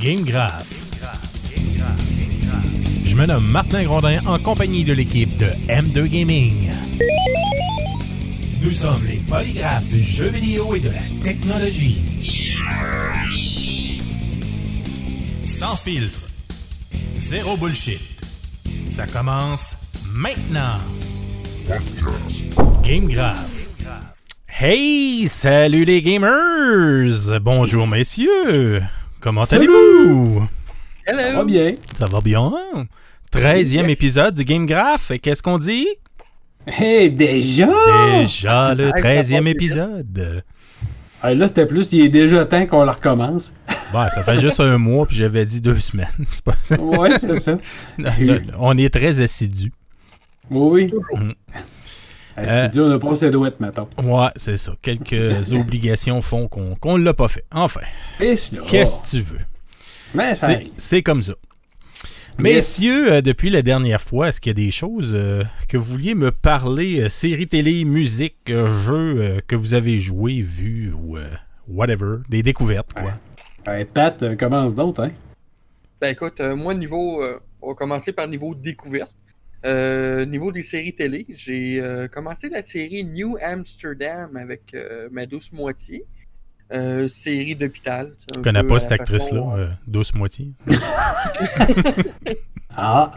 Game 0.00 0.22
Graph. 0.24 0.64
Je 3.04 3.16
me 3.16 3.26
nomme 3.26 3.46
Martin 3.46 3.82
Grondin 3.82 4.20
en 4.26 4.38
compagnie 4.38 4.84
de 4.84 4.92
l'équipe 4.92 5.36
de 5.36 5.46
M2 5.68 6.06
Gaming. 6.06 6.70
Nous 8.62 8.70
sommes 8.70 9.04
les 9.08 9.16
polygraphes 9.28 9.88
du 9.88 10.02
jeu 10.02 10.28
vidéo 10.28 10.74
et 10.76 10.80
de 10.80 10.90
la 10.90 11.02
technologie. 11.24 11.98
Sans 15.42 15.76
filtre. 15.76 16.28
Zéro 17.14 17.56
bullshit. 17.56 18.22
Ça 18.86 19.06
commence 19.06 19.76
maintenant. 20.14 20.78
Game 22.84 23.08
Graph. 23.08 23.50
Hey, 24.46 25.28
salut 25.28 25.84
les 25.84 26.02
gamers! 26.02 27.40
Bonjour 27.40 27.86
messieurs! 27.86 28.82
Comment 29.20 29.42
allez-vous? 29.42 30.46
Ça 31.06 31.12
va 31.12 31.28
Hello! 31.30 31.44
bien? 31.44 31.72
Ça 31.98 32.06
va 32.06 32.20
bien? 32.20 32.52
13e 33.32 33.82
Yes. 33.88 33.88
épisode 33.98 34.34
du 34.34 34.44
Game 34.44 34.66
Graph. 34.66 35.10
Et 35.10 35.18
qu'est-ce 35.18 35.42
qu'on 35.42 35.58
dit? 35.58 35.86
Hey, 36.66 37.10
déjà? 37.10 37.66
Déjà 38.20 38.74
le 38.74 38.88
Ah, 38.88 38.96
ça 38.96 39.02
13e 39.02 39.34
va 39.36 39.40
bien. 39.40 39.50
épisode. 39.52 40.42
Là, 41.24 41.48
c'était 41.48 41.66
plus, 41.66 41.92
il 41.92 42.02
est 42.02 42.08
déjà 42.10 42.44
temps 42.44 42.66
qu'on 42.66 42.84
la 42.84 42.92
recommence. 42.92 43.54
Bon, 43.90 44.06
ça 44.10 44.22
fait 44.22 44.38
juste 44.38 44.60
un 44.60 44.76
mois, 44.76 45.06
puis 45.06 45.16
j'avais 45.16 45.46
dit 45.46 45.62
deux 45.62 45.80
semaines. 45.80 46.08
C'est 46.26 46.44
pas 46.44 46.54
ça. 46.62 46.78
Ouais, 46.78 47.08
c'est 47.18 47.38
ça. 47.40 47.56
On 48.58 48.76
est 48.76 48.92
très 48.92 49.22
assidus. 49.22 49.72
Oui, 50.50 50.90
oui. 50.92 51.34
Euh, 52.46 52.64
C'est 52.64 52.72
dur, 52.72 52.84
on 52.84 52.88
n'a 52.88 52.98
pas 52.98 53.14
ses 53.14 53.30
douettes, 53.30 53.60
mettons. 53.60 53.88
Ouais, 54.02 54.28
c'est 54.36 54.56
ça. 54.56 54.72
Quelques 54.82 55.52
obligations 55.52 56.22
font 56.22 56.48
qu'on 56.48 56.74
qu'on 56.76 56.96
l'a 56.96 57.14
pas 57.14 57.28
fait. 57.28 57.44
Enfin, 57.52 57.80
qu'est-ce 58.18 58.50
que 58.56 59.10
tu 59.16 59.22
veux? 59.22 59.38
Mais 60.14 60.32
C'est 60.76 61.02
comme 61.02 61.22
ça. 61.22 61.34
Messieurs, 62.38 63.14
euh, 63.14 63.20
depuis 63.20 63.50
la 63.50 63.62
dernière 63.62 64.00
fois, 64.00 64.28
est-ce 64.28 64.40
qu'il 64.40 64.50
y 64.50 64.62
a 64.62 64.64
des 64.66 64.70
choses 64.70 65.12
euh, 65.16 65.42
que 65.68 65.76
vous 65.76 65.90
vouliez 65.92 66.14
me 66.14 66.30
parler, 66.30 67.00
euh, 67.00 67.08
séries 67.08 67.48
télé, 67.48 67.84
musique, 67.84 68.36
euh, 68.48 68.68
jeux 68.68 69.16
euh, 69.20 69.40
que 69.44 69.56
vous 69.56 69.74
avez 69.74 69.98
joué, 69.98 70.40
vu 70.40 70.92
ou 70.94 71.16
euh, 71.16 71.28
whatever, 71.66 72.18
des 72.28 72.44
découvertes, 72.44 72.92
quoi? 72.92 73.10
Ouais, 73.66 73.84
Pat, 73.84 74.22
euh, 74.22 74.36
commence 74.36 74.76
d'autres, 74.76 75.02
hein? 75.02 75.10
Ben 76.00 76.12
écoute, 76.12 76.38
euh, 76.40 76.54
moi, 76.54 76.74
niveau. 76.74 77.20
euh, 77.24 77.40
on 77.60 77.70
va 77.70 77.74
commencer 77.74 78.12
par 78.12 78.28
niveau 78.28 78.54
découverte. 78.54 79.16
Euh, 79.66 80.24
niveau 80.24 80.52
des 80.52 80.62
séries 80.62 80.94
télé, 80.94 81.26
j'ai 81.28 81.80
euh, 81.80 82.06
commencé 82.06 82.48
la 82.48 82.62
série 82.62 83.04
New 83.04 83.36
Amsterdam 83.42 84.36
avec 84.36 84.72
euh, 84.74 85.08
ma 85.10 85.26
douce 85.26 85.52
moitié. 85.52 86.04
Euh, 86.70 87.08
série 87.08 87.56
d'hôpital. 87.56 88.14
Je 88.34 88.40
connais 88.40 88.62
pas 88.62 88.78
cette 88.78 88.92
actrice-là, 88.92 89.40
façon, 89.40 89.56
euh, 89.56 89.68
douce 89.86 90.14
moitié. 90.14 90.52
Ah! 92.80 93.10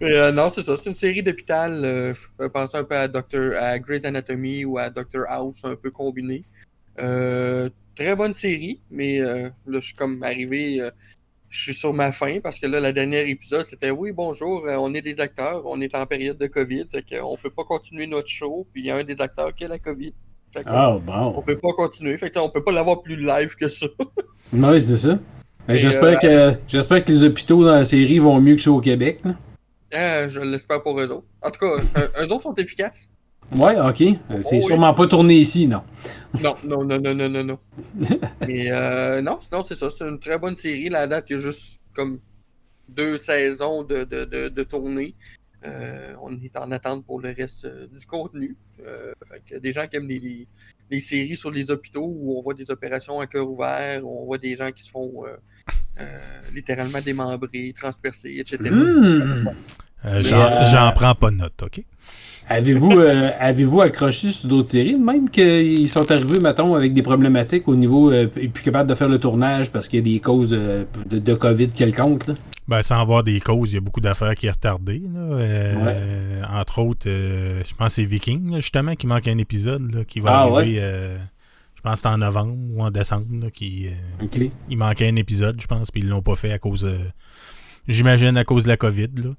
Euh, 0.00 0.32
non, 0.32 0.50
c'est 0.50 0.62
ça. 0.62 0.76
C'est 0.76 0.90
une 0.90 0.96
série 0.96 1.22
d'hôpital. 1.22 1.82
Euh, 1.84 2.14
penser 2.52 2.78
un 2.78 2.84
peu 2.84 2.96
à 2.96 3.06
Doctor, 3.06 3.52
à 3.60 3.78
Grey's 3.78 4.04
Anatomy 4.04 4.64
ou 4.64 4.78
à 4.78 4.90
Doctor 4.90 5.24
House, 5.28 5.60
un 5.64 5.76
peu 5.76 5.90
combiné. 5.90 6.44
Euh, 6.98 7.68
très 7.94 8.16
bonne 8.16 8.32
série, 8.32 8.80
mais 8.90 9.20
euh, 9.20 9.48
là, 9.66 9.80
je 9.80 9.86
suis 9.86 9.94
comme 9.94 10.22
arrivé. 10.22 10.80
Euh, 11.52 11.54
je 11.54 11.60
suis 11.60 11.74
sur 11.74 11.92
ma 11.92 12.12
fin 12.12 12.40
parce 12.40 12.58
que 12.58 12.66
là, 12.66 12.80
la 12.80 12.92
dernière 12.92 13.26
épisode, 13.26 13.64
c'était 13.64 13.90
oui, 13.90 14.12
bonjour, 14.12 14.66
euh, 14.66 14.76
on 14.78 14.92
est 14.94 15.00
des 15.02 15.20
acteurs, 15.20 15.62
on 15.66 15.80
est 15.80 15.94
en 15.94 16.06
période 16.06 16.38
de 16.38 16.46
COVID, 16.46 16.86
fait 16.90 17.04
qu'on 17.20 17.36
peut 17.36 17.50
pas 17.50 17.64
continuer 17.64 18.06
notre 18.06 18.28
show, 18.28 18.66
puis 18.72 18.82
il 18.82 18.86
y 18.86 18.90
a 18.90 18.96
un 18.96 19.04
des 19.04 19.20
acteurs 19.20 19.54
qui 19.54 19.64
a 19.64 19.68
la 19.68 19.78
COVID. 19.78 20.12
Fait 20.54 20.64
qu'on- 20.64 20.70
Ah, 20.72 20.90
On 20.96 21.00
bon. 21.32 21.42
peut 21.42 21.58
pas 21.58 21.72
continuer, 21.72 22.16
fait 22.18 22.30
que, 22.30 22.38
on 22.38 22.50
peut 22.50 22.62
pas 22.64 22.72
l'avoir 22.72 23.02
plus 23.02 23.16
live 23.16 23.54
que 23.54 23.68
ça. 23.68 23.86
Oui, 24.54 24.80
c'est 24.82 24.96
ça. 24.98 25.18
Ben, 25.66 25.76
J'espère 25.76 26.18
euh, 26.24 26.52
que, 26.52 26.58
j'espère 26.68 27.02
que 27.04 27.10
les 27.10 27.24
hôpitaux 27.24 27.64
dans 27.64 27.70
la 27.72 27.84
série 27.86 28.18
vont 28.18 28.38
mieux 28.38 28.56
que 28.56 28.60
ceux 28.60 28.70
au 28.72 28.80
Québec. 28.82 29.20
là. 29.24 29.34
Ah, 29.94 30.28
je 30.28 30.40
l'espère 30.40 30.82
pour 30.82 31.00
eux 31.00 31.10
autres. 31.10 31.26
En 31.42 31.50
tout 31.50 31.60
cas, 31.60 31.82
euh, 31.98 32.24
eux 32.26 32.32
autres 32.32 32.42
sont 32.42 32.54
efficaces. 32.54 33.08
Ouais, 33.56 33.78
ok. 33.78 34.00
Euh, 34.02 34.40
C'est 34.42 34.56
Oh, 34.56 34.60
oui. 34.60 34.62
sûrement 34.62 34.94
pas 34.94 35.06
tourné 35.06 35.34
ici, 35.34 35.66
non. 35.66 35.82
Non, 36.42 36.54
non, 36.64 36.84
non, 36.84 36.98
non, 36.98 37.14
non, 37.14 37.28
non, 37.28 37.44
non. 37.44 37.58
Mais 38.46 38.70
euh, 38.70 39.20
non, 39.20 39.38
sinon, 39.40 39.62
c'est 39.62 39.74
ça. 39.74 39.90
C'est 39.90 40.08
une 40.08 40.18
très 40.18 40.38
bonne 40.38 40.56
série. 40.56 40.88
La 40.88 41.06
date, 41.06 41.26
il 41.30 41.32
y 41.34 41.36
a 41.36 41.38
juste 41.38 41.80
comme 41.94 42.18
deux 42.88 43.18
saisons 43.18 43.82
de, 43.82 44.04
de, 44.04 44.24
de, 44.24 44.48
de 44.48 44.62
tournée. 44.62 45.14
Euh, 45.66 46.12
on 46.22 46.32
est 46.40 46.56
en 46.56 46.72
attente 46.72 47.04
pour 47.04 47.20
le 47.20 47.32
reste 47.36 47.66
euh, 47.66 47.86
du 47.86 48.04
contenu. 48.06 48.56
Euh, 48.86 49.12
fait 49.30 49.42
que 49.46 49.58
des 49.60 49.70
gens 49.70 49.86
qui 49.86 49.96
aiment 49.96 50.08
les, 50.08 50.18
les, 50.18 50.48
les 50.90 50.98
séries 50.98 51.36
sur 51.36 51.50
les 51.52 51.70
hôpitaux 51.70 52.04
où 52.04 52.36
on 52.36 52.42
voit 52.42 52.54
des 52.54 52.70
opérations 52.70 53.20
à 53.20 53.26
cœur 53.26 53.48
ouvert, 53.48 54.04
où 54.04 54.22
on 54.22 54.24
voit 54.24 54.38
des 54.38 54.56
gens 54.56 54.72
qui 54.72 54.82
se 54.82 54.90
font 54.90 55.24
euh, 55.24 55.36
euh, 56.00 56.18
littéralement 56.52 57.00
démembrés, 57.00 57.72
transpercés, 57.78 58.36
etc. 58.38 58.58
Hmm. 58.70 59.48
Euh, 60.04 60.20
euh, 60.24 60.64
j'en 60.64 60.92
prends 60.94 61.14
pas 61.14 61.30
de 61.30 61.36
note, 61.36 61.62
OK? 61.62 61.84
Avez-vous 62.48 62.90
euh, 62.98 63.30
avez-vous 63.38 63.80
accroché 63.80 64.28
sur 64.28 64.48
d'autres 64.48 64.68
séries, 64.70 64.96
même 64.96 65.30
qu'ils 65.30 65.88
sont 65.88 66.10
arrivés, 66.10 66.40
mettons, 66.40 66.74
avec 66.74 66.92
des 66.92 67.02
problématiques 67.02 67.68
au 67.68 67.76
niveau 67.76 68.10
euh, 68.10 68.28
et 68.36 68.48
plus 68.48 68.62
capable 68.62 68.90
de 68.90 68.94
faire 68.94 69.08
le 69.08 69.18
tournage 69.18 69.70
parce 69.70 69.88
qu'il 69.88 70.00
y 70.00 70.02
a 70.10 70.14
des 70.14 70.20
causes 70.20 70.52
euh, 70.52 70.84
de, 71.08 71.18
de 71.18 71.34
COVID 71.34 71.68
quelconque, 71.68 72.26
là? 72.26 72.34
Ben, 72.68 72.82
sans 72.82 73.00
avoir 73.00 73.22
des 73.24 73.40
causes, 73.40 73.72
il 73.72 73.74
y 73.74 73.78
a 73.78 73.80
beaucoup 73.80 74.00
d'affaires 74.00 74.34
qui 74.34 74.46
est 74.46 74.50
retardées. 74.50 75.02
Là. 75.12 75.20
Euh, 75.20 76.42
Entre 76.52 76.78
autres, 76.78 77.06
je 77.08 77.74
pense 77.74 77.88
que 77.88 77.92
c'est 77.94 78.04
Viking, 78.04 78.56
justement, 78.56 78.94
qui 78.94 79.06
manque 79.06 79.26
un 79.28 79.38
épisode 79.38 79.94
là, 79.94 80.04
qui 80.04 80.20
va 80.20 80.30
Ah, 80.30 80.42
arriver, 80.42 80.80
je 81.74 81.80
pense 81.82 81.94
que 81.94 81.98
c'est 82.00 82.08
en 82.14 82.18
novembre 82.18 82.54
ou 82.74 82.82
en 82.82 82.90
décembre, 82.90 83.26
là, 83.42 83.50
qui, 83.50 83.88
il 84.70 84.78
manquait 84.78 85.08
un 85.08 85.16
épisode, 85.16 85.60
je 85.60 85.66
pense, 85.66 85.90
puis 85.90 86.02
ils 86.02 86.08
l'ont 86.08 86.22
pas 86.22 86.36
fait 86.36 86.52
à 86.52 86.58
cause, 86.58 86.88
j'imagine, 87.88 88.36
à 88.36 88.44
cause 88.44 88.64
de 88.64 88.68
la 88.68 88.76
COVID. 88.76 89.08
Là. 89.16 89.30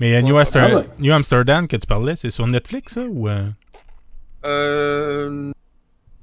Mais 0.00 0.16
euh, 0.16 0.22
New, 0.22 0.34
Ouais. 0.34 0.40
Amster- 0.40 0.66
Ah 0.70 0.76
ouais. 0.78 0.84
New 0.98 1.12
Amsterdam 1.12 1.68
que 1.68 1.76
tu 1.76 1.86
parlais, 1.86 2.16
c'est 2.16 2.30
sur 2.30 2.46
Netflix, 2.46 2.94
ça, 2.94 3.04
ou... 3.10 3.28
euh? 3.28 3.48
Euh, 4.46 5.52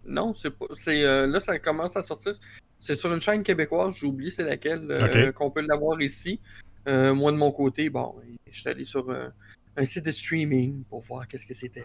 non, 0.06 0.34
c'est 0.34 0.50
pas. 0.50 0.66
C'est 0.72 1.04
euh, 1.06 1.28
là, 1.28 1.40
ça 1.40 1.60
commence 1.60 1.96
à 1.96 2.04
sortir. 2.04 2.34
C'est 2.80 2.96
sur 2.96 3.14
une 3.14 3.22
chaîne 3.22 3.44
québécoise. 3.44 3.94
J'ai 4.00 4.08
oublié 4.08 4.32
c'est 4.32 4.44
laquelle 4.44 4.88
euh, 4.90 5.32
qu'on 5.32 5.52
peut 5.52 5.64
l'avoir 5.68 6.02
ici. 6.02 6.40
Euh, 6.88 7.14
moi 7.14 7.32
de 7.32 7.38
mon 7.38 7.52
côté, 7.52 7.90
bon, 7.90 8.16
je 8.50 8.60
suis 8.60 8.70
allé 8.70 8.86
sur 8.86 9.10
un, 9.12 9.32
un 9.76 9.86
site 9.86 10.06
de 10.06 10.12
streaming 10.12 10.84
pour 10.90 11.02
voir 11.02 11.28
qu'est-ce 11.28 11.46
que 11.46 11.54
c'était. 11.54 11.84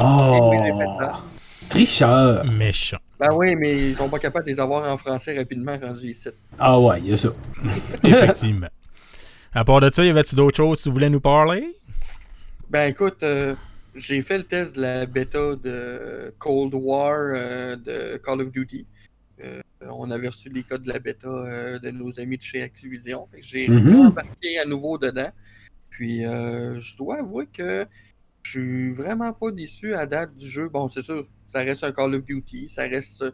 Oh! 0.00 0.52
Tricheur! 1.68 2.44
Méchant. 2.52 2.98
Ben 3.18 3.28
oui, 3.34 3.54
mais 3.56 3.90
ils 3.90 3.94
sont 3.96 4.08
pas 4.08 4.18
capables 4.18 4.46
de 4.46 4.50
les 4.50 4.60
avoir 4.60 4.90
en 4.92 4.96
français 4.96 5.36
rapidement 5.38 5.78
rendus 5.80 6.08
ici. 6.08 6.28
Ah 6.58 6.78
ouais, 6.78 7.00
il 7.00 7.10
y 7.10 7.12
a 7.12 7.16
ça. 7.16 7.30
Effectivement. 8.04 8.68
À 9.52 9.64
part 9.64 9.80
de 9.80 9.90
ça, 9.92 10.04
y 10.04 10.08
avait-tu 10.08 10.34
d'autres 10.36 10.56
choses 10.56 10.78
que 10.78 10.82
tu 10.84 10.90
voulais 10.90 11.10
nous 11.10 11.20
parler? 11.20 11.74
Ben 12.68 12.88
écoute, 12.88 13.22
euh, 13.24 13.56
j'ai 13.96 14.22
fait 14.22 14.38
le 14.38 14.44
test 14.44 14.76
de 14.76 14.80
la 14.82 15.06
bêta 15.06 15.56
de 15.56 16.32
Cold 16.38 16.72
War 16.74 17.16
euh, 17.18 17.76
de 17.76 18.16
Call 18.18 18.42
of 18.42 18.52
Duty. 18.52 18.86
Euh, 19.42 19.60
on 19.82 20.10
avait 20.10 20.28
reçu 20.28 20.50
les 20.50 20.62
codes 20.62 20.82
de 20.82 20.92
la 20.92 21.00
bêta 21.00 21.26
euh, 21.26 21.78
de 21.80 21.90
nos 21.90 22.20
amis 22.20 22.36
de 22.38 22.42
chez 22.42 22.62
Activision. 22.62 23.28
J'ai 23.40 23.68
Mhm. 23.68 24.06
embarqué 24.06 24.58
à 24.60 24.64
nouveau 24.66 24.98
dedans. 24.98 25.30
Puis 25.88 26.24
euh, 26.24 26.78
je 26.78 26.96
dois 26.96 27.18
avouer 27.18 27.46
que 27.52 27.86
je 28.44 28.50
suis 28.52 28.92
vraiment 28.92 29.32
pas 29.32 29.50
déçu 29.50 29.94
à 29.94 30.06
date 30.06 30.34
du 30.36 30.46
jeu. 30.46 30.68
Bon, 30.68 30.86
c'est 30.86 31.02
sûr, 31.02 31.26
ça 31.44 31.58
reste 31.60 31.82
un 31.82 31.90
Call 31.92 32.14
of 32.14 32.24
Duty, 32.24 32.68
ça 32.68 32.82
reste 32.82 33.22
euh, 33.22 33.30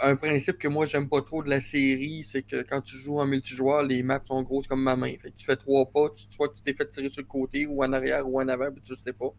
un 0.00 0.16
principe 0.16 0.58
que 0.58 0.68
moi 0.68 0.86
j'aime 0.86 1.08
pas 1.08 1.22
trop 1.22 1.42
de 1.42 1.50
la 1.50 1.60
série, 1.60 2.24
c'est 2.24 2.42
que 2.42 2.62
quand 2.62 2.80
tu 2.80 2.96
joues 2.96 3.18
en 3.20 3.26
multijoueur, 3.26 3.82
les 3.82 4.02
maps 4.02 4.20
sont 4.24 4.42
grosses 4.42 4.66
comme 4.66 4.82
ma 4.82 4.96
main. 4.96 5.12
Fait 5.20 5.30
que 5.30 5.36
tu 5.36 5.44
fais 5.44 5.56
trois 5.56 5.86
pas, 5.86 6.08
tu, 6.10 6.26
que 6.26 6.52
tu 6.54 6.62
t'es 6.62 6.74
fait 6.74 6.88
tirer 6.88 7.08
sur 7.10 7.22
le 7.22 7.28
côté 7.28 7.66
ou 7.66 7.82
en 7.84 7.92
arrière 7.92 8.28
ou 8.28 8.40
en 8.40 8.48
avant, 8.48 8.70
puis 8.70 8.80
tu 8.82 8.94
sais 8.96 9.12
pas. 9.12 9.32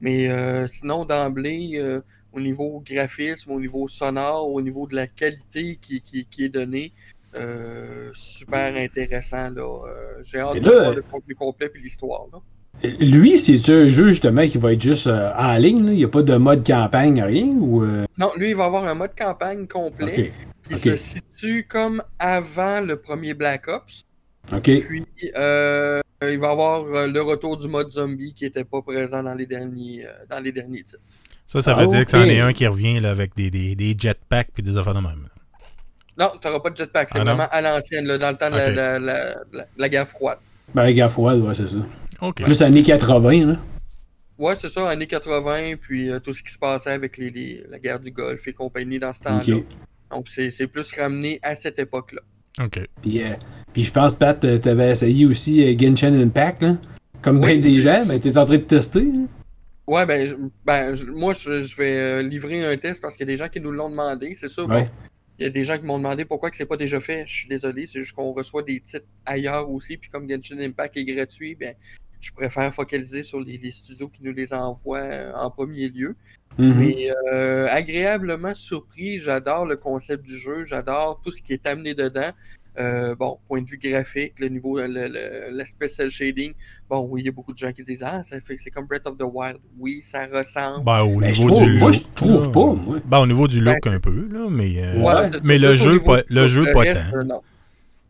Mais 0.00 0.28
euh, 0.28 0.66
sinon, 0.66 1.04
d'emblée, 1.04 1.74
euh, 1.76 2.00
au 2.32 2.40
niveau 2.40 2.82
graphisme, 2.84 3.52
au 3.52 3.60
niveau 3.60 3.86
sonore, 3.86 4.48
au 4.48 4.60
niveau 4.60 4.86
de 4.88 4.96
la 4.96 5.06
qualité 5.06 5.78
qui, 5.80 6.00
qui, 6.00 6.26
qui 6.26 6.44
est 6.44 6.48
donnée, 6.48 6.92
euh, 7.36 8.10
super 8.12 8.74
intéressant. 8.74 9.50
là. 9.50 9.62
Euh, 9.62 10.22
J'ai 10.22 10.40
hâte 10.40 10.56
Et 10.56 10.60
de 10.60 10.70
voir 10.70 10.92
le 10.92 11.02
contenu 11.02 11.34
complet 11.34 11.68
puis 11.68 11.82
l'histoire. 11.82 12.26
Lui, 13.00 13.38
c'est-tu 13.38 13.70
un 13.72 13.88
jeu 13.90 14.08
justement 14.10 14.46
qui 14.48 14.58
va 14.58 14.72
être 14.72 14.80
juste 14.80 15.06
euh, 15.06 15.30
en 15.38 15.56
ligne? 15.56 15.84
là? 15.86 15.92
Il 15.92 15.98
n'y 15.98 16.04
a 16.04 16.08
pas 16.08 16.22
de 16.22 16.34
mode 16.36 16.66
campagne, 16.66 17.22
rien? 17.22 17.46
Ou, 17.46 17.82
euh, 17.84 18.04
Non, 18.18 18.32
lui, 18.36 18.50
il 18.50 18.56
va 18.56 18.64
avoir 18.64 18.84
un 18.84 18.94
mode 18.94 19.12
campagne 19.16 19.66
complet 19.68 20.32
qui 20.68 20.76
se 20.76 20.96
situe 20.96 21.64
comme 21.68 22.02
avant 22.18 22.80
le 22.80 22.96
premier 22.96 23.34
Black 23.34 23.68
Ops. 23.68 24.02
OK. 24.52 24.62
Puis, 24.62 25.06
euh, 25.36 26.00
il 26.28 26.38
va 26.40 26.50
avoir 26.50 26.82
euh, 26.84 27.06
le 27.06 27.20
retour 27.22 27.56
du 27.56 27.68
mode 27.68 27.90
zombie 27.90 28.34
qui 28.34 28.44
n'était 28.44 28.64
pas 28.64 28.82
présent 28.82 29.22
dans 29.22 29.34
les 29.34 29.46
derniers, 29.46 30.04
euh, 30.04 30.10
dans 30.28 30.40
les 30.42 30.50
derniers 30.52 30.82
titres. 30.82 30.98
Ça, 31.46 31.60
ça 31.60 31.74
Ah, 31.76 31.80
veut 31.82 31.86
dire 31.88 32.04
que 32.04 32.10
c'en 32.10 32.24
est 32.24 32.40
un 32.40 32.52
qui 32.52 32.66
revient 32.66 32.98
là, 33.00 33.10
avec 33.10 33.36
des, 33.36 33.50
des, 33.50 33.74
des 33.76 33.94
jetpacks 33.96 34.48
puis 34.52 34.62
des 34.62 34.76
affaires 34.76 34.94
de 34.94 35.00
même. 35.00 35.26
Non, 36.18 36.30
tu 36.40 36.46
n'auras 36.48 36.60
pas 36.60 36.70
de 36.70 36.76
jetpack. 36.76 37.10
C'est 37.12 37.20
Ah 37.20 37.24
vraiment 37.24 37.46
à 37.50 37.60
l'ancienne, 37.60 38.06
là, 38.06 38.18
dans 38.18 38.30
le 38.30 38.36
temps 38.36 38.50
de 38.50 38.56
la- 38.56 38.70
la, 38.70 38.98
la- 38.98 39.34
la- 39.52 39.66
la 39.76 39.88
guerre 39.88 40.08
froide. 40.08 40.38
Ben, 40.74 40.90
gaffe, 40.92 41.18
ouais, 41.18 41.34
ouais, 41.34 41.54
c'est 41.54 41.68
ça. 41.68 41.76
OK. 42.22 42.42
Plus 42.42 42.62
années 42.62 42.82
80, 42.82 43.46
là. 43.46 43.56
Ouais, 44.38 44.54
c'est 44.56 44.68
ça, 44.70 44.88
années 44.88 45.06
80, 45.06 45.74
puis 45.80 46.10
euh, 46.10 46.18
tout 46.18 46.32
ce 46.32 46.42
qui 46.42 46.50
se 46.52 46.58
passait 46.58 46.90
avec 46.90 47.16
les, 47.18 47.30
les- 47.30 47.64
la 47.68 47.78
guerre 47.78 48.00
du 48.00 48.10
Golfe 48.10 48.46
et 48.48 48.52
compagnie 48.52 48.98
dans 48.98 49.12
ce 49.12 49.20
temps-là. 49.24 49.56
Donc, 50.10 50.28
c'est 50.28 50.50
c'est 50.50 50.66
plus 50.66 50.90
ramené 50.94 51.38
à 51.42 51.54
cette 51.54 51.78
époque-là. 51.78 52.20
OK. 52.64 52.80
Puis, 53.02 53.22
euh, 53.22 53.34
puis 53.72 53.84
je 53.84 53.90
pense, 53.92 54.14
Pat, 54.14 54.42
euh, 54.44 54.58
t'avais 54.58 54.90
essayé 54.90 55.26
aussi 55.26 55.62
euh, 55.62 55.76
Genshin 55.78 56.14
Impact, 56.18 56.62
là. 56.62 56.76
Comme 57.22 57.38
Oui. 57.40 57.58
bien 57.58 57.70
des 57.70 57.80
gens, 57.80 58.04
ben 58.06 58.18
t'es 58.20 58.36
en 58.36 58.44
train 58.44 58.56
de 58.56 58.62
tester. 58.62 59.00
hein. 59.14 59.26
Ouais, 59.86 60.06
ben, 60.06 60.28
je- 60.28 60.34
ben 60.64 60.94
je- 60.94 61.04
moi, 61.06 61.34
je, 61.34 61.62
je 61.62 61.76
vais 61.76 62.22
livrer 62.22 62.64
un 62.66 62.76
test 62.76 63.00
parce 63.00 63.14
qu'il 63.16 63.26
y 63.28 63.30
a 63.30 63.32
des 63.32 63.36
gens 63.36 63.48
qui 63.48 63.60
nous 63.60 63.70
l'ont 63.72 63.90
demandé. 63.90 64.32
C'est 64.34 64.48
sûr, 64.48 64.68
Ouais. 64.68 64.82
bon, 64.84 64.88
il 65.38 65.44
y 65.44 65.46
a 65.46 65.50
des 65.50 65.64
gens 65.64 65.78
qui 65.78 65.84
m'ont 65.84 65.98
demandé 65.98 66.24
pourquoi 66.24 66.50
que 66.50 66.56
c'est 66.56 66.66
pas 66.66 66.76
déjà 66.76 67.00
fait. 67.00 67.24
Je 67.26 67.32
suis 67.34 67.48
désolé, 67.48 67.86
c'est 67.86 68.00
juste 68.00 68.12
qu'on 68.12 68.32
reçoit 68.32 68.62
des 68.62 68.80
titres 68.80 69.06
ailleurs 69.24 69.70
aussi. 69.70 69.96
Puis 69.96 70.10
comme 70.10 70.28
Genshin 70.28 70.58
Impact 70.60 70.96
est 70.96 71.04
gratuit, 71.04 71.54
ben, 71.54 71.74
je 72.22 72.32
préfère 72.32 72.72
focaliser 72.72 73.22
sur 73.22 73.40
les, 73.40 73.58
les 73.58 73.70
studios 73.72 74.08
qui 74.08 74.22
nous 74.22 74.32
les 74.32 74.54
envoient 74.54 74.98
euh, 75.00 75.32
en 75.36 75.50
premier 75.50 75.88
lieu. 75.90 76.14
Mhm. 76.58 76.74
Mais 76.78 76.96
euh, 77.32 77.66
agréablement 77.70 78.54
surpris, 78.54 79.18
j'adore 79.18 79.66
le 79.66 79.76
concept 79.76 80.24
du 80.24 80.36
jeu, 80.36 80.64
j'adore 80.64 81.20
tout 81.22 81.30
ce 81.32 81.42
qui 81.42 81.52
est 81.52 81.66
amené 81.66 81.94
dedans. 81.94 82.30
Euh, 82.78 83.14
bon, 83.14 83.38
point 83.48 83.60
de 83.60 83.68
vue 83.68 83.76
graphique, 83.76 84.34
le 84.38 84.48
niveau, 84.48 84.78
le- 84.78 84.86
le- 84.86 85.54
l'aspect 85.54 85.88
cel 85.88 86.10
shading. 86.10 86.54
Bon, 86.88 87.06
oui, 87.10 87.20
il 87.20 87.26
y 87.26 87.28
a 87.28 87.32
beaucoup 87.32 87.52
de 87.52 87.58
gens 87.58 87.70
qui 87.72 87.82
disent 87.82 88.02
Ah, 88.02 88.22
ça 88.22 88.40
fait, 88.40 88.56
c'est 88.56 88.70
comme 88.70 88.86
Breath 88.86 89.06
of 89.06 89.18
the 89.18 89.24
Wild. 89.30 89.58
Oui, 89.78 90.00
ça 90.02 90.26
ressemble. 90.26 90.82
Ben, 90.84 91.00
au 91.02 91.18
Ben, 91.20 91.34
je 91.34 91.42
niveau 91.42 91.54
trouve- 91.54 91.66
du 91.66 91.78
moi, 91.78 91.90
look. 91.90 92.00
je 92.00 92.14
trouve 92.14 92.44
là. 92.46 92.50
pas, 92.50 92.72
moi. 92.72 92.98
Ben, 93.04 93.18
au 93.18 93.26
niveau 93.26 93.46
du 93.48 93.60
look, 93.60 93.86
un 93.86 94.00
peu, 94.00 94.26
là, 94.32 94.46
mais. 94.48 94.72
euh, 94.82 95.28
mais 95.44 95.58
le 95.58 95.74
jeu, 95.74 95.92
niveau 95.92 96.04
pas, 96.04 96.22
le 96.28 96.48
jeu, 96.48 96.64
le 96.64 96.72
pas 96.72 96.80
reste, 96.80 97.00
tant. 97.10 97.18
euh, 97.18 97.24
non. 97.24 97.42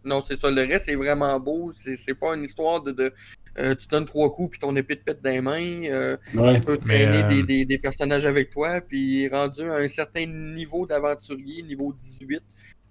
Non, 0.04 0.20
c'est 0.20 0.36
ça. 0.36 0.50
Le 0.50 0.62
reste 0.62 0.88
est 0.88 0.96
vraiment 0.96 1.38
beau. 1.40 1.72
C'est, 1.74 1.96
c'est 1.96 2.14
pas 2.14 2.34
une 2.36 2.42
histoire 2.44 2.80
de. 2.82 2.90
de 2.92 3.12
euh, 3.58 3.74
tu 3.74 3.86
donnes 3.88 4.04
trois 4.04 4.30
coups 4.30 4.50
puis 4.52 4.58
ton 4.58 4.74
épée 4.76 4.96
te 4.96 5.04
pète 5.04 5.22
dans 5.22 5.30
les 5.30 5.40
mains. 5.40 5.84
euh, 5.86 6.16
Ouais. 6.34 6.54
tu 6.54 6.60
peux 6.62 6.78
Mais, 6.86 7.04
traîner 7.04 7.22
euh, 7.24 7.28
des, 7.28 7.42
des- 7.42 7.64
des 7.64 7.78
personnages 7.78 8.24
avec 8.26 8.50
toi, 8.50 8.80
puis 8.80 9.28
rendu 9.28 9.62
à 9.62 9.74
un 9.74 9.88
certain 9.88 10.26
niveau 10.26 10.86
d'aventurier, 10.86 11.62
niveau 11.62 11.92
18, 11.92 12.40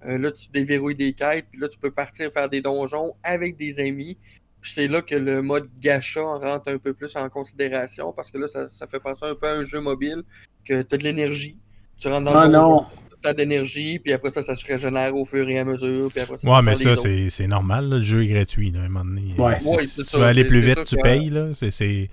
euh, 0.06 0.18
là, 0.18 0.32
tu 0.32 0.50
déverrouilles 0.52 0.96
des 0.96 1.14
quêtes, 1.14 1.46
puis 1.52 1.60
là, 1.60 1.68
tu 1.68 1.78
peux 1.78 1.92
partir 1.92 2.32
faire 2.32 2.50
des 2.50 2.62
donjons 2.62 3.14
avec 3.24 3.56
des 3.58 3.80
amis. 3.80 4.18
Puis 4.62 4.72
c'est 4.74 4.88
là 4.88 5.02
que 5.02 5.16
le 5.16 5.42
mode 5.42 5.68
gacha 5.80 6.22
rentre 6.22 6.72
un 6.72 6.78
peu 6.78 6.94
plus 6.94 7.16
en 7.16 7.28
considération, 7.30 8.14
parce 8.14 8.30
que 8.30 8.38
là, 8.38 8.48
ça, 8.48 8.68
ça 8.70 8.86
fait 8.86 9.00
penser 9.00 9.26
un 9.26 9.34
peu 9.36 9.48
à 9.48 9.54
un 9.54 9.64
jeu 9.64 9.82
mobile, 9.82 10.22
que 10.64 10.84
tu 10.84 10.96
as 10.96 10.98
de 11.00 11.04
l'énergie, 11.04 11.58
tu 11.98 12.08
rentres 12.08 12.32
dans 12.32 12.38
Ah 12.40 12.46
le 12.48 12.54
donjon, 12.54 12.86
t'as 13.22 13.34
d'énergie, 13.34 14.00
puis 14.00 14.14
après 14.14 14.32
ça, 14.32 14.42
ça 14.42 14.56
se 14.56 14.66
régénère 14.66 15.16
au 15.16 15.26
fur 15.26 15.48
et 15.48 15.60
à 15.60 15.66
mesure, 15.66 16.10
puis 16.10 16.20
après 16.22 16.38
ça, 16.38 16.48
Ouais, 16.48 16.62
mais 16.64 16.76
ça, 16.76 16.96
c'est 16.96 17.30
c'est 17.30 17.48
normal. 17.48 17.90
là, 17.90 17.98
le 17.98 18.04
jeu 18.04 18.24
est 18.24 18.28
gratuit. 18.28 18.72
Là, 18.72 18.82
à 18.82 18.84
un 18.86 18.90
moment 18.90 19.06
donné. 19.06 19.34
Ouais. 19.38 19.60
Si 19.80 20.06
tu 20.06 20.18
veux 20.18 20.24
aller 20.24 20.46
plus 20.46 20.62
vite, 20.62 20.84
tu 20.86 20.96
payes. 20.98 21.30
Là, 21.30 21.50
c'est, 21.54 21.72
c'est- 21.72 22.10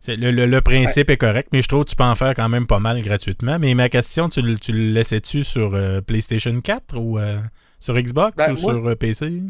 c'est- 0.00 0.16
le, 0.16 0.30
le- 0.30 0.46
le 0.46 0.60
principe 0.60 1.10
est 1.10 1.16
correct, 1.16 1.48
mais 1.52 1.62
je 1.62 1.68
trouve 1.68 1.84
que 1.84 1.90
tu 1.90 1.96
peux 1.96 2.04
en 2.04 2.14
faire 2.14 2.34
quand 2.34 2.48
même 2.48 2.66
pas 2.66 2.78
mal 2.78 3.02
gratuitement. 3.02 3.58
Mais 3.58 3.74
ma 3.74 3.88
question, 3.88 4.28
tu, 4.28 4.42
le- 4.42 4.58
tu 4.58 4.72
le 4.72 4.92
laissais-tu 4.92 5.44
sur 5.44 5.74
euh, 5.74 6.00
PlayStation 6.00 6.60
4 6.60 6.96
ou 6.98 7.18
euh, 7.18 7.38
sur 7.80 7.96
Xbox 8.00 8.34
Ben, 8.36 8.54
ou 8.54 8.60
moi- 8.60 8.72
sur 8.72 8.88
euh, 8.88 8.94
PC? 8.94 9.42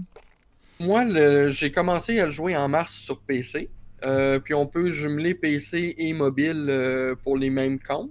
Moi, 0.81 1.05
le- 1.05 1.49
j'ai 1.51 1.71
commencé 1.71 2.19
à 2.21 2.27
le 2.27 2.33
jouer 2.33 2.57
en 2.57 2.69
mars 2.69 2.93
sur 2.95 3.21
PC. 3.21 3.69
Euh, 4.05 4.39
puis 4.39 4.53
on 4.55 4.67
peut 4.67 4.91
jumeler 4.91 5.35
PC 5.35 5.95
et 5.97 6.13
mobile 6.13 6.67
euh, 6.69 7.15
pour 7.23 7.39
les 7.39 7.49
mêmes 7.49 7.79
comptes. 7.79 8.11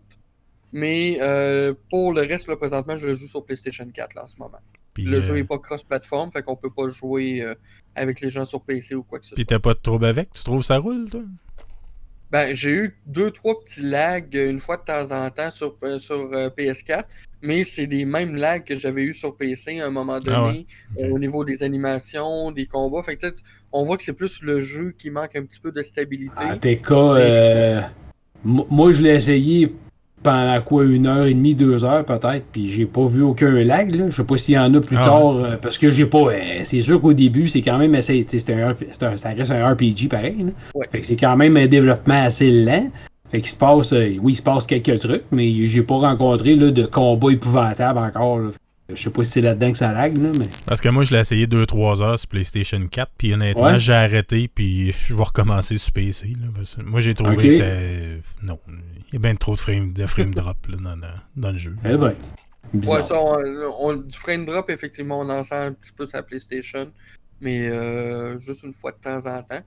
Mais 0.74 1.18
euh, 1.22 1.74
pour 1.90 2.12
le 2.14 2.22
reste, 2.22 2.48
là, 2.48 2.56
présentement, 2.58 2.98
je 2.98 3.08
le 3.08 3.14
joue 3.14 3.28
sur 3.28 3.46
PlayStation 3.46 3.86
4 3.94 4.16
là, 4.16 4.24
en 4.24 4.28
ce 4.28 4.36
moment. 4.38 4.58
Puis, 4.94 5.06
Le 5.06 5.18
euh, 5.18 5.22
jeu 5.22 5.34
n'est 5.36 5.44
pas 5.44 5.58
cross-platform, 5.60 6.32
fait 6.32 6.42
qu'on 6.42 6.56
peut 6.56 6.70
pas 6.76 6.88
jouer 6.88 7.42
euh, 7.42 7.56
avec 7.96 8.20
les 8.22 8.30
gens 8.30 8.44
sur 8.46 8.62
PC 8.62 8.96
ou 8.96 9.04
quoi 9.04 9.20
que 9.20 9.26
ce 9.26 9.36
puis 9.36 9.44
soit. 9.44 9.56
t'as 9.56 9.60
pas 9.60 9.74
de 9.76 9.80
trouble 9.80 10.06
avec? 10.06 10.32
Tu 10.34 10.44
trouves 10.44 10.60
que 10.60 10.66
ça 10.66 10.78
roule, 10.78 11.10
toi? 11.10 11.22
Ben, 12.32 12.52
j'ai 12.56 12.72
eu 12.72 12.98
deux, 13.06 13.30
trois 13.30 13.54
petits 13.64 13.84
lags 13.84 14.36
euh, 14.36 14.50
une 14.50 14.60
fois 14.60 14.78
de 14.78 14.82
temps 14.84 15.12
en 15.12 15.30
temps 15.30 15.52
sur, 15.52 15.76
euh, 15.84 16.00
sur 16.00 16.16
euh, 16.34 16.50
PS4, 16.50 17.04
mais 17.44 17.64
c'est 17.64 17.86
les 17.86 18.06
mêmes 18.06 18.36
lags 18.36 18.64
que 18.64 18.76
j'avais 18.76 19.04
eu 19.04 19.14
sur 19.14 19.36
PC 19.38 19.80
à 19.80 19.86
un 19.86 19.92
moment 19.92 20.20
donné, 20.20 20.36
Ah 20.36 20.44
ouais, 20.48 20.66
euh, 21.04 21.10
ok. 21.10 21.14
au 21.16 21.20
niveau 21.20 21.44
des 21.46 21.62
animations, 21.62 22.52
des 22.52 22.66
combats. 22.66 23.04
Fait 23.04 23.16
que, 23.16 23.28
tu 23.28 23.36
sais, 23.36 23.44
on 23.72 23.86
voit 23.86 23.98
que 23.98 24.04
c'est 24.04 24.14
plus 24.14 24.42
le 24.42 24.62
jeu 24.62 24.96
qui 24.98 25.12
manque 25.12 25.36
un 25.36 25.44
petit 25.44 25.60
peu 25.60 25.72
de 25.72 25.82
stabilité. 25.84 26.44
En 26.44 26.58
TK, 26.58 26.92
euh, 26.92 27.82
m- 28.46 28.64
moi 28.70 28.92
je 28.94 29.02
l'ai 29.04 29.12
essayé 29.16 29.72
pendant 30.24 30.60
quoi, 30.62 30.86
une 30.86 31.06
heure 31.06 31.26
et 31.26 31.34
demie, 31.34 31.54
deux 31.56 31.84
heures 31.84 32.04
peut-être, 32.06 32.44
puis 32.52 32.68
j'ai 32.70 32.86
pas 32.86 33.06
vu 33.06 33.22
aucun 33.22 33.52
lag. 33.64 33.94
Là. 33.94 34.06
Je 34.10 34.16
sais 34.16 34.24
pas 34.24 34.38
s'il 34.38 34.56
y 34.56 34.58
en 34.60 34.74
a 34.74 34.80
plus 34.82 34.98
Ah 35.00 35.06
tard, 35.06 35.36
euh, 35.36 35.56
parce 35.62 35.78
que 35.78 35.92
j'ai 35.92 36.06
pas. 36.06 36.18
euh, 36.32 36.62
c'est 36.64 36.82
sûr 36.82 37.00
qu'au 37.02 37.14
début, 37.14 37.50
c'est 37.50 37.62
quand 37.62 37.78
même 37.78 37.94
assez. 37.96 38.24
tu 38.24 38.40
sais, 38.40 38.46
c'est 38.54 38.62
un, 38.62 38.76
c'est 38.92 39.04
un- 39.04 39.18
ça 39.18 39.30
reste 39.30 39.52
un 39.52 39.70
RPG 39.74 40.08
pareil. 40.10 40.36
là. 40.40 40.52
Ouais. 40.76 40.88
Fait 40.92 41.02
que 41.02 41.06
c'est 41.06 41.16
quand 41.18 41.36
même 41.38 41.58
un 41.58 41.68
développement 41.68 42.24
assez 42.24 42.50
lent. 42.50 42.90
Fait 43.32 43.42
qu'il 43.42 43.50
se 43.52 43.56
passe. 43.58 43.94
euh, 43.94 44.16
oui, 44.22 44.34
il 44.34 44.36
se 44.36 44.42
passe 44.44 44.66
quelques 44.68 45.00
trucs, 45.00 45.24
mais 45.32 45.52
j'ai 45.66 45.82
pas 45.84 45.96
rencontré 45.96 46.56
là, 46.56 46.72
de 46.72 46.84
combat 46.86 47.32
épouvantable 47.32 48.00
encore. 48.00 48.40
là. 48.40 48.50
Je 48.90 49.02
sais 49.02 49.10
pas 49.10 49.24
si 49.24 49.32
c'est 49.32 49.42
là-dedans 49.42 49.72
que 49.72 49.78
ça 49.78 49.94
lag, 49.94 50.16
là, 50.22 50.30
mais. 50.38 50.46
Parce 50.66 50.82
que 50.82 50.90
moi, 50.90 51.04
je 51.06 51.14
l'ai 51.14 51.22
essayé 51.22 51.48
2-3 51.48 52.02
heures 52.02 52.20
sur 52.20 52.28
PlayStation 52.28 52.86
4, 52.86 53.12
puis 53.18 53.34
honnêtement, 53.34 53.64
Ouais. 53.64 53.80
j'ai 53.80 53.94
arrêté, 53.94 54.50
puis 54.54 54.92
je 54.92 55.14
vais 55.16 55.24
recommencer 55.24 55.78
sur 55.78 55.94
PC. 55.94 56.28
là, 56.40 56.48
parce 56.54 56.76
que 56.76 56.82
moi, 56.82 57.00
j'ai 57.00 57.14
trouvé 57.16 57.38
que 57.38 57.54
ça... 57.54 57.66
Non, 58.42 58.60
il 59.08 59.14
y 59.14 59.16
a 59.16 59.20
bien 59.20 59.36
trop 59.36 59.54
de 59.56 59.60
frame, 59.60 59.94
de 59.94 60.06
frame 60.06 60.34
drop 60.34 60.58
là, 60.68 60.78
dans, 60.78 60.98
dans- 60.98 61.08
dans 61.38 61.52
le 61.52 61.58
jeu. 61.58 61.76
Eh 61.86 61.96
ben. 61.96 62.14
bizarre. 62.74 62.96
Ouais, 62.98 63.02
ça, 63.04 63.16
on, 63.18 63.38
on- 63.80 63.94
du 63.96 64.18
frame 64.18 64.46
drop, 64.46 64.70
effectivement, 64.70 65.20
on 65.22 65.30
en 65.30 65.44
sent 65.44 65.56
un 65.56 65.72
petit 65.72 65.94
peu 65.94 66.06
sur 66.06 66.18
la 66.18 66.24
PlayStation, 66.24 66.92
mais 67.40 67.70
euh, 67.70 68.38
juste 68.38 68.64
une 68.64 68.74
fois 68.74 68.92
de 68.92 68.98
temps 68.98 69.26
en 69.34 69.42
temps. 69.44 69.62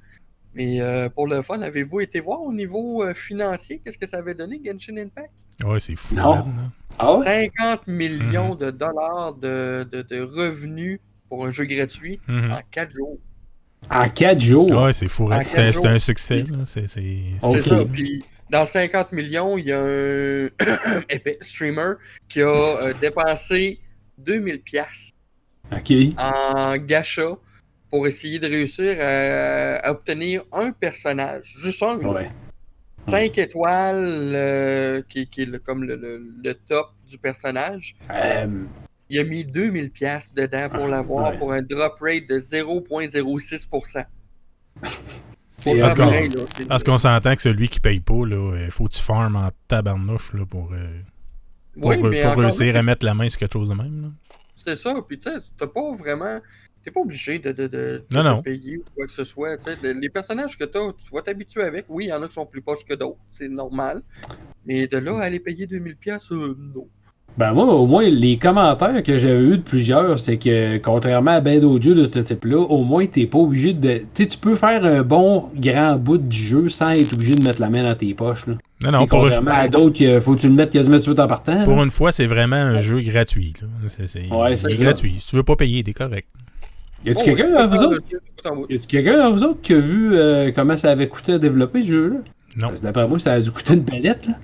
Mais 0.55 0.81
euh, 0.81 1.09
pour 1.11 1.27
le 1.27 1.41
fun, 1.43 1.61
avez-vous 1.61 2.01
été 2.01 2.19
voir 2.21 2.41
au 2.43 2.53
niveau 2.53 3.03
euh, 3.03 3.13
financier 3.15 3.81
qu'est-ce 3.85 3.99
que 3.99 4.07
ça 4.07 4.19
avait 4.19 4.35
donné 4.35 4.59
Genshin 4.65 4.97
Impact? 4.97 5.31
Ouais, 5.65 5.81
c'est 5.81 5.97
fou. 5.97 6.15
Non. 6.17 6.35
là. 6.37 6.45
Ah 6.99 7.15
ouais? 7.15 7.25
50 7.59 7.87
millions 7.87 8.53
Mhm. 8.55 8.59
de 8.59 8.71
dollars 8.71 9.35
de, 9.35 9.85
de, 9.85 10.03
de 10.03 10.21
revenus 10.23 11.01
pour 11.29 11.45
un 11.47 11.51
jeu 11.51 11.65
gratuit 11.65 12.21
Mhm. 12.29 12.53
en 12.53 12.61
4 12.71 12.93
jours. 12.93 13.19
En 13.91 14.09
4 14.09 14.41
jours? 14.41 14.71
Ouais, 14.71 14.93
c'est 14.93 15.09
fou. 15.09 15.29
quatre 15.29 15.47
c'était 15.49 15.89
un 15.89 15.99
succès. 15.99 16.45
C'est 16.67 16.89
c'est-. 16.89 17.23
C'est 17.43 17.63
ça. 17.63 17.85
Puis 17.93 18.25
dans 18.51 18.61
le 18.61 18.67
50 18.67 19.13
millions, 19.13 19.59
il 19.59 19.67
y 19.67 19.73
a 19.73 19.81
un 19.81 20.49
streamer 21.41 21.95
qui 22.29 22.41
a 22.43 22.47
euh, 22.49 22.93
dépensé 23.01 23.81
2000 24.19 24.61
pièces 24.63 25.11
en 26.19 26.77
gacha 26.79 27.37
pour 27.91 28.07
essayer 28.07 28.39
de 28.39 28.47
réussir 28.47 28.97
à, 29.01 29.77
à 29.87 29.91
obtenir 29.91 30.43
un 30.53 30.73
personnage, 30.73 31.55
juste 31.63 31.83
un. 31.83 31.97
Ouais. 31.99 32.29
5 33.09 33.39
étoiles, 33.39 34.33
euh, 34.35 35.03
qui, 35.09 35.27
qui 35.29 35.43
est 35.43 35.47
le- 35.47 35.59
comme 35.59 35.85
le, 35.85 35.95
le- 35.97 36.27
le 36.43 36.55
top 36.55 36.93
du 37.09 37.19
personnage. 37.19 37.95
Euh, 38.11 38.65
Il 39.09 39.19
a 39.21 39.25
mis 39.25 39.45
2000 39.45 39.93
pièces 39.93 40.35
dedans 40.35 40.69
pour 40.69 40.85
Ah, 40.87 40.89
l'avoir 40.89 41.31
ouais. 41.31 41.39
pour 41.39 41.53
un 41.53 41.63
drop 41.63 41.97
rate 42.01 42.27
de 42.29 42.41
0.06%. 42.41 44.05
Faut 45.59 45.71
Et 45.71 45.75
le 45.75 46.67
parce 46.69 46.83
qu'on- 46.85 46.99
s'entend 46.99 47.35
que 47.37 47.43
celui 47.43 47.69
qui 47.69 47.79
paye 47.81 48.01
pas, 48.01 48.27
là, 48.27 48.57
il 48.65 48.71
faut 48.71 48.85
que 48.87 48.93
tu 48.95 49.01
farmes 49.03 49.37
en 49.37 49.49
tabarnouche 49.69 50.33
là, 50.35 50.45
pour, 50.45 50.73
euh, 50.73 50.89
pour, 51.81 51.91
Oui, 51.91 51.97
pour 51.99 52.11
réussir 52.43 52.73
là, 52.75 52.81
à 52.81 52.83
mettre 52.83 53.07
la 53.07 53.15
main 53.15 53.29
sur 53.29 53.39
quelque 53.39 53.53
chose 53.53 53.69
de 53.69 53.75
même. 53.75 54.13
C'est 54.55 54.75
ça, 54.77 54.95
puis 55.07 55.19
tu 55.19 55.31
sais, 55.31 55.37
t'as 55.57 55.67
pas 55.69 55.95
vraiment. 55.97 56.39
T'es 56.87 56.93
pas 56.93 57.01
obligé 57.01 57.41
de, 57.41 57.51
de, 57.51 57.65
de, 57.67 57.69
de 57.69 58.05
Non, 58.15 58.23
non. 58.23 58.39
te 58.39 58.45
payer 58.45 58.79
ou 58.79 58.85
quoi 58.95 59.07
que 59.07 59.13
ce 59.13 59.25
soit. 59.25 59.57
tu 59.57 59.65
sais. 59.65 59.77
Le- 59.83 59.99
Les 60.01 60.09
personnages 60.09 60.57
que 60.57 60.63
t'as, 60.65 60.93
tu 60.93 61.13
vas 61.13 61.21
t'habituer 61.21 61.63
avec. 61.63 61.85
Oui, 61.89 62.05
il 62.05 62.09
y 62.11 62.13
en 62.13 62.23
a 62.23 62.29
qui 62.29 62.35
sont 62.35 62.47
plus 62.47 62.63
poches 62.63 62.85
que 62.89 62.95
d'autres, 62.95 63.19
c'est 63.29 63.49
normal. 63.49 64.03
Mais 64.65 64.87
de 64.87 64.99
là 64.99 65.19
à 65.19 65.25
aller 65.25 65.41
payer 65.41 65.67
2000$, 65.67 65.97
piastres, 65.97 66.33
euh, 66.35 66.57
non. 66.77 66.87
Ben 67.37 67.53
moi, 67.53 67.65
au 67.67 67.87
moins, 67.87 68.09
les 68.09 68.39
commentaires 68.39 69.03
que 69.03 69.19
j'avais 69.19 69.43
eu 69.43 69.59
de 69.59 69.63
plusieurs, 69.63 70.19
c'est 70.21 70.39
que 70.39 70.79
contrairement 70.79 71.33
à 71.33 71.41
ben 71.41 71.61
d'autres 71.61 71.85
jeux 71.85 71.95
de 71.95 72.07
ce 72.07 72.19
type-là, 72.21 72.57
au 72.61 72.83
moins, 72.85 73.05
t'es 73.07 73.27
pas 73.27 73.39
obligé 73.39 73.73
de. 73.75 73.99
Tu 74.15 74.23
sais, 74.23 74.27
tu 74.29 74.39
peux 74.39 74.55
faire 74.57 74.87
un 74.87 75.03
bon 75.03 75.51
grand 75.57 75.97
bout 75.97 76.17
du 76.19 76.39
jeu 76.39 76.71
sans 76.71 76.91
être 76.91 77.13
obligé 77.13 77.35
de 77.35 77.43
mettre 77.45 77.61
la 77.61 77.69
main 77.69 77.83
dans 77.83 77.95
tes 77.95 78.15
poches. 78.15 78.47
Là. 78.47 78.55
Non, 78.85 78.91
Tu 78.91 78.93
non, 78.93 79.07
pour 79.07 79.19
une, 79.19 79.25
contrairement 79.35 79.51
à 79.51 79.69
d'autres, 79.69 79.99
que 79.99 80.21
faut 80.21 80.35
que 80.37 80.41
tu 80.41 80.47
le 80.49 80.55
mettes 80.55 80.71
quasiment 80.71 81.01
tout 81.01 81.19
en 81.21 81.27
partant. 81.27 81.65
pour 81.65 81.77
là. 81.77 81.83
une 81.85 81.91
fois, 81.91 82.11
c'est 82.13 82.27
vraiment 82.27 82.57
un 82.57 82.81
jeu 82.81 83.01
gratuit. 83.03 83.53
C'est 83.89 84.31
Ouais, 84.33 84.57
ça. 84.57 84.69
gratuit. 84.71 85.17
Si 85.19 85.29
tu 85.31 85.37
veux 85.37 85.43
pas 85.43 85.57
payer, 85.57 85.83
t'es 85.85 85.93
correct. 85.93 86.29
Y 87.07 87.11
a-tu 87.11 87.21
Oh, 87.23 87.25
quelqu'un 87.25 87.47
oui, 87.47 87.53
dans 87.53 87.69
vous 87.69 87.83
autres? 87.85 88.03
Y 88.69 88.75
a-tu 88.75 88.87
quelqu'un 88.87 89.17
dans 89.19 89.33
vous 89.33 89.45
autres 89.45 89.61
qui 89.63 89.73
a 89.75 89.79
vu 89.79 90.15
euh, 90.15 90.51
comment 90.53 90.77
ça 90.77 90.91
avait 90.91 91.09
coûté 91.09 91.33
à 91.35 91.39
développer 91.39 91.83
ce 91.83 91.87
jeu-là? 91.89 92.17
Non. 92.57 92.69
Parce 92.69 92.81
que 92.81 92.85
d'après 92.87 93.07
moi, 93.07 93.19
ça 93.19 93.33
a 93.35 93.41
dû 93.41 93.51
coûter 93.51 93.75
une 93.75 93.85
palette, 93.85 94.27
là. 94.27 94.35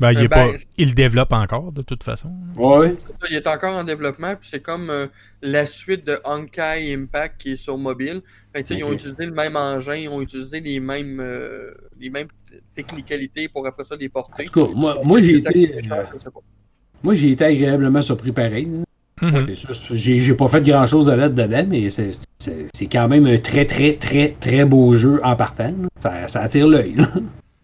Ben, 0.00 0.12
il, 0.12 0.18
est 0.20 0.24
Euh, 0.24 0.28
pas, 0.28 0.46
ben, 0.46 0.56
il 0.76 0.88
le 0.88 0.94
développe 0.94 1.32
encore, 1.32 1.72
de 1.72 1.82
toute 1.82 2.04
façon. 2.04 2.30
Ça, 2.54 3.26
Il 3.30 3.36
est 3.36 3.46
encore 3.48 3.74
en 3.76 3.82
développement, 3.82 4.34
puis 4.36 4.48
c'est 4.48 4.62
comme 4.62 4.90
euh, 4.90 5.06
la 5.42 5.66
suite 5.66 6.06
de 6.06 6.20
Honkai 6.24 6.94
Impact 6.94 7.40
qui 7.40 7.52
est 7.52 7.56
sur 7.56 7.76
mobile. 7.78 8.22
Fait 8.54 8.68
Ils 8.70 8.84
ont 8.84 8.92
utilisé 8.92 9.26
le 9.26 9.32
même 9.32 9.56
engin, 9.56 9.96
ils 9.96 10.08
ont 10.08 10.20
utilisé 10.20 10.60
les 10.60 10.78
mêmes, 10.78 11.18
euh, 11.20 11.72
les 11.98 12.10
mêmes 12.10 12.28
technicalités 12.74 13.48
pour 13.48 13.66
après 13.66 13.84
ça 13.84 13.96
les 13.96 14.08
porter. 14.08 14.44
En 14.48 14.52
tout 14.52 14.66
cas, 14.66 14.72
moi, 14.76 15.00
moi 15.04 15.20
j'ai 15.20 15.34
été. 15.34 15.74
euh, 15.90 17.12
été 17.14 17.44
agréablement 17.44 18.02
surpris 18.02 18.32
pareil. 18.32 18.66
là. 18.66 18.84
Mhm. 19.20 19.46
C'est 19.48 19.54
sûr, 19.54 19.74
j'ai 19.96 20.18
j'ai 20.20 20.34
pas 20.34 20.48
fait 20.48 20.62
grand 20.62 20.86
chose 20.86 21.08
à 21.08 21.16
l'aide 21.16 21.34
dedans, 21.34 21.64
mais 21.68 21.90
c'est- 21.90 22.10
c'est 22.38 22.66
c'est 22.74 22.86
quand 22.86 23.08
même 23.08 23.26
un 23.26 23.38
très, 23.38 23.64
très, 23.64 23.94
très, 23.94 24.34
très 24.40 24.64
beau 24.64 24.94
jeu 24.96 25.20
en 25.24 25.34
partant. 25.36 25.72
Ça, 26.00 26.28
ça 26.28 26.42
attire 26.42 26.66
l'œil. 26.68 26.94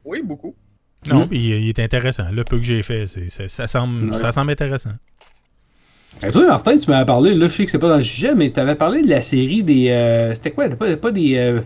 Oui, 0.04 0.20
beaucoup. 0.24 0.54
Non, 1.10 1.26
puis 1.26 1.38
il, 1.38 1.64
il 1.64 1.68
est 1.68 1.78
intéressant. 1.80 2.24
Le 2.32 2.44
peu 2.44 2.58
que 2.58 2.64
j'ai 2.64 2.82
fait, 2.82 3.06
ça, 3.28 3.66
semble, 3.66 4.10
Ouais. 4.10 4.16
ça 4.16 4.32
semble 4.32 4.50
intéressant. 4.50 4.92
Et 6.26 6.30
toi, 6.30 6.46
Martin, 6.46 6.78
tu 6.78 6.88
m'avais 6.90 7.04
parlé, 7.06 7.34
là, 7.34 7.48
je 7.48 7.54
sais 7.56 7.64
que 7.64 7.70
c'est 7.70 7.78
pas 7.78 7.88
dans 7.88 7.96
le 7.96 8.04
sujet, 8.04 8.34
mais 8.34 8.50
tu 8.50 8.60
avais 8.60 8.76
parlé 8.76 9.02
de 9.02 9.08
la 9.08 9.20
série 9.20 9.62
des. 9.62 9.88
euh, 9.90 10.32
C'était 10.34 10.52
quoi? 10.52 10.68
Pas, 10.70 10.96
pas 10.96 11.10
des. 11.10 11.36
euh, 11.36 11.60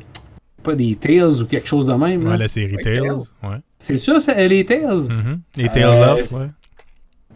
pas 0.63 0.75
des 0.75 0.97
Tales 0.97 1.41
ou 1.43 1.47
quelque 1.47 1.69
chose 1.69 1.87
de 1.87 1.93
même. 1.93 2.25
là? 2.25 2.31
Ouais, 2.31 2.37
la 2.39 2.49
série 2.49 2.77
Ouais, 2.77 2.83
Tales. 2.83 3.17
Ouais. 3.43 3.57
C'est 3.79 3.97
ça, 3.97 4.19
ça, 4.21 4.35
les 4.47 4.65
Tales? 4.65 5.03
Mhm. 5.09 5.41
Les 5.57 5.69
Tales 5.69 5.85
Euh, 6.03 6.15
of, 6.15 6.33
ouais. 6.33 6.47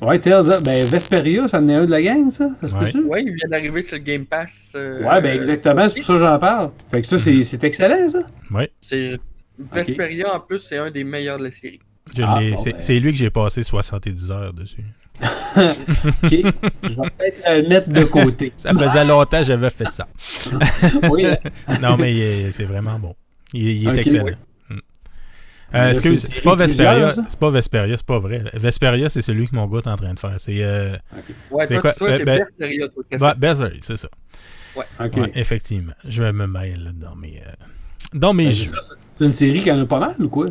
Ouais, 0.03 0.19
Tales, 0.19 0.51
of- 0.51 0.63
ben 0.65 0.85
Vesperia, 0.85 1.47
ça 1.49 1.59
en 1.61 1.69
est 1.69 1.75
un 1.75 1.87
de 1.87 1.91
la 1.91 2.03
gang, 2.03 2.29
ça? 2.31 2.49
Ça 2.65 2.77
Ouais. 2.79 2.91
il 2.93 3.35
vient 3.35 3.49
d'arriver 3.49 3.83
sur 3.83 3.97
le 3.99 4.03
Game 4.03 4.27
Pass. 4.27 4.73
euh, 4.75 5.01
Ouais, 5.03 5.21
ben 5.23 5.37
exactement, 5.37 5.89
c'est 5.89 5.95
pour 5.97 6.05
ça 6.05 6.13
que 6.15 6.19
j'en 6.19 6.39
parle. 6.39 6.71
Fait 6.91 7.01
que 7.03 7.07
ça, 7.07 7.17
Mhm. 7.17 7.21
c'est 7.23 7.43
c'est 7.45 7.65
excellent, 7.65 8.09
ça. 8.09 8.23
Ouais. 8.51 8.71
C'est 8.81 9.19
Vesperia 9.59 10.35
en 10.35 10.41
plus, 10.41 10.59
c'est 10.59 10.79
un 10.79 10.91
des 10.91 11.05
meilleurs 11.05 11.39
de 11.39 11.45
la 11.45 11.51
série. 11.51 11.79
Je 12.17 12.23
Ah, 12.27 12.39
l'ai- 12.41 12.51
bon, 12.51 12.59
c'est 12.59 12.73
ben. 12.73 12.81
c'est 12.81 12.99
lui 12.99 13.13
que 13.13 13.19
j'ai 13.19 13.31
passé 13.31 13.63
70 13.63 14.31
heures 14.33 14.53
dessus. 14.53 14.83
Ok. 15.55 16.31
Je 16.31 16.37
vais 16.37 17.11
peut-être 17.19 17.43
le 17.63 17.69
mettre 17.69 17.89
de 17.91 18.05
côté. 18.05 18.53
Ça 18.57 18.73
faisait 18.73 19.05
longtemps 19.05 19.39
que 19.39 19.45
j'avais 19.47 19.71
fait 19.71 19.87
ça. 19.87 20.09
Oui, 21.11 21.27
Non, 21.81 21.97
mais 21.97 22.13
il 22.13 22.21
est- 22.23 22.51
c'est 22.51 22.65
vraiment 22.65 22.99
bon. 22.99 23.15
Il, 23.53 23.69
il 23.69 23.89
est 23.89 23.99
excellent. 23.99 24.25
Ouais. 24.25 24.35
Euh, 25.75 25.89
excuse, 25.91 26.29
c'est 26.33 26.43
pas 26.43 26.55
Vesperia. 26.55 27.15
C'est 27.29 27.39
pas 27.39 27.51
Vesperia, 27.51 27.97
c'est 27.97 28.07
pas 28.07 28.19
vrai. 28.19 28.43
Vesperia, 28.55 29.09
c'est 29.09 29.23
celui 29.23 29.49
que 29.49 29.55
mon 29.55 29.67
gars 29.67 29.79
est 29.79 29.89
en 29.89 29.97
train 29.97 30.13
de 30.15 30.19
faire. 30.21 30.35
C'est 30.39 30.63
euh, 30.63 30.97
Ouais, 31.51 31.67
C'est 31.67 31.75
toi, 31.75 31.81
quoi? 31.83 31.93
toi, 31.95 32.09
c'est 32.17 32.25
ben- 32.25 32.45
c'est? 33.83 33.97
Ça. 33.97 34.09
ok. 35.01 35.17
Ouais, 35.17 35.31
effectivement. 35.35 35.93
Je 36.07 36.23
vais 36.23 36.33
me 36.33 36.47
mêler 36.47 36.77
là, 36.77 36.91
dans 36.95 37.15
mes, 37.17 37.39
euh, 37.39 37.51
dans 38.13 38.35
mes 38.35 38.47
Ben, 38.47 38.53
jeux. 38.53 38.65
c'est 38.65 38.71
ça, 38.71 38.95
C'est 39.19 39.25
une 39.25 39.35
série 39.35 39.61
qui 39.63 39.71
en 39.73 39.81
a 39.81 39.87
pas 39.87 39.99
mal 40.01 40.15
ou 40.19 40.29
quoi? 40.29 40.47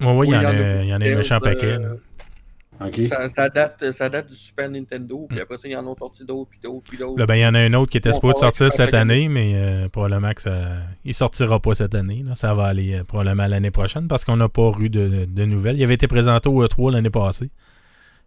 Ouais, 0.00 0.12
ouais, 0.16 0.26
il 0.26 0.30
y, 0.30 0.36
Oui, 0.36 0.36
en 0.36 0.48
a, 0.48 0.82
il 0.82 0.88
y 0.88 0.94
en 0.94 1.00
a 1.00 1.04
un 1.04 1.16
méchant 1.16 1.38
paquet. 1.40 1.78
Ça, 3.06 3.28
ça 3.28 3.48
date, 3.48 3.92
ça 3.92 4.08
date 4.08 4.28
du 4.28 4.34
Super 4.34 4.68
Nintendo, 4.68 5.20
Mm. 5.22 5.26
puis 5.28 5.40
après 5.40 5.58
ça, 5.58 5.68
ils 5.68 5.76
en 5.76 5.86
ont 5.86 5.94
sorti 5.94 6.24
d'autres, 6.24 6.50
puis 6.50 6.58
d'autres, 6.60 6.82
puis 6.88 6.98
d'autres. 6.98 7.18
Là, 7.18 7.26
ben, 7.26 7.36
il 7.36 7.40
y 7.42 7.46
en 7.46 7.54
a 7.54 7.60
un 7.60 7.72
autre 7.74 7.90
qui 7.90 7.98
était 7.98 8.12
supposé 8.12 8.34
sortir 8.40 8.72
cette 8.72 8.94
année, 8.94 9.28
mais 9.28 9.52
euh, 9.56 9.88
probablement 9.88 10.32
que 10.32 10.42
ça. 10.42 10.56
Il 11.04 11.14
sortira 11.14 11.60
pas 11.60 11.74
cette 11.74 11.94
année. 11.94 12.24
là. 12.26 12.34
Ça 12.34 12.54
va 12.54 12.64
aller 12.64 12.94
euh, 12.94 13.04
probablement 13.04 13.46
l'année 13.46 13.70
prochaine 13.70 14.08
parce 14.08 14.24
qu'on 14.24 14.36
n'a 14.36 14.48
pas 14.48 14.72
eu 14.80 14.88
de, 14.90 15.26
de 15.26 15.44
nouvelles. 15.44 15.76
Il 15.76 15.84
avait 15.84 15.94
été 15.94 16.08
présenté 16.08 16.48
au 16.48 16.64
E3 16.64 16.92
l'année 16.92 17.10
passée. 17.10 17.50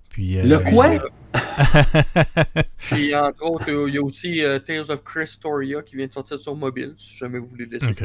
Puis, 0.10 0.38
euh, 0.40 0.44
Le 0.46 0.60
quoi? 0.60 0.90
Puis 2.80 3.14
entre 3.16 3.44
autres, 3.46 3.70
il 3.88 3.94
y 3.96 3.98
a 3.98 4.02
aussi 4.02 4.44
euh, 4.44 4.60
Tales 4.60 4.90
of 4.90 5.04
Christoria 5.04 5.82
qui 5.82 5.98
vient 5.98 6.08
de 6.08 6.14
sortir 6.14 6.40
sur 6.40 6.56
mobile, 6.56 6.94
si 6.96 7.18
jamais 7.18 7.40
vous 7.40 7.48
voulez 7.48 7.66
l'essayer. 7.66 7.92
Ok. 7.92 8.04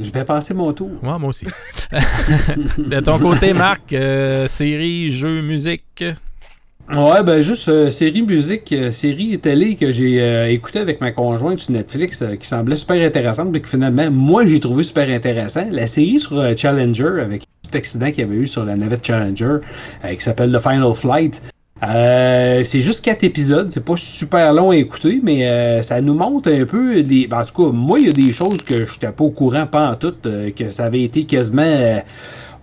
Je 0.00 0.10
vais 0.10 0.24
passer 0.24 0.54
mon 0.54 0.72
tour. 0.72 0.90
Ouais, 1.02 1.18
moi 1.18 1.28
aussi. 1.28 1.46
de 2.78 3.00
ton 3.00 3.18
côté, 3.18 3.52
Marc, 3.52 3.92
euh, 3.92 4.48
série, 4.48 5.12
jeux, 5.12 5.42
musique? 5.42 6.04
Ouais, 6.92 7.22
ben 7.22 7.40
juste 7.40 7.70
euh, 7.70 7.90
série 7.90 8.20
musique, 8.20 8.70
euh, 8.72 8.90
série 8.90 9.38
télé 9.38 9.74
que 9.74 9.90
j'ai 9.90 10.20
euh, 10.20 10.50
écouté 10.50 10.80
avec 10.80 11.00
ma 11.00 11.12
conjointe 11.12 11.58
sur 11.60 11.72
Netflix 11.72 12.22
qui 12.38 12.46
semblait 12.46 12.76
super 12.76 13.02
intéressante, 13.06 13.48
mais 13.50 13.60
que 13.60 13.68
finalement, 13.70 14.10
moi, 14.10 14.44
j'ai 14.46 14.60
trouvé 14.60 14.84
super 14.84 15.08
intéressant. 15.08 15.66
La 15.70 15.86
série 15.86 16.20
sur 16.20 16.42
Challenger, 16.58 17.22
avec 17.22 17.44
tout 17.62 17.78
accident 17.78 18.10
qu'il 18.10 18.20
y 18.20 18.22
avait 18.22 18.36
eu 18.36 18.46
sur 18.46 18.66
la 18.66 18.76
navette 18.76 19.04
Challenger, 19.04 19.60
qui 20.06 20.20
s'appelle 20.22 20.52
The 20.52 20.60
Final 20.60 20.94
Flight. 20.94 21.40
Euh, 21.82 22.62
c'est 22.62 22.80
juste 22.80 23.04
quatre 23.04 23.24
épisodes, 23.24 23.70
c'est 23.70 23.84
pas 23.84 23.96
super 23.96 24.52
long 24.52 24.70
à 24.70 24.76
écouter, 24.76 25.20
mais 25.22 25.46
euh, 25.46 25.82
ça 25.82 26.00
nous 26.00 26.14
montre 26.14 26.50
un 26.50 26.64
peu 26.64 27.00
les. 27.00 27.26
ben, 27.26 27.40
en 27.40 27.44
tout 27.44 27.64
cas, 27.64 27.72
moi, 27.72 27.98
il 27.98 28.06
y 28.06 28.08
a 28.10 28.12
des 28.12 28.32
choses 28.32 28.58
que 28.58 28.86
je 28.86 28.92
n'étais 28.92 29.10
pas 29.10 29.24
au 29.24 29.30
courant, 29.30 29.66
pas 29.66 29.90
en 29.90 29.96
tout, 29.96 30.14
euh, 30.26 30.50
que 30.50 30.70
ça 30.70 30.84
avait 30.84 31.02
été 31.02 31.24
quasiment. 31.24 31.62
euh, 31.62 31.98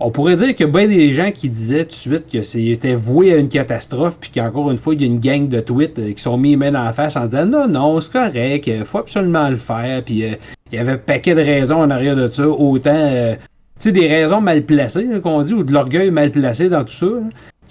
on 0.00 0.10
pourrait 0.10 0.34
dire 0.34 0.48
a 0.58 0.66
bien 0.66 0.88
des 0.88 1.12
gens 1.12 1.30
qui 1.30 1.48
disaient 1.48 1.84
tout 1.84 1.90
de 1.90 1.94
suite 1.94 2.24
que 2.32 2.42
c'était 2.42 2.94
voué 2.94 3.32
à 3.32 3.36
une 3.36 3.48
catastrophe, 3.48 4.16
puis 4.18 4.30
qu'encore 4.34 4.70
une 4.70 4.78
fois, 4.78 4.94
il 4.94 5.02
y 5.02 5.04
a 5.04 5.06
une 5.06 5.20
gang 5.20 5.46
de 5.46 5.60
tweets 5.60 5.98
euh, 5.98 6.12
qui 6.12 6.22
sont 6.22 6.36
mis 6.38 6.50
les 6.50 6.56
mains 6.56 6.72
dans 6.72 6.82
la 6.82 6.92
face 6.92 7.14
en 7.16 7.26
disant 7.26 7.46
non, 7.46 7.68
non, 7.68 8.00
c'est 8.00 8.10
correct, 8.10 8.68
faut 8.84 8.98
absolument 8.98 9.48
le 9.48 9.56
faire, 9.56 10.02
puis 10.02 10.24
il 10.24 10.74
y 10.74 10.78
avait 10.78 10.92
un 10.92 10.98
paquet 10.98 11.34
de 11.36 11.42
raisons 11.42 11.82
en 11.82 11.90
arrière 11.90 12.16
de 12.16 12.28
ça, 12.28 12.48
autant, 12.48 12.90
tu 13.30 13.38
sais, 13.78 13.92
des 13.92 14.08
raisons 14.08 14.40
mal 14.40 14.62
placées, 14.62 15.06
qu'on 15.22 15.42
dit, 15.42 15.54
ou 15.54 15.62
de 15.62 15.72
l'orgueil 15.72 16.10
mal 16.10 16.32
placé 16.32 16.68
dans 16.68 16.82
tout 16.82 16.92
ça, 16.94 17.06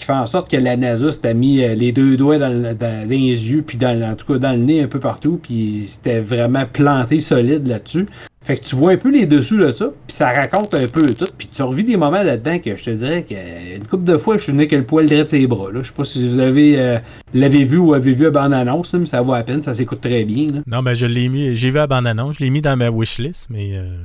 qui 0.01 0.07
fait 0.07 0.13
en 0.13 0.27
sorte 0.27 0.51
que 0.51 0.57
la 0.57 0.75
NASA 0.75 1.11
s'était 1.11 1.33
mis 1.33 1.63
euh, 1.63 1.73
les 1.75 1.91
deux 1.93 2.17
doigts 2.17 2.37
dans, 2.37 2.49
le- 2.51 2.73
dans 2.73 3.07
les 3.07 3.17
yeux, 3.51 3.61
puis 3.65 3.77
dans, 3.77 3.99
en 4.01 4.15
tout 4.15 4.33
cas 4.33 4.39
dans 4.39 4.51
le 4.51 4.57
nez 4.63 4.81
un 4.81 4.87
peu 4.87 4.99
partout, 4.99 5.39
puis 5.41 5.85
c'était 5.87 6.19
vraiment 6.19 6.65
planté 6.65 7.19
solide 7.21 7.65
là-dessus. 7.67 8.07
Fait 8.43 8.57
que 8.57 8.63
tu 8.63 8.75
vois 8.75 8.93
un 8.93 8.97
peu 8.97 9.11
les 9.11 9.27
dessous 9.27 9.57
de 9.57 9.71
ça, 9.71 9.85
puis 10.07 10.15
ça 10.15 10.31
raconte 10.31 10.73
un 10.73 10.87
peu 10.87 11.01
tout, 11.03 11.27
puis 11.37 11.47
tu 11.47 11.61
revis 11.61 11.83
des 11.83 11.95
moments 11.95 12.23
là-dedans 12.23 12.57
que 12.57 12.75
je 12.75 12.83
te 12.83 12.89
dirais 12.89 13.23
qu'une 13.23 13.85
couple 13.85 14.03
de 14.05 14.17
fois, 14.17 14.37
je 14.39 14.43
suis 14.43 14.51
venu 14.51 14.67
que 14.67 14.75
le 14.75 14.83
poil 14.83 15.05
de 15.07 15.25
ses 15.27 15.45
bras. 15.45 15.71
Là. 15.71 15.81
Je 15.83 15.87
sais 15.89 15.93
pas 15.95 16.05
si 16.05 16.27
vous 16.27 16.39
avez 16.39 16.79
euh, 16.79 16.97
l'avez 17.35 17.63
vu 17.63 17.77
ou 17.77 17.93
avez 17.93 18.13
vu 18.13 18.23
la 18.23 18.31
bande-annonce, 18.31 18.93
mais 18.95 19.05
ça 19.05 19.21
vaut 19.21 19.33
à 19.33 19.43
peine, 19.43 19.61
ça 19.61 19.75
s'écoute 19.75 20.01
très 20.01 20.23
bien. 20.23 20.47
Non, 20.65 20.81
mais 20.81 20.95
je 20.95 21.05
l'ai 21.05 21.29
mis. 21.29 21.55
J'ai 21.55 21.69
vu 21.69 21.75
la 21.75 21.85
bande-annonce, 21.85 22.37
je 22.39 22.43
l'ai 22.43 22.49
mis 22.49 22.61
dans 22.61 22.75
ma 22.75 22.89
wishlist, 22.89 23.47
mais 23.51 23.73
euh, 23.75 23.95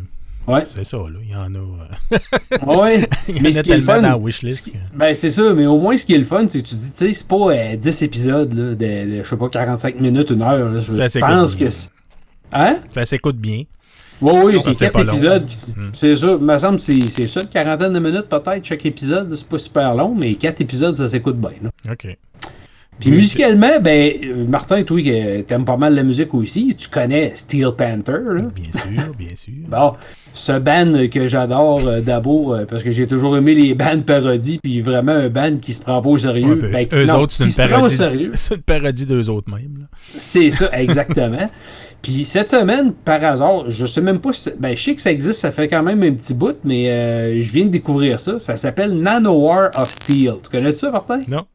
Ouais. 0.49 0.62
c'est 0.62 0.85
ça, 0.85 0.97
là. 0.99 1.19
Il 1.23 1.31
y 1.31 1.35
en 1.35 1.55
a. 1.55 1.59
euh, 1.59 2.67
Ouais. 2.67 3.09
il 3.29 3.38
y 3.38 3.41
Mais 3.43 3.49
en 3.50 3.53
ce 3.53 3.59
a 3.59 3.62
qui 3.62 3.71
est 3.73 3.76
le 3.76 3.85
tellement 3.85 3.93
fun- 3.95 4.00
dans 4.03 4.09
la 4.11 4.17
wishlist. 4.19 4.67
que- 4.67 4.76
Ben 4.95 5.15
c'est 5.15 5.31
ça, 5.31 5.53
mais 5.55 5.67
au 5.67 5.79
moins 5.79 5.97
ce 5.97 6.07
qui 6.07 6.15
est 6.15 6.19
le 6.19 6.25
fun, 6.25 6.47
c'est 6.49 6.62
que 6.62 6.67
tu 6.69 6.75
dis, 6.76 6.93
tu 6.93 6.97
sais, 7.09 7.15
c'est 7.15 7.26
pas 7.29 7.37
euh, 7.50 7.76
10 7.76 8.03
épisodes 8.03 8.53
là, 8.55 8.71
de, 8.71 8.75
de, 8.75 9.23
je 9.25 9.29
sais 9.29 9.37
pas, 9.37 9.49
45 9.49 10.00
minutes, 10.00 10.31
une 10.31 10.43
heure. 10.43 10.69
Là. 10.71 10.81
Je 10.81 10.93
Ça 10.93 11.09
s'écoute 11.09 11.29
pense 11.31 11.57
bien. 11.57 11.69
que. 11.69 11.75
Hein? 12.53 12.79
Ça 12.95 13.05
s'écoute 13.05 13.37
bien. 13.37 13.62
Oui, 14.23 14.33
oui, 14.45 14.61
c'est 14.65 14.73
c'est 14.73 14.85
4 14.87 14.93
pas 14.95 15.03
long. 15.03 15.12
épisodes. 15.12 15.47
C'est 15.93 16.17
ça, 16.17 16.37
il 16.41 16.45
me 16.47 16.57
semble 16.59 16.76
que 16.79 16.83
c'est 16.83 17.29
ça, 17.29 17.41
une 17.43 17.49
quarantaine 17.49 17.93
de 17.93 17.99
minutes 17.99 18.29
peut-être 18.31 18.65
chaque 18.65 18.87
épisode. 18.87 19.35
C'est 19.35 19.47
pas 19.47 19.59
super 19.59 19.95
long, 19.95 20.15
mais 20.15 20.35
4 20.37 20.61
épisodes, 20.62 20.95
ça 20.95 21.07
s'écoute 21.09 21.37
bien. 21.38 21.50
là. 21.61 21.71
OK. 21.93 22.17
Puis 22.99 23.11
Oui, 23.11 23.17
musicalement, 23.19 23.81
ben, 23.81 24.12
euh, 24.25 24.45
Martin, 24.47 24.83
toi 24.83 25.00
qui 25.03 25.45
t'aimes 25.45 25.65
pas 25.65 25.76
mal 25.76 25.95
la 25.95 26.03
musique 26.03 26.33
aussi, 26.33 26.75
tu 26.76 26.88
connais 26.88 27.33
Steel 27.35 27.73
Panther. 27.76 28.21
Là. 28.25 28.43
Bien 28.55 28.73
sûr, 28.73 29.15
bien 29.19 29.37
sûr. 29.37 29.53
Bon, 29.69 29.93
ce 30.33 30.59
band 30.59 31.09
que 31.12 31.26
j'adore 31.26 31.87
euh, 31.87 32.00
d'abord, 32.00 32.55
euh, 32.55 32.65
parce 32.65 32.83
que 32.83 32.91
j'ai 32.91 33.07
toujours 33.07 33.37
aimé 33.37 33.55
les 33.55 33.75
bands 33.75 34.00
parodies, 34.00 34.59
puis 34.62 34.81
vraiment 34.81 35.12
un 35.12 35.29
band 35.29 35.57
qui 35.59 35.75
se 35.75 35.81
prend 35.81 36.00
pas 36.00 36.09
au 36.09 36.19
sérieux. 36.19 36.59
Ouais, 36.59 36.71
ben, 36.71 36.88
eux 36.93 37.07
non, 37.07 37.21
autres, 37.21 37.33
c'est 37.33 37.45
une 37.45 37.69
parodie. 37.69 37.97
C'est 38.35 38.55
une 38.55 38.62
parodie 38.62 39.07
d'eux 39.07 39.29
autres 39.29 39.50
même. 39.50 39.88
C'est 40.17 40.50
ça, 40.50 40.71
exactement. 40.73 41.50
Puis 42.03 42.25
cette 42.25 42.50
semaine, 42.50 42.93
par 42.93 43.25
hasard, 43.25 43.69
je 43.71 43.85
sais 43.85 44.00
même 44.00 44.21
pas 44.21 44.33
si. 44.33 44.50
Ben, 44.59 44.76
je 44.76 44.83
sais 44.83 44.95
que 44.95 45.03
ça 45.03 45.11
existe, 45.11 45.41
ça 45.41 45.50
fait 45.50 45.69
quand 45.69 45.83
même 45.83 46.03
un 46.03 46.12
petit 46.12 46.35
bout, 46.35 46.57
mais 46.62 46.91
euh, 46.91 47.41
je 47.41 47.50
viens 47.50 47.65
de 47.65 47.71
découvrir 47.71 48.21
ça. 48.21 48.38
Ça 48.38 48.57
s'appelle 48.57 48.97
Nanowar 48.97 49.71
of 49.76 49.91
Steel. 49.91 50.35
Tu 50.43 50.50
connais 50.50 50.73
ça, 50.73 50.91
Martin? 50.91 51.21
Non. 51.29 51.47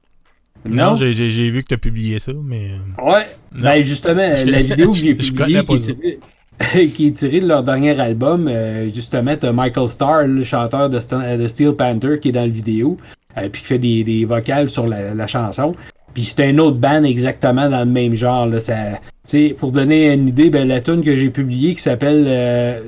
Non, 0.66 0.96
j'ai- 0.96 1.12
vu 1.50 1.64
que 1.64 1.68
tu 1.70 1.74
as 1.74 1.78
publié 1.78 2.20
ça, 2.20 2.32
mais. 2.44 2.72
euh, 2.72 3.04
Ouais. 3.04 3.26
Non. 3.54 3.64
Ben, 3.64 3.84
justement, 3.84 4.36
Je- 4.36 4.46
la 4.46 4.62
vidéo 4.62 4.92
que 4.92 4.98
j'ai 4.98 5.16
publiée, 5.16 5.60
qui 5.60 5.66
pas 5.66 5.74
est, 5.74 5.78
tirée, 5.80 6.20
qui 6.94 7.08
est 7.08 7.12
tirée 7.12 7.40
de 7.40 7.48
leur 7.48 7.64
dernier 7.64 8.00
album, 8.00 8.48
euh, 8.48 8.90
justement, 8.94 9.36
t'as 9.36 9.52
Michael 9.52 9.88
Starr, 9.88 10.24
le 10.28 10.44
chanteur 10.44 10.90
de, 10.90 11.00
St- 11.00 11.38
de 11.38 11.48
Steel 11.48 11.74
Panther, 11.74 12.20
qui 12.22 12.30
est 12.30 12.32
dans 12.34 12.42
la 12.42 12.48
vidéo, 12.48 12.98
euh, 13.38 13.50
puis 13.50 13.62
qui 13.62 13.68
fait 13.68 13.80
des, 13.80 14.04
des 14.04 14.26
vocales 14.26 14.70
sur 14.70 14.88
la, 14.88 15.14
la 15.14 15.28
chanson. 15.28 15.76
Puis 16.14 16.26
c'est 16.26 16.44
un 16.46 16.58
autre 16.58 16.78
band 16.78 17.04
exactement 17.06 17.70
dans 17.70 17.80
le 17.86 17.92
même 17.92 18.14
genre. 18.16 18.46
Là, 18.46 18.60
ça, 18.60 18.76
tu 18.94 19.00
sais, 19.24 19.56
pour 19.58 19.72
donner 19.72 20.14
une 20.14 20.28
idée, 20.28 20.50
ben, 20.50 20.68
la 20.68 20.82
tune 20.82 21.04
que 21.04 21.16
j'ai 21.16 21.30
publiée 21.30 21.74
qui 21.74 21.82
s'appelle. 21.82 22.26
euh, 22.28 22.82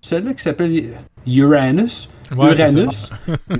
celle-là 0.00 0.34
qui 0.34 0.42
s'appelle 0.42 0.84
Uranus. 1.26 2.08
Ouais. 2.36 2.52
Uranus. 2.58 3.10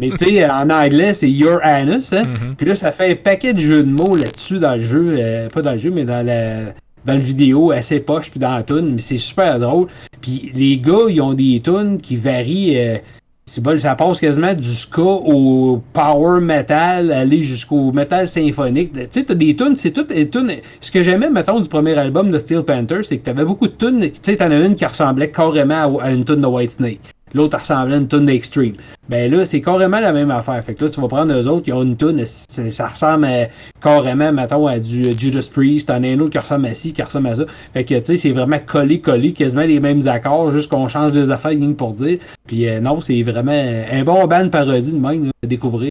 Mais 0.00 0.10
tu 0.10 0.16
sais, 0.16 0.48
en 0.50 0.70
anglais, 0.70 1.14
c'est 1.14 1.30
Uranus. 1.30 2.12
Hein? 2.12 2.24
Mhm. 2.24 2.54
Puis 2.56 2.66
là, 2.66 2.74
ça 2.76 2.92
fait 2.92 3.12
un 3.12 3.16
paquet 3.16 3.52
de 3.54 3.60
jeux 3.60 3.82
de 3.84 3.90
mots 3.90 4.16
là-dessus 4.16 4.58
dans 4.58 4.74
le 4.74 4.80
jeu. 4.84 5.16
euh, 5.18 5.48
pas 5.48 5.62
dans 5.62 5.72
le 5.72 5.78
jeu, 5.78 5.90
mais 5.90 6.04
dans 6.04 6.24
la 6.24 6.72
dans 7.04 7.12
le 7.14 7.20
vidéo, 7.20 7.70
assez 7.70 8.00
poche, 8.00 8.30
puis 8.30 8.40
dans 8.40 8.54
la 8.56 8.62
tune. 8.62 8.92
Mais 8.94 9.00
c'est 9.02 9.18
super 9.18 9.58
drôle. 9.58 9.88
Puis 10.22 10.50
les 10.54 10.78
gars, 10.78 11.06
ils 11.10 11.20
ont 11.20 11.34
des 11.34 11.60
tunes 11.62 11.98
qui 12.00 12.16
varient. 12.16 12.78
euh, 12.78 12.96
c'est 13.46 13.62
bon, 13.62 13.78
ça 13.78 13.94
passe 13.94 14.20
quasiment 14.20 14.54
du 14.54 14.72
ska 14.72 15.02
au 15.02 15.82
power 15.92 16.40
metal, 16.40 17.12
aller 17.12 17.42
jusqu'au 17.42 17.92
metal 17.92 18.26
symphonique. 18.26 18.94
Tu 18.94 19.00
sais, 19.10 19.24
t'as 19.24 19.34
des 19.34 19.54
tunes, 19.54 19.76
c'est 19.76 19.90
toutes 19.90 20.08
des 20.08 20.26
tunes. 20.30 20.50
Ce 20.80 20.90
que 20.90 21.02
j'aimais, 21.02 21.28
mettons, 21.28 21.60
du 21.60 21.68
premier 21.68 21.92
album 21.92 22.30
de 22.30 22.38
Steel 22.38 22.62
Panther, 22.62 23.00
c'est 23.02 23.18
que 23.18 23.24
t'avais 23.26 23.44
beaucoup 23.44 23.68
de 23.68 23.74
tunes. 23.74 24.00
Tu 24.00 24.12
sais, 24.22 24.36
t'en 24.38 24.50
as 24.50 24.58
une 24.60 24.74
qui 24.74 24.86
ressemblait 24.86 25.30
carrément 25.30 25.98
à, 25.98 26.04
à 26.06 26.10
une 26.10 26.24
tune 26.24 26.40
de 26.40 26.46
Whitesnake. 26.46 27.00
L'autre 27.34 27.58
ressemblait 27.58 27.96
à 27.96 27.98
une 27.98 28.08
tune 28.08 28.26
d'Extreme. 28.26 28.72
Ben 29.08 29.30
là, 29.30 29.44
c'est 29.44 29.60
carrément 29.60 30.00
la 30.00 30.12
même 30.12 30.30
affaire. 30.30 30.62
Fait 30.64 30.74
que 30.74 30.84
là, 30.84 30.90
tu 30.90 31.00
vas 31.00 31.08
prendre 31.08 31.32
eux 31.32 31.46
autres, 31.48 31.64
ils 31.66 31.72
ont 31.72 31.82
une 31.82 31.96
c'est- 32.24 32.70
ça 32.70 32.88
ressemble 32.88 33.26
à- 33.26 33.48
carrément, 33.82 34.32
mettons, 34.32 34.66
à 34.66 34.78
du 34.78 35.02
euh, 35.06 35.12
Judas 35.16 35.48
Priest. 35.52 35.88
T'en 35.88 36.02
as 36.02 36.08
un 36.08 36.20
autre 36.20 36.30
qui 36.30 36.38
ressemble 36.38 36.66
à 36.66 36.74
ci, 36.74 36.92
qui 36.92 37.02
ressemble 37.02 37.26
à 37.28 37.34
ça. 37.34 37.42
Fait 37.72 37.84
que, 37.84 37.94
tu 37.98 38.04
sais, 38.04 38.16
c'est 38.16 38.30
vraiment 38.32 38.58
collé, 38.64 39.00
collé, 39.00 39.32
quasiment 39.32 39.62
les 39.64 39.80
mêmes 39.80 40.06
accords, 40.06 40.50
juste 40.50 40.70
qu'on 40.70 40.88
change 40.88 41.12
des 41.12 41.30
affaires, 41.30 41.50
rien 41.50 41.72
pour 41.72 41.92
dire. 41.92 42.18
Puis 42.46 42.68
euh, 42.68 42.80
non, 42.80 43.00
c'est 43.00 43.22
vraiment 43.22 43.52
un 43.52 44.04
bon 44.04 44.26
band 44.26 44.48
parodie 44.48 44.92
de 44.94 44.98
même, 44.98 45.24
là, 45.24 45.30
à 45.42 45.46
découvrir. 45.46 45.90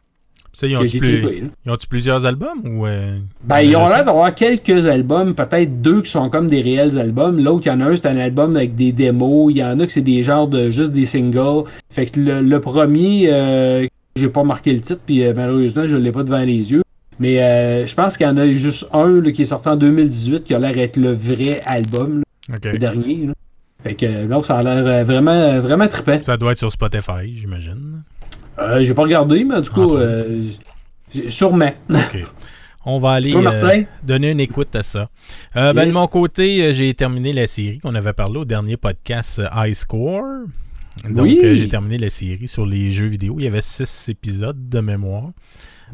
Ça, 0.55 0.67
ils 0.67 0.77
ont-tu 0.77 1.00
plus... 1.00 1.50
ont-tu 1.67 1.88
plusieurs 1.88 2.25
albums 2.27 2.60
ou. 2.63 2.86
euh, 2.86 3.17
Ben, 3.43 3.62
ils 3.62 3.75
ont 3.75 3.88
l'air 3.88 4.05
d'avoir 4.05 4.33
quelques 4.36 4.86
albums, 4.86 5.33
peut-être 5.33 5.81
deux 5.81 6.03
qui 6.03 6.12
sont 6.12 6.29
comme 6.29 6.45
des 6.48 6.62
réels 6.62 7.00
albums. 7.00 7.43
L'autre, 7.43 7.63
il 7.65 7.69
y 7.69 7.72
en 7.72 7.81
a 7.81 7.86
un, 7.86 7.95
c'est 7.95 8.05
un 8.05 8.17
album 8.17 8.55
avec 8.55 8.75
des 8.75 8.91
démos. 8.91 9.51
Il 9.51 9.57
y 9.57 9.63
en 9.63 9.79
a 9.79 9.86
que 9.88 9.91
c'est 9.91 10.01
des 10.01 10.22
genres 10.22 10.48
de 10.48 10.69
juste 10.69 10.91
des 10.91 11.07
singles. 11.07 11.63
Fait 11.89 12.05
que 12.05 12.19
le, 12.19 12.41
le 12.41 12.62
premier, 12.62 13.29
euh, 13.33 13.88
j'ai 14.15 14.29
pas 14.29 14.43
marqué 14.43 14.74
le 14.74 14.81
titre, 14.81 15.01
puis 15.05 15.24
euh, 15.25 15.33
malheureusement, 15.36 15.88
je 15.88 15.98
l'ai 15.98 16.12
pas 16.12 16.24
devant 16.24 16.39
les 16.43 16.72
yeux. 16.72 16.83
Mais 17.19 17.41
euh, 17.41 17.88
je 17.88 17.95
pense 17.95 18.15
qu'il 18.17 18.27
y 18.27 18.29
en 18.29 18.38
a 18.38 18.48
juste 18.53 18.88
un 18.93 19.22
là, 19.22 19.31
qui 19.31 19.41
est 19.41 19.45
sorti 19.45 19.69
en 19.69 19.75
2018 19.75 20.43
qui 20.43 20.53
a 20.53 20.60
l'air 20.60 20.74
d'être 20.74 20.98
le 20.98 21.13
vrai 21.13 21.60
album, 21.65 22.22
là, 22.50 22.57
le 22.74 22.77
dernier. 22.79 23.25
là. 23.27 23.33
Fait 23.83 23.95
que 23.95 24.27
non, 24.27 24.43
ça 24.43 24.57
a 24.60 24.63
l'air 24.63 25.03
vraiment, 25.05 25.60
vraiment 25.60 25.88
trippant. 25.88 26.17
Ça 26.22 26.38
doit 26.38 26.53
être 26.53 26.57
sur 26.60 26.72
Spotify, 26.72 27.33
j'imagine. 27.33 28.03
Euh, 28.60 28.83
J'ai 28.83 28.93
pas 28.93 29.03
regardé, 29.03 29.43
mais 29.43 29.62
du 29.62 29.69
coup, 29.69 29.95
euh, 29.95 30.43
sûrement. 31.27 31.72
OK. 31.89 32.17
On 32.86 33.00
va 33.00 33.12
aller 33.12 33.33
euh, 33.36 33.83
donner 34.03 34.31
une 34.31 34.39
écoute 34.39 34.75
à 34.75 34.83
ça. 34.83 35.10
Euh, 35.55 35.74
ben, 35.74 35.88
de 35.88 35.93
mon 35.93 36.07
côté, 36.07 36.63
euh, 36.63 36.74
j'ai 36.74 36.93
terminé 36.93 37.31
la 37.33 37.48
série 37.48 37.79
qu'on 37.79 37.95
avait 37.95 38.13
parlé 38.13 38.39
au 38.39 38.45
dernier 38.45 38.77
podcast 38.77 39.41
High 39.55 39.74
Score. 39.74 40.45
Donc, 41.10 41.25
Oui. 41.25 41.39
j'ai 41.55 41.67
terminé 41.69 41.98
la 41.98 42.10
série 42.10 42.48
sur 42.48 42.65
les 42.65 42.91
jeux 42.91 43.07
vidéo. 43.07 43.36
Il 43.39 43.45
y 43.45 43.48
avait 43.48 43.62
six 43.62 44.10
épisodes 44.10 44.69
de 44.69 44.79
mémoire. 44.79 45.29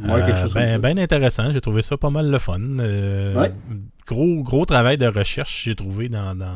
Ouais, 0.01 0.25
quelque 0.25 0.39
chose 0.39 0.53
comme 0.53 0.61
ben, 0.63 0.79
ben 0.79 0.99
intéressant. 0.99 1.51
J'ai 1.51 1.61
trouvé 1.61 1.81
ça 1.81 1.97
pas 1.97 2.09
mal 2.09 2.29
le 2.31 2.39
fun. 2.39 2.59
Ouais. 2.59 3.51
Gros, 4.07 4.41
gros 4.41 4.65
travail 4.65 4.97
de 4.97 5.05
recherche, 5.05 5.63
j'ai 5.65 5.75
trouvé 5.75 6.09
dans, 6.09 6.33
dans, 6.35 6.55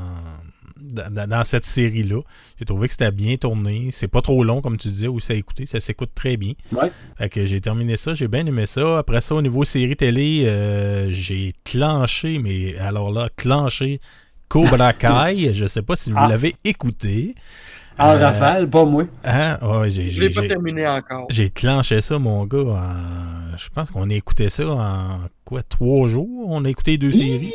dans, 0.84 1.28
dans 1.30 1.44
cette 1.44 1.66
série-là. 1.66 2.22
J'ai 2.60 2.66
trouvé 2.66 2.88
que 2.88 2.92
c'était 2.94 3.12
bien 3.12 3.36
tourné. 3.38 3.90
C'est 3.92 4.08
pas 4.08 4.22
trop 4.22 4.44
long, 4.44 4.62
comme 4.62 4.78
tu 4.78 4.90
disais, 4.90 5.08
où 5.08 5.20
ça 5.20 5.34
écouter. 5.34 5.66
Ça 5.66 5.80
s'écoute 5.80 6.12
très 6.16 6.38
bien. 6.38 6.54
Ouais. 6.72 6.92
Fait 7.18 7.30
que 7.30 7.46
j'ai 7.46 7.62
terminé 7.62 7.98
ça, 7.98 8.14
j'ai 8.14 8.28
bien 8.28 8.46
aimé 8.46 8.66
ça. 8.66 9.00
Après 9.00 9.22
ça, 9.22 9.36
au 9.36 9.42
niveau 9.42 9.64
série 9.64 9.96
télé, 9.96 10.44
euh, 10.46 11.10
j'ai 11.12 11.54
clenché, 11.64 12.40
mais 12.40 12.78
alors 12.78 13.12
là, 13.12 13.28
clenché 13.36 14.00
Cobra 14.50 14.94
Kai. 15.34 15.54
Je 15.54 15.66
sais 15.66 15.82
pas 15.82 15.96
si 15.96 16.12
vous 16.12 16.18
Ah. 16.20 16.28
l'avez 16.28 16.56
écouté. 16.64 17.34
En 18.00 18.10
Euh, 18.10 18.18
rafale, 18.18 18.68
pas 18.70 18.86
moi. 18.86 19.04
Hein? 19.24 19.60
Ouais, 19.62 19.90
j'ai, 19.92 20.10
Je 20.10 20.20
l'ai 20.20 20.34
j'ai, 20.34 20.42
pas 20.42 20.48
terminé 20.48 20.88
encore. 20.88 21.28
j'ai 21.30 21.52
clenché 21.52 22.02
ça, 22.02 22.18
mon 22.18 22.44
gars. 22.46 22.58
en- 22.58 23.56
Je 23.56 23.70
pense 23.70 23.92
qu'on 23.92 24.10
a 24.10 24.14
écouté 24.16 24.50
ça 24.50 24.68
en 24.68 25.20
quoi, 25.46 25.62
trois 25.62 26.10
jours? 26.10 26.48
On 26.50 26.66
a 26.66 26.70
écouté 26.70 26.98
deux 26.98 27.12
séries. 27.12 27.54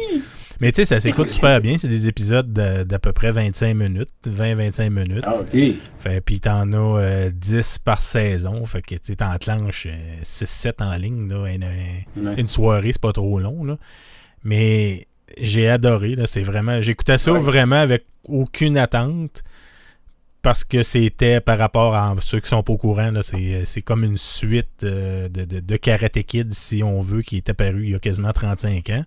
Mais 0.61 0.73
tu 0.73 0.77
sais, 0.81 0.85
ça 0.87 0.99
s'écoute 1.01 1.31
super 1.31 1.61
bien. 1.61 1.79
C'est 1.79 1.89
des 1.89 2.09
épisodes 2.09 2.53
de- 2.53 2.83
d'à 2.83 2.99
peu 2.99 3.13
près 3.13 3.31
25 3.31 3.75
minutes, 3.75 4.09
20-25 4.27 4.91
minutes. 4.91 5.25
Ah, 5.25 5.37
ok. 5.41 5.57
Fait, 6.01 6.21
puis 6.21 6.41
t'en 6.41 6.73
as 6.73 7.01
euh, 7.01 7.31
10 7.33 7.79
par 7.79 8.03
saison. 8.03 8.67
Fait 8.67 8.83
que 8.83 8.97
tu 8.97 9.15
t'enclenches 9.15 9.87
6-7 10.23 10.83
en 10.83 10.97
ligne. 10.97 11.29
Là, 11.29 11.47
une, 11.49 11.65
Ouais. 12.27 12.35
une 12.41 12.49
soirée, 12.49 12.91
c'est 12.93 13.01
pas 13.01 13.13
trop 13.13 13.39
long. 13.39 13.65
Là. 13.65 13.79
Mais 14.43 15.07
j'ai 15.41 15.69
adoré. 15.69 16.17
C'est 16.27 16.43
vraiment. 16.43 16.81
J'écoutais 16.81 17.19
ça 17.19 17.33
Ouais. 17.33 17.39
vraiment 17.39 17.77
avec 17.81 18.05
aucune 18.25 18.77
attente. 18.77 19.43
Parce 20.41 20.63
que 20.65 20.83
c'était 20.85 21.41
par 21.41 21.59
rapport 21.59 21.97
à 21.97 22.15
ceux 22.21 22.39
qui 22.41 22.49
sont 22.49 22.63
pas 22.63 22.73
au 22.73 22.77
courant, 22.79 23.11
là, 23.11 23.23
c'est, 23.23 23.65
c'est 23.65 23.83
comme 23.83 24.05
une 24.05 24.17
suite 24.17 24.85
euh, 24.85 25.29
de, 25.29 25.45
de, 25.45 25.59
de 25.61 25.77
Karate 25.77 26.23
Kid, 26.23 26.55
si 26.55 26.83
on 26.85 27.01
veut, 27.01 27.23
qui 27.23 27.37
est 27.39 27.51
apparu 27.51 27.83
il 27.85 27.91
y 27.91 27.95
a 27.97 27.99
quasiment 27.99 28.33
35 28.33 28.89
ans. 28.91 29.05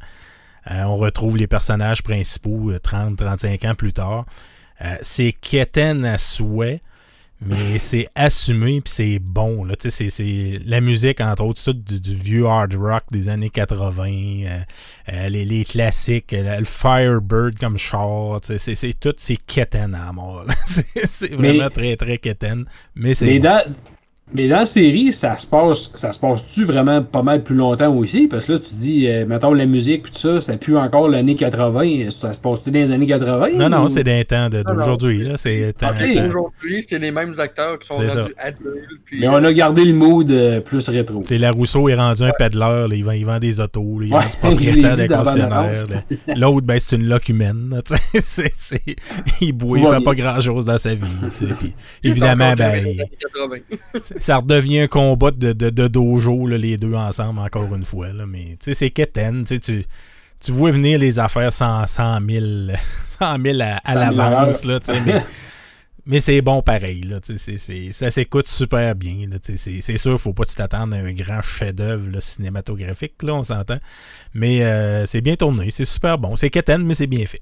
Euh, 0.69 0.83
on 0.83 0.97
retrouve 0.97 1.37
les 1.37 1.47
personnages 1.47 2.03
principaux 2.03 2.71
30-35 2.73 3.67
ans 3.69 3.75
plus 3.75 3.93
tard. 3.93 4.25
Euh, 4.83 4.95
c'est 5.01 5.31
quétaine 5.31 6.05
à 6.05 6.17
souhait, 6.17 6.81
mais 7.43 7.77
c'est 7.79 8.07
assumé 8.13 8.81
puis 8.81 8.93
c'est 8.93 9.19
bon. 9.19 9.63
Là. 9.63 9.75
Tu 9.75 9.89
sais, 9.89 10.09
C'est, 10.09 10.09
c'est 10.09 10.59
la 10.65 10.81
musique, 10.81 11.19
entre 11.21 11.43
autres, 11.43 11.59
c'est 11.59 11.71
tout 11.73 11.79
du, 11.79 11.99
du 11.99 12.15
vieux 12.15 12.45
hard 12.45 12.75
rock 12.75 13.03
des 13.11 13.29
années 13.29 13.49
80, 13.49 14.05
euh, 14.07 14.59
euh, 15.13 15.29
les, 15.29 15.45
les 15.45 15.65
classiques, 15.65 16.33
euh, 16.33 16.59
le 16.59 16.65
Firebird 16.65 17.57
comme 17.59 17.77
char, 17.77 18.39
sais, 18.43 18.57
c'est, 18.59 18.75
c'est 18.75 18.93
tout, 18.99 19.13
c'est 19.17 19.37
quétaine 19.37 19.95
à 19.95 20.11
mort. 20.11 20.45
c'est, 20.65 21.31
Mais- 21.31 21.53
vraiment 21.53 21.69
très, 21.69 21.95
très 21.95 22.17
quétaine, 22.19 22.65
mais 22.95 23.13
c'est 23.15 23.25
Mais 23.25 23.39
bon. 23.39 23.45
dans, 23.45 23.63
mais 24.33 24.47
dans 24.47 24.59
la 24.59 24.65
série, 24.65 25.11
ça 25.13 25.37
se 25.37 25.45
passe 25.47 25.89
ça 25.93 26.11
se 26.11 26.19
passe-tu 26.19 26.65
vraiment 26.65 27.01
pas 27.03 27.21
mal 27.23 27.43
plus 27.43 27.55
longtemps 27.55 27.93
aussi? 27.95 28.27
Parce 28.27 28.47
que 28.47 28.53
là, 28.53 28.59
tu 28.59 28.73
dis, 28.75 29.07
euh, 29.07 29.25
mettons, 29.25 29.53
la 29.53 29.65
musique 29.65 30.03
pis 30.03 30.11
tout 30.11 30.19
ça, 30.19 30.41
ça 30.41 30.57
pue 30.57 30.77
encore 30.77 31.07
l'année 31.09 31.35
80. 31.35 32.09
Ça 32.11 32.33
se 32.33 32.39
passe-tu 32.39 32.71
dans 32.71 32.79
les 32.79 32.91
années 32.91 33.07
80? 33.07 33.49
Non, 33.55 33.69
non, 33.69 33.83
ou- 33.85 33.89
c'est 33.89 34.03
d'un 34.03 34.23
temps 34.23 34.49
d'aujourd'hui. 34.49 35.23
Là, 35.23 35.37
c'est 35.37 35.73
temps- 35.77 35.87
Ok. 35.89 36.13
temps- 36.13 36.25
Aujourd'hui, 36.25 36.83
c'est 36.87 36.99
les 36.99 37.11
mêmes 37.11 37.33
acteurs 37.39 37.79
qui 37.79 37.87
sont 37.87 37.95
rendus 37.95 38.33
adultes. 38.37 38.61
Puis, 39.05 39.19
Mais 39.19 39.27
on 39.27 39.35
a 39.43 39.53
gardé 39.53 39.85
le 39.85 39.93
mood 39.93 40.29
euh, 40.31 40.61
plus 40.61 40.87
rétro. 40.89 41.21
C'est 41.25 41.37
la 41.37 41.51
Rousseau 41.51 41.89
est 41.89 41.95
rendu 41.95 42.23
un 42.23 42.31
là, 42.87 42.87
il, 42.91 43.03
vend, 43.03 43.11
il 43.11 43.25
vend 43.25 43.39
des 43.39 43.59
autos, 43.59 43.99
là, 43.99 44.05
il 44.07 44.13
est 44.13 44.15
Ouais, 44.15 44.23
propriétaire 44.39 44.97
dans 44.97 45.03
la 45.03 45.07
concessionnaires. 45.07 45.49
bande-annonce. 45.49 45.89
là. 46.27 46.35
L'autre, 46.35 46.65
ben, 46.65 46.79
c'est 46.79 46.95
une 46.95 47.07
loque 47.07 47.29
humaine. 47.29 47.79
c'est- 48.13 48.51
il 49.41 49.53
boit, 49.53 49.77
il 49.79 49.85
fait 49.85 50.03
pas 50.03 50.15
grand 50.15 50.39
chose 50.39 50.65
dans 50.65 50.77
sa 50.77 50.95
vie. 50.95 51.01
puis 51.59 51.73
évidemment, 52.03 52.53
ben, 52.57 52.85
géré 54.21 54.39
il- 54.39 54.47
dans 54.47 54.55
les 54.55 54.61
années 54.61 54.61
80. 54.61 54.61
ça 54.61 54.63
redevient 54.65 54.79
un 54.81 54.87
combat 54.87 55.31
de, 55.31 55.53
de, 55.53 55.69
de 55.69 55.87
dojo, 55.87 56.47
là, 56.47 56.57
les 56.57 56.77
deux 56.77 56.93
ensemble, 56.93 57.39
encore 57.39 57.73
une 57.75 57.85
fois. 57.85 58.13
Là, 58.13 58.25
mais 58.25 58.51
tu 58.51 58.57
sais, 58.61 58.73
c'est 58.73 58.89
quétaine. 58.91 59.43
tu 59.45 59.59
Tu, 59.59 60.51
vois 60.51 60.71
venir 60.71 60.97
les 60.99 61.19
affaires 61.19 61.53
100, 61.53 61.85
100 61.87 62.19
000, 62.29 62.45
100 63.19 63.41
000 63.43 63.61
à, 63.61 63.79
à 63.83 63.93
100 63.93 63.99
000 63.99 64.15
l'avance. 64.15 64.65
mais 64.65 65.23
mais 66.05 66.19
c'est 66.19 66.41
bon 66.41 66.61
pareil. 66.63 67.01
Là, 67.03 67.19
tu 67.19 67.37
sais, 67.37 67.57
c'est- 67.57 67.57
c'est- 67.59 67.91
ça 67.91 68.09
s'écoute 68.09 68.47
super 68.47 68.95
bien. 68.95 69.27
C'est 69.43 69.81
c'est 69.81 69.97
sûr, 69.97 70.19
faut 70.19 70.33
pas 70.33 70.43
que 70.45 70.49
tu 70.49 70.55
t'attendes 70.55 70.93
à 70.95 70.97
un 70.97 71.13
grand 71.13 71.41
chef-d'œuvre 71.43 72.19
cinématographique, 72.19 73.21
là, 73.21 73.35
on 73.35 73.43
s'entend. 73.43 73.77
Mais 74.33 74.63
euh, 74.63 75.05
c'est 75.05 75.21
bien 75.21 75.35
tourné, 75.35 75.69
c'est 75.69 75.85
super 75.85 76.17
bon. 76.17 76.35
C'est 76.35 76.49
quétaine, 76.49 76.83
mais 76.83 76.95
c'est 76.95 77.07
bien 77.07 77.25
fait. 77.27 77.41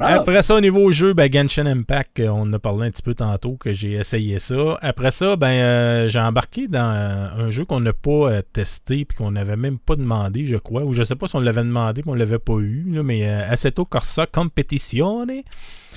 Après 0.00 0.42
ça, 0.42 0.56
au 0.56 0.60
niveau 0.60 0.90
jeu, 0.90 1.14
ben, 1.14 1.32
Genshin 1.32 1.66
Impact, 1.66 2.20
euh, 2.20 2.28
on 2.28 2.42
en 2.42 2.52
a 2.52 2.58
parlé 2.58 2.86
un 2.86 2.90
petit 2.90 3.02
peu 3.02 3.14
tantôt 3.14 3.56
que 3.56 3.72
j'ai 3.72 3.92
essayé 3.92 4.38
ça. 4.38 4.78
Après 4.82 5.10
ça, 5.10 5.36
ben, 5.36 5.46
euh, 5.48 6.08
j'ai 6.08 6.18
embarqué 6.20 6.66
dans 6.68 6.92
euh, 6.94 7.46
un 7.46 7.50
jeu 7.50 7.64
qu'on 7.64 7.80
n'a 7.80 7.92
pas 7.92 8.42
testé 8.42 9.04
puis 9.04 9.16
qu'on 9.16 9.30
n'avait 9.30 9.56
même 9.56 9.78
pas 9.78 9.96
demandé, 9.96 10.46
je 10.46 10.56
crois. 10.56 10.82
Ou 10.82 10.94
je 10.94 11.02
sais 11.02 11.14
pas 11.14 11.28
si 11.28 11.36
on 11.36 11.40
l'avait 11.40 11.62
demandé 11.62 12.02
mais 12.04 12.12
on 12.12 12.14
l'avait 12.16 12.38
pas 12.38 12.54
eu. 12.58 12.84
là, 12.88 13.02
mais 13.02 13.26
euh, 13.28 13.48
Assetto 13.50 13.84
Corsa 13.84 14.26
Competizione. 14.26 15.42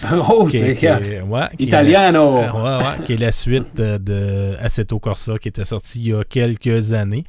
oh, 0.29 0.45
qui 0.45 0.57
est- 0.57 0.79
c'est 0.79 1.21
ouais, 1.21 1.39
la- 1.39 1.51
Italiano! 1.57 2.35
ouais, 2.35 2.47
ouais, 2.51 3.03
qui 3.05 3.13
est 3.13 3.17
la 3.17 3.31
suite 3.31 3.77
de 3.77 4.55
Assetto 4.59 4.99
Corsa 4.99 5.37
qui 5.39 5.47
était 5.47 5.65
sorti 5.65 5.99
il 5.99 6.07
y 6.09 6.13
a 6.13 6.23
quelques 6.23 6.93
années. 6.93 7.23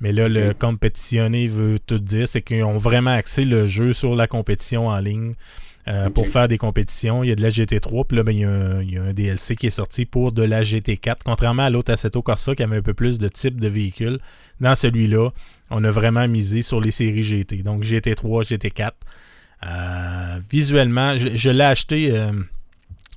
Mais 0.00 0.12
là, 0.12 0.28
le 0.28 0.52
compétitionné 0.54 1.48
veut 1.48 1.78
tout 1.84 1.98
dire, 1.98 2.28
c'est 2.28 2.40
qu'ils 2.42 2.62
ont 2.62 2.78
vraiment 2.78 3.10
axé 3.10 3.44
le 3.44 3.66
jeu 3.66 3.92
sur 3.92 4.14
la 4.14 4.28
compétition 4.28 4.86
en 4.88 4.98
ligne 5.00 5.34
euh, 5.88 6.10
pour 6.10 6.28
faire 6.28 6.48
des 6.48 6.58
compétitions. 6.58 7.24
Il 7.24 7.30
y 7.30 7.32
a 7.32 7.34
de 7.34 7.42
la 7.42 7.48
GT3, 7.48 8.06
puis 8.06 8.16
là, 8.16 8.22
ben, 8.22 8.32
il, 8.32 8.40
y 8.40 8.44
a 8.44 8.50
un, 8.50 8.82
il 8.82 8.92
y 8.92 8.98
a 8.98 9.02
un 9.02 9.12
DLC 9.12 9.56
qui 9.56 9.68
est 9.68 9.70
sorti 9.70 10.04
pour 10.04 10.32
de 10.32 10.42
la 10.42 10.62
GT4. 10.62 11.18
Contrairement 11.24 11.64
à 11.64 11.70
l'autre 11.70 11.92
Assetto 11.92 12.20
Corsa 12.20 12.54
qui 12.54 12.62
avait 12.62 12.76
un 12.76 12.82
peu 12.82 12.94
plus 12.94 13.18
de 13.18 13.28
type 13.28 13.60
de 13.60 13.68
véhicule, 13.68 14.18
dans 14.60 14.74
celui-là, 14.74 15.30
on 15.70 15.82
a 15.84 15.90
vraiment 15.90 16.28
misé 16.28 16.62
sur 16.62 16.80
les 16.80 16.90
séries 16.90 17.22
GT. 17.22 17.62
Donc 17.62 17.84
GT3, 17.84 18.44
GT4. 18.44 18.90
Euh, 19.66 20.40
visuellement, 20.50 21.16
je, 21.16 21.34
je 21.34 21.50
l'ai 21.50 21.64
acheté. 21.64 22.10
euh, 22.12 22.32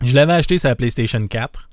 je 0.03 0.15
l'avais 0.15 0.33
acheté 0.33 0.57
sur 0.57 0.69
la 0.69 0.75
PlayStation 0.75 1.25
4. 1.27 1.69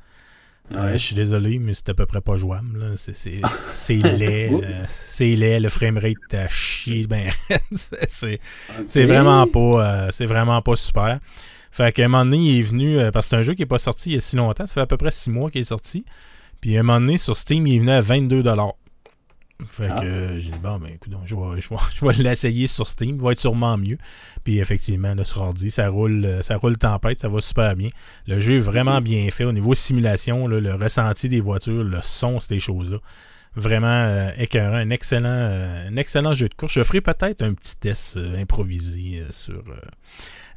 Ouais. 0.71 0.93
je 0.93 0.97
suis 0.99 1.15
désolé, 1.15 1.59
mais 1.59 1.73
c'est 1.75 1.89
à 1.89 1.95
peu 1.95 2.05
près 2.07 2.21
pas 2.21 2.37
jouable. 2.37 2.79
là. 2.79 2.87
C'est- 2.97 3.95
laid. 3.95 4.51
euh, 4.65 4.85
c'est 4.87 5.35
laid. 5.35 5.61
Le 5.61 5.69
framerate 5.69 6.15
à 6.35 6.49
chier. 6.49 7.07
Ben, 7.07 7.31
c'est- 7.73 8.39
vraiment 9.07 9.47
pas 9.47 9.61
euh, 9.61 10.09
c'est 10.11 10.27
vraiment 10.27 10.61
pas 10.63 10.77
super. 10.77 11.19
Fait 11.71 11.93
qu'à 11.93 12.05
un 12.05 12.09
moment 12.09 12.25
donné, 12.25 12.39
il 12.39 12.59
est 12.59 12.63
venu. 12.63 12.99
euh, 12.99 13.11
parce 13.11 13.27
que 13.27 13.31
c'est 13.31 13.37
un 13.37 13.43
jeu 13.43 13.55
qui 13.55 13.63
est 13.63 13.67
pas 13.67 13.79
sorti 13.79 14.11
il 14.11 14.15
y 14.15 14.17
a 14.17 14.21
si 14.21 14.37
longtemps. 14.37 14.67
Ça 14.67 14.75
fait 14.75 14.81
à 14.81 14.87
peu 14.87 14.97
près 14.97 15.11
6 15.11 15.31
mois 15.31 15.51
qu'il 15.51 15.61
est 15.61 15.65
sorti. 15.65 16.05
Puis 16.61 16.77
à 16.77 16.81
un 16.81 16.83
moment 16.83 17.01
donné, 17.01 17.19
sur 17.19 17.37
Steam, 17.37 17.67
il 17.67 17.77
est 17.77 17.79
venu 17.79 17.91
à 17.91 18.01
22$. 18.01 18.73
Fait 19.66 19.88
Ah. 19.90 20.01
que 20.01 20.07
euh, 20.07 20.38
j'ai 20.40 20.51
dit, 20.53 20.59
bon, 20.62 20.79
ben 20.79 20.90
écoute, 20.94 21.12
je 21.27 21.35
vais, 21.35 21.40
je 21.61 21.68
vais, 21.68 21.77
je 21.94 22.05
vais 22.05 22.12
l'essayer 22.23 22.66
sur 22.68 22.87
Steam. 22.87 23.18
Va 23.18 23.33
être 23.33 23.40
sûrement 23.40 23.77
mieux. 23.77 23.99
Puis 24.44 24.59
effectivement, 24.61 25.14
là, 25.14 25.25
sur 25.25 25.40
ordi, 25.42 25.71
ça 25.71 25.88
roule, 25.88 26.25
euh, 26.25 26.42
ça 26.42 26.57
roule 26.57 26.79
tempête, 26.79 27.21
ça 27.21 27.29
va 27.29 27.40
super 27.40 27.75
bien. 27.75 27.88
Le 28.27 28.38
jeu 28.38 28.57
est 28.57 28.61
vraiment 28.61 29.01
bien 29.01 29.29
fait. 29.31 29.44
Au 29.44 29.53
niveau 29.53 29.75
simulation, 29.75 30.47
là, 30.47 30.61
le 30.61 30.75
ressenti 30.75 31.29
des 31.29 31.40
voitures, 31.40 31.83
le 31.83 31.99
son, 32.03 32.38
ces 32.38 32.61
choses-là. 32.61 32.99
Vraiment 33.57 33.88
euh, 33.88 34.31
écœurant. 34.38 34.77
Un 34.77 34.90
excellent, 34.90 35.27
euh, 35.29 35.88
un 35.88 35.97
excellent 35.97 36.35
jeu 36.35 36.49
de 36.49 36.55
course. 36.55 36.75
Je 36.75 36.83
ferai 36.85 37.01
peut-être 37.01 37.42
un 37.42 37.53
petit 37.55 37.77
test 37.81 38.16
euh, 38.16 38.40
improvisé 38.40 39.25
sur 39.31 39.55
euh, 39.68 39.81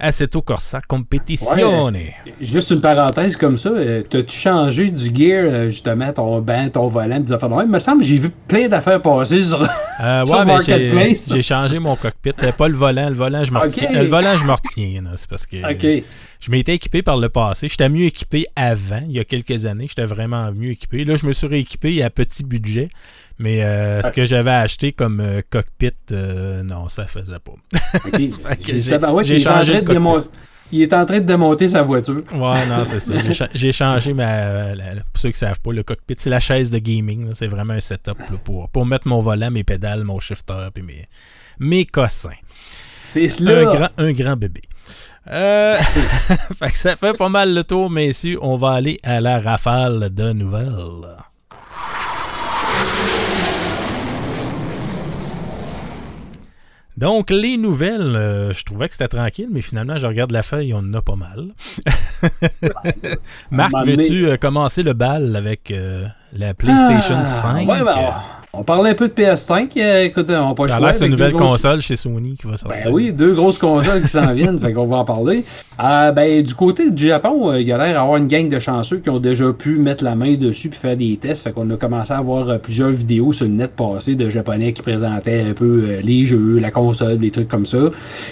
Assetto 0.04 0.42
Corsa 0.42 0.82
Competizione. 0.88 2.00
Juste 2.42 2.72
une 2.72 2.82
parenthèse 2.82 3.36
comme 3.38 3.58
ça, 3.60 3.70
euh, 3.70 4.02
t'as-tu 4.02 4.36
changé 4.36 4.90
du 4.90 5.06
gear, 5.16 5.44
euh, 5.46 5.66
justement, 5.70 6.12
ton 6.12 6.42
banc, 6.42 6.70
ton 6.74 6.88
volant, 6.88 7.20
des 7.20 7.32
affaires 7.32 7.50
de 7.50 7.56
même? 7.56 7.68
Il 7.68 7.72
me 7.72 7.78
semble 7.80 8.02
que 8.02 8.08
j'ai 8.08 8.18
vu 8.18 8.30
plein 8.48 8.68
d'affaires 8.68 9.02
passer 9.02 9.44
sur. 9.44 9.62
Euh, 9.62 9.68
Sur 10.26 10.36
ouais, 10.36 10.46
mais 10.46 10.58
j'ai, 10.66 10.92
Marketplace. 10.92 11.30
j'ai 11.32 11.42
changé 11.44 11.78
mon 11.78 11.96
cockpit. 11.96 12.32
Euh, 12.42 12.52
Pas 12.52 12.68
le 12.68 12.74
volant. 12.76 13.10
Le 13.10 13.16
volant, 13.16 13.44
je 13.44 13.52
me 13.52 13.58
Ok. 13.58 13.64
retiens. 13.66 14.02
Le 14.02 14.10
volant, 14.10 14.36
je 14.36 14.44
me 14.46 14.52
retiens. 14.54 15.04
C'est 15.16 15.30
parce 15.30 15.46
que 15.46 15.58
je 15.58 16.50
m'étais 16.50 16.74
équipé 16.74 17.04
par 17.04 17.18
le 17.18 17.30
passé. 17.30 17.68
J'étais 17.70 17.88
mieux 17.88 18.06
équipé 18.06 18.48
avant, 18.56 19.02
il 19.08 19.16
y 19.16 19.20
a 19.20 19.24
quelques 19.24 19.68
années. 19.68 19.86
J'étais 19.88 20.06
vraiment 20.06 20.52
mieux 20.52 20.72
équipé. 20.72 21.06
Là, 21.06 21.14
je 21.16 21.28
me 21.28 21.34
suis 21.34 21.46
rééquipé 21.46 22.02
à 22.02 22.10
petit 22.10 22.44
budget. 22.44 22.90
Mais 23.42 23.64
euh, 23.64 24.02
ce 24.04 24.12
que 24.12 24.24
j'avais 24.24 24.52
acheté 24.52 24.92
comme 24.92 25.20
euh, 25.20 25.42
cockpit, 25.50 25.90
euh, 26.12 26.62
non, 26.64 26.88
ça 26.90 27.08
faisait 27.08 27.40
pas. 27.40 27.54
j'ai- 29.24 29.48
en 29.48 29.56
changé 29.58 29.82
de 29.82 29.94
démon- 29.94 30.24
il 30.72 30.82
est 30.84 30.94
en 30.94 31.06
train 31.06 31.20
de 31.20 31.26
démonter 31.26 31.68
sa 31.68 31.82
voiture. 31.84 32.22
Ouais, 32.34 32.66
non, 32.68 32.86
c'est 32.86 33.00
ça. 33.00 33.14
J'ai 33.18 33.32
cha- 33.34 33.50
J'ai 33.54 33.72
changé 33.72 34.14
ma. 34.14 34.74
la- 34.74 34.76
la- 34.76 34.94
pour 35.12 35.18
ceux 35.22 35.32
qui 35.32 35.40
savent 35.40 35.60
pas, 35.60 35.72
le 35.74 35.84
cockpit, 35.84 36.16
c'est 36.18 36.30
la 36.30 36.40
chaise 36.40 36.70
de 36.72 36.78
gaming. 36.78 37.32
C'est 37.34 37.48
vraiment 37.48 37.74
un 37.74 37.80
setup 37.80 38.20
là, 38.20 38.38
pour, 38.44 38.70
pour 38.70 38.86
mettre 38.86 39.08
mon 39.08 39.22
volant, 39.22 39.50
mes 39.52 39.64
pédales, 39.64 40.04
mon 40.04 40.20
shifter, 40.20 40.68
puis 40.74 40.84
mes, 40.84 41.06
mes 41.60 41.86
cossins. 41.86 42.30
C'est 43.04 43.26
Un 43.26 43.30
cela. 43.30 43.66
grand, 43.66 43.90
un 43.98 44.12
grand 44.14 44.38
bébé. 44.38 44.62
Euh, 45.30 45.78
fait 46.58 46.70
que 46.72 46.78
ça 46.78 46.96
fait 46.96 47.14
pas 47.18 47.30
mal 47.30 47.54
le 47.54 47.64
tour, 47.64 47.90
messieurs. 47.90 48.38
On 48.42 48.56
va 48.56 48.72
aller 48.74 48.98
à 49.04 49.20
la 49.20 49.40
rafale 49.40 50.10
de 50.14 50.32
nouvelles. 50.32 51.18
Donc, 57.02 57.32
les 57.32 57.58
nouvelles, 57.58 58.16
euh, 58.16 58.54
je 58.54 58.64
trouvais 58.64 58.88
que 58.88 58.94
c'était 58.94 59.08
tranquille, 59.08 59.50
mais 59.52 59.62
finalement, 59.62 59.98
je 59.98 60.06
regarde 60.06 60.30
la 60.32 60.44
feuille, 60.44 60.72
on 60.74 60.78
en 60.78 60.94
a 60.94 61.02
pas 61.02 61.16
mal. 61.16 61.48
Marc, 63.52 63.72
veux-tu 63.86 64.28
euh, 64.28 64.38
commencer 64.38 64.84
le 64.84 64.94
bal 64.94 65.36
avec 65.36 65.72
euh, 65.72 66.06
la 66.34 66.54
PlayStation 66.54 67.18
Ah, 67.22 67.26
5? 67.26 67.68
ouais, 67.68 67.84
ben, 67.84 68.14
on 68.54 68.64
parlait 68.64 68.90
un 68.90 68.96
peu 68.96 69.08
de 69.08 69.14
PS5. 69.14 69.70
euh, 69.78 70.04
écoute, 70.04 70.28
on 70.30 70.54
pas 70.54 70.64
le 70.66 70.88
que 70.88 70.92
c'est 70.92 71.06
une 71.06 71.12
nouvelle 71.12 71.32
grosses- 71.34 71.52
console 71.52 71.82
chez 71.82 71.96
Sony 71.96 72.36
qui 72.36 72.48
va 72.48 72.58
sortir. 72.58 72.84
Ben 72.86 72.92
oui, 72.94 73.14
deux 73.14 73.34
grosses 73.34 73.58
consoles 73.58 74.02
qui 74.02 74.10
s'en 74.10 74.34
viennent, 74.34 74.60
fait 74.60 74.74
qu'on 74.74 74.88
va 74.88 74.98
en 74.98 75.06
parler. 75.06 75.44
Euh, 75.82 76.12
ben, 76.12 76.44
du 76.44 76.54
côté 76.54 76.92
du 76.92 77.08
Japon, 77.08 77.52
euh, 77.52 77.62
il 77.62 77.68
y 77.68 77.72
a 77.72 77.78
l'air 77.78 77.94
d'avoir 77.94 78.18
une 78.18 78.28
gang 78.28 78.50
de 78.50 78.60
chanceux 78.60 78.98
qui 78.98 79.10
ont 79.10 79.20
déjà 79.20 79.52
pu 79.54 79.78
mettre 79.78 80.04
la 80.04 80.16
main 80.16 80.36
dessus 80.36 80.70
puis 80.70 80.78
faire 80.80 80.98
des 80.98 81.16
tests. 81.18 81.44
Fait 81.44 81.54
qu'on 81.54 81.70
a 81.70 81.78
commencé 81.78 82.12
à 82.12 82.22
voir 82.22 82.60
plusieurs 82.60 82.90
vidéos 82.92 83.32
sur 83.32 83.46
le 83.46 83.52
net 83.54 83.72
passé 83.76 84.16
de 84.16 84.30
Japonais 84.30 84.74
qui 84.74 84.82
présentaient 84.82 85.42
un 85.50 85.54
peu 85.54 86.00
les 86.04 86.26
jeux, 86.26 86.60
la 86.60 86.72
console, 86.72 87.20
des 87.20 87.32
trucs 87.32 87.48
comme 87.48 87.66
ça. 87.66 87.80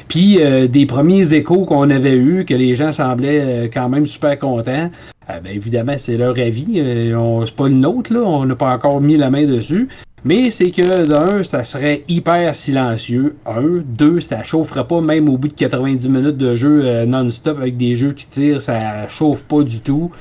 Puis 0.10 0.40
euh, 0.42 0.68
des 0.68 0.86
premiers 0.86 1.34
échos 1.34 1.66
qu'on 1.66 1.90
avait 1.90 2.16
eus, 2.18 2.46
que 2.46 2.54
les 2.54 2.76
gens 2.76 2.92
semblaient 2.92 3.70
quand 3.74 3.88
même 3.90 4.06
super 4.06 4.38
contents. 4.38 4.92
Euh, 5.30 5.40
ben, 5.44 5.56
évidemment, 5.56 5.94
c'est 5.98 6.18
leur 6.18 6.32
avis. 6.40 6.66
Euh, 6.78 7.14
on- 7.16 7.46
c'est 7.46 7.56
pas 7.56 7.68
une 7.68 7.82
nôtre, 7.82 8.12
là. 8.12 8.22
On 8.22 8.46
n'a 8.46 8.56
pas 8.56 8.74
encore 8.74 9.00
mis 9.00 9.16
la 9.16 9.30
main 9.30 9.46
dessus. 9.46 9.88
Mais 10.26 10.52
c'est 10.52 10.72
que 10.72 11.06
d'un, 11.08 11.44
ça 11.44 11.64
serait 11.64 12.04
hyper 12.08 12.56
silencieux. 12.56 13.36
Un. 13.46 13.82
Deux, 13.86 14.20
ça 14.22 14.44
chaufferait 14.44 14.86
pas 14.86 15.02
même 15.02 15.30
au 15.30 15.38
bout 15.38 15.48
de 15.48 15.54
90 15.54 16.10
minutes 16.10 16.38
de 16.38 16.56
jeu 16.56 16.82
euh, 16.84 17.06
non-stop 17.06 17.58
avec 17.60 17.78
des 17.78 17.96
jeux 17.96 18.12
qui 18.14 18.28
tirent, 18.28 18.62
ça 18.62 19.08
chauffe 19.08 19.44
pas 19.44 19.64
du 19.64 19.80
tout. 19.80 20.12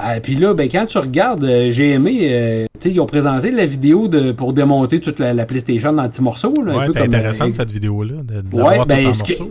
Euh, 0.00 0.18
Puis 0.22 0.36
là, 0.36 0.54
ben, 0.54 0.68
quand 0.70 0.86
tu 0.86 0.98
regardes, 0.98 1.44
euh, 1.44 1.70
j'ai 1.70 1.90
aimé, 1.90 2.18
euh, 2.22 2.64
tu 2.80 2.88
sais, 2.88 2.94
ils 2.94 3.00
ont 3.00 3.06
présenté 3.06 3.50
la 3.50 3.66
vidéo 3.66 4.08
de, 4.08 4.32
pour 4.32 4.52
démonter 4.52 5.00
toute 5.00 5.18
la, 5.20 5.34
la 5.34 5.44
PlayStation 5.44 5.96
en 5.98 6.08
petits 6.08 6.22
morceaux. 6.22 6.54
Là, 6.64 6.76
Ouais, 6.78 6.86
c'est 6.92 7.02
intéressant 7.02 7.52
cette 7.52 7.70
vidéo-là, 7.70 8.14
de, 8.22 8.40
de 8.40 8.56
Ouais, 8.56 8.70
l'avoir 8.78 8.86
ben, 8.86 9.02
tout 9.12 9.20
en 9.20 9.24
que- 9.24 9.32
là. 9.32 9.48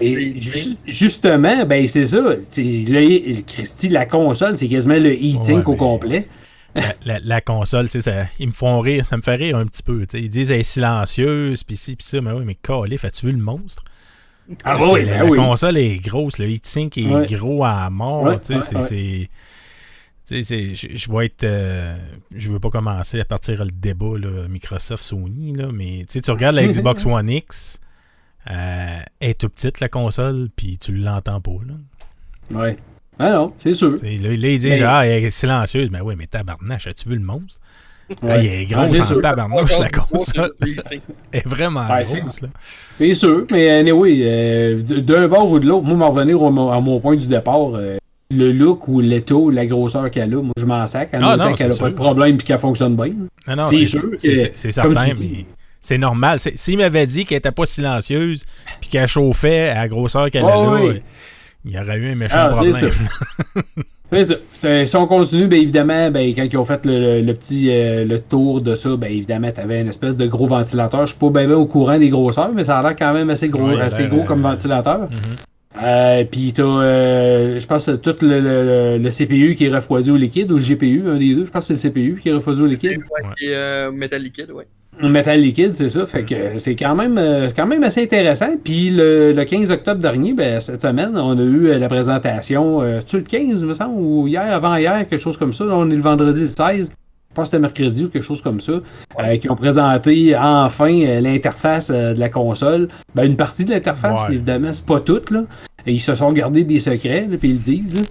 Et 0.00 0.38
ju- 0.40 0.76
justement, 0.86 1.64
ben 1.64 1.86
c'est 1.88 2.06
ça. 2.06 2.18
Le- 2.18 3.40
Christy, 3.42 3.88
la 3.88 4.04
console, 4.06 4.56
c'est 4.56 4.68
quasiment 4.68 4.94
le 4.94 5.14
heating 5.14 5.56
Ouais, 5.58 5.64
au 5.64 5.70
mais- 5.72 5.76
complet. 5.76 6.28
La, 6.74 6.94
la- 7.04 7.18
la 7.20 7.40
console, 7.40 7.86
tu 7.86 7.92
sais, 7.92 8.00
ça, 8.02 8.26
ils 8.38 8.48
me 8.48 8.52
font 8.52 8.80
rire, 8.80 9.04
ça 9.06 9.16
me 9.16 9.22
fait 9.22 9.34
rire 9.36 9.56
un 9.56 9.66
petit 9.66 9.82
peu. 9.82 10.06
tu 10.06 10.18
sais. 10.18 10.24
Ils 10.24 10.30
disent 10.30 10.50
elle 10.50 10.60
est 10.60 10.62
silencieuse, 10.62 11.62
puis 11.64 11.76
ci, 11.76 11.96
puis 11.96 12.04
ça, 12.06 12.20
mais 12.20 12.32
oui, 12.32 12.44
mais 12.44 12.54
calif, 12.56 13.04
as-tu 13.04 13.26
vu 13.26 13.32
le 13.32 13.38
monstre? 13.38 13.84
Ah 14.64 14.76
oui, 14.78 15.04
la, 15.04 15.12
ben 15.12 15.18
la 15.20 15.24
oui. 15.26 15.38
console 15.38 15.78
est 15.78 15.96
grosse, 15.98 16.38
le 16.38 16.50
heatsink 16.50 16.98
est 16.98 17.06
Ouais. 17.06 17.26
gros 17.26 17.64
à 17.64 17.88
mort, 17.90 18.24
Ouais, 18.24 18.38
tu 18.40 18.60
sais, 18.60 18.76
ouais, 18.76 18.82
c'est- 18.82 19.28
Je 20.26 21.12
vais 21.12 21.26
être. 21.26 21.44
euh, 21.44 21.96
je 22.34 22.50
veux 22.52 22.58
pas 22.60 22.70
commencer 22.70 23.20
à 23.20 23.24
partir 23.24 23.64
le 23.64 23.70
débat 23.70 24.18
là, 24.18 24.48
Microsoft-Sony, 24.48 25.54
là, 25.54 25.70
mais 25.72 26.00
tu 26.00 26.14
sais, 26.14 26.20
tu 26.20 26.30
regardes 26.30 26.56
la 26.56 26.66
Xbox 26.66 27.04
One 27.06 27.28
X, 27.30 27.78
euh, 28.50 28.98
elle 29.20 29.30
est 29.30 29.40
tout 29.40 29.48
petite 29.48 29.80
la 29.80 29.88
console, 29.88 30.48
puis 30.54 30.76
tu 30.78 30.92
l'entends 30.94 31.40
pas. 31.40 31.50
Là. 31.66 31.74
Ouais. 32.58 32.78
Ah 33.18 33.30
non, 33.30 33.52
c'est 33.58 33.74
sûr. 33.74 33.90
Là, 33.90 33.96
là, 34.02 34.28
ils 34.28 34.38
disent 34.58 34.64
Mais- 34.66 34.82
Ah, 34.82 35.06
elle 35.06 35.24
est 35.24 35.30
silencieuse. 35.30 35.88
Mais 35.92 36.00
oui, 36.00 36.14
mais 36.18 36.26
tabarnache, 36.26 36.86
as-tu 36.88 37.08
vu 37.08 37.14
le 37.16 37.22
monstre? 37.24 37.60
Ouais. 38.10 38.16
Ah, 38.28 38.38
il 38.38 38.46
est 38.46 38.66
Ah, 38.70 38.74
grosse 38.86 38.96
c'est 38.96 39.00
en 39.02 39.06
sûr. 39.06 39.20
tabarnouche, 39.22 39.78
la 39.78 39.88
console. 39.90 40.52
gros, 40.60 40.70
Elle 41.32 41.38
est 41.40 41.46
vraiment 41.48 41.88
Ouais, 41.88 42.04
grosse. 42.04 42.40
Là. 42.42 42.48
C'est 42.60 43.14
sûr, 43.14 43.46
mais 43.50 43.70
anyway, 43.70 44.18
euh, 44.22 44.80
d'un 44.82 45.26
bord 45.28 45.48
ou 45.50 45.58
de 45.58 45.66
l'autre, 45.66 45.86
moi, 45.86 45.96
m'en 45.96 46.10
revenir 46.10 46.42
au- 46.42 46.70
à 46.70 46.80
mon 46.80 47.00
point 47.00 47.16
du 47.16 47.26
départ, 47.26 47.74
euh, 47.76 47.96
le 48.30 48.52
look 48.52 48.88
ou 48.88 49.00
l'état 49.00 49.34
ou 49.34 49.48
la 49.50 49.64
grosseur 49.64 50.10
qu'elle 50.10 50.34
a, 50.34 50.42
moi, 50.42 50.52
je 50.58 50.66
m'en 50.66 50.86
sac. 50.86 51.10
En 51.14 51.22
Ah, 51.22 51.36
non, 51.36 51.54
qu'elle 51.54 51.68
a 51.68 51.70
c'est 51.70 51.80
pas 51.80 51.90
de 51.90 51.94
problème 51.94 52.34
et 52.34 52.42
qu'elle 52.42 52.58
fonctionne 52.58 52.96
bien. 52.96 53.12
Non, 53.48 53.56
non, 53.56 53.66
C'est 53.70 53.78
c'est 53.78 53.86
sûr 53.86 54.02
c'est- 54.18 54.70
certain, 54.72 54.90
mais 55.20 55.46
c'est 55.80 55.98
normal. 55.98 56.38
S'il 56.40 56.76
m'avait 56.78 57.06
dit 57.06 57.24
qu'elle 57.24 57.38
était 57.38 57.52
pas 57.52 57.64
silencieuse 57.66 58.44
puis 58.80 58.90
qu'elle 58.90 59.06
chauffait 59.08 59.68
à 59.70 59.74
la 59.82 59.88
grosseur 59.88 60.30
qu'elle 60.30 60.44
Oh, 60.44 60.48
a 60.48 60.78
là, 60.78 60.84
oui. 60.84 61.02
Il 61.64 61.72
y 61.72 61.78
aurait 61.78 61.98
eu 61.98 62.10
un 62.10 62.14
méchant 62.14 62.36
Ah, 62.38 62.48
c'est 62.52 62.70
problème. 62.70 62.90
C'est 64.12 64.24
ça. 64.24 64.34
C'est- 64.52 64.86
Si 64.86 64.96
on 64.96 65.06
continue, 65.06 65.48
bien 65.48 65.58
évidemment, 65.60 66.10
ben, 66.10 66.32
quand 66.36 66.44
ils 66.44 66.56
ont 66.58 66.64
fait 66.64 66.84
le, 66.86 67.00
le- 67.00 67.20
le 67.22 67.34
petit 67.34 67.68
euh, 67.70 68.04
le 68.04 68.20
tour 68.20 68.60
de 68.60 68.74
ça, 68.76 68.96
ben 68.96 69.10
évidemment, 69.10 69.50
tu 69.50 69.60
avais 69.60 69.80
une 69.80 69.88
espèce 69.88 70.16
de 70.16 70.26
gros 70.26 70.46
ventilateur. 70.46 71.06
Je 71.06 71.12
suis 71.12 71.18
pas 71.18 71.30
bien 71.30 71.46
bien 71.48 71.56
au 71.56 71.66
courant 71.66 71.98
des 71.98 72.10
grosseurs, 72.10 72.52
mais 72.54 72.64
ça 72.64 72.78
a 72.78 72.82
l'air 72.82 72.94
quand 72.96 73.12
même 73.12 73.30
assez 73.30 73.48
gros, 73.48 73.70
Ouais, 73.70 73.80
assez 73.80 74.02
l'air, 74.02 74.10
gros 74.10 74.24
comme 74.24 74.44
euh, 74.46 74.50
ventilateur. 74.50 75.00
Mhm. 75.10 75.16
Euh, 75.82 76.24
puis 76.30 76.52
t'as, 76.52 76.62
euh, 76.62 77.58
je 77.58 77.66
pense, 77.66 77.90
tout 78.00 78.14
le, 78.20 78.38
le- 78.40 78.98
le 78.98 79.10
CPU 79.10 79.56
qui 79.56 79.64
est 79.64 79.74
refroidi 79.74 80.10
au 80.12 80.16
liquide, 80.16 80.52
ou 80.52 80.58
le 80.58 80.62
GPU, 80.62 81.02
un 81.08 81.16
des 81.16 81.34
deux. 81.34 81.46
Je 81.46 81.50
pense 81.50 81.66
que 81.66 81.76
c'est 81.76 81.88
le 81.88 81.92
CPU 82.12 82.20
qui 82.22 82.28
est 82.28 82.32
refroidi 82.32 82.60
au 82.60 82.66
liquide. 82.66 82.98
Ouais, 82.98 83.28
Et 83.42 83.48
euh, 83.56 83.90
métal 83.90 84.22
liquide, 84.22 84.50
ouais. 84.52 84.68
Un 85.00 85.08
métal 85.08 85.40
liquide, 85.40 85.74
c'est 85.74 85.88
ça. 85.88 86.06
Fait 86.06 86.24
que 86.24 86.34
euh, 86.34 86.56
c'est 86.56 86.76
quand 86.76 86.94
même, 86.94 87.18
euh, 87.18 87.50
quand 87.54 87.66
même 87.66 87.82
assez 87.82 88.02
intéressant. 88.04 88.54
Puis 88.62 88.90
le, 88.90 89.32
le 89.32 89.44
15 89.44 89.70
octobre 89.72 90.00
dernier, 90.00 90.32
ben, 90.34 90.60
cette 90.60 90.82
semaine, 90.82 91.16
on 91.16 91.36
a 91.38 91.42
eu 91.42 91.66
euh, 91.68 91.78
la 91.78 91.88
présentation, 91.88 92.80
euh, 92.80 93.00
tu 93.04 93.16
le 93.18 93.22
15, 93.24 93.64
me 93.64 93.74
semble, 93.74 94.00
ou 94.00 94.28
hier, 94.28 94.42
avant-hier, 94.54 95.06
quelque 95.08 95.20
chose 95.20 95.36
comme 95.36 95.52
ça. 95.52 95.64
Là, 95.64 95.74
on 95.76 95.90
est 95.90 95.96
le 95.96 96.02
vendredi 96.02 96.42
le 96.42 96.48
16. 96.48 96.90
Je 96.90 97.34
pense 97.34 97.46
que 97.46 97.56
c'était 97.56 97.60
mercredi 97.60 98.04
ou 98.04 98.08
quelque 98.08 98.22
chose 98.22 98.40
comme 98.40 98.60
ça. 98.60 98.74
euh, 99.18 99.36
qui 99.38 99.50
ont 99.50 99.56
présenté 99.56 100.36
enfin 100.36 100.92
euh, 101.02 101.20
l'interface 101.20 101.90
de 101.90 102.18
la 102.18 102.28
console. 102.28 102.86
Ben, 103.16 103.24
une 103.24 103.36
partie 103.36 103.64
de 103.64 103.70
l'interface, 103.70 104.28
Ouais. 104.28 104.34
évidemment, 104.34 104.70
c'est 104.72 104.86
pas 104.86 105.00
toute. 105.00 105.32
Là. 105.32 105.42
Et 105.86 105.92
ils 105.94 106.00
se 106.00 106.14
sont 106.14 106.32
gardés 106.32 106.62
des 106.62 106.78
secrets, 106.78 107.26
puis 107.40 107.48
ils 107.50 107.54
le 107.54 107.58
disent. 107.58 107.94
là. 107.96 108.02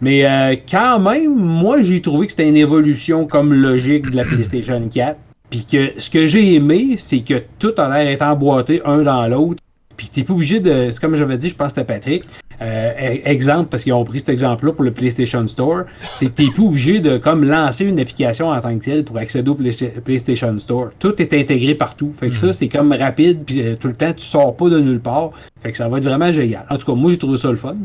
Mais 0.00 0.26
euh, 0.26 0.56
quand 0.68 0.98
même, 0.98 1.32
moi, 1.36 1.80
j'ai 1.82 2.02
trouvé 2.02 2.26
que 2.26 2.32
c'était 2.32 2.48
une 2.48 2.56
évolution 2.56 3.26
comme 3.26 3.54
logique 3.54 4.10
de 4.10 4.16
la 4.16 4.24
PlayStation 4.24 4.82
4. 4.92 5.16
Puis 5.54 5.64
que 5.70 5.92
ce 6.00 6.10
que 6.10 6.26
j'ai 6.26 6.54
aimé, 6.54 6.96
c'est 6.98 7.20
que 7.20 7.40
tout 7.60 7.70
a 7.78 7.88
l'air 7.88 8.04
d'être 8.06 8.22
emboîté 8.22 8.80
un 8.84 9.02
dans 9.04 9.24
l'autre. 9.28 9.62
Puis 9.96 10.08
t'es 10.12 10.24
pas 10.24 10.32
obligé 10.32 10.58
de. 10.58 10.88
c'est 10.90 10.98
Comme 10.98 11.14
j'avais 11.14 11.38
dit, 11.38 11.48
je 11.48 11.54
pense 11.54 11.72
que 11.72 11.78
c'était 11.80 11.94
Patrick. 11.94 12.24
euh, 12.60 12.90
e- 12.90 13.20
exemple, 13.24 13.68
parce 13.70 13.84
qu'ils 13.84 13.92
ont 13.92 14.02
pris 14.02 14.18
cet 14.18 14.30
exemple-là 14.30 14.72
pour 14.72 14.82
le 14.82 14.90
PlayStation 14.90 15.46
Store, 15.46 15.84
c'est 16.14 16.26
que 16.26 16.30
t'es 16.32 16.48
pas 16.56 16.62
obligé 16.64 16.98
de 16.98 17.18
comme 17.18 17.44
lancer 17.44 17.84
une 17.84 18.00
application 18.00 18.48
en 18.48 18.60
tant 18.60 18.76
que 18.76 18.84
telle 18.84 19.04
pour 19.04 19.16
accéder 19.18 19.48
au 19.48 19.54
Playsta- 19.54 20.00
PlayStation 20.00 20.58
Store. 20.58 20.88
Tout 20.98 21.22
est 21.22 21.32
intégré 21.32 21.76
partout. 21.76 22.10
Fait 22.12 22.30
que 22.30 22.36
ça, 22.36 22.52
c'est 22.52 22.68
comme 22.68 22.92
rapide, 22.92 23.44
puis 23.46 23.60
euh, 23.62 23.76
tout 23.78 23.86
le 23.86 23.94
temps, 23.94 24.12
tu 24.12 24.24
sors 24.26 24.56
pas 24.56 24.68
de 24.68 24.80
nulle 24.80 24.98
part. 25.00 25.30
Fait 25.62 25.70
que 25.70 25.76
ça 25.78 25.88
va 25.88 25.98
être 25.98 26.04
vraiment 26.04 26.32
génial. 26.32 26.66
En 26.68 26.76
tout 26.78 26.86
cas, 26.86 26.94
moi, 26.94 27.12
j'ai 27.12 27.18
trouvé 27.18 27.38
ça 27.38 27.52
le 27.52 27.56
fun. 27.58 27.76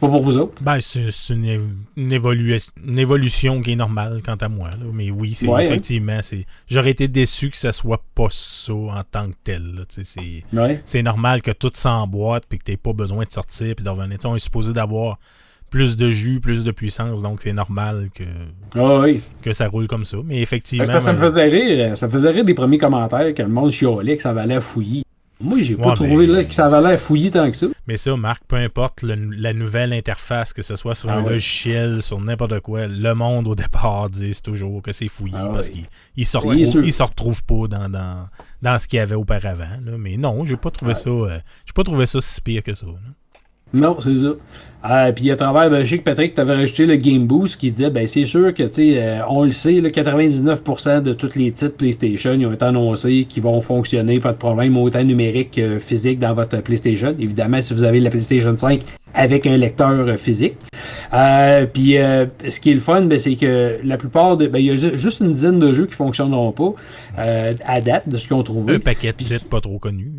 Pas 0.00 0.08
pour 0.08 0.22
vous 0.22 0.38
autres. 0.38 0.62
Ben, 0.62 0.78
c'est 0.80 1.08
une, 1.30 1.72
évolution 2.98 3.60
qui 3.62 3.72
est 3.72 3.76
normale 3.76 4.22
quant 4.24 4.36
à 4.36 4.48
moi. 4.48 4.70
là. 4.70 4.86
Mais 4.92 5.10
oui, 5.10 5.34
c'est 5.34 5.48
Ouais, 5.48 5.62
hein. 5.62 5.66
effectivement, 5.66 6.20
j'aurais 6.68 6.90
été 6.90 7.08
déçu 7.08 7.50
que 7.50 7.56
ça 7.56 7.72
soit 7.72 8.02
pas 8.14 8.28
ça 8.30 8.72
en 8.74 9.02
tant 9.10 9.28
que 9.28 9.34
tel. 9.42 9.82
C'est 9.88 10.42
Ouais. 10.52 11.02
normal 11.02 11.42
que 11.42 11.50
tout 11.50 11.70
s'emboîte 11.74 12.44
puis 12.48 12.58
que 12.58 12.64
tu 12.64 12.76
pas 12.76 12.92
besoin 12.92 13.24
de 13.24 13.32
sortir 13.32 13.74
puis 13.74 13.84
de 13.84 13.90
revenir. 13.90 14.18
On 14.24 14.36
est 14.36 14.40
supposé 14.40 14.72
d'avoir 14.72 15.18
plus 15.70 15.96
de 15.96 16.10
jus, 16.10 16.40
plus 16.40 16.64
de 16.64 16.70
puissance, 16.70 17.22
donc 17.22 17.40
c'est 17.42 17.52
normal 17.52 18.08
que, 18.14 18.24
Ah 18.74 19.00
oui. 19.00 19.20
que 19.42 19.52
ça 19.52 19.68
roule 19.68 19.86
comme 19.86 20.04
ça. 20.04 20.16
Mais 20.24 20.40
effectivement. 20.40 20.86
Parce 20.86 20.98
que 20.98 21.04
ça 21.04 21.12
me 21.12 21.18
ben, 21.18 21.26
faisait 21.26 21.44
rire. 21.44 21.98
Ça 21.98 22.06
me 22.06 22.12
faisait 22.12 22.30
rire 22.30 22.44
des 22.44 22.54
premiers 22.54 22.78
commentaires 22.78 23.34
que 23.34 23.42
le 23.42 23.48
monde 23.48 23.70
chiolait 23.70 24.16
que 24.16 24.22
ça 24.22 24.32
valait 24.32 24.54
à 24.56 24.60
fouiller. 24.60 25.02
Moi, 25.40 25.62
j'ai 25.62 25.76
pas 25.76 25.94
trouvé 25.94 26.26
là, 26.26 26.42
que 26.44 26.52
ça 26.52 26.66
valait 26.66 26.94
à 26.94 26.96
fouiller 26.96 27.30
tant 27.30 27.48
que 27.50 27.56
ça. 27.56 27.66
Mais 27.86 27.96
ça, 27.96 28.16
Marc, 28.16 28.42
peu 28.48 28.56
importe 28.56 29.02
le- 29.02 29.14
la 29.14 29.52
nouvelle 29.52 29.92
interface, 29.92 30.52
que 30.52 30.62
ce 30.62 30.74
soit 30.74 30.94
sur 30.96 31.10
Ah 31.10 31.18
un 31.18 31.22
ouais. 31.22 31.30
logiciel, 31.34 32.02
sur 32.02 32.20
n'importe 32.20 32.58
quoi, 32.60 32.86
le 32.88 33.14
monde 33.14 33.46
au 33.46 33.54
départ 33.54 34.10
dit 34.10 34.36
toujours 34.42 34.82
que 34.82 34.92
c'est 34.92 35.06
fouillé 35.08 35.36
Ah 35.38 35.48
parce 35.52 35.68
ouais. 35.68 35.74
qu'il 35.74 35.86
il 36.16 36.26
se, 36.26 36.36
retrouve- 36.38 36.90
se 36.90 37.42
pas 37.42 37.68
dans, 37.68 37.88
dans, 37.88 38.28
dans 38.62 38.78
ce 38.78 38.88
qu'il 38.88 38.96
y 38.96 39.00
avait 39.00 39.14
auparavant. 39.14 39.78
là. 39.84 39.96
Mais 39.96 40.16
non, 40.16 40.44
j'ai 40.44 40.56
pas 40.56 40.70
trouvé 40.72 40.94
ça. 40.94 41.08
euh, 41.10 41.38
j'ai 41.64 41.72
pas 41.72 41.84
trouvé 41.84 42.06
ça 42.06 42.20
si 42.20 42.40
pire 42.40 42.62
que 42.62 42.74
ça. 42.74 42.86
là. 42.86 42.92
Non, 43.74 43.96
c'est 44.00 44.16
ça. 44.16 44.32
Euh, 44.88 45.12
puis 45.12 45.30
à 45.32 45.36
travers, 45.36 45.68
ben, 45.70 45.84
je 45.84 45.90
sais 45.90 45.98
que 45.98 46.04
Patrick, 46.04 46.34
tu 46.34 46.40
avais 46.40 46.54
rajouté 46.54 46.86
le 46.86 46.94
Game 46.96 47.26
Boost 47.26 47.56
qui 47.56 47.70
disait, 47.72 47.90
ben 47.90 48.06
c'est 48.06 48.26
sûr 48.26 48.54
que, 48.54 48.62
tu 48.62 48.68
sais, 48.72 48.92
euh, 48.96 49.18
on 49.28 49.42
le 49.44 49.50
sait, 49.50 49.80
là, 49.80 49.90
99% 49.90 51.02
de 51.02 51.12
tous 51.12 51.34
les 51.34 51.50
titres 51.50 51.76
PlayStation, 51.76 52.32
ils 52.38 52.46
ont 52.46 52.52
été 52.52 52.64
annoncés 52.64 53.26
qui 53.28 53.40
vont 53.40 53.60
fonctionner, 53.60 54.20
pas 54.20 54.32
de 54.32 54.36
problème, 54.38 54.76
autant 54.78 55.02
numérique 55.02 55.50
que 55.56 55.78
physique 55.80 56.20
dans 56.20 56.32
votre 56.32 56.62
PlayStation. 56.62 57.14
Évidemment, 57.18 57.60
si 57.60 57.74
vous 57.74 57.82
avez 57.82 57.98
la 57.98 58.08
PlayStation 58.10 58.56
5 58.56 58.82
avec 59.14 59.46
un 59.48 59.56
lecteur 59.56 59.90
euh, 59.90 60.16
physique. 60.16 60.54
Euh, 61.12 61.66
puis 61.66 61.98
euh, 61.98 62.26
ce 62.48 62.60
qui 62.60 62.70
est 62.70 62.74
le 62.74 62.80
fun, 62.80 63.02
ben, 63.02 63.18
c'est 63.18 63.34
que 63.34 63.78
la 63.82 63.96
plupart 63.96 64.36
de. 64.36 64.46
Ben, 64.46 64.60
il 64.60 64.66
y 64.66 64.70
a 64.70 64.76
ju- 64.76 64.96
juste 64.96 65.20
une 65.20 65.32
dizaine 65.32 65.58
de 65.58 65.72
jeux 65.72 65.86
qui 65.86 65.94
fonctionneront 65.94 66.52
pas 66.52 66.72
euh, 67.18 67.48
à 67.64 67.80
date 67.80 68.08
de 68.08 68.16
ce 68.16 68.26
qu'ils 68.28 68.36
ont 68.36 68.42
trouvé. 68.44 68.74
Un 68.76 68.78
paquet 68.78 69.12
de 69.12 69.16
titres 69.24 69.46
pas 69.46 69.60
trop 69.60 69.78
connus. 69.78 70.12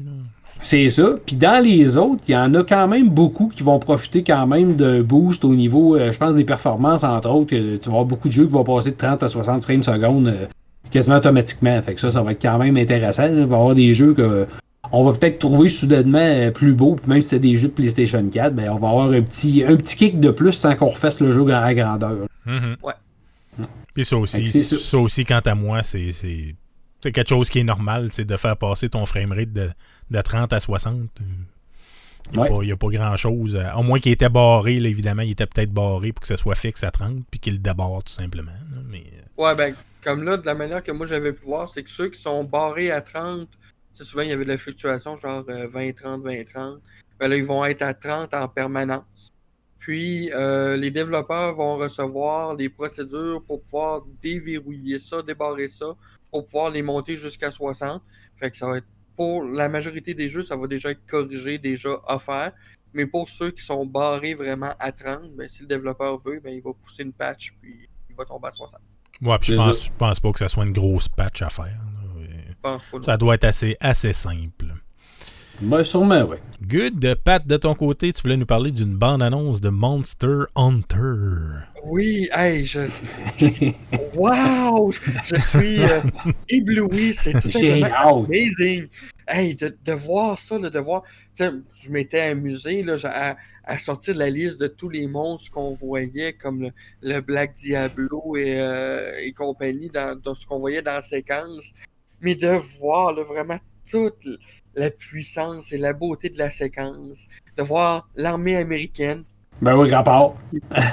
C'est 0.61 0.89
ça. 0.89 1.15
Puis 1.25 1.35
dans 1.35 1.63
les 1.63 1.97
autres, 1.97 2.21
il 2.27 2.31
y 2.33 2.37
en 2.37 2.53
a 2.53 2.63
quand 2.63 2.87
même 2.87 3.09
beaucoup 3.09 3.47
qui 3.47 3.63
vont 3.63 3.79
profiter 3.79 4.23
quand 4.23 4.45
même 4.45 4.75
d'un 4.75 5.01
boost 5.01 5.45
au 5.45 5.55
niveau, 5.55 5.95
euh, 5.95 6.11
je 6.11 6.17
pense, 6.17 6.35
des 6.35 6.43
performances, 6.43 7.03
entre 7.03 7.29
autres. 7.29 7.49
que 7.49 7.77
tu 7.77 7.85
vas 7.85 7.95
avoir 7.95 8.05
beaucoup 8.05 8.27
de 8.27 8.33
jeux 8.33 8.45
qui 8.45 8.51
vont 8.51 8.63
passer 8.63 8.91
de 8.91 8.97
30 8.97 9.23
à 9.23 9.27
60 9.27 9.63
frames 9.63 9.83
secondes 9.83 10.27
euh, 10.27 10.45
quasiment 10.91 11.17
automatiquement. 11.17 11.81
Fait 11.81 11.95
que 11.95 12.01
ça, 12.01 12.11
ça 12.11 12.21
va 12.21 12.33
être 12.33 12.41
quand 12.41 12.57
même 12.57 12.75
intéressant. 12.77 13.27
Il 13.27 13.35
va 13.35 13.39
y 13.39 13.43
avoir 13.43 13.75
des 13.75 13.93
jeux 13.93 14.13
que 14.13 14.47
on 14.91 15.03
va 15.03 15.17
peut-être 15.17 15.39
trouver 15.39 15.69
soudainement 15.69 16.17
euh, 16.19 16.51
plus 16.51 16.73
beau, 16.73 16.95
puis 16.95 17.09
même 17.09 17.21
si 17.21 17.29
c'est 17.29 17.39
des 17.39 17.57
jeux 17.57 17.67
de 17.67 17.73
PlayStation 17.73 18.27
4, 18.27 18.55
ben, 18.55 18.69
on 18.69 18.77
va 18.77 18.89
avoir 18.89 19.11
un 19.11 19.21
petit, 19.21 19.63
un 19.63 19.75
petit 19.75 19.95
kick 19.95 20.19
de 20.19 20.31
plus 20.31 20.53
sans 20.53 20.75
qu'on 20.75 20.89
refasse 20.89 21.19
le 21.19 21.31
jeu 21.31 21.47
à 21.53 21.73
grandeur. 21.73 22.27
Mhm. 22.45 22.75
Ouais. 22.81 22.93
Puis 23.93 24.05
ça 24.05 24.17
aussi, 24.17 24.51
c'est 24.51 24.63
ça. 24.63 24.97
aussi, 24.97 25.25
quant 25.25 25.41
à 25.45 25.55
moi, 25.55 25.83
c'est 25.83 26.11
c'est- 27.01 27.11
quelque 27.11 27.29
chose 27.29 27.49
qui 27.49 27.59
est 27.59 27.63
normal, 27.63 28.09
c'est 28.11 28.25
de 28.25 28.37
faire 28.37 28.57
passer 28.57 28.89
ton 28.89 29.05
framerate 29.05 29.51
de, 29.53 29.69
de 30.11 30.21
30 30.21 30.53
à 30.53 30.59
60. 30.59 31.09
Il 32.31 32.33
n'y 32.33 32.37
a, 32.37 32.41
Ouais. 32.41 32.47
pas- 32.49 32.63
il 32.63 32.69
y 32.69 32.71
a 32.71 32.77
pas 32.77 32.87
grand-chose. 32.89 33.55
euh, 33.55 33.71
Au 33.75 33.81
moins 33.81 33.99
qu'il 33.99 34.11
était 34.11 34.29
barré, 34.29 34.79
là, 34.79 34.87
évidemment, 34.89 35.23
il 35.23 35.31
était 35.31 35.47
peut-être 35.47 35.71
barré 35.71 36.11
pour 36.13 36.21
que 36.21 36.27
ça 36.27 36.37
soit 36.37 36.55
fixe 36.55 36.83
à 36.83 36.91
30, 36.91 37.23
puis 37.31 37.39
qu'il 37.39 37.53
le 37.53 37.59
débarre 37.59 38.03
tout 38.03 38.13
simplement. 38.13 38.51
là, 38.51 38.81
mais, 38.87 38.99
euh, 39.01 39.43
Ouais, 39.43 39.55
ben, 39.55 39.73
comme 40.03 40.23
là, 40.23 40.37
de 40.37 40.45
la 40.45 40.53
manière 40.53 40.83
que 40.83 40.91
moi 40.91 41.07
j'avais 41.07 41.33
pu 41.33 41.43
voir, 41.45 41.67
c'est 41.69 41.81
que 41.83 41.89
ceux 41.89 42.09
qui 42.09 42.21
sont 42.21 42.43
barrés 42.43 42.91
à 42.91 43.01
30, 43.01 43.47
tu 43.49 43.57
sais, 43.93 44.03
souvent 44.03 44.21
il 44.23 44.29
y 44.29 44.33
avait 44.33 44.43
de 44.43 44.49
la 44.49 44.57
fluctuation, 44.57 45.15
genre 45.17 45.43
euh, 45.49 45.67
20-30, 45.67 46.21
20-30. 46.23 46.79
Ben 47.19 47.27
là, 47.29 47.35
ils 47.35 47.43
vont 47.45 47.65
être 47.65 47.81
à 47.81 47.93
30 47.95 48.33
en 48.35 48.47
permanence. 48.47 49.31
Puis, 49.79 50.29
euh, 50.33 50.77
les 50.77 50.91
développeurs 50.91 51.55
vont 51.55 51.77
recevoir 51.77 52.55
des 52.55 52.69
procédures 52.69 53.41
pour 53.47 53.63
pouvoir 53.63 54.01
déverrouiller 54.21 54.99
ça, 54.99 55.21
débarrer 55.23 55.67
ça, 55.67 55.95
pour 56.31 56.45
pouvoir 56.45 56.69
les 56.69 56.81
monter 56.81 57.17
jusqu'à 57.17 57.51
60. 57.51 58.01
Fait 58.37 58.51
que 58.51 58.57
ça 58.57 58.67
va 58.67 58.77
être, 58.77 58.87
pour 59.15 59.43
la 59.43 59.69
majorité 59.69 60.13
des 60.13 60.29
jeux, 60.29 60.43
ça 60.43 60.55
va 60.55 60.67
déjà 60.67 60.91
être 60.91 61.05
corrigé, 61.05 61.57
déjà 61.57 61.89
offert. 62.07 62.51
Mais 62.93 63.05
pour 63.05 63.29
ceux 63.29 63.51
qui 63.51 63.63
sont 63.63 63.85
barrés 63.85 64.33
vraiment 64.33 64.73
à 64.79 64.91
30, 64.91 65.35
ben, 65.35 65.47
si 65.47 65.61
le 65.61 65.67
développeur 65.67 66.17
veut, 66.23 66.39
ben, 66.39 66.53
il 66.53 66.61
va 66.61 66.71
pousser 66.73 67.03
une 67.03 67.13
patch, 67.13 67.53
puis 67.61 67.89
il 68.09 68.15
va 68.15 68.25
tomber 68.25 68.47
à 68.47 68.51
60. 68.51 68.81
ouais, 69.21 69.37
puis 69.39 69.51
je 69.51 69.55
pense, 69.55 69.85
je 69.85 69.91
pense 69.97 70.19
pas 70.19 70.31
que 70.31 70.39
ça 70.39 70.47
soit 70.47 70.65
une 70.65 70.73
grosse 70.73 71.07
patch 71.07 71.41
à 71.41 71.49
faire. 71.49 71.79
Ça 73.03 73.17
doit 73.17 73.35
être 73.35 73.45
assez, 73.45 73.77
assez 73.79 74.13
simple. 74.13 74.73
Ben, 75.61 75.83
sûrement, 75.83 76.21
oui. 76.21 76.37
Good. 76.61 77.15
Pat, 77.23 77.45
de 77.45 77.57
ton 77.57 77.75
côté, 77.75 78.13
tu 78.13 78.21
voulais 78.21 78.37
nous 78.37 78.45
parler 78.45 78.71
d'une 78.71 78.95
bande-annonce 78.95 79.59
de 79.59 79.67
Monster 79.67 80.43
Hunter. 80.55 81.65
Oui, 81.83 82.29
hey, 82.31 82.65
je. 82.65 82.79
Wow! 84.15 84.91
Je, 84.91 85.35
suis 85.35 85.83
euh, 85.83 85.99
ébloui, 86.49 87.13
c'est 87.13 87.33
tout 87.33 87.49
simplement 87.49 88.23
amazing. 88.23 88.87
Hey, 89.27 89.55
de, 89.55 89.75
de 89.83 89.91
voir 89.91 90.39
ça, 90.39 90.57
là, 90.57 90.69
de 90.69 90.79
voir. 90.79 91.03
Tu 91.35 91.43
sais, 91.43 91.51
je 91.83 91.91
m'étais 91.91 92.21
amusé 92.21 92.81
là, 92.81 92.95
à, 93.03 93.35
à 93.65 93.77
sortir 93.77 94.13
de 94.13 94.19
la 94.19 94.29
liste 94.29 94.61
de 94.61 94.67
tous 94.67 94.89
les 94.89 95.07
monstres 95.07 95.51
qu'on 95.51 95.73
voyait, 95.73 96.33
comme 96.33 96.61
le, 96.61 96.71
le 97.01 97.19
Black 97.19 97.53
Diablo 97.53 98.37
et, 98.37 98.61
euh, 98.61 99.11
et 99.23 99.33
compagnie, 99.33 99.89
dans, 99.89 100.17
dans 100.17 100.35
ce 100.35 100.45
qu'on 100.45 100.59
voyait 100.59 100.81
dans 100.81 100.93
la 100.93 101.01
séquence. 101.01 101.73
Mais 102.21 102.35
de 102.35 102.47
voir 102.79 103.13
là, 103.13 103.23
vraiment 103.23 103.59
toute 103.89 104.27
la 104.79 104.89
puissance 104.89 105.71
et 105.73 105.77
la 105.77 105.93
beauté 105.93 106.29
de 106.29 106.37
la 106.37 106.49
séquence, 106.49 107.27
de 107.57 107.63
voir 107.63 108.07
l'armée 108.15 108.55
américaine 108.55 109.23
Ben 109.61 109.75
oui, 109.75 109.91
rapport. 109.91 110.37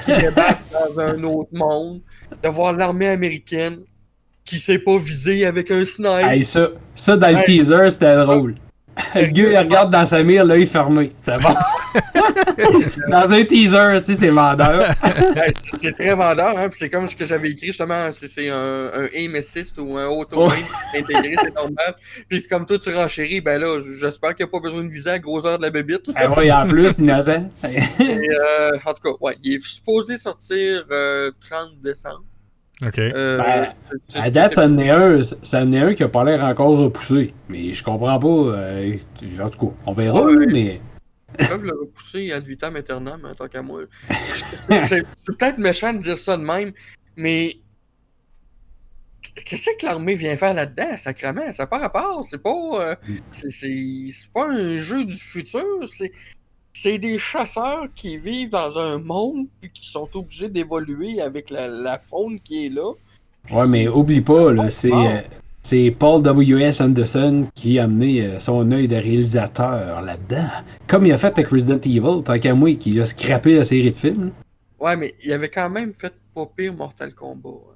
qui 0.03 0.11
débarque 0.15 0.59
dans 0.71 0.99
un 0.99 1.23
autre 1.23 1.49
monde, 1.53 2.01
de 2.43 2.49
voir 2.49 2.73
l'armée 2.73 3.07
américaine 3.07 3.79
qui 4.43 4.57
s'est 4.57 4.79
pas 4.79 4.97
visée 4.97 5.45
avec 5.45 5.71
un 5.71 5.83
sniper. 5.85 6.29
Hey, 6.31 6.43
ça, 6.43 6.69
ça, 6.95 7.15
dans 7.17 7.29
le 7.29 7.37
Hey. 7.37 7.45
teaser, 7.45 7.89
c'était 7.89 8.15
drôle. 8.17 8.55
Le 9.15 9.25
gars, 9.27 9.49
il 9.51 9.57
regarde 9.57 9.91
dans 9.91 10.05
sa 10.05 10.23
mire, 10.23 10.43
l'œil 10.43 10.65
fermé. 10.67 11.11
C'est 11.23 11.41
bon. 11.41 11.53
dans 13.09 13.31
un 13.31 13.43
teaser, 13.43 13.97
tu 13.99 14.05
sais, 14.05 14.15
c'est 14.15 14.29
vendeur. 14.29 14.87
C'est- 15.81 15.91
très 15.93 16.13
vendeur, 16.13 16.57
hein, 16.57 16.69
puis 16.69 16.77
c'est 16.79 16.89
comme 16.89 17.07
ce 17.07 17.15
que 17.15 17.25
j'avais 17.25 17.49
écrit 17.51 17.67
justement, 17.67 18.09
c'est 18.11 18.49
un, 18.49 18.91
un 18.93 19.07
aim 19.13 19.35
assist 19.35 19.77
ou 19.79 19.97
un 19.97 20.07
auto 20.07 20.45
aim 20.51 20.63
intégré, 20.95 21.35
c'est 21.41 21.53
normal. 21.55 21.95
Puis 22.29 22.43
comme 22.47 22.65
toi 22.65 22.77
tu 22.77 22.93
renchéris, 22.93 23.41
ben 23.41 23.59
là, 23.61 23.79
j'espère 23.99 24.35
qu'il 24.35 24.45
n'y 24.45 24.49
a 24.49 24.51
pas 24.51 24.59
besoin 24.59 24.83
de 24.83 24.89
viser 24.89 25.09
à 25.09 25.13
la 25.13 25.19
grosseur 25.19 25.57
de 25.57 25.63
la 25.63 25.69
bébite. 25.69 26.09
Ah 26.15 26.31
ouais, 26.37 26.51
en 26.51 26.67
plus, 26.67 26.97
innocent. 26.99 27.49
Et, 27.63 27.77
euh, 28.09 28.71
en 28.85 28.93
tout 28.93 29.01
cas, 29.13 29.17
ouais, 29.21 29.37
il 29.43 29.55
est 29.55 29.63
supposé 29.65 30.17
sortir 30.17 30.85
euh, 30.91 31.31
30 31.49 31.81
décembre. 31.83 32.23
OK. 32.85 32.99
Euh, 32.99 33.37
Ben, 33.39 33.73
c'est- 34.07 34.19
À 34.19 34.23
c'est- 34.23 34.31
date, 34.31 34.53
ça 34.53 34.65
en 34.65 34.77
est 34.77 34.89
un, 34.89 35.23
ça 35.23 35.61
en 35.63 35.71
est 35.73 35.79
un 35.79 35.93
qui 35.95 36.03
a 36.03 36.09
pas 36.09 36.23
l'air 36.23 36.43
encore 36.43 36.77
repoussé. 36.77 37.33
Mais 37.49 37.73
je 37.73 37.83
comprends 37.83 38.19
pas. 38.19 38.27
euh, 38.27 38.93
en 39.41 39.49
tout 39.49 39.67
cas, 39.67 39.73
on 39.87 39.93
verra, 39.93 40.21
Ouais, 40.23 40.33
là, 40.33 40.39
ouais. 40.39 40.47
mais. 40.51 40.81
Ils 41.39 41.47
peuvent 41.47 41.63
le 41.63 41.73
repousser 41.79 42.31
ad 42.31 42.45
vitam 42.47 42.75
aeternam, 42.75 43.23
hein, 43.25 43.33
tant 43.37 43.47
qu'à 43.47 43.61
moi. 43.61 43.81
C'est 44.83 45.05
peut-être 45.25 45.57
méchant 45.57 45.93
de 45.93 45.99
dire 45.99 46.17
ça 46.17 46.37
de 46.37 46.43
même, 46.43 46.71
mais 47.15 47.57
qu'est-ce 49.45 49.69
que 49.77 49.85
l'armée 49.85 50.15
vient 50.15 50.37
faire 50.37 50.53
là-dedans, 50.53 50.95
sacrément? 50.97 51.51
Ça 51.51 51.63
n'a 51.63 51.67
pas 51.67 51.79
rapport. 51.79 52.23
C'est 52.25 52.41
pas, 52.41 52.49
euh, 52.79 52.95
c'est- 53.31 54.29
pas 54.33 54.47
un 54.49 54.77
jeu 54.77 55.05
du 55.05 55.15
futur. 55.15 55.63
C'est 55.87 56.11
c'est 56.73 56.99
des 56.99 57.17
chasseurs 57.17 57.87
qui 57.95 58.17
vivent 58.19 58.51
dans 58.51 58.77
un 58.77 58.99
monde 58.99 59.47
puis 59.59 59.71
qui 59.71 59.87
sont 59.89 60.07
obligés 60.15 60.47
d'évoluer 60.47 61.19
avec 61.21 61.49
la, 61.49 61.67
la 61.67 61.97
faune 61.97 62.39
qui 62.39 62.67
est 62.67 62.69
là. 62.69 62.93
Ouais, 63.49 63.65
mais 63.67 63.87
oublie 63.87 64.21
pas, 64.21 64.53
là, 64.53 64.69
c'est. 64.69 64.91
C'est 65.69 65.93
Paul 65.99 66.21
W.S. 66.23 66.79
Anderson 66.79 67.45
qui 67.53 67.77
a 67.77 67.83
amené 67.83 68.21
euh, 68.25 68.39
son 68.39 68.71
œil 68.71 68.87
de 68.87 68.95
réalisateur 68.95 70.01
là-dedans. 70.01 70.47
Comme 70.87 71.05
il 71.05 71.11
a 71.11 71.17
fait 71.17 71.27
avec 71.27 71.49
Resident 71.49 71.75
Evil, 71.83 72.23
tant 72.23 72.39
qu'à 72.39 72.53
moi, 72.53 72.73
qui 72.75 72.97
a 73.01 73.05
scrappé 73.05 73.57
la 73.57 73.65
série 73.65 73.91
de 73.91 73.97
films. 73.97 74.31
Ouais, 74.79 74.95
mais 74.95 75.13
il 75.25 75.33
avait 75.33 75.49
quand 75.49 75.69
même 75.69 75.93
fait 75.93 76.13
pas 76.33 76.45
pire 76.55 76.73
Mortal 76.73 77.13
Kombat. 77.13 77.49
hein. 77.49 77.73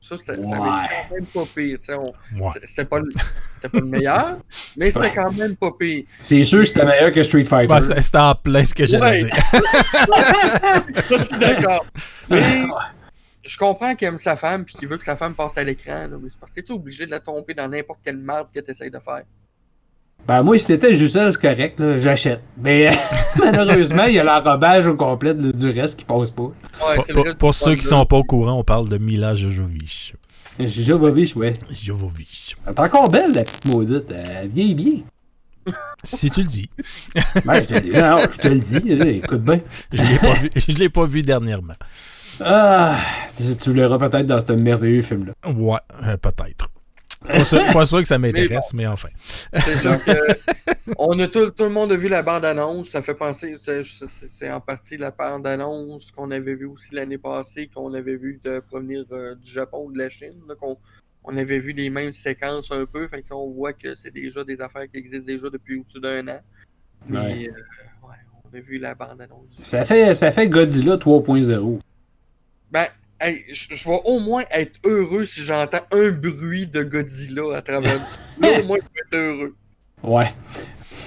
Ça, 0.00 0.16
ça, 0.16 0.34
ça 0.34 0.40
avait 0.40 0.58
quand 0.58 1.14
même 1.14 1.26
pas 1.32 1.44
pire. 1.54 1.78
on- 1.90 2.42
Ouais. 2.44 2.50
C'était 2.64 2.84
pas, 2.86 2.98
le- 2.98 3.08
c'était 3.54 3.68
pas 3.68 3.84
le 3.84 3.86
meilleur, 3.86 4.38
mais 4.76 4.90
c'était 4.90 5.12
quand 5.14 5.30
même 5.32 5.54
pas 5.54 5.70
pire. 5.78 6.04
C'est 6.20 6.42
sûr 6.42 6.58
que 6.60 6.66
c'était 6.66 6.84
meilleur 6.84 7.12
que 7.12 7.22
Street 7.22 7.44
Fighter. 7.44 7.72
C'est- 7.82 8.00
C'était 8.00 8.18
en 8.18 8.34
plein 8.34 8.64
ce 8.64 8.74
que 8.74 8.84
j'allais 8.84 9.22
Ouais. 9.22 9.22
dire. 9.22 9.36
Je 11.18 11.22
suis 11.22 11.38
d'accord. 11.38 11.86
Mais 12.30 12.64
je 13.48 13.56
comprends 13.56 13.94
qu'il 13.94 14.08
aime 14.08 14.18
sa 14.18 14.36
femme 14.36 14.64
puis 14.64 14.74
qu'il 14.74 14.88
veut 14.88 14.96
que 14.98 15.04
sa 15.04 15.16
femme 15.16 15.34
passe 15.34 15.56
à 15.58 15.64
l'écran. 15.64 16.06
là, 16.08 16.16
Mais 16.22 16.28
c'est 16.30 16.38
parce 16.38 16.52
que 16.52 16.60
t'es 16.60 16.70
obligé 16.72 17.06
de 17.06 17.10
la 17.10 17.20
tromper 17.20 17.54
dans 17.54 17.68
n'importe 17.68 18.00
quelle 18.04 18.18
merde 18.18 18.48
que 18.54 18.60
tu 18.60 18.70
essayes 18.70 18.90
de 18.90 18.98
faire? 18.98 19.22
Ben, 20.26 20.42
moi, 20.42 20.58
si 20.58 20.66
c'était 20.66 20.94
juste 20.94 21.14
ça, 21.14 21.32
c'est 21.32 21.40
correct, 21.40 21.80
là, 21.80 21.98
j'achète. 21.98 22.42
Mais 22.58 22.92
malheureusement, 23.38 24.04
il 24.04 24.14
y 24.14 24.18
a 24.18 24.24
l'enrobage 24.24 24.86
au 24.86 24.94
complet 24.96 25.32
de- 25.32 25.52
du 25.52 25.70
reste 25.70 25.98
qui 25.98 26.04
passe 26.04 26.30
pas. 26.30 26.42
Ouais, 26.42 27.32
Pour, 27.38 27.54
c'est 27.54 27.64
ceux 27.64 27.76
qui 27.76 27.82
sont 27.84 28.04
pas 28.04 28.16
au 28.16 28.24
courant, 28.24 28.58
on 28.58 28.64
parle 28.64 28.88
de 28.88 28.98
Mila 28.98 29.34
Jojovic. 29.34 30.14
Bobby, 30.58 31.32
ouais. 31.36 31.54
Jovovic. 31.70 32.56
Elle 32.66 32.72
est 32.72 32.80
encore 32.80 33.08
belle, 33.08 33.32
la 33.32 33.44
petite 33.44 33.64
maudite. 33.64 34.10
Elle 34.10 34.48
vieillit 34.50 34.74
bien. 34.74 35.72
Si 36.02 36.30
tu 36.30 36.42
le 36.42 36.48
dis. 36.48 36.68
Ben, 37.46 37.54
je, 37.56 37.74
te, 37.74 38.00
non, 38.00 38.18
je 38.32 38.38
te 38.38 38.48
le 38.48 38.58
dis, 38.58 39.16
écoute 39.18 39.42
bien. 39.42 39.60
Je 39.92 40.02
l'ai 40.02 40.18
pas 40.18 40.32
vu, 40.34 40.50
je 40.56 40.72
l'ai 40.72 40.88
pas 40.88 41.04
vu 41.04 41.22
dernièrement. 41.22 41.74
Ah, 42.40 43.00
tu, 43.36 43.56
tu 43.56 43.72
verras 43.72 43.98
peut-être 43.98 44.26
dans 44.26 44.44
ce 44.44 44.52
merveilleux 44.52 45.02
film-là. 45.02 45.32
Ouais, 45.50 45.78
euh, 46.04 46.16
peut-être. 46.16 46.68
Pas 47.26 47.44
sûr, 47.44 47.60
pas 47.72 47.84
sûr 47.84 47.98
que 47.98 48.04
ça 48.08 48.18
m'intéresse, 48.18 48.72
mais, 48.74 48.86
enfin. 48.86 49.08
C'est 49.52 49.76
sûr 49.76 50.02
que 50.04 50.12
on 50.98 51.18
a 51.18 51.26
tout, 51.26 51.50
tout 51.50 51.64
le 51.64 51.70
monde 51.70 51.90
a 51.92 51.96
vu 51.96 52.08
la 52.08 52.22
bande-annonce. 52.22 52.88
Ça 52.90 53.02
fait 53.02 53.14
penser, 53.14 53.56
c'est- 53.58 54.50
en 54.50 54.60
partie 54.60 54.96
la 54.96 55.10
bande-annonce 55.10 56.10
qu'on 56.12 56.30
avait 56.30 56.54
vue 56.54 56.66
aussi 56.66 56.94
l'année 56.94 57.18
passée, 57.18 57.68
qu'on 57.74 57.92
avait 57.94 58.16
vu 58.16 58.40
de 58.44 58.60
provenir 58.60 59.04
euh, 59.12 59.34
du 59.34 59.50
Japon 59.50 59.86
ou 59.86 59.92
de 59.92 59.98
la 59.98 60.08
Chine. 60.10 60.30
là, 60.48 60.54
on 61.24 61.36
avait 61.36 61.58
vu 61.58 61.72
les 61.72 61.90
mêmes 61.90 62.12
séquences 62.12 62.70
un 62.70 62.86
peu. 62.86 63.08
Fait 63.08 63.20
que, 63.20 63.26
ça, 63.26 63.36
on 63.36 63.50
voit 63.52 63.72
que 63.72 63.94
c'est 63.96 64.12
déjà 64.12 64.44
des 64.44 64.60
affaires 64.60 64.88
qui 64.90 64.98
existent 64.98 65.26
déjà 65.26 65.50
depuis 65.50 65.80
au-dessus 65.80 66.00
d'un 66.00 66.26
an. 66.28 66.40
Mais 67.08 67.18
Ouais. 67.18 67.48
euh, 67.50 68.06
ouais, 68.08 68.14
on 68.44 68.56
a 68.56 68.60
vu 68.60 68.78
la 68.78 68.94
bande-annonce. 68.94 69.56
du 69.56 69.64
Ça 69.64 69.84
fait, 69.84 70.14
ça 70.14 70.30
fait 70.32 70.48
Godzilla 70.48 70.96
3.0. 70.96 71.80
Ben, 72.70 72.86
hey, 73.20 73.44
je 73.50 73.68
vais 73.88 74.00
au 74.04 74.20
moins 74.20 74.44
être 74.50 74.78
heureux 74.84 75.24
si 75.26 75.42
j'entends 75.42 75.78
un 75.92 76.10
bruit 76.10 76.66
de 76.66 76.82
Godzilla 76.82 77.56
à 77.56 77.62
travers 77.62 77.98
du. 77.98 78.06
Là, 78.42 78.60
au 78.60 78.64
moins, 78.66 78.78
je 78.78 78.82
vais 78.94 79.00
être 79.06 79.14
heureux. 79.16 79.54
Ouais. 80.02 80.32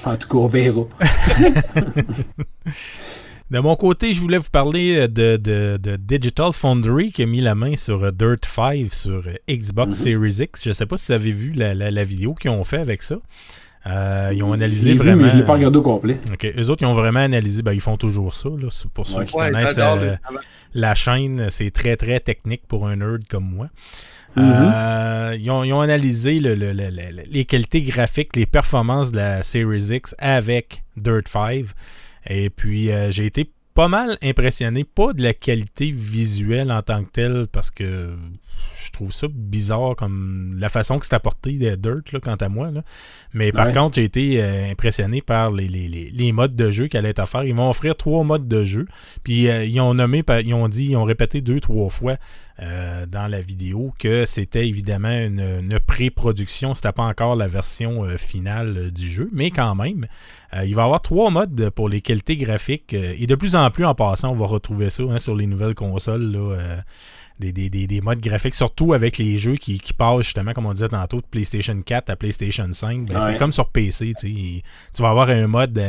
En 0.04 0.18
tout 0.18 0.28
cas, 0.28 0.36
on 0.38 0.48
verra. 0.48 0.86
De 3.52 3.60
mon 3.60 3.76
côté, 3.76 4.14
je 4.14 4.20
voulais 4.22 4.38
vous 4.38 4.50
parler 4.50 5.10
de, 5.10 5.36
de- 5.36 5.76
de 5.78 5.98
Digital 5.98 6.54
Foundry 6.54 7.12
qui 7.12 7.24
a 7.24 7.26
mis 7.26 7.42
la 7.42 7.54
main 7.54 7.76
sur 7.76 8.14
Dirt 8.14 8.46
5 8.46 8.94
sur 8.94 9.24
Xbox 9.50 9.90
Mhm. 10.00 10.04
Series 10.06 10.38
X. 10.44 10.64
Je 10.64 10.70
ne 10.70 10.74
sais 10.74 10.86
pas 10.86 10.96
si 10.96 11.08
vous 11.08 11.12
avez 11.14 11.32
vu 11.34 11.52
la, 11.52 11.74
la- 11.76 11.92
la 11.92 12.04
vidéo 12.06 12.34
qu'ils 12.34 12.50
ont 12.52 12.64
fait 12.64 12.78
avec 12.78 13.02
ça. 13.04 13.18
Euh, 13.88 14.32
ils 14.36 14.44
ont 14.44 14.54
analysé 14.54 14.88
J'ai 14.90 14.92
vu, 14.94 14.98
vraiment. 15.00 15.24
mais 15.24 15.30
je 15.32 15.38
l'ai 15.38 15.44
pas 15.46 15.54
regardé 15.54 15.78
au 15.78 15.82
complet. 15.82 16.20
OK. 16.32 16.46
Eux 16.58 16.70
autres, 16.70 16.84
ils 16.84 16.86
ont 16.86 16.94
vraiment 16.94 17.20
analysé. 17.22 17.62
Ben, 17.64 17.74
ils 17.74 17.82
font 17.82 17.98
toujours 17.98 18.34
ça. 18.34 18.50
Là. 18.50 18.68
C'est 18.70 18.90
Pour 18.92 19.08
ceux 19.08 19.20
Ouais. 19.20 19.26
qui 19.26 19.36
Ouais, 19.36 19.50
connaissent 19.52 19.78
euh, 19.80 20.16
la 20.74 20.94
chaîne, 20.94 21.48
c'est 21.50 21.72
très, 21.72 21.96
très 21.98 22.20
technique 22.20 22.62
pour 22.68 22.88
un 22.88 22.98
nerd 22.98 23.24
comme 23.28 23.46
moi. 23.46 23.68
Mhm. 24.36 24.44
Euh, 24.48 25.36
ils, 25.40 25.50
ont, 25.52 25.64
ils 25.64 25.74
ont 25.74 25.82
analysé 25.82 26.40
le- 26.40 26.56
le- 26.56 26.72
le- 26.74 26.90
le- 26.90 27.24
les 27.30 27.44
qualités 27.46 27.82
graphiques, 27.82 28.36
les 28.36 28.46
performances 28.46 29.12
de 29.12 29.18
la 29.18 29.44
Series 29.44 29.88
X 29.96 30.16
avec 30.20 30.84
Dirt 30.96 31.28
5. 31.28 31.66
Et 32.30 32.50
puis, 32.50 32.92
euh, 32.92 33.10
j'ai 33.12 33.26
été 33.26 33.50
pas 33.74 33.88
mal 33.88 34.18
impressionné, 34.22 34.84
pas 34.84 35.14
de 35.14 35.24
la 35.24 35.34
qualité 35.34 35.92
visuelle 35.92 36.72
en 36.72 36.82
tant 36.82 37.04
que 37.04 37.10
telle, 37.12 37.46
parce 37.52 37.72
que 37.72 38.14
je 38.86 38.92
trouve 38.92 39.14
ça 39.14 39.28
bizarre 39.30 39.96
comme 39.96 40.58
la 40.60 40.68
façon 40.70 41.00
que 41.00 41.06
c'est 41.06 41.14
apporté 41.16 41.54
de 41.54 41.76
Dirt, 41.76 42.12
là, 42.12 42.20
quant 42.20 42.36
à 42.36 42.50
moi. 42.50 42.72
là. 42.72 42.84
Mais 43.34 43.52
par 43.52 43.68
Ouais. 43.68 43.74
contre, 43.74 43.96
j'ai 43.96 44.04
été 44.04 44.44
euh, 44.44 44.70
impressionné 44.72 45.22
par 45.22 45.52
les, 45.52 45.68
les- 45.70 45.88
les- 45.88 46.10
les 46.10 46.32
modes 46.34 46.56
de 46.56 46.72
jeu 46.72 46.88
qu'elle 46.88 47.06
est 47.06 47.20
à 47.20 47.26
faire. 47.26 47.44
Ils 47.46 47.56
vont 47.56 47.70
offrir 47.70 47.96
trois 47.96 48.24
modes 48.24 48.48
de 48.48 48.66
jeu. 48.66 48.86
Puis 49.24 49.48
euh, 49.50 49.64
ils 49.64 49.80
ont 49.80 49.94
nommé, 49.94 50.24
ils 50.44 50.54
ont 50.54 50.68
dit, 50.68 50.88
ils 50.88 50.96
ont 50.98 51.04
répété 51.06 51.40
deux, 51.42 51.60
trois 51.62 51.90
fois 51.90 52.18
euh, 52.62 53.06
dans 53.06 53.28
la 53.28 53.42
vidéo 53.42 53.92
que 54.00 54.26
c'était 54.26 54.68
évidemment 54.68 55.10
une, 55.12 55.40
une 55.40 55.80
pré-production. 55.80 56.76
C'était 56.76 56.92
pas 56.92 57.04
encore 57.04 57.36
la 57.36 57.48
version 57.48 58.04
euh, 58.06 58.18
finale 58.18 58.76
euh, 58.78 58.92
du 58.92 59.10
jeu, 59.10 59.30
mais 59.34 59.50
quand 59.52 59.76
même, 59.76 60.06
euh, 60.54 60.64
il 60.66 60.76
va 60.76 60.82
y 60.84 60.86
avoir 60.86 61.02
trois 61.02 61.30
modes 61.32 61.70
pour 61.72 61.90
les 61.90 62.02
qualités 62.02 62.38
graphiques. 62.38 62.94
euh, 62.94 63.14
et 63.18 63.26
de 63.28 63.36
plus 63.36 63.56
en 63.56 63.70
plus, 63.72 63.86
en 63.86 63.96
passant, 63.96 64.32
on 64.32 64.36
va 64.36 64.46
retrouver 64.46 64.90
ça 64.90 65.04
hein, 65.04 65.20
sur 65.20 65.36
les 65.36 65.48
nouvelles 65.48 65.76
consoles. 65.76 66.32
Là, 66.32 66.56
euh, 66.56 66.78
des, 67.40 67.52
des- 67.52 67.72
des- 67.72 67.88
des 67.88 68.02
modes 68.02 68.20
graphiques, 68.20 68.54
surtout 68.54 68.94
avec 68.94 69.18
les 69.18 69.40
jeux 69.40 69.56
qui, 69.56 69.80
qui 69.80 69.94
passent 69.94 70.26
justement, 70.26 70.54
comme 70.54 70.68
on 70.68 70.74
disait 70.74 70.90
tantôt, 70.90 71.18
de 71.22 71.26
PlayStation 71.26 71.76
4 71.82 72.12
à 72.12 72.16
PlayStation 72.16 72.68
5. 72.72 73.06
Ben, 73.08 73.16
Ouais. 73.16 73.22
C'est 73.34 73.38
comme 73.40 73.52
sur 73.52 73.70
PC. 73.70 74.14
tu 74.20 74.28
sais. 74.58 74.62
Tu 74.94 75.02
vas 75.02 75.10
avoir 75.10 75.30
un 75.32 75.48
mode 75.48 75.80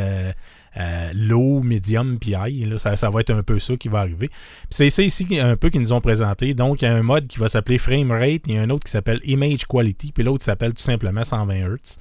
euh, 0.78 1.10
low, 1.14 1.62
medium, 1.62 2.18
puis 2.18 2.34
high. 2.38 2.66
là. 2.68 2.78
ça, 2.78 2.96
ça 2.96 3.10
va 3.10 3.20
être 3.20 3.30
un 3.30 3.42
peu 3.42 3.58
ça 3.58 3.76
qui 3.76 3.88
va 3.88 4.00
arriver. 4.00 4.28
Puis 4.28 4.66
C'est 4.70 4.90
ça 4.90 5.02
ici 5.02 5.26
un 5.40 5.56
peu 5.56 5.70
qu'ils 5.70 5.80
nous 5.82 5.92
ont 5.92 6.00
présenté. 6.00 6.54
Donc, 6.54 6.82
il 6.82 6.86
y 6.86 6.88
a 6.88 6.94
un 6.94 7.02
mode 7.02 7.26
qui 7.26 7.38
va 7.38 7.48
s'appeler 7.48 7.78
Frame 7.78 8.10
Rate, 8.10 8.42
il 8.46 8.54
y 8.54 8.58
a 8.58 8.62
un 8.62 8.70
autre 8.70 8.84
qui 8.84 8.90
s'appelle 8.90 9.20
Image 9.24 9.64
Quality, 9.66 10.12
puis 10.12 10.24
l'autre 10.24 10.44
s'appelle 10.44 10.72
tout 10.74 10.82
simplement 10.82 11.24
120 11.24 11.54
Hz. 11.54 11.98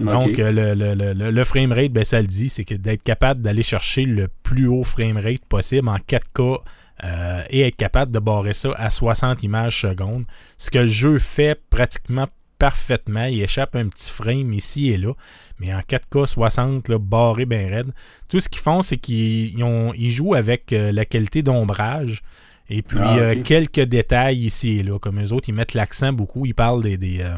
Donc, 0.00 0.38
euh, 0.38 0.52
le, 0.52 0.74
le, 0.74 0.94
le, 0.94 1.12
le- 1.12 1.30
le 1.32 1.44
frame 1.44 1.72
rate, 1.72 1.90
ben, 1.90 2.04
ça 2.04 2.20
le 2.20 2.26
dit, 2.28 2.48
c'est 2.48 2.64
que 2.64 2.74
d'être 2.74 3.02
capable 3.02 3.40
d'aller 3.42 3.64
chercher 3.64 4.04
le 4.04 4.28
plus 4.44 4.68
haut 4.68 4.84
frame 4.84 5.16
rate 5.16 5.44
possible 5.48 5.88
en 5.88 5.96
4K 5.96 6.58
euh, 7.04 7.42
et 7.50 7.62
être 7.62 7.76
capable 7.76 8.12
de 8.12 8.20
barrer 8.20 8.52
ça 8.52 8.70
à 8.76 8.90
60 8.90 9.42
images 9.42 9.80
secondes. 9.80 10.24
Ce 10.56 10.70
que 10.70 10.78
le 10.78 10.86
jeu 10.86 11.18
fait 11.18 11.60
pratiquement 11.68 12.28
parfaitement. 12.58 13.24
Il 13.24 13.42
échappe 13.42 13.76
un 13.76 13.88
petit 13.88 14.10
frame 14.10 14.52
ici 14.52 14.90
et 14.90 14.96
là, 14.96 15.12
mais 15.58 15.72
en 15.72 15.80
4K 15.80 16.26
60, 16.26 16.88
là, 16.88 16.98
barré 16.98 17.46
bien 17.46 17.68
raide. 17.68 17.92
Tout 18.28 18.40
ce 18.40 18.48
qu'ils 18.48 18.60
font, 18.60 18.82
c'est 18.82 18.96
qu'ils 18.98 19.58
ils 19.58 20.10
jouent 20.10 20.34
avec 20.34 20.72
euh, 20.72 20.92
la 20.92 21.04
qualité 21.04 21.42
d'ombrage. 21.42 22.22
Et 22.70 22.82
puis 22.82 22.98
Ah, 23.00 23.16
euh, 23.16 23.42
quelques 23.42 23.80
détails 23.80 24.44
ici 24.44 24.80
et 24.80 24.82
là. 24.82 24.98
Comme 24.98 25.22
eux 25.22 25.32
autres, 25.32 25.48
ils 25.48 25.54
mettent 25.54 25.74
l'accent 25.74 26.12
beaucoup. 26.12 26.44
Ils 26.44 26.54
parlent 26.54 26.82
des, 26.82 26.98
des, 26.98 27.20
euh, 27.20 27.36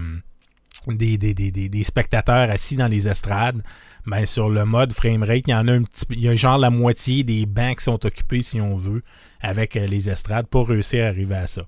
des, 0.87 1.17
des, 1.19 1.85
spectateurs 1.85 2.51
assis 2.51 2.77
dans 2.77 2.87
les 2.87 3.09
estrades, 3.09 3.63
ben 4.07 4.27
sur 4.27 4.49
le 4.49 4.65
mode 4.65 4.93
framerate, 4.93 5.47
il 5.47 5.51
y 5.51 5.55
en 5.55 5.69
a 5.69 5.73
un 5.73 5.83
petit 5.83 6.07
il 6.11 6.21
y 6.21 6.29
a 6.29 6.35
genre 6.35 6.59
la 6.59 6.71
moitié 6.71 7.23
des 7.23 7.47
bancs 7.47 7.79
qui 7.79 7.85
sont 7.85 8.05
occupés, 8.07 8.43
si 8.43 8.61
on 8.61 8.77
veut, 8.77 9.03
avec 9.41 9.77
euh, 9.77 9.87
les 9.87 10.11
estrades 10.11 10.47
pour 10.47 10.69
réussir 10.69 11.05
à 11.05 11.09
arriver 11.09 11.37
à 11.37 11.47
ça. 11.47 11.63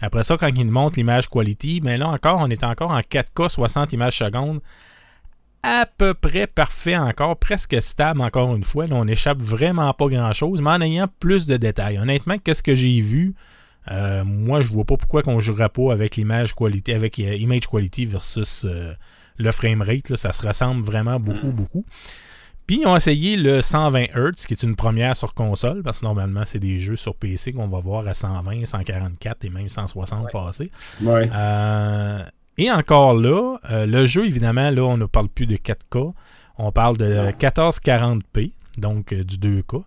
Après 0.00 0.22
ça, 0.22 0.36
quand 0.36 0.52
nous 0.52 0.70
montrent 0.70 0.98
l'image 0.98 1.28
quality, 1.28 1.80
ben 1.80 1.98
là 1.98 2.08
encore, 2.08 2.40
on 2.40 2.50
est 2.50 2.64
encore 2.64 2.90
en 2.90 3.00
4K 3.00 3.48
60 3.48 3.92
images 3.92 4.18
secondes. 4.18 4.60
À 5.62 5.86
peu 5.86 6.14
près 6.14 6.46
parfait 6.46 6.96
encore, 6.96 7.36
presque 7.38 7.80
stable 7.80 8.20
encore 8.20 8.54
une 8.54 8.62
fois. 8.62 8.86
Là, 8.86 8.96
on 8.96 9.04
n'échappe 9.04 9.42
vraiment 9.42 9.92
pas 9.94 10.06
grand-chose, 10.06 10.60
mais 10.60 10.70
en 10.70 10.80
ayant 10.80 11.08
plus 11.18 11.46
de 11.46 11.56
détails. 11.56 11.98
Honnêtement, 11.98 12.36
qu'est-ce 12.38 12.62
que 12.62 12.76
j'ai 12.76 13.00
vu 13.00 13.34
euh, 13.90 14.24
moi, 14.24 14.62
je 14.62 14.68
vois 14.72 14.84
pas 14.84 14.96
pourquoi 14.96 15.22
qu'on 15.22 15.40
jouerait 15.40 15.68
pas 15.68 15.92
avec 15.92 16.16
l'image 16.16 16.54
qualité, 16.54 16.94
avec 16.94 17.18
euh, 17.18 17.34
image 17.36 17.66
quality 17.66 18.06
versus 18.06 18.64
euh, 18.64 18.92
le 19.38 19.52
frame 19.52 19.82
rate. 19.82 20.08
là. 20.10 20.16
ça 20.16 20.32
se 20.32 20.46
ressemble 20.46 20.84
vraiment 20.84 21.20
beaucoup, 21.20 21.52
beaucoup. 21.52 21.84
Puis 22.66 22.80
ils 22.82 22.86
ont 22.88 22.96
essayé 22.96 23.36
le 23.36 23.60
120 23.62 24.06
Hz, 24.16 24.44
qui 24.46 24.54
est 24.54 24.62
une 24.64 24.74
première 24.74 25.14
sur 25.14 25.34
console, 25.34 25.84
parce 25.84 26.00
que 26.00 26.04
normalement, 26.06 26.42
c'est 26.44 26.58
des 26.58 26.80
jeux 26.80 26.96
sur 26.96 27.14
PC 27.14 27.52
qu'on 27.52 27.68
va 27.68 27.78
voir 27.78 28.08
à 28.08 28.12
120, 28.14 28.64
144 28.66 29.44
et 29.44 29.50
même 29.50 29.68
160 29.68 30.24
Ouais. 30.24 30.32
passer. 30.32 30.70
Ouais. 31.00 31.30
Euh, 31.32 32.22
et 32.58 32.70
encore 32.72 33.14
là, 33.14 33.56
euh, 33.70 33.86
le 33.86 34.04
jeu, 34.06 34.26
évidemment, 34.26 34.70
là, 34.70 34.82
on 34.82 34.96
ne 34.96 35.04
parle 35.06 35.28
plus 35.28 35.46
de 35.46 35.56
4K. 35.56 36.12
On 36.58 36.72
parle 36.72 36.96
de 36.96 37.30
1440p, 37.38 38.50
donc 38.78 39.12
euh, 39.12 39.22
du 39.22 39.36
2K. 39.38 39.84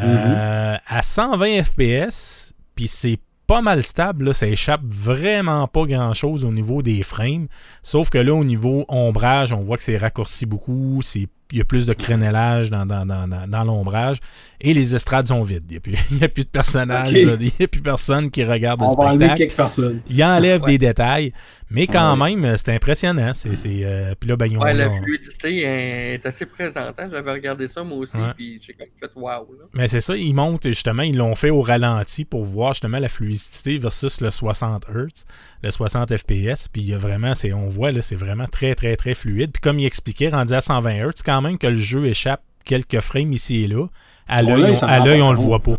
Euh, 0.00 0.76
À 0.86 1.02
120 1.02 1.62
FPS, 1.62 2.54
c'est 2.88 3.18
pas 3.46 3.62
mal 3.62 3.82
stable, 3.82 4.26
là, 4.26 4.32
ça 4.32 4.46
échappe 4.46 4.82
vraiment 4.84 5.66
pas 5.66 5.84
grand-chose 5.84 6.44
au 6.44 6.52
niveau 6.52 6.82
des 6.82 7.02
frames. 7.02 7.48
Sauf 7.82 8.08
que 8.08 8.18
là, 8.18 8.32
au 8.32 8.44
niveau 8.44 8.84
ombrage, 8.88 9.52
on 9.52 9.64
voit 9.64 9.76
que 9.76 9.82
c'est 9.82 9.96
raccourci 9.96 10.46
beaucoup, 10.46 11.00
c'est 11.02 11.26
il 11.52 11.58
y 11.58 11.60
a 11.60 11.64
plus 11.64 11.86
de 11.86 11.92
crénellage 11.92 12.70
dans, 12.70 12.86
dans, 12.86 13.04
dans, 13.06 13.26
dans- 13.28 13.46
dans 13.48 13.64
l'ombrage 13.64 14.18
et 14.60 14.74
les 14.74 14.94
estrades 14.94 15.26
sont 15.26 15.42
vides. 15.42 15.64
Il 15.68 15.72
n'y 15.72 15.76
a, 15.76 15.80
plus- 15.80 15.94
il 16.10 16.18
y 16.18 16.24
a 16.24 16.28
plus 16.28 16.44
de 16.44 16.48
personnages, 16.50 17.12
là, 17.12 17.36
il 17.40 17.52
n'y 17.58 17.64
a 17.64 17.68
plus 17.68 17.80
personne 17.80 18.30
qui 18.30 18.44
regarde 18.44 18.80
le 18.80 18.86
On 18.86 18.94
va 18.94 19.04
enlever 19.10 19.26
spectacle. 19.26 19.38
quelques 19.38 19.56
personnes. 19.56 20.00
Il 20.08 20.22
enlève 20.24 20.62
Ouais. 20.62 20.72
des 20.72 20.78
détails, 20.78 21.32
mais 21.70 21.86
quand 21.86 22.18
Ouais. 22.20 22.34
même, 22.36 22.56
c'est 22.56 22.74
impressionnant. 22.74 23.32
C'est, 23.34 23.54
c'est, 23.56 23.80
euh, 23.84 24.14
puis 24.18 24.28
là, 24.28 24.36
ben, 24.36 24.46
ils 24.46 24.58
ont- 24.58 24.60
Ouais, 24.62 24.74
la 24.74 24.90
fluidité 24.90 25.62
est 25.62 26.26
assez 26.26 26.46
présente. 26.46 26.94
hein. 26.98 27.08
J'avais 27.10 27.32
regardé 27.32 27.68
ça 27.68 27.82
moi 27.84 27.98
aussi, 27.98 28.16
Ouais. 28.16 28.32
puis 28.36 28.60
j'ai 28.64 28.72
comme 28.74 28.88
fait 28.98 29.10
wow. 29.16 29.28
Là. 29.28 29.64
Mais 29.74 29.88
c'est 29.88 30.00
ça, 30.00 30.16
ils 30.16 30.34
montent 30.34 30.66
justement, 30.68 31.02
ils 31.02 31.16
l'ont 31.16 31.34
fait 31.34 31.50
au 31.50 31.62
ralenti 31.62 32.24
pour 32.24 32.44
voir 32.44 32.74
justement 32.74 32.98
la 32.98 33.08
fluidité 33.08 33.78
versus 33.78 34.20
le 34.20 34.30
60 34.30 34.84
Hz, 34.88 35.24
le 35.62 35.70
60 35.70 36.16
FPS. 36.16 36.68
Puis 36.68 36.82
il 36.82 36.88
y 36.88 36.94
a 36.94 36.98
vraiment, 36.98 37.34
c'est, 37.34 37.52
on 37.52 37.68
voit 37.68 37.92
là, 37.92 38.02
c'est 38.02 38.16
vraiment 38.16 38.46
très 38.46 38.74
très 38.74 38.96
très 38.96 39.14
fluide. 39.14 39.50
Puis 39.52 39.60
comme 39.60 39.78
il 39.78 39.86
expliquait, 39.86 40.28
rendu 40.28 40.52
à 40.54 40.60
120 40.60 40.92
Hz, 41.08 41.22
quand 41.24 41.39
même 41.42 41.58
que 41.58 41.66
le 41.66 41.76
jeu 41.76 42.06
échappe 42.06 42.42
quelques 42.64 43.00
frames 43.00 43.32
ici 43.32 43.64
et 43.64 43.68
là. 43.68 43.86
À 44.28 44.42
l'œil, 44.42 44.74
on, 45.22 45.28
on 45.28 45.32
le 45.32 45.38
voit 45.38 45.60
pas. 45.60 45.76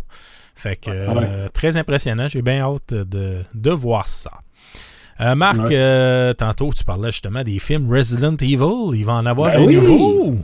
Fait 0.54 0.76
que 0.76 0.90
euh, 0.90 1.48
très 1.52 1.76
impressionnant. 1.76 2.28
J'ai 2.28 2.42
bien 2.42 2.60
hâte 2.60 2.92
de, 2.94 3.38
de 3.54 3.70
voir 3.70 4.06
ça. 4.06 4.30
Euh, 5.20 5.34
Marc, 5.34 5.58
Ouais. 5.58 5.68
euh, 5.72 6.32
tantôt 6.32 6.70
tu 6.76 6.84
parlais 6.84 7.10
justement 7.10 7.42
des 7.42 7.58
films 7.58 7.90
Resident 7.92 8.36
Evil. 8.36 8.94
Il 8.96 9.04
va 9.04 9.14
en 9.14 9.26
avoir 9.26 9.52
Ben 9.52 9.62
un 9.62 9.66
oui. 9.66 9.74
nouveau. 9.76 10.34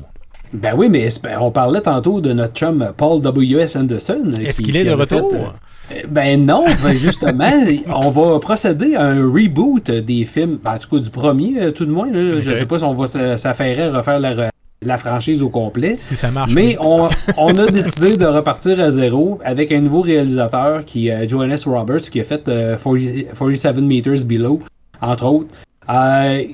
Ben 0.52 0.74
oui, 0.76 0.88
mais 0.88 1.08
on 1.40 1.50
parlait 1.50 1.82
tantôt 1.82 2.20
de 2.22 2.32
notre 2.32 2.54
chum 2.54 2.92
Paul 2.96 3.20
W.S. 3.20 3.76
Anderson. 3.76 4.24
Est-ce 4.40 4.58
qui- 4.58 4.64
qu'il 4.64 4.76
est 4.76 4.84
de 4.84 4.92
retour? 4.92 5.30
fait, 5.66 6.04
euh, 6.04 6.06
Ben 6.08 6.44
non, 6.46 6.64
ben 6.82 6.96
justement, 6.96 7.52
on 7.88 8.10
va 8.10 8.38
procéder 8.40 8.94
à 8.94 9.04
un 9.04 9.24
reboot 9.30 9.90
des 9.90 10.24
films, 10.24 10.58
ben, 10.64 10.74
en 10.74 10.78
tout 10.78 10.88
cas 10.96 11.02
du 11.02 11.10
premier, 11.10 11.72
tout 11.74 11.84
de 11.84 11.90
moins. 11.92 12.10
là. 12.10 12.40
Je 12.40 12.48
Ok. 12.50 12.56
sais 12.56 12.66
pas 12.66 12.78
si 12.78 12.84
on 12.84 12.94
va 12.94 13.36
s'affairer 13.36 13.82
à 13.84 13.98
refaire 13.98 14.18
la, 14.18 14.50
la 14.82 14.98
franchise 14.98 15.42
au 15.42 15.48
complet. 15.48 15.94
Si 15.94 16.14
ça 16.14 16.30
marche. 16.30 16.54
Mais 16.54 16.76
oui. 16.76 16.76
on, 16.80 17.08
on 17.36 17.58
a 17.58 17.66
décidé 17.66 18.16
de 18.16 18.26
repartir 18.26 18.80
à 18.80 18.90
zéro 18.90 19.40
avec 19.44 19.72
un 19.72 19.80
nouveau 19.80 20.02
réalisateur 20.02 20.84
qui 20.84 21.08
est 21.08 21.28
Johannes 21.28 21.56
Roberts 21.66 22.02
qui 22.10 22.20
a 22.20 22.24
fait 22.24 22.48
euh, 22.48 22.76
40 22.76 22.98
47 23.36 23.76
Meters 23.78 24.24
Below, 24.24 24.60
entre 25.00 25.24
autres. 25.24 25.48
Euh, 25.90 26.44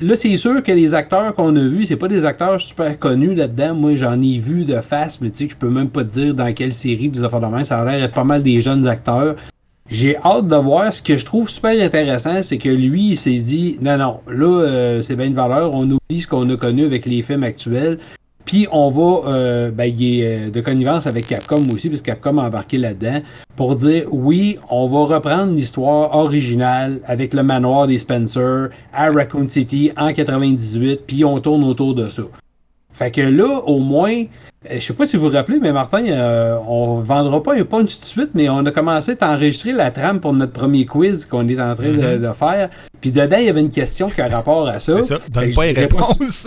là, 0.00 0.16
c'est 0.16 0.36
sûr 0.38 0.62
que 0.62 0.72
les 0.72 0.94
acteurs 0.94 1.34
qu'on 1.34 1.54
a 1.54 1.60
vus, 1.60 1.84
c'est 1.84 1.96
pas 1.96 2.08
des 2.08 2.24
acteurs 2.24 2.58
super 2.60 2.98
connus 2.98 3.34
là-dedans. 3.34 3.74
Moi, 3.74 3.94
j'en 3.96 4.20
ai 4.22 4.38
vu 4.38 4.64
de 4.64 4.80
face, 4.80 5.20
mais 5.20 5.30
tu 5.30 5.44
sais, 5.44 5.50
je 5.50 5.56
peux 5.56 5.68
même 5.68 5.90
pas 5.90 6.02
te 6.02 6.08
dire 6.08 6.34
dans 6.34 6.52
quelle 6.54 6.72
série, 6.72 7.10
des 7.10 7.22
affaires 7.22 7.40
de. 7.40 7.62
Ça 7.62 7.80
a 7.80 7.84
l'air 7.84 8.00
d'être 8.00 8.14
pas 8.14 8.24
mal 8.24 8.42
des 8.42 8.60
jeunes 8.62 8.86
acteurs. 8.86 9.36
J'ai 9.90 10.16
hâte 10.18 10.46
de 10.46 10.54
voir. 10.54 10.94
Ce 10.94 11.02
que 11.02 11.16
je 11.16 11.24
trouve 11.24 11.50
super 11.50 11.72
intéressant, 11.84 12.44
c'est 12.44 12.58
que 12.58 12.68
lui, 12.68 13.10
il 13.10 13.16
s'est 13.16 13.38
dit 13.38 13.76
non, 13.82 13.98
non, 13.98 14.20
là, 14.28 14.62
euh, 14.62 15.02
c'est 15.02 15.16
bien 15.16 15.26
une 15.26 15.34
valeur. 15.34 15.74
On 15.74 15.82
oublie 15.82 16.20
ce 16.20 16.28
qu'on 16.28 16.48
a 16.48 16.56
connu 16.56 16.84
avec 16.84 17.06
les 17.06 17.22
films 17.22 17.42
actuels. 17.42 17.98
Puis 18.44 18.68
on 18.70 18.90
va, 18.90 19.28
euh, 19.28 19.70
ben, 19.70 19.84
il 19.84 20.20
est 20.20 20.46
euh, 20.46 20.50
de 20.50 20.60
connivence 20.60 21.08
avec 21.08 21.26
Capcom 21.26 21.66
aussi, 21.74 21.88
parce 21.88 22.02
que 22.02 22.06
Capcom 22.06 22.38
a 22.38 22.46
embarqué 22.46 22.78
là-dedans, 22.78 23.20
pour 23.56 23.74
dire 23.74 24.06
oui, 24.12 24.58
on 24.70 24.86
va 24.88 25.14
reprendre 25.14 25.54
l'histoire 25.54 26.14
originale 26.16 27.00
avec 27.06 27.34
le 27.34 27.42
manoir 27.42 27.86
des 27.86 27.98
Spencer 27.98 28.68
à 28.92 29.10
Raccoon 29.10 29.46
City 29.46 29.90
en 29.96 30.12
98, 30.12 31.00
puis 31.06 31.24
on 31.24 31.38
tourne 31.40 31.64
autour 31.64 31.94
de 31.94 32.08
ça. 32.08 32.22
Fait 33.00 33.10
que 33.10 33.22
là, 33.22 33.62
au 33.64 33.78
moins, 33.78 34.12
euh, 34.12 34.74
je 34.74 34.78
sais 34.80 34.92
pas 34.92 35.06
si 35.06 35.16
vous 35.16 35.30
vous 35.30 35.34
rappelez, 35.34 35.58
mais 35.58 35.72
Martin, 35.72 36.04
euh, 36.06 36.58
on 36.68 36.96
vendra 37.00 37.42
pas 37.42 37.54
un 37.54 37.64
punch 37.64 37.94
tout 37.94 38.00
de 38.00 38.04
suite, 38.04 38.30
mais 38.34 38.50
on 38.50 38.58
a 38.66 38.70
commencé 38.70 39.16
à 39.22 39.32
enregistrer 39.32 39.72
la 39.72 39.90
trame 39.90 40.20
pour 40.20 40.34
notre 40.34 40.52
premier 40.52 40.84
quiz 40.84 41.24
qu'on 41.24 41.48
est 41.48 41.58
en 41.58 41.74
train 41.74 41.88
de, 41.88 42.16
Mhm. 42.18 42.18
de 42.28 42.32
faire. 42.34 42.68
Puis 43.00 43.10
dedans, 43.10 43.38
il 43.40 43.46
y 43.46 43.48
avait 43.48 43.62
une 43.62 43.70
question 43.70 44.10
qui 44.10 44.20
a 44.20 44.28
rapport 44.28 44.68
à 44.68 44.78
ça. 44.80 44.92
C'est 45.00 45.14
ça. 45.14 45.18
Donne 45.32 45.54
pas 45.54 45.64
les 45.64 45.72
dirais 45.72 45.88
pas- 45.88 45.96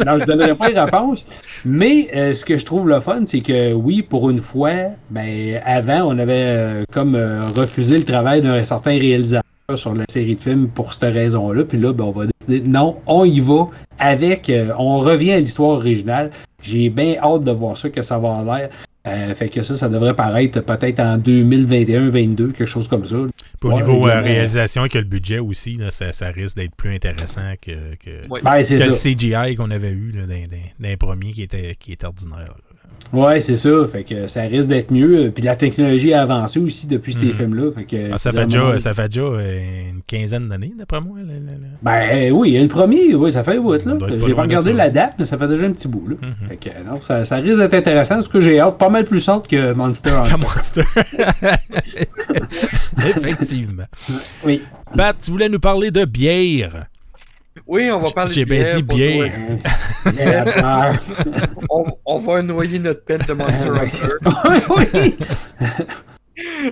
non, 0.05 0.19
je 0.19 0.25
donnerai 0.27 0.53
pas 0.55 0.69
les 0.69 0.79
réponses. 0.79 1.25
Mais 1.65 2.09
euh, 2.15 2.33
ce 2.35 2.45
que 2.45 2.55
je 2.59 2.65
trouve 2.65 2.87
le 2.87 2.99
fun, 2.99 3.21
c'est 3.25 3.41
que 3.41 3.73
oui, 3.73 4.03
pour 4.03 4.29
une 4.29 4.41
fois, 4.41 4.73
ben 5.09 5.59
avant, 5.65 6.03
on 6.13 6.19
avait 6.19 6.33
euh, 6.35 6.83
comme 6.93 7.17
refusé 7.57 7.97
le 7.97 8.03
travail 8.03 8.43
d'un 8.43 8.63
certain 8.63 8.91
réalisateur 8.91 9.41
sur 9.73 9.95
la 9.95 10.03
série 10.07 10.35
de 10.35 10.41
films 10.41 10.67
pour 10.67 10.93
cette 10.93 11.11
raison-là. 11.15 11.63
Puis 11.63 11.79
là, 11.79 11.93
ben, 11.93 12.03
on 12.03 12.11
va 12.11 12.25
décider, 12.47 12.67
non, 12.67 12.97
on 13.07 13.23
y 13.25 13.39
va 13.39 13.69
avec, 13.97 14.51
on 14.77 14.99
revient 14.99 15.31
à 15.33 15.39
l'histoire 15.39 15.77
originale. 15.77 16.29
J'ai 16.63 16.89
bien 16.89 17.15
hâte 17.21 17.43
de 17.43 17.51
voir 17.51 17.77
ça, 17.77 17.89
que 17.89 18.01
ça 18.01 18.17
va 18.17 18.37
avoir 18.39 18.57
l'air. 18.57 18.69
Euh, 19.05 19.35
fait 19.35 19.49
que 19.49 19.61
ça, 19.63 19.75
ça 19.75 19.89
devrait 19.89 20.15
paraître 20.15 20.61
peut-être 20.61 21.01
en 21.01 21.17
2021-22, 21.17 22.53
quelque 22.53 22.65
chose 22.65 22.87
comme 22.87 23.05
ça. 23.05 23.17
Puis 23.59 23.69
au 23.69 23.73
Ouais, 23.73 23.81
niveau 23.81 24.07
euh, 24.07 24.21
réalisation 24.21 24.85
et 24.85 24.89
que 24.89 24.97
le 24.97 25.03
budget 25.03 25.39
aussi, 25.39 25.75
là, 25.75 25.91
ça, 25.91 26.11
ça 26.13 26.27
risque 26.27 26.55
d'être 26.55 26.73
plus 26.75 26.95
intéressant 26.95 27.53
que, 27.61 27.95
que, 27.95 28.27
Ouais. 28.29 28.39
Ben, 28.41 28.63
que 28.63 28.73
le. 28.75 28.89
CGI 28.89 29.55
qu'on 29.55 29.71
avait 29.71 29.91
eu 29.91 30.11
là, 30.11 30.23
les 30.79 30.97
premiers 30.97 31.31
qui 31.33 31.43
était, 31.43 31.75
qui 31.77 31.91
était 31.91 32.05
ordinaire. 32.05 32.39
là. 32.39 32.72
Ouais, 33.11 33.39
c'est 33.39 33.57
ça. 33.57 33.69
Fait 33.91 34.03
que 34.03 34.25
ça 34.25 34.41
risque 34.41 34.69
d'être 34.69 34.89
mieux. 34.89 35.31
Puis 35.33 35.43
la 35.43 35.55
technologie 35.55 36.13
a 36.15 36.23
avancé 36.23 36.59
aussi 36.59 36.87
depuis 36.87 37.13
ces 37.13 37.19
Mhm. 37.25 37.33
films-là. 37.33 37.71
Fait 37.75 37.83
que 37.83 38.11
Ah, 38.11 38.17
ça, 38.17 38.31
fait 38.31 38.45
déjà, 38.47 38.79
ça 38.79 38.93
fait 38.95 39.07
déjà 39.07 39.21
euh, 39.21 39.89
une 39.91 40.01
quinzaine 40.01 40.49
d'années, 40.49 40.73
d'après 40.75 40.99
moi. 40.99 41.19
là, 41.19 41.25
là, 41.33 41.51
là. 41.51 41.67
Ben 41.83 42.31
oui, 42.31 42.59
le 42.59 42.67
premier, 42.67 43.13
oui, 43.13 43.31
ça 43.31 43.43
fait 43.43 43.59
bout, 43.59 43.73
là. 43.73 43.97
J'ai 44.25 44.33
pas 44.33 44.41
regardé 44.41 44.71
ça. 44.71 44.77
la 44.77 44.89
date, 44.89 45.13
mais 45.19 45.25
ça 45.25 45.37
fait 45.37 45.47
déjà 45.47 45.65
un 45.65 45.71
petit 45.73 45.87
bout, 45.87 46.07
là. 46.07 46.15
Fait 46.49 46.55
que 46.57 46.69
non, 46.89 46.99
ça, 47.01 47.23
ça 47.23 47.35
risque 47.35 47.59
d'être 47.59 47.75
intéressant. 47.75 48.19
Ce 48.19 48.29
que 48.29 48.41
j'ai 48.41 48.59
hâte, 48.59 48.79
pas 48.79 48.89
mal 48.89 49.05
plus 49.05 49.29
hâte 49.29 49.47
que 49.47 49.73
Monster 49.73 50.09
Hunter. 50.09 50.37
Monster. 50.39 50.83
Effectivement. 52.97 53.83
Oui. 54.45 54.61
Pat, 54.95 55.15
tu 55.21 55.31
voulais 55.31 55.49
nous 55.49 55.59
parler 55.59 55.91
de 55.91 56.05
bière. 56.05 56.85
Oui, 57.73 57.89
on 57.89 57.97
va 57.97 58.11
parler 58.11 58.31
J'ai 58.31 58.45
de 58.45 58.49
bien 58.51 58.79
bière. 58.81 59.33
dit. 60.05 60.15
Yes, 60.15 60.47
On, 61.71 61.85
on 62.05 62.17
va 62.19 62.43
noyer 62.43 62.77
notre 62.77 63.03
peine 63.03 63.23
de 63.27 63.33
Monster 63.33 63.71
oui. 64.77 65.15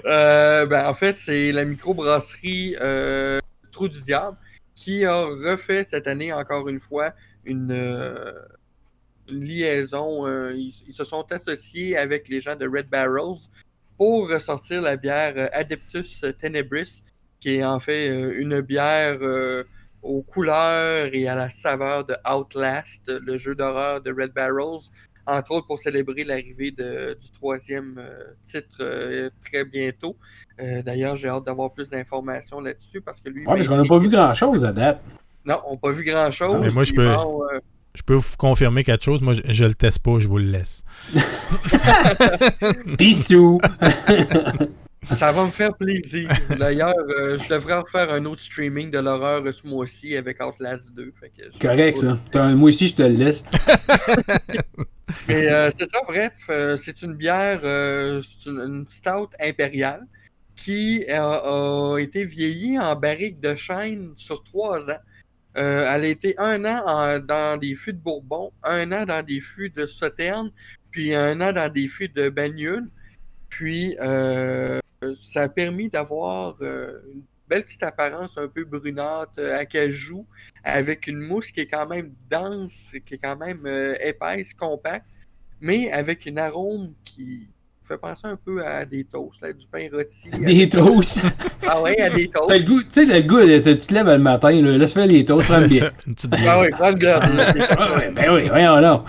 Euh, 0.06 0.68
ben, 0.68 0.86
en 0.88 0.94
fait, 0.94 1.18
c'est 1.18 1.52
la 1.52 1.66
microbrasserie 1.66 2.76
euh, 2.82 3.40
Trou 3.72 3.88
du 3.88 4.00
Diable 4.02 4.38
qui 4.76 5.04
a 5.04 5.24
refait 5.24 5.84
cette 5.84 6.06
année, 6.08 6.32
encore 6.34 6.70
une 6.70 6.80
fois, 6.80 7.14
une, 7.46 7.72
euh, 7.72 8.32
une 9.28 9.44
liaison. 9.44 10.28
euh, 10.28 10.54
ils, 10.56 10.72
ils 10.88 10.94
se 10.94 11.04
sont 11.04 11.26
associés 11.32 11.98
avec 11.98 12.30
les 12.30 12.42
gens 12.42 12.56
de 12.56 12.68
Red 12.68 12.90
Barrels 12.90 13.42
pour 13.98 14.30
ressortir 14.30 14.84
la 14.84 14.98
bière 14.98 15.50
Adeptus 15.54 16.24
Tenebris, 16.40 17.02
qui 17.40 17.56
est 17.56 17.64
en 17.66 17.80
fait 17.80 18.10
euh, 18.12 18.34
une 18.40 18.62
bière 18.62 19.18
euh, 19.24 19.64
aux 20.04 20.22
couleurs 20.24 21.10
et 21.14 21.28
à 21.28 21.36
la 21.36 21.50
saveur 21.50 22.06
de 22.06 22.16
Outlast, 22.30 23.12
le 23.24 23.38
jeu 23.38 23.56
d'horreur 23.56 24.02
de 24.02 24.12
Red 24.12 24.34
Barrels, 24.34 24.80
entre 25.28 25.52
autres 25.52 25.68
pour 25.68 25.78
célébrer 25.78 26.24
l'arrivée 26.24 26.72
du 26.72 27.32
troisième 27.32 27.96
euh, 28.00 28.24
titre 28.44 28.78
euh, 28.82 29.30
très 29.46 29.64
bientôt. 29.66 30.18
Euh, 30.60 30.82
D'ailleurs, 30.82 31.16
j'ai 31.16 31.28
hâte 31.30 31.46
d'avoir 31.46 31.72
plus 31.72 31.90
d'informations 31.92 32.60
là-dessus 32.60 33.02
parce 33.02 33.22
que 33.22 33.30
lui. 33.30 33.46
Ouais, 33.46 33.56
parce 33.58 33.68
qu'on 33.68 33.78
n'a 33.78 33.88
pas 33.88 34.00
vu 34.00 34.10
grand-chose 34.10 34.66
à 34.66 34.72
date. 34.74 35.02
Non, 35.46 35.60
on 35.68 35.74
n'a 35.74 35.78
pas 35.78 35.92
vu 35.92 36.04
grand-chose. 36.04 36.58
Mais 36.62 36.70
moi, 36.72 36.84
je 36.84 36.94
peux- 36.94 37.14
bon, 37.14 37.44
euh, 37.54 37.60
Je 37.94 38.02
peux 38.04 38.16
vous 38.16 38.36
confirmer 38.38 38.84
quelque 38.84 39.04
chose. 39.04 39.22
Moi, 39.22 39.34
je, 39.34 39.42
je 39.46 39.66
le 39.66 39.76
teste 39.76 40.00
pas, 40.00 40.20
je 40.20 40.28
vous 40.28 40.38
le 40.40 40.46
laisse. 40.46 40.84
Bissou! 42.98 43.60
ça 45.16 45.32
va 45.32 45.46
me 45.46 45.52
faire 45.52 45.74
plaisir. 45.76 46.30
D'ailleurs, 46.58 46.94
euh, 47.20 47.38
je 47.38 47.50
devrais 47.50 47.76
refaire 47.76 48.12
un 48.12 48.24
autre 48.26 48.42
streaming 48.42 48.90
de 48.92 49.00
l'horreur 49.00 49.44
ce 49.54 49.66
mois-ci 49.68 50.16
avec 50.18 50.44
Outlast 50.44 50.94
2. 50.94 51.14
Fait 51.20 51.30
que 51.30 51.44
je- 51.54 51.60
Correct, 51.60 51.98
ça. 51.98 52.18
Un- 52.34 52.56
Moi 52.56 52.70
aussi, 52.70 52.88
je 52.88 52.96
te 52.96 53.02
le 53.04 53.16
laisse. 53.16 53.44
Mais 55.28 55.52
euh, 55.52 55.70
c'est 55.78 55.90
ça, 55.90 56.00
bref, 56.08 56.32
euh, 56.50 56.78
c'est 56.78 57.02
une 57.02 57.14
bière, 57.16 57.60
c'est 58.24 58.50
une, 58.50 58.60
une 58.60 58.86
stout 58.88 59.30
impériale 59.40 60.06
qui 60.56 61.06
a 61.10 61.96
été 62.00 62.24
vieillie 62.24 62.80
en 62.80 62.96
barrique 62.96 63.40
de 63.42 63.56
chêne 63.56 64.12
sur 64.16 64.44
trois 64.44 64.90
ans. 64.90 65.00
Euh, 65.58 65.86
elle 65.94 66.04
a 66.06 66.08
été 66.08 66.34
un 66.38 66.64
an 66.64 66.82
en- 66.86 67.20
dans 67.20 67.60
des 67.60 67.76
fûts 67.76 67.94
de 67.94 67.98
Bourbon, 68.00 68.52
un 68.64 68.90
an 68.94 69.06
dans 69.06 69.26
des 69.26 69.42
fûts 69.42 69.70
de 69.70 69.86
Sauternes, 69.86 70.52
puis 70.92 71.14
un 71.14 71.42
an 71.42 71.52
dans 71.52 71.72
des 71.72 71.88
fûts 71.90 72.08
de 72.10 72.30
Bagnole. 72.30 72.88
Puis 73.50 73.98
euh, 74.02 74.80
ça 75.20 75.44
a 75.44 75.50
permis 75.50 75.90
d'avoir 75.90 76.56
euh, 76.62 77.00
une 77.14 77.22
belle 77.48 77.64
petite 77.64 77.84
apparence 77.84 78.38
un 78.38 78.48
peu 78.48 78.64
brunâtre, 78.66 79.34
euh, 79.40 79.58
acajou, 79.60 80.26
avec 80.64 81.08
une 81.08 81.20
mousse 81.20 81.52
qui 81.52 81.62
est 81.62 81.68
quand 81.68 81.88
même 81.88 82.12
dense, 82.30 82.94
qui 83.06 83.16
est 83.16 83.18
quand 83.18 83.38
même 83.38 83.62
euh, 83.66 83.96
épaisse, 84.04 84.54
compacte, 84.54 85.06
mais 85.60 85.92
avec 85.92 86.26
une 86.26 86.40
arôme 86.40 86.94
qui 87.04 87.48
fait 87.84 87.98
penser 87.98 88.28
un 88.28 88.38
peu 88.38 88.64
à 88.66 88.86
des 88.86 89.04
toasts, 89.04 89.42
là, 89.42 89.52
du 89.52 89.66
pain 89.68 89.88
rôti. 89.92 90.30
Des 90.30 90.62
avec- 90.64 90.72
toasts? 90.72 91.20
Ah 91.68 91.82
ouais, 91.82 92.00
à 92.02 92.10
des 92.10 92.28
toasts. 92.30 92.48
T'as 92.48 92.58
le 92.58 92.66
goût, 92.66 92.84
tu 92.84 93.06
sais, 93.06 93.22
le 93.22 93.28
goût, 93.28 93.38
là, 93.38 93.60
tu 93.60 93.78
tu 93.78 93.88
te 93.88 93.94
lèves 93.94 94.08
le 94.08 94.18
matin, 94.20 94.52
là, 94.62 94.78
laisse 94.78 94.94
faire 94.94 95.08
les 95.08 95.26
toasts, 95.26 95.48
prends 95.48 95.62
bien. 95.68 95.80
ça, 95.80 95.92
une 96.08 96.16
petite 96.16 96.32
Ah 96.46 96.60
oui, 96.62 96.70
prends 96.72 96.90
le. 96.92 97.08
Ah 97.08 97.98
ouais, 97.98 98.10
ben 98.12 98.34
oui, 98.34 98.48
voyons 98.50 98.76
là. 98.78 99.04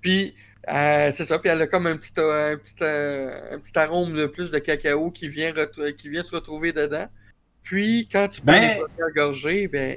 Puis, 0.00 0.34
euh, 0.72 1.10
c'est 1.14 1.24
ça. 1.24 1.38
Puis, 1.38 1.50
elle 1.50 1.60
a 1.62 1.66
comme 1.66 1.86
un 1.86 1.96
petit, 1.96 2.12
euh, 2.18 2.54
un 2.54 2.56
petit, 2.56 2.74
euh, 2.82 3.54
un 3.54 3.58
petit 3.58 3.78
arôme 3.78 4.14
de 4.14 4.26
plus 4.26 4.50
de 4.50 4.58
cacao 4.58 5.10
qui 5.10 5.28
vient, 5.28 5.52
retrou- 5.52 5.94
qui 5.96 6.08
vient 6.08 6.22
se 6.22 6.34
retrouver 6.34 6.72
dedans. 6.72 7.06
Puis, 7.62 8.08
quand 8.10 8.28
tu 8.28 8.40
prends 8.40 8.52
Ben- 8.52 8.78
les 8.78 9.12
gorgées, 9.14 9.68
ben, 9.68 9.96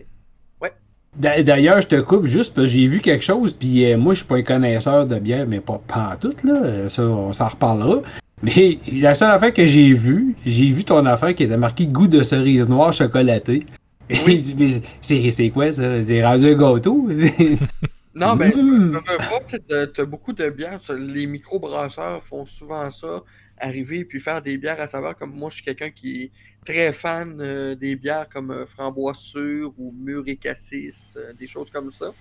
D'a- 1.16 1.44
D'ailleurs, 1.44 1.80
je 1.80 1.86
te 1.86 2.02
coupe 2.02 2.26
juste 2.26 2.56
parce 2.56 2.66
que 2.66 2.74
j'ai 2.74 2.88
vu 2.88 3.00
quelque 3.00 3.24
chose, 3.24 3.54
puis 3.54 3.86
euh, 3.86 3.98
moi, 4.00 4.16
je 4.16 4.22
suis 4.22 4.28
pas 4.28 4.38
un 4.38 4.42
connaisseur 4.42 5.06
de 5.06 5.20
bière, 5.20 5.46
mais 5.48 5.60
pas, 5.60 5.80
pas 5.88 6.14
en 6.14 6.18
tout, 6.18 6.34
là. 6.44 6.90
Ça, 6.90 7.04
on 7.04 7.32
s'en 7.34 7.50
reparlera. 7.50 8.02
Mais 8.42 8.80
la 8.92 9.14
seule 9.14 9.30
affaire 9.30 9.54
que 9.54 9.68
j'ai 9.68 9.94
vue, 9.94 10.36
j'ai 10.44 10.72
vu 10.72 10.84
ton 10.84 11.06
affaire 11.06 11.36
qui 11.36 11.44
était 11.44 11.56
marquée 11.56 11.86
goût 11.86 12.08
de 12.08 12.24
cerise 12.24 12.68
noire 12.68 12.94
chocolatée. 12.94 13.64
Oui. 14.10 14.18
Il 14.28 14.40
dit, 14.40 14.56
mais 14.58 14.70
c'est 15.02 15.30
c'est 15.30 15.52
quoi 15.52 15.72
ça? 15.72 16.04
C'est 16.04 16.26
rendu 16.26 16.48
un 16.48 16.56
gâteau? 16.56 17.08
Non, 18.16 18.36
ben, 18.36 18.52
Mm. 18.56 18.92
veux 18.94 19.18
pas, 19.18 19.40
tu 19.46 19.58
t'as 19.94 20.06
beaucoup 20.06 20.34
de 20.34 20.50
bières. 20.50 20.80
Les 21.00 21.26
microbrasseurs 21.26 22.22
font 22.24 22.46
souvent 22.46 22.90
ça, 22.92 23.24
arriver 23.58 24.06
puis 24.06 24.20
faire 24.20 24.42
des 24.42 24.58
bières 24.58 24.80
à 24.80 24.86
saveur. 24.88 25.16
Comme 25.16 25.32
moi, 25.34 25.50
je 25.50 25.56
suis 25.56 25.64
quelqu'un 25.64 25.90
qui 25.90 26.24
est 26.24 26.32
très 26.66 26.94
fan 26.94 27.38
euh, 27.42 27.74
des 27.76 27.96
bières 27.96 28.30
comme 28.30 28.52
euh, 28.52 28.66
Framboise 28.68 29.18
Sûre 29.18 29.74
ou 29.80 29.92
Mûr 29.98 30.24
et 30.28 30.36
Cassis, 30.36 31.16
euh, 31.18 31.34
des 31.34 31.48
choses 31.48 31.72
comme 31.72 31.90
ça. 31.90 32.12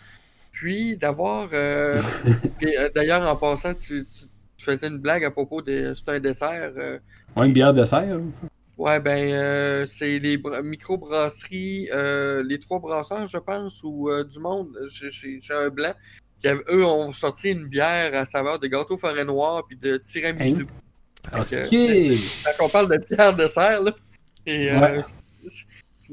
Puis 0.50 0.96
d'avoir. 0.96 1.50
euh, 1.52 2.00
et, 2.62 2.74
D'ailleurs, 2.94 3.28
en 3.30 3.36
passant, 3.36 3.74
tu, 3.74 4.04
tu- 4.06 4.26
tu 4.56 4.64
faisais 4.64 4.86
une 4.88 4.98
blague 4.98 5.24
à 5.24 5.30
propos 5.30 5.60
de. 5.60 5.92
C'est 5.94 6.08
un 6.10 6.20
dessert. 6.20 6.72
euh, 6.76 6.98
Ouais, 7.36 7.46
une 7.46 7.52
bière 7.52 7.74
de 7.74 7.84
serre. 7.84 8.18
Ouais, 8.82 8.98
ben, 8.98 9.32
euh, 9.32 9.86
c'est 9.86 10.18
les 10.18 10.36
bra- 10.38 10.60
microbrasseries, 10.60 11.88
euh, 11.92 12.42
les 12.44 12.58
trois 12.58 12.80
brasseurs, 12.80 13.28
je 13.28 13.38
pense, 13.38 13.80
ou 13.84 14.10
euh, 14.10 14.24
du 14.24 14.40
monde, 14.40 14.76
j'ai- 14.90 15.38
un 15.54 15.68
blanc, 15.68 15.94
qui 16.40 16.48
eux 16.48 16.84
ont 16.84 17.12
sorti 17.12 17.52
une 17.52 17.68
bière 17.68 18.12
à 18.12 18.24
saveur 18.24 18.58
de 18.58 18.66
gâteau 18.66 18.98
forêt 18.98 19.24
noir 19.24 19.62
puis 19.68 19.76
de 19.76 19.98
tiramisu. 19.98 20.66
Ok. 21.32 21.50
Fait 21.50 21.68
que, 21.68 22.56
quand 22.58 22.64
on 22.64 22.68
parle 22.68 22.90
de 22.90 23.04
bière 23.08 23.36
de 23.36 23.46
serre, 23.46 23.84
là, 23.84 23.94
et, 24.46 24.72
euh, 24.72 24.80
Ouais. 24.80 25.02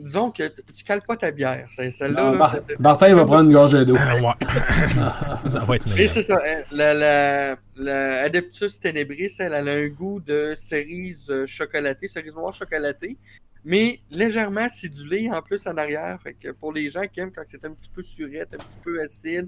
Disons 0.04 0.32
que 0.32 0.44
tu 0.48 0.84
cales 0.84 1.02
pas 1.08 1.16
ta 1.18 1.32
bière. 1.32 1.68
C'est- 1.70 1.92
Celle-là, 1.92 2.32
Bar- 2.38 2.60
Martin 2.80 3.16
va 3.16 3.26
prendre 3.26 3.46
une 3.46 3.54
gorge 3.54 3.86
d'eau. 3.86 3.96
Ouais. 3.96 4.34
ça 5.50 5.60
va 5.66 5.76
être 5.76 5.88
meilleur. 5.88 6.14
c'est 6.14 6.24
ça, 6.24 6.38
hein, 6.46 6.62
la, 6.72 6.94
la, 6.94 7.56
la 7.76 8.22
Adeptus 8.24 8.80
Tenebris, 8.80 9.34
elle, 9.40 9.54
elle 9.54 9.70
a 9.70 9.74
un 9.74 9.88
goût 9.88 10.20
de 10.20 10.54
cerise 10.56 11.30
euh, 11.30 11.46
chocolatée, 11.48 12.08
cerise 12.08 12.36
noire 12.36 12.54
chocolatée, 12.54 13.18
mais 13.66 14.00
légèrement 14.10 14.62
acidulée 14.62 15.30
en 15.32 15.42
plus 15.42 15.66
en 15.68 15.76
arrière. 15.78 16.18
Fait 16.22 16.34
que 16.34 16.52
pour 16.52 16.72
les 16.74 16.90
gens 16.90 17.04
qui 17.12 17.20
aiment 17.20 17.32
quand 17.36 17.44
c'est 17.46 17.64
un 17.66 17.72
petit 17.72 17.90
peu 17.90 18.02
surette, 18.02 18.50
un 18.54 18.58
petit 18.64 18.80
peu 18.84 19.00
acide, 19.02 19.48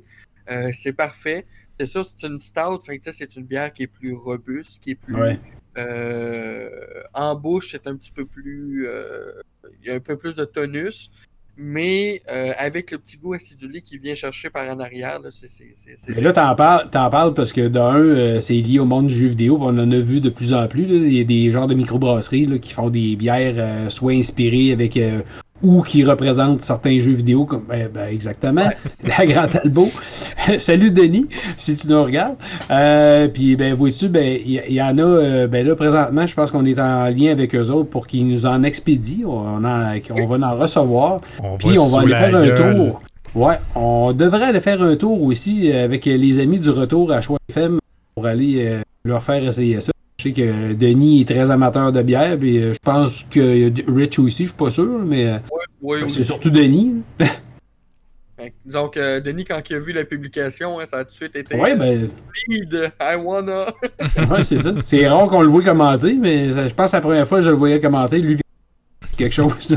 euh, 0.49 0.69
c'est 0.73 0.93
parfait. 0.93 1.45
C'est 1.79 1.85
ça, 1.87 2.01
c'est 2.03 2.27
une 2.27 2.37
stout, 2.37 2.79
fait 2.85 2.97
que 2.97 3.03
ça, 3.03 3.11
c'est 3.13 3.35
une 3.35 3.45
bière 3.45 3.71
qui 3.73 3.83
est 3.83 3.87
plus 3.87 4.13
robuste, 4.13 4.79
qui 4.81 4.91
est 4.91 4.95
plus 4.95 5.15
Ouais. 5.15 5.39
Euh, 5.77 6.69
en 7.13 7.35
bouche, 7.35 7.69
c'est 7.71 7.87
un 7.87 7.95
petit 7.95 8.11
peu 8.11 8.25
plus. 8.25 8.87
euh, 8.87 9.41
il 9.81 9.87
y 9.87 9.91
a 9.91 9.95
un 9.95 9.99
peu 9.99 10.15
plus 10.17 10.35
de 10.35 10.43
tonus, 10.43 11.09
mais 11.57 12.21
euh, 12.31 12.51
avec 12.57 12.91
le 12.91 12.97
petit 12.97 13.17
goût 13.17 13.33
acidulé 13.33 13.81
qui 13.81 13.97
vient 13.97 14.15
chercher 14.15 14.49
par 14.49 14.67
en 14.69 14.79
arrière, 14.79 15.19
là, 15.21 15.29
c'est. 15.31 15.49
Mais 16.09 16.21
là, 16.21 16.33
t'en 16.33 16.53
parles, 16.55 16.89
parles 16.89 17.33
parce 17.33 17.51
que 17.53 17.67
d'un, 17.67 18.39
c'est 18.41 18.53
lié 18.55 18.79
au 18.79 18.85
monde 18.85 19.07
du 19.07 19.13
jeu 19.13 19.27
vidéo. 19.27 19.57
On 19.61 19.77
en 19.77 19.91
a 19.91 19.99
vu 19.99 20.21
de 20.21 20.29
plus 20.29 20.53
en 20.53 20.67
plus. 20.67 20.83
Il 20.83 21.13
y 21.13 21.21
a 21.21 21.23
des 21.23 21.51
genres 21.51 21.67
de 21.67 21.73
microbrasseries 21.73 22.59
qui 22.59 22.73
font 22.73 22.89
des 22.89 23.15
bières 23.15 23.91
soit 23.91 24.13
inspirées 24.13 24.71
avec 24.71 24.99
ou 25.63 25.81
qui 25.81 26.03
représentent 26.03 26.61
certains 26.61 26.99
jeux 26.99 27.13
vidéo 27.13 27.45
comme 27.45 27.63
ben, 27.67 27.89
ben, 27.93 28.07
exactement 28.11 28.69
la 29.03 29.25
Grande 29.25 29.55
Albo. 29.63 29.87
Salut 30.59 30.91
Denis, 30.91 31.27
si 31.57 31.75
tu 31.75 31.87
nous 31.87 32.03
regardes. 32.03 32.35
Euh, 32.69 33.27
puis 33.27 33.55
ben 33.55 33.73
vois-tu, 33.75 34.09
ben 34.09 34.39
il 34.45 34.73
y, 34.73 34.81
en 34.81 34.97
a 34.97 35.01
euh, 35.01 35.47
ben 35.47 35.65
là 35.65 35.75
présentement, 35.75 36.25
je 36.25 36.33
pense 36.33 36.51
qu'on 36.51 36.65
est 36.65 36.79
en 36.79 37.05
lien 37.05 37.31
avec 37.31 37.53
eux 37.55 37.69
autres 37.69 37.89
pour 37.89 38.07
qu'ils 38.07 38.27
nous 38.27 38.45
en 38.45 38.63
expédient. 38.63 39.27
On, 39.27 39.63
en- 39.63 39.99
on 40.11 40.25
va 40.27 40.47
en 40.47 40.57
recevoir. 40.57 41.19
Puis 41.59 41.77
on 41.79 41.87
va 41.87 42.01
aller 42.01 42.09
faire 42.15 42.35
un 42.35 42.45
gueule. 42.45 42.75
tour. 42.75 43.01
Ouais, 43.33 43.55
on 43.75 44.11
devrait 44.11 44.43
aller 44.43 44.59
faire 44.59 44.81
un 44.81 44.95
tour 44.95 45.21
aussi 45.23 45.71
avec 45.71 46.05
les 46.05 46.39
amis 46.39 46.59
du 46.59 46.69
retour 46.69 47.11
à 47.13 47.21
Choix 47.21 47.37
FM 47.49 47.79
pour 48.15 48.25
aller 48.25 48.55
euh, 48.65 48.81
leur 49.05 49.23
faire 49.23 49.43
essayer 49.43 49.79
ça. 49.79 49.91
Je 50.21 50.27
sais 50.27 50.33
que 50.33 50.73
Denis 50.73 51.21
est 51.21 51.25
très 51.25 51.49
amateur 51.49 51.91
de 51.91 51.99
bière, 52.03 52.37
puis 52.37 52.61
je 52.61 52.77
pense 52.83 53.23
que 53.23 53.71
Rich 53.91 54.19
aussi, 54.19 54.43
je 54.43 54.49
suis 54.49 54.57
pas 54.57 54.69
sûr, 54.69 54.99
mais 55.03 55.39
c'est 56.09 56.23
surtout 56.23 56.51
Denis. 56.51 57.01
disons 58.65 58.87
que 58.89 59.19
Denis, 59.19 59.45
quand 59.45 59.59
il 59.67 59.75
a 59.75 59.79
vu 59.79 59.93
la 59.93 60.05
publication, 60.05 60.79
hein, 60.79 60.83
ça 60.85 60.97
a 60.97 61.03
tout 61.05 61.09
de 61.09 61.13
suite 61.13 61.35
été 61.35 61.55
ouais, 61.55 61.75
ben... 61.75 62.07
Lead, 62.47 62.91
I 63.01 63.15
wanna. 63.15 63.65
ouais, 64.29 64.43
c'est 64.43 64.59
ça. 64.59 64.73
C'est 64.83 65.07
rare 65.07 65.27
qu'on 65.27 65.41
le 65.41 65.47
voit 65.47 65.63
commenter, 65.63 66.13
mais 66.13 66.69
je 66.69 66.73
pense 66.75 66.91
que 66.91 66.97
la 66.97 67.01
première 67.01 67.27
fois 67.27 67.39
que 67.39 67.45
je 67.45 67.49
le 67.49 67.55
voyais 67.55 67.79
commenter, 67.79 68.19
lui, 68.19 68.39
quelque 69.17 69.33
chose. 69.33 69.75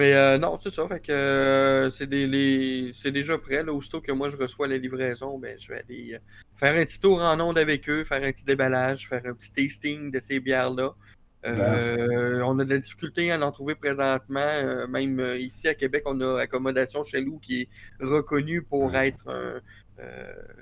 Mais 0.00 0.14
euh, 0.14 0.38
non, 0.38 0.56
c'est 0.56 0.70
ça. 0.70 0.88
Fait 0.88 0.98
que 0.98 1.12
euh, 1.12 1.90
c'est 1.90 2.06
déjà 2.06 3.36
prêt. 3.36 3.62
Là, 3.62 3.70
aussitôt 3.74 4.00
que 4.00 4.12
moi 4.12 4.30
je 4.30 4.36
reçois 4.38 4.66
la 4.66 4.78
livraison, 4.78 5.36
ben, 5.36 5.58
je 5.58 5.68
vais 5.68 5.84
aller 5.86 6.14
euh, 6.14 6.18
faire 6.56 6.74
un 6.74 6.86
petit 6.86 6.98
tour 6.98 7.20
en 7.20 7.38
onde 7.38 7.58
avec 7.58 7.86
eux, 7.86 8.02
faire 8.04 8.22
un 8.24 8.32
petit 8.32 8.46
déballage, 8.46 9.10
faire 9.10 9.20
un 9.26 9.34
petit 9.34 9.52
tasting 9.52 10.10
de 10.10 10.18
ces 10.18 10.40
bières-là. 10.40 10.94
on 11.44 12.58
a 12.58 12.64
de 12.64 12.70
la 12.70 12.78
difficulté 12.78 13.30
à 13.30 13.38
en 13.38 13.52
trouver 13.52 13.74
présentement. 13.74 14.86
même 14.88 15.20
ici 15.38 15.68
à 15.68 15.74
Québec, 15.74 16.04
on 16.06 16.18
a 16.22 16.40
Accommodation 16.40 17.02
chez 17.02 17.20
nous 17.20 17.38
qui 17.38 17.60
est 17.60 17.68
reconnu 18.02 18.62
pour 18.62 18.96
être 18.96 19.26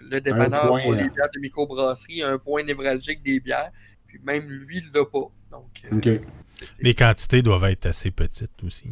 le 0.00 0.20
dépanneur 0.20 0.66
pour 0.66 0.94
les 0.94 1.08
bières 1.10 1.30
de 1.32 1.38
microbrasserie, 1.38 2.24
un 2.24 2.38
point 2.38 2.64
névralgique 2.64 3.22
des 3.22 3.38
bières. 3.38 3.70
Puis 4.08 4.18
même 4.24 4.48
lui, 4.48 4.78
il 4.78 4.90
l'a 4.92 5.04
pas. 5.04 5.30
Donc, 5.52 5.84
les 6.80 6.94
quantités 6.94 7.42
doivent 7.42 7.64
être 7.64 7.86
assez 7.86 8.10
petites 8.10 8.62
aussi. 8.64 8.90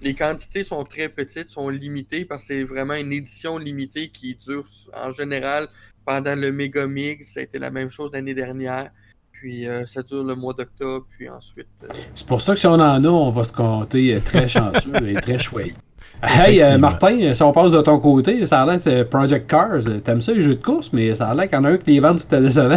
Les 0.00 0.14
quantités 0.14 0.64
sont 0.64 0.82
très 0.84 1.08
petites, 1.08 1.48
sont 1.48 1.68
limitées 1.68 2.24
parce 2.24 2.42
que 2.42 2.48
c'est 2.48 2.64
vraiment 2.64 2.94
une 2.94 3.12
édition 3.12 3.58
limitée 3.58 4.08
qui 4.08 4.34
dure 4.34 4.64
en 4.94 5.12
général 5.12 5.68
pendant 6.04 6.34
le 6.34 6.50
Mega 6.50 6.86
Mix. 6.86 7.34
Ça 7.34 7.40
a 7.40 7.42
été 7.44 7.58
la 7.58 7.70
même 7.70 7.90
chose 7.90 8.10
l'année 8.12 8.34
dernière. 8.34 8.90
Puis 9.32 9.66
euh, 9.66 9.84
ça 9.86 10.02
dure 10.02 10.22
le 10.22 10.36
mois 10.36 10.54
d'octobre, 10.54 11.04
puis 11.10 11.28
ensuite. 11.28 11.66
Euh, 11.82 11.88
c'est 12.14 12.26
pour 12.26 12.40
ça 12.40 12.54
que 12.54 12.60
si 12.60 12.66
on 12.68 12.74
en 12.74 13.04
a, 13.04 13.08
on 13.08 13.30
va 13.30 13.42
se 13.42 13.52
compter 13.52 14.14
euh, 14.14 14.18
très 14.24 14.48
chanceux 14.48 15.08
et 15.08 15.14
très 15.14 15.38
chouette. 15.38 15.74
Hey 16.22 16.60
Martin, 16.78 17.32
si 17.32 17.42
on 17.42 17.52
passe 17.52 17.72
de 17.72 17.80
ton 17.80 17.98
côté, 18.00 18.44
ça 18.46 18.62
a 18.62 18.76
l'air 18.76 19.08
Project 19.08 19.48
Cars. 19.48 19.82
T'aimes 20.04 20.20
ça 20.20 20.32
les 20.32 20.42
jeux 20.42 20.56
de 20.56 20.62
course, 20.62 20.92
mais 20.92 21.14
ça 21.14 21.28
a 21.28 21.34
l'air 21.34 21.48
qu'il 21.48 21.56
y 21.56 21.60
en 21.60 21.64
a 21.64 21.70
un 21.70 21.76
que 21.78 21.88
les 21.88 22.00
ventes 22.00 22.20
c'était 22.20 22.40
décevant. 22.40 22.76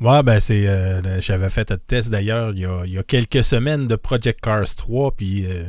Ouais, 0.00 0.22
ben 0.22 0.40
c'est. 0.40 0.66
Euh, 0.66 1.20
j'avais 1.20 1.50
fait 1.50 1.70
un 1.70 1.78
test 1.78 2.10
d'ailleurs 2.10 2.52
il, 2.52 2.92
y 2.92 2.98
a 2.98 3.02
quelques 3.02 3.44
semaines 3.44 3.86
de 3.86 3.96
Project 3.96 4.40
Cars 4.40 4.74
3, 4.76 5.12
puis. 5.12 5.46
Euh, 5.46 5.64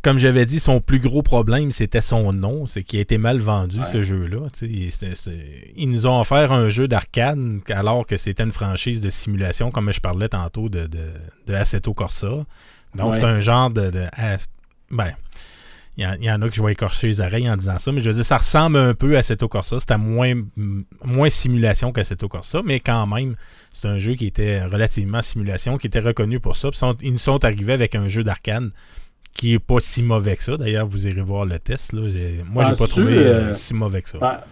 comme 0.00 0.20
j'avais 0.20 0.46
dit, 0.46 0.60
son 0.60 0.80
plus 0.80 1.00
gros 1.00 1.22
problème, 1.22 1.72
c'était 1.72 2.00
son 2.00 2.32
nom. 2.32 2.66
C'est 2.66 2.84
qu'il 2.84 3.00
a 3.00 3.02
été 3.02 3.18
mal 3.18 3.38
vendu, 3.38 3.80
ce 3.90 4.04
jeu-là. 4.04 4.46
Ils 4.62 5.90
nous 5.90 6.06
ont 6.06 6.20
offert 6.20 6.52
un 6.52 6.68
jeu 6.68 6.86
d'arcade 6.86 7.38
alors 7.70 8.06
que 8.06 8.16
c'était 8.16 8.44
une 8.44 8.52
franchise 8.52 9.00
de 9.00 9.10
simulation, 9.10 9.72
comme 9.72 9.92
je 9.92 10.00
parlais 10.00 10.28
tantôt 10.28 10.68
de, 10.68 10.86
de, 10.86 11.10
de 11.48 11.54
Assetto 11.54 11.94
Corsa. 11.94 12.46
Donc, 12.94 13.16
c'est 13.16 13.24
un 13.24 13.40
genre 13.40 13.70
de. 13.70 13.90
de 13.90 14.04
ben, 14.92 15.10
il 15.98 16.24
y, 16.24 16.30
en 16.30 16.42
a 16.42 16.48
que 16.48 16.54
je 16.54 16.62
vais 16.62 16.72
écorcher 16.72 17.06
les 17.06 17.20
oreilles 17.22 17.48
en 17.48 17.56
disant 17.56 17.78
ça, 17.78 17.90
mais 17.90 18.02
je 18.02 18.10
veux 18.10 18.14
dire, 18.14 18.24
ça 18.24 18.36
ressemble 18.36 18.76
un 18.76 18.92
peu 18.92 19.16
à 19.16 19.22
Seto 19.22 19.48
Corsa. 19.48 19.80
C'était 19.80 19.96
moins, 19.96 20.34
moins 21.02 21.30
simulation 21.30 21.90
qu'à 21.90 22.04
Seto 22.04 22.28
Corsa, 22.28 22.60
mais 22.64 22.80
quand 22.80 23.06
même, 23.06 23.34
c'est 23.72 23.88
un 23.88 23.98
jeu 23.98 24.14
qui 24.14 24.26
était 24.26 24.62
relativement 24.64 25.22
simulation, 25.22 25.78
qui 25.78 25.86
était 25.86 26.00
reconnu 26.00 26.38
pour 26.38 26.54
ça. 26.54 26.68
ils 27.00 27.12
nous 27.12 27.18
sont 27.18 27.42
arrivés 27.44 27.72
avec 27.72 27.94
un 27.94 28.08
jeu 28.08 28.24
d'arcade 28.24 28.70
qui 29.32 29.54
est 29.54 29.58
pas 29.58 29.80
si 29.80 30.02
mauvais 30.02 30.36
que 30.36 30.42
ça. 30.42 30.56
D'ailleurs, 30.58 30.86
vous 30.86 31.06
irez 31.08 31.22
voir 31.22 31.46
le 31.46 31.58
test. 31.58 31.92
Là. 31.94 32.02
Moi, 32.50 32.64
j'ai 32.64 32.76
pas 32.76 32.86
trouvé 32.86 33.16
euh, 33.16 33.52
si 33.52 33.72
mauvais 33.72 34.02
que 34.02 34.08
ça. 34.10 34.44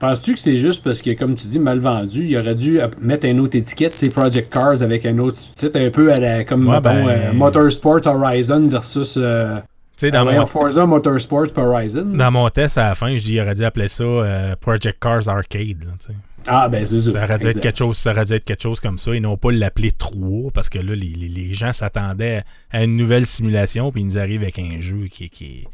Penses-tu 0.00 0.32
que 0.32 0.40
c'est 0.40 0.56
juste 0.56 0.82
parce 0.82 1.02
que, 1.02 1.10
comme 1.12 1.34
tu 1.34 1.46
dis, 1.46 1.58
mal 1.58 1.78
vendu, 1.78 2.24
il 2.26 2.36
aurait 2.38 2.54
dû 2.54 2.80
mettre 3.02 3.26
une 3.26 3.38
autre 3.38 3.56
étiquette, 3.56 3.92
c'est 3.92 4.08
Project 4.08 4.50
Cars 4.50 4.82
avec 4.82 5.04
un 5.04 5.18
autre 5.18 5.38
titre, 5.54 5.78
un 5.78 5.90
peu 5.90 6.10
à 6.10 6.18
la, 6.18 6.44
comme 6.44 6.64
ben, 6.80 7.06
euh, 7.06 7.32
Motorsport 7.34 8.06
Horizon 8.06 8.66
versus 8.68 9.14
euh, 9.18 9.60
dans 10.08 10.24
mon... 10.24 10.46
Forza 10.46 10.86
Motorsport 10.86 11.48
Horizon. 11.56 12.04
Dans 12.04 12.30
mon 12.30 12.48
test 12.48 12.78
à 12.78 12.88
la 12.88 12.94
fin, 12.94 13.16
je 13.16 13.22
dis, 13.22 13.34
il 13.34 13.40
aurait 13.40 13.54
dû 13.54 13.64
appeler 13.64 13.88
ça 13.88 14.04
euh, 14.04 14.54
Project 14.60 14.98
Cars 15.00 15.28
Arcade. 15.28 15.84
ah, 16.46 16.68
ben 16.68 16.86
c'est 16.86 17.00
ça. 17.00 17.24
Aurait 17.24 17.38
dû 17.38 17.48
être 17.48 17.60
quelque 17.60 17.78
chose, 17.78 17.96
ça 17.98 18.12
aurait 18.12 18.24
dû 18.24 18.32
être 18.32 18.44
quelque 18.44 18.62
chose 18.62 18.80
comme 18.80 18.98
ça 18.98 19.14
et 19.14 19.20
non 19.20 19.36
pas 19.36 19.52
l'appeler 19.52 19.92
3 19.92 20.50
parce 20.52 20.70
que 20.70 20.78
là, 20.78 20.94
les, 20.94 21.08
les, 21.08 21.52
gens 21.52 21.72
s'attendaient 21.72 22.42
à 22.70 22.84
une 22.84 22.96
nouvelle 22.96 23.26
simulation 23.26 23.92
puis 23.92 24.02
ils 24.02 24.06
nous 24.06 24.18
arrivent 24.18 24.42
avec 24.42 24.58
un 24.58 24.80
jeu 24.80 25.08
qui, 25.10 25.28
qui 25.28 25.44
est, 25.62 25.68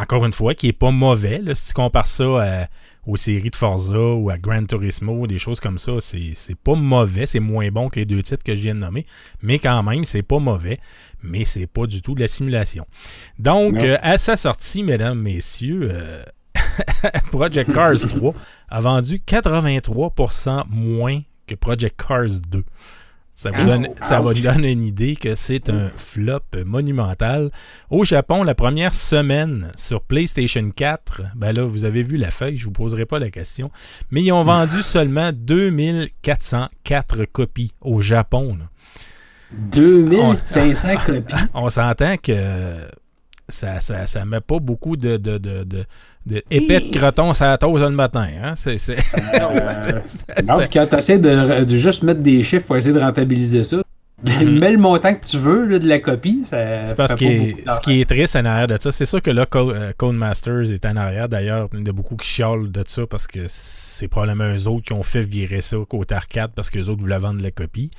encore 0.00 0.24
une 0.24 0.32
fois, 0.32 0.54
qui 0.54 0.68
est 0.68 0.72
pas 0.72 0.90
mauvais. 0.90 1.38
Là, 1.38 1.54
si 1.54 1.68
tu 1.68 1.72
compares 1.74 2.06
ça 2.06 2.24
à 2.24 2.66
aux 3.06 3.16
séries 3.16 3.50
de 3.50 3.56
Forza 3.56 3.98
ou 3.98 4.30
à 4.30 4.38
Gran 4.38 4.64
Turismo, 4.64 5.26
des 5.26 5.38
choses 5.38 5.60
comme 5.60 5.78
ça, 5.78 5.92
c'est 6.00 6.54
pas 6.62 6.74
mauvais. 6.74 7.26
C'est 7.26 7.40
moins 7.40 7.68
bon 7.70 7.88
que 7.88 7.98
les 7.98 8.04
deux 8.04 8.22
titres 8.22 8.44
que 8.44 8.54
je 8.54 8.60
viens 8.60 8.74
de 8.74 8.80
nommer. 8.80 9.06
Mais 9.42 9.58
quand 9.58 9.82
même, 9.82 10.04
c'est 10.04 10.22
pas 10.22 10.38
mauvais. 10.38 10.78
Mais 11.22 11.44
c'est 11.44 11.66
pas 11.66 11.86
du 11.86 12.02
tout 12.02 12.14
de 12.14 12.20
la 12.20 12.28
simulation. 12.28 12.86
Donc, 13.38 13.82
euh, 13.82 13.98
à 14.02 14.18
sa 14.18 14.36
sortie, 14.36 14.82
mesdames, 14.82 15.20
messieurs, 15.20 15.88
euh, 15.90 16.22
Project 17.30 17.72
Cars 17.72 17.98
3 18.08 18.34
a 18.68 18.80
vendu 18.80 19.22
83% 19.26 20.64
moins 20.68 21.20
que 21.46 21.54
Project 21.54 22.00
Cars 22.06 22.40
2. 22.48 22.64
Ça 23.34 23.50
vous, 23.50 23.64
donne, 23.64 23.88
ça 24.00 24.20
vous 24.20 24.34
donne 24.34 24.64
une 24.64 24.84
idée 24.84 25.16
que 25.16 25.34
c'est 25.34 25.70
un 25.70 25.88
flop 25.88 26.40
monumental. 26.66 27.50
Au 27.90 28.04
Japon, 28.04 28.42
la 28.44 28.54
première 28.54 28.92
semaine 28.92 29.72
sur 29.74 30.02
PlayStation 30.02 30.70
4, 30.70 31.22
ben 31.34 31.52
là, 31.52 31.64
vous 31.64 31.84
avez 31.84 32.02
vu 32.02 32.18
la 32.18 32.30
feuille, 32.30 32.58
je 32.58 32.62
ne 32.62 32.66
vous 32.66 32.72
poserai 32.72 33.06
pas 33.06 33.18
la 33.18 33.30
question, 33.30 33.70
mais 34.10 34.22
ils 34.22 34.32
ont 34.32 34.42
vendu 34.42 34.82
seulement 34.82 35.32
2404 35.32 37.24
copies 37.24 37.72
au 37.80 38.02
Japon. 38.02 38.58
2500 39.50 40.88
copies? 41.06 41.34
On 41.54 41.68
s'entend 41.70 42.16
que 42.18 42.76
ça, 43.48 43.80
ça, 43.80 44.06
ça 44.06 44.24
met 44.24 44.40
pas 44.40 44.58
beaucoup 44.58 44.96
de, 44.96 45.16
de, 45.16 45.38
de, 45.38 45.64
de, 46.26 46.42
épais 46.50 46.80
de 46.80 46.96
croton 46.96 47.34
ça 47.34 47.58
le 47.60 47.88
matin. 47.90 48.26
Hein? 48.42 48.54
C'est, 48.54 48.78
c'est... 48.78 48.96
Euh, 48.98 50.00
non, 50.48 50.60
quand 50.72 50.86
tu 50.86 50.96
essaies 50.96 51.18
de, 51.18 51.64
de, 51.64 51.76
juste 51.76 52.02
mettre 52.02 52.20
des 52.20 52.42
chiffres 52.42 52.66
pour 52.66 52.76
essayer 52.76 52.94
de 52.94 53.00
rentabiliser 53.00 53.64
ça, 53.64 53.82
mm-hmm. 54.24 54.58
mets 54.58 54.72
le 54.72 54.78
montant 54.78 55.14
que 55.14 55.26
tu 55.26 55.38
veux 55.38 55.66
là, 55.66 55.78
de 55.78 55.88
la 55.88 55.98
copie. 55.98 56.42
Ça 56.46 56.84
c'est 56.84 56.96
parce 56.96 57.14
que 57.14 57.24
ce 57.24 57.80
qui 57.82 58.00
est 58.00 58.08
triste 58.08 58.36
en 58.36 58.44
arrière 58.44 58.68
de 58.68 58.78
ça, 58.80 58.92
c'est 58.92 59.06
sûr 59.06 59.20
que 59.20 59.30
là, 59.30 59.46
euh, 59.54 59.92
Codemasters 59.96 60.70
est 60.70 60.86
en 60.86 60.96
arrière. 60.96 61.28
D'ailleurs, 61.28 61.68
il 61.74 61.84
y 61.84 61.90
a 61.90 61.92
beaucoup 61.92 62.16
qui 62.16 62.28
chialent 62.28 62.70
de 62.70 62.84
ça 62.86 63.06
parce 63.06 63.26
que 63.26 63.40
c'est 63.48 64.08
probablement 64.08 64.54
eux 64.54 64.68
autres 64.68 64.86
qui 64.86 64.92
ont 64.92 65.02
fait 65.02 65.22
virer 65.22 65.60
ça 65.60 65.76
côté 65.88 66.14
arcade 66.14 66.52
parce 66.54 66.70
que 66.70 66.78
les 66.78 66.88
autres 66.88 67.00
voulaient 67.00 67.18
vendre 67.18 67.42
la 67.42 67.50
copie. 67.50 67.90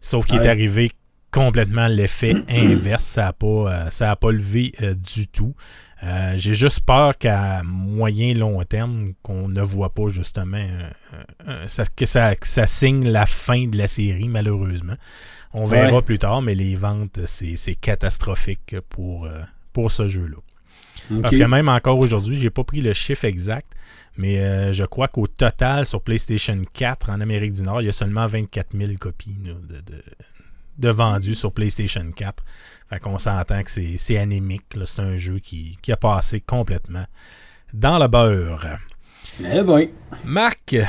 Sauf 0.00 0.26
qu'il 0.26 0.40
est 0.40 0.48
arrivé 0.48 0.90
complètement 1.36 1.86
l'effet 1.86 2.34
inverse. 2.48 3.04
Ça 3.04 3.24
n'a 3.24 3.32
pas, 3.34 3.90
euh, 4.00 4.14
pas 4.16 4.32
levé 4.32 4.72
euh, 4.80 4.94
du 4.94 5.28
tout. 5.28 5.54
Euh, 6.02 6.34
j'ai 6.36 6.54
juste 6.54 6.80
peur 6.80 7.16
qu'à 7.18 7.62
moyen 7.62 8.34
long 8.34 8.62
terme, 8.64 9.10
qu'on 9.22 9.48
ne 9.48 9.60
voit 9.60 9.92
pas 9.92 10.08
justement 10.08 10.66
que, 11.96 12.06
ça, 12.06 12.34
ça, 12.42 12.66
signe 12.66 13.08
la 13.08 13.26
fin 13.26 13.66
de 13.66 13.76
la 13.76 13.86
série, 13.86 14.28
malheureusement. 14.28 14.94
On 15.52 15.64
verra 15.64 16.02
plus 16.02 16.18
tard, 16.18 16.42
mais 16.42 16.54
les 16.54 16.74
ventes, 16.74 17.20
c'est 17.24 17.74
catastrophique 17.74 18.76
pour, 18.88 19.26
pour 19.72 19.90
ce 19.90 20.06
jeu-là. 20.06 20.36
Parce 21.22 21.36
que 21.36 21.44
même 21.44 21.68
encore 21.68 21.98
aujourd'hui, 21.98 22.38
j'ai 22.38 22.50
pas 22.50 22.64
pris 22.64 22.82
le 22.82 22.92
chiffre 22.92 23.24
exact, 23.24 23.72
mais 24.18 24.72
je 24.74 24.84
crois 24.84 25.08
qu'au 25.08 25.26
total, 25.26 25.86
sur 25.86 26.02
PlayStation 26.02 26.60
4 26.74 27.08
en 27.08 27.22
Amérique 27.22 27.54
du 27.54 27.62
Nord, 27.62 27.80
il 27.80 27.86
y 27.86 27.88
a 27.88 27.92
seulement 27.92 28.26
24 28.26 28.76
000 28.76 28.92
copies 28.98 29.34
de, 29.42 29.80
de 29.80 30.02
vendus 30.82 31.34
sur 31.34 31.52
PlayStation 31.52 32.04
4. 32.14 32.44
Fait 32.88 33.00
qu'on 33.00 33.18
s'entend 33.18 33.62
que 33.62 33.70
c'est 33.70 34.18
anémique. 34.18 34.64
C'est 34.84 35.00
un 35.00 35.16
jeu 35.16 35.38
qui, 35.38 35.76
a 35.88 35.96
passé 35.96 36.40
complètement 36.40 37.04
dans 37.72 37.98
le 37.98 38.06
beurre. 38.06 38.66
Eh 39.40 39.62
ben. 39.62 39.88
Marc, 40.24 40.74
euh, 40.74 40.84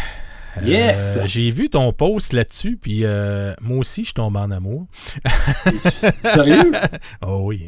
yes. 0.63 1.19
j'ai 1.25 1.51
vu 1.51 1.69
ton 1.69 1.91
post 1.91 2.33
là-dessus, 2.33 2.77
puis 2.77 3.01
euh, 3.03 3.53
moi 3.61 3.79
aussi, 3.79 4.05
je 4.05 4.13
tombe 4.13 4.37
en 4.37 4.51
amour. 4.51 4.87
Sérieux? 6.23 6.71
oh 7.25 7.41
oui. 7.43 7.65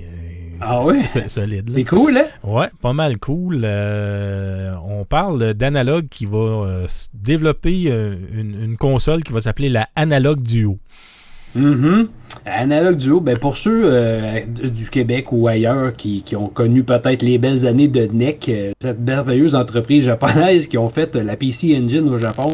Ah 0.62 0.82
oui? 0.84 1.04
C'est 1.06 1.30
solide. 1.30 1.72
C'est 1.74 1.86
cool, 1.86 2.18
hein? 2.18 2.26
Ouais, 2.44 2.68
pas 2.82 2.94
mal 2.94 3.18
cool. 3.18 3.62
Euh, 3.64 4.76
on 4.84 5.06
parle 5.06 5.54
d'Analog 5.54 6.08
qui 6.10 6.26
va 6.26 6.86
développer 7.14 7.90
une, 7.90 8.62
une, 8.62 8.78
console 8.78 9.24
qui 9.24 9.32
va 9.32 9.40
s'appeler 9.40 9.70
la 9.70 9.88
Analog 9.96 10.42
Duo. 10.42 10.80
Mm 11.56 12.06
Analog 12.46 12.98
Duo, 12.98 13.20
ben 13.20 13.38
pour 13.38 13.58
ceux 13.58 13.82
euh, 13.86 14.40
du 14.46 14.90
Québec 14.90 15.32
ou 15.32 15.48
ailleurs 15.48 15.94
qui, 15.96 16.24
ont 16.36 16.48
connu 16.48 16.84
peut-être 16.84 17.22
les 17.22 17.38
belles 17.38 17.66
années 17.66 17.88
de 17.88 18.08
NEC, 18.12 18.50
euh, 18.50 18.72
cette 18.82 19.00
merveilleuse 19.00 19.56
entreprise 19.56 20.06
japonaise 20.06 20.68
qui 20.68 20.78
ont 20.78 20.90
fait 20.90 21.16
la 21.16 21.36
PC 21.36 21.78
Engine 21.78 22.08
au 22.08 22.18
Japon, 22.18 22.54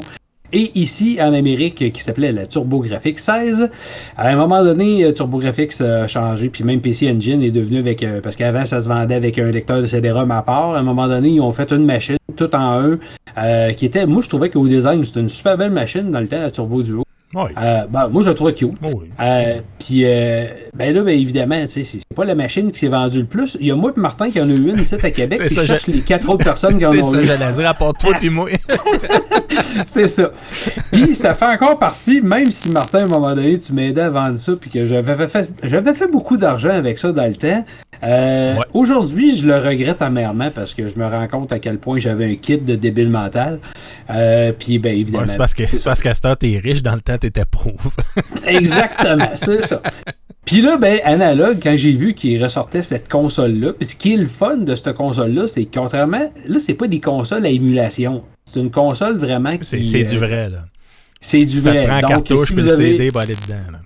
et 0.53 0.71
ici 0.75 1.17
en 1.21 1.33
Amérique 1.33 1.91
qui 1.91 2.03
s'appelait 2.03 2.31
la 2.31 2.45
TurboGrafx 2.45 3.21
16. 3.21 3.69
À 4.17 4.29
un 4.29 4.35
moment 4.35 4.63
donné, 4.63 5.03
euh, 5.03 5.11
TurboGrafx 5.11 5.81
a 5.81 6.07
changé, 6.07 6.49
puis 6.49 6.63
même 6.63 6.81
PC 6.81 7.11
Engine 7.11 7.43
est 7.43 7.51
devenu 7.51 7.77
avec. 7.77 8.05
parce 8.23 8.35
qu'avant, 8.35 8.65
ça 8.65 8.81
se 8.81 8.87
vendait 8.87 9.15
avec 9.15 9.37
un 9.39 9.51
lecteur 9.51 9.81
de 9.81 9.87
CD-ROM 9.87 10.31
à 10.31 10.41
part. 10.41 10.73
À 10.73 10.79
un 10.79 10.83
moment 10.83 11.07
donné, 11.07 11.29
ils 11.29 11.41
ont 11.41 11.51
fait 11.51 11.71
une 11.71 11.85
machine 11.85 12.17
tout 12.37 12.53
en 12.55 12.81
eux 12.81 12.99
qui 13.75 13.85
était. 13.85 14.05
Moi, 14.05 14.21
je 14.21 14.29
trouvais 14.29 14.49
qu'au 14.49 14.67
design, 14.67 15.03
c'était 15.03 15.19
une 15.19 15.29
super 15.29 15.57
belle 15.57 15.71
machine 15.71 16.11
dans 16.11 16.21
le 16.21 16.27
temps, 16.27 16.39
la 16.39 16.51
Turbo 16.51 16.81
Duo. 16.81 17.04
Oui. 17.35 17.51
Euh, 17.61 17.83
ben, 17.89 18.07
moi, 18.07 18.23
je 18.23 18.29
le 18.29 18.35
trouve 18.35 18.53
cute. 18.53 18.71
Oui. 18.81 19.09
Euh, 19.19 19.59
puis, 19.79 20.01
euh, 20.05 20.45
ben 20.73 20.93
là, 20.93 21.01
ben, 21.01 21.19
évidemment, 21.19 21.65
c'est 21.67 21.83
c'est 21.83 21.99
pas 22.15 22.25
la 22.25 22.33
machine 22.35 22.71
qui 22.71 22.79
s'est 22.79 22.87
vendue 22.87 23.19
le 23.19 23.25
plus. 23.25 23.57
Il 23.59 23.67
y 23.67 23.71
a 23.71 23.75
moi 23.75 23.91
et 23.95 23.99
Martin 23.99 24.29
qui 24.31 24.39
en 24.39 24.49
a 24.49 24.53
eu 24.53 24.69
une 24.69 24.79
ici 24.79 24.95
à 24.95 24.97
Québec. 25.11 25.37
C'est 25.37 25.45
Puis 25.47 25.55
ça, 25.55 25.61
je 25.63 25.67
cherche 25.67 25.87
les 25.87 25.99
quatre 25.99 26.29
autres 26.29 26.45
personnes 26.45 26.77
qui 26.77 26.85
en 26.85 26.91
C'est 26.93 27.01
ont 27.01 27.11
ça, 27.11 27.21
eu. 27.21 27.25
j'allais 27.25 27.51
dire, 27.53 27.69
à 27.69 27.73
part 27.73 27.93
toi 27.93 28.13
puis 28.19 28.29
moi. 28.29 28.47
C'est 29.85 30.07
ça. 30.07 30.31
Puis 30.91 31.15
ça 31.15 31.35
fait 31.35 31.45
encore 31.45 31.77
partie, 31.79 32.21
même 32.21 32.51
si 32.51 32.69
Martin, 32.71 32.99
à 32.99 33.03
un 33.03 33.07
moment 33.07 33.35
donné, 33.35 33.59
tu 33.59 33.73
m'aidais 33.73 34.01
à 34.01 34.09
vendre 34.09 34.37
ça, 34.37 34.53
puis 34.59 34.69
que 34.69 34.85
j'avais 34.85 35.27
fait, 35.27 35.49
fait 35.61 36.07
beaucoup 36.11 36.37
d'argent 36.37 36.69
avec 36.69 36.97
ça 36.97 37.11
dans 37.11 37.25
le 37.27 37.35
temps. 37.35 37.65
Euh, 38.03 38.55
Ouais. 38.55 38.65
Aujourd'hui, 38.73 39.35
je 39.37 39.47
le 39.47 39.55
regrette 39.57 40.01
amèrement 40.01 40.51
parce 40.53 40.73
que 40.73 40.87
je 40.87 40.97
me 40.97 41.05
rends 41.07 41.27
compte 41.27 41.51
à 41.51 41.59
quel 41.59 41.77
point 41.77 41.97
j'avais 41.97 42.25
un 42.25 42.35
kit 42.35 42.57
de 42.57 42.75
débile 42.75 43.09
mental. 43.09 43.59
Euh, 44.09 44.51
puis, 44.57 44.79
ben, 44.79 44.93
évidemment. 44.97 45.23
Ouais, 45.23 45.27
c'est 45.29 45.37
parce 45.37 45.53
que 45.53 45.65
c'est 45.65 45.83
parce 45.83 46.01
qu'à 46.01 46.13
cette 46.13 46.25
heure, 46.25 46.37
t'es 46.37 46.59
riche, 46.61 46.83
dans 46.83 46.93
le 46.95 47.01
temps, 47.01 47.17
t'étais 47.29 47.45
pauvre. 47.51 47.91
Exactement, 48.45 49.31
c'est 49.35 49.63
ça. 49.63 49.81
Puis 50.45 50.61
là, 50.61 50.77
ben, 50.77 50.99
analogue, 51.03 51.57
quand 51.61 51.75
j'ai 51.75 51.93
vu 51.93 52.13
qu'il 52.13 52.41
ressortait 52.43 52.83
cette 52.83 53.09
console-là, 53.09 53.73
puis 53.73 53.85
ce 53.87 53.95
qui 53.95 54.13
est 54.13 54.17
le 54.17 54.27
fun 54.27 54.57
de 54.57 54.75
cette 54.75 54.93
console-là, 54.93 55.47
c'est 55.47 55.65
que 55.65 55.79
contrairement, 55.79 56.31
là, 56.45 56.59
c'est 56.59 56.75
pas 56.75 56.87
des 56.87 56.99
consoles 57.01 57.45
à 57.45 57.49
émulation. 57.49 58.23
C'est 58.45 58.59
une 58.59 58.69
console 58.69 59.17
vraiment 59.17 59.57
qui. 59.57 59.65
C'est 59.65 59.81
c'est 59.83 60.03
euh, 60.03 60.05
du 60.05 60.17
vrai, 60.17 60.49
là. 60.49 60.65
C'est 61.19 61.45
du 61.45 61.59
Ça 61.59 61.71
vrai. 61.71 61.85
prend 61.87 61.95
un 61.95 62.01
Donc, 62.01 62.09
cartouche, 62.11 62.49
si 62.49 62.53
puis 62.53 62.63
le 62.63 62.69
CD 62.69 63.09
va 63.09 63.21
aller 63.21 63.33
dedans. 63.35 63.71
là. 63.71 63.79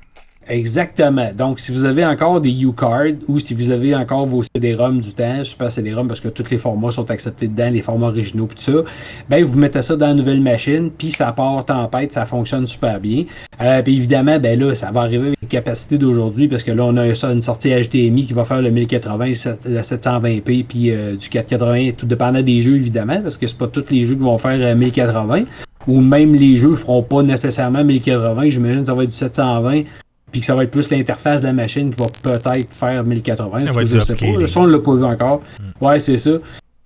Exactement. 0.50 1.30
Donc, 1.38 1.60
si 1.60 1.72
vous 1.72 1.86
avez 1.86 2.04
encore 2.04 2.42
des 2.42 2.50
U-Cards 2.50 3.20
ou 3.28 3.38
si 3.38 3.54
vous 3.54 3.70
avez 3.70 3.94
encore 3.94 4.26
vos 4.26 4.42
CD-ROM 4.42 5.00
du 5.00 5.14
temps, 5.14 5.44
Super 5.44 5.72
CD-ROM, 5.72 6.08
parce 6.08 6.20
que 6.20 6.28
tous 6.28 6.50
les 6.50 6.58
formats 6.58 6.90
sont 6.90 7.12
acceptés 7.12 7.48
dedans, 7.48 7.70
les 7.70 7.84
formats 7.84 8.08
originaux, 8.08 8.48
tout 8.48 8.58
ça, 8.58 8.84
ben, 9.30 9.44
vous 9.46 9.60
mettez 9.60 9.84
ça 9.84 9.96
dans 9.96 10.08
la 10.08 10.16
nouvelle 10.16 10.42
machine, 10.42 10.90
puis 10.90 11.12
ça 11.12 11.32
part 11.34 11.64
tempête, 11.66 12.14
ça 12.14 12.26
fonctionne 12.26 12.66
super 12.66 13.00
bien. 13.00 13.26
Euh, 13.62 13.84
puis 13.84 13.98
évidemment, 13.98 14.40
ben 14.40 14.60
là, 14.60 14.74
ça 14.74 14.90
va 14.92 15.02
arriver 15.02 15.28
avec 15.28 15.42
les 15.42 15.48
capacités 15.48 16.00
d'aujourd'hui, 16.00 16.48
parce 16.48 16.64
que 16.64 16.72
là, 16.72 16.84
on 16.84 16.98
a 16.98 17.14
ça, 17.14 17.32
une 17.32 17.44
sortie 17.44 17.70
HDMI 17.70 18.26
qui 18.26 18.34
va 18.34 18.44
faire 18.44 18.64
le 18.64 18.72
1080, 18.72 19.26
le 19.66 19.82
720p, 19.82 20.66
puis 20.66 20.90
euh, 20.90 21.16
du 21.16 21.30
480, 21.30 21.92
tout 21.96 22.08
dépendant 22.08 22.42
des 22.42 22.64
jeux, 22.64 22.78
évidemment, 22.78 23.22
parce 23.22 23.38
que 23.38 23.46
c'est 23.46 23.58
pas 23.58 23.68
tous 23.68 23.86
les 23.92 24.04
jeux 24.06 24.16
qui 24.16 24.22
vont 24.22 24.40
faire 24.40 24.60
euh, 24.60 24.74
1080, 24.74 25.44
ou 25.88 26.02
même 26.02 26.34
les 26.34 26.58
jeux 26.58 26.76
feront 26.76 27.04
pas 27.04 27.22
nécessairement 27.22 27.84
1080, 27.84 28.50
j'imagine 28.50 28.82
que 28.82 28.88
ça 28.88 28.96
va 28.96 29.04
être 29.04 29.12
du 29.12 29.16
720, 29.16 29.84
puis 30.32 30.42
que 30.42 30.46
ça 30.46 30.56
va 30.56 30.64
être 30.64 30.72
plus 30.72 30.90
l'interface 30.90 31.42
de 31.42 31.48
la 31.48 31.54
machine 31.54 31.94
qui 31.94 32.00
va 32.02 32.08
peut-être 32.24 32.72
faire 32.74 33.04
1080. 33.04 33.60
Ça 33.60 33.72
va 33.72 33.82
être 33.84 33.90
pas. 33.90 33.96
upscaling. 34.14 34.48
Ça, 34.48 34.60
on 34.62 34.66
l'a 34.66 34.80
pas 34.80 34.94
vu 34.96 35.04
encore. 35.04 35.42
Ouais, 35.82 36.00
c'est 36.00 36.18
ça. 36.18 36.32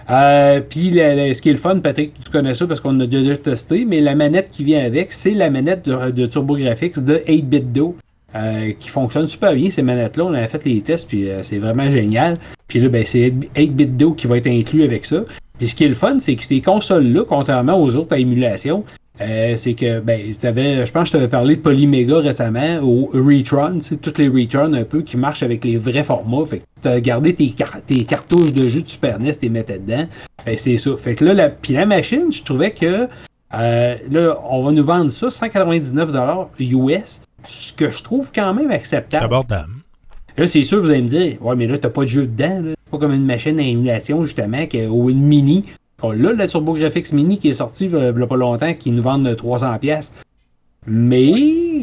Euh, 0.09 0.59
puis 0.67 0.89
le- 0.91 1.27
le- 1.27 1.33
ce 1.33 1.41
qui 1.41 1.49
est 1.49 1.53
le 1.53 1.57
fun, 1.57 1.79
Patrick, 1.79 2.13
tu 2.23 2.29
connais 2.29 2.55
ça 2.55 2.67
parce 2.67 2.79
qu'on 2.81 2.99
a 2.99 3.05
déjà 3.05 3.37
testé, 3.37 3.85
mais 3.85 4.01
la 4.01 4.15
manette 4.15 4.49
qui 4.51 4.63
vient 4.63 4.83
avec, 4.83 5.13
c'est 5.13 5.31
la 5.31 5.49
manette 5.49 5.85
de, 5.87 6.11
de 6.11 6.25
TurboGrafx 6.25 7.01
de 7.03 7.21
8-bit 7.27 7.71
Do. 7.71 7.95
euh, 8.35 8.71
qui 8.79 8.89
fonctionne 8.89 9.27
super 9.27 9.53
bien 9.53 9.69
ces 9.69 9.83
manettes-là. 9.83 10.25
On 10.25 10.33
avait 10.33 10.47
fait 10.47 10.65
les 10.65 10.81
tests, 10.81 11.07
puis 11.07 11.29
euh, 11.29 11.43
c'est 11.43 11.59
vraiment 11.59 11.87
génial. 11.89 12.35
Puis 12.67 12.79
là, 12.79 12.89
ben, 12.89 13.05
c'est 13.05 13.31
8-bit 13.55 13.95
Do 13.95 14.13
qui 14.13 14.25
va 14.25 14.37
être 14.37 14.47
inclus 14.47 14.83
avec 14.83 15.05
ça. 15.05 15.23
Puis 15.59 15.67
ce 15.67 15.75
qui 15.75 15.83
est 15.83 15.87
le 15.87 15.93
fun, 15.93 16.17
c'est 16.19 16.35
que 16.35 16.43
ces 16.43 16.59
consoles-là, 16.59 17.25
contrairement 17.29 17.79
aux 17.79 17.95
autres 17.95 18.11
à 18.13 18.17
émulation, 18.17 18.83
euh, 19.21 19.55
c'est 19.55 19.73
que, 19.75 19.99
ben, 19.99 20.33
je 20.33 20.91
pense 20.91 21.03
que 21.03 21.07
je 21.07 21.11
t'avais 21.13 21.27
parlé 21.27 21.55
de 21.55 21.61
Polymega 21.61 22.17
récemment, 22.19 22.79
au 22.81 23.09
Retron, 23.13 23.79
tu 23.79 23.97
toutes 23.97 24.17
les 24.17 24.27
Retron 24.27 24.73
un 24.73 24.83
peu 24.83 25.01
qui 25.01 25.17
marchent 25.17 25.43
avec 25.43 25.63
les 25.63 25.77
vrais 25.77 26.03
formats. 26.03 26.45
Fait 26.45 26.59
que 26.59 26.63
tu 26.81 26.87
as 26.87 26.99
gardé 26.99 27.33
tes, 27.33 27.49
car- 27.49 27.81
tes 27.85 28.03
cartouches 28.05 28.51
de 28.53 28.67
jeu 28.67 28.81
de 28.81 28.89
Super 28.89 29.19
NES, 29.19 29.35
t'es 29.35 29.49
mettais 29.49 29.79
dedans. 29.79 30.07
Ben, 30.45 30.57
c'est 30.57 30.77
ça. 30.77 30.91
Fait 30.97 31.15
que 31.15 31.25
là, 31.25 31.33
la, 31.33 31.49
puis 31.49 31.73
la 31.73 31.85
machine, 31.85 32.31
je 32.31 32.43
trouvais 32.43 32.71
que, 32.71 33.07
euh, 33.53 33.95
là, 34.09 34.39
on 34.49 34.63
va 34.63 34.71
nous 34.71 34.83
vendre 34.83 35.11
ça 35.11 35.27
199$ 35.29 36.47
US, 36.59 37.21
ce 37.45 37.73
que 37.73 37.89
je 37.89 38.03
trouve 38.03 38.31
quand 38.33 38.53
même 38.53 38.71
acceptable. 38.71 39.25
abordable. 39.25 39.73
Là, 40.37 40.47
c'est 40.47 40.63
sûr, 40.63 40.81
vous 40.81 40.89
allez 40.89 41.03
me 41.03 41.07
dire, 41.07 41.37
ouais, 41.41 41.55
mais 41.55 41.67
là, 41.67 41.77
t'as 41.77 41.89
pas 41.89 42.01
de 42.01 42.07
jeu 42.07 42.25
dedans, 42.25 42.61
là. 42.63 42.71
C'est 42.85 42.91
pas 42.91 42.97
comme 42.97 43.13
une 43.13 43.25
machine 43.25 43.59
à 43.59 43.63
émulation, 43.63 44.25
justement, 44.25 44.65
que, 44.65 44.87
ou 44.87 45.09
une 45.11 45.21
mini. 45.21 45.65
L'a, 46.11 46.33
la 46.33 46.47
TurboGrafx 46.47 47.13
Mini 47.13 47.37
qui 47.39 47.49
est 47.49 47.53
sortie 47.53 47.85
il 47.85 47.91
y 47.91 47.95
a 47.95 48.27
pas 48.27 48.35
longtemps, 48.35 48.73
qui 48.73 48.91
nous 48.91 49.01
vendent 49.01 49.27
300$. 49.27 50.09
Mais 50.85 51.31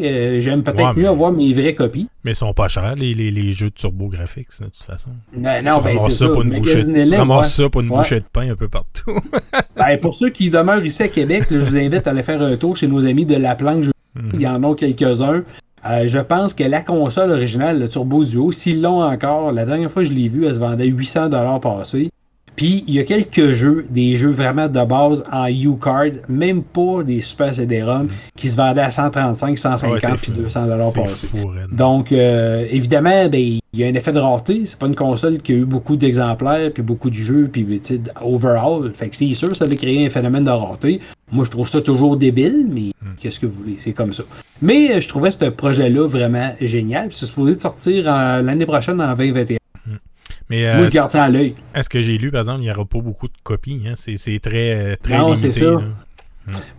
euh, 0.02 0.40
j'aime 0.40 0.62
peut-être 0.62 0.76
Ouais, 0.78 0.92
mais- 0.94 1.02
mieux 1.02 1.08
avoir 1.08 1.32
mes 1.32 1.52
vraies 1.54 1.74
copies. 1.74 2.08
Mais 2.24 2.32
ils 2.32 2.36
sont 2.36 2.52
pas 2.52 2.68
chers, 2.68 2.94
les, 2.96 3.14
les, 3.14 3.30
les 3.30 3.52
jeux 3.54 3.70
de 3.70 3.74
TurboGrafx, 3.74 4.60
de 4.60 4.66
toute 4.66 4.76
façon. 4.76 5.08
Non, 5.34 5.48
tu 5.58 5.64
non, 5.64 5.70
ben, 5.78 5.96
ramasses 5.96 6.02
ça 6.18 6.26
ça. 6.26 6.28
pour 6.28 6.42
une 6.42 6.50
bouchée, 6.50 6.84
tu 6.84 6.90
ouais. 6.92 7.04
ça 7.44 7.68
pour 7.70 7.80
une 7.80 7.88
Ouais. 7.90 7.96
bouchée 7.96 8.20
de 8.20 8.24
pain 8.30 8.50
un 8.50 8.56
peu 8.56 8.68
partout. 8.68 9.10
Ben, 9.76 9.98
pour 9.98 10.14
ceux 10.14 10.28
qui 10.28 10.50
demeurent 10.50 10.84
ici 10.84 11.02
à 11.04 11.08
Québec, 11.08 11.48
là, 11.50 11.56
je 11.58 11.70
vous 11.70 11.76
invite 11.76 12.06
à 12.06 12.10
aller 12.10 12.22
faire 12.22 12.42
un 12.42 12.54
tour 12.56 12.76
chez 12.76 12.86
nos 12.86 13.06
amis 13.06 13.24
de 13.24 13.36
La 13.36 13.54
Planque. 13.54 13.84
Mhm. 14.14 14.30
Il 14.34 14.40
y 14.42 14.46
en 14.46 14.62
a 14.62 14.74
quelques-uns. 14.74 15.42
Euh, 15.86 16.06
je 16.06 16.18
pense 16.18 16.52
que 16.52 16.64
la 16.64 16.82
console 16.82 17.30
originale, 17.30 17.80
le 17.80 17.88
Turbo 17.88 18.22
Duo, 18.26 18.52
s'ils 18.52 18.82
l'ont 18.82 19.02
encore, 19.02 19.52
la 19.52 19.64
dernière 19.64 19.90
fois 19.90 20.02
que 20.02 20.08
je 20.10 20.12
l'ai 20.12 20.28
vu, 20.28 20.44
elle 20.44 20.54
se 20.54 20.60
vendait 20.60 20.86
800$ 20.90 21.60
passé. 21.60 22.10
Puis 22.56 22.84
il 22.86 22.94
y 22.94 22.98
a 22.98 23.04
quelques 23.04 23.52
jeux, 23.52 23.86
des 23.90 24.16
jeux 24.16 24.30
vraiment 24.32 24.68
de 24.68 24.84
base 24.84 25.24
en 25.32 25.46
U-Card, 25.48 26.10
même 26.28 26.62
pas 26.62 27.02
des 27.02 27.20
Super 27.22 27.54
CD-ROM, 27.54 28.08
qui 28.36 28.48
se 28.48 28.56
vendaient 28.56 28.82
à 28.82 28.90
135, 28.90 29.58
150 29.58 29.92
Ouais, 29.92 29.98
c'est 30.00 30.12
puis 30.32 30.32
fou. 30.42 30.48
200$ 30.48 30.90
C'est 30.92 31.00
passé. 31.00 31.26
fou, 31.28 31.46
Red. 31.48 31.74
Donc, 31.74 32.12
euh, 32.12 32.66
évidemment, 32.70 33.28
ben, 33.28 33.40
il 33.72 33.78
y 33.80 33.84
a 33.84 33.86
un 33.86 33.94
effet 33.94 34.12
de 34.12 34.18
rareté. 34.18 34.62
C'est 34.66 34.78
pas 34.78 34.86
une 34.88 34.94
console 34.96 35.38
qui 35.38 35.52
a 35.52 35.54
eu 35.56 35.64
beaucoup 35.64 35.96
d'exemplaires, 35.96 36.70
puis 36.72 36.82
beaucoup 36.82 37.08
de 37.08 37.14
jeux, 37.14 37.48
puis 37.50 37.64
tu 37.64 37.94
sais, 37.94 38.00
overall. 38.22 38.90
Fait 38.94 39.08
que 39.08 39.16
c'est 39.16 39.32
sûr, 39.34 39.54
ça 39.56 39.64
va 39.64 39.74
créer 39.74 40.04
un 40.06 40.10
phénomène 40.10 40.44
de 40.44 40.50
rareté. 40.50 41.00
Moi, 41.32 41.44
je 41.44 41.50
trouve 41.50 41.68
ça 41.68 41.80
toujours 41.80 42.16
débile, 42.16 42.66
mais 42.68 42.90
Hmm. 43.02 43.14
qu'est-ce 43.18 43.40
que 43.40 43.46
vous 43.46 43.54
voulez, 43.62 43.76
c'est 43.78 43.92
comme 43.92 44.12
ça. 44.12 44.24
Mais 44.60 44.90
euh, 44.92 45.00
je 45.00 45.08
trouvais 45.08 45.30
ce 45.30 45.44
projet-là 45.46 46.06
vraiment 46.06 46.50
génial. 46.60 47.08
C'est 47.12 47.24
supposé 47.26 47.54
de 47.54 47.60
sortir 47.60 48.06
en- 48.08 48.42
l'année 48.42 48.66
prochaine 48.66 49.00
en 49.00 49.14
2021. 49.14 49.56
Mais 50.50 50.62
Moi, 50.74 50.84
euh, 50.84 50.90
je 50.90 50.94
garde 50.94 51.08
ça 51.10 51.24
à 51.24 51.28
l'œil. 51.28 51.54
est-ce 51.74 51.88
que 51.88 52.02
j'ai 52.02 52.18
lu, 52.18 52.30
par 52.30 52.40
exemple, 52.40 52.58
il 52.60 52.64
n'y 52.64 52.70
aura 52.70 52.84
pas 52.84 52.98
beaucoup 53.00 53.28
de 53.28 53.32
copies. 53.42 53.82
Hein? 53.86 53.94
C'est 53.96 54.38
très, 54.40 54.76
euh, 54.92 54.94
très 55.00 55.16
Non, 55.16 55.28
limité. 55.34 55.52
c'est 55.52 55.60
ça. 55.64 55.70
là. 55.70 55.80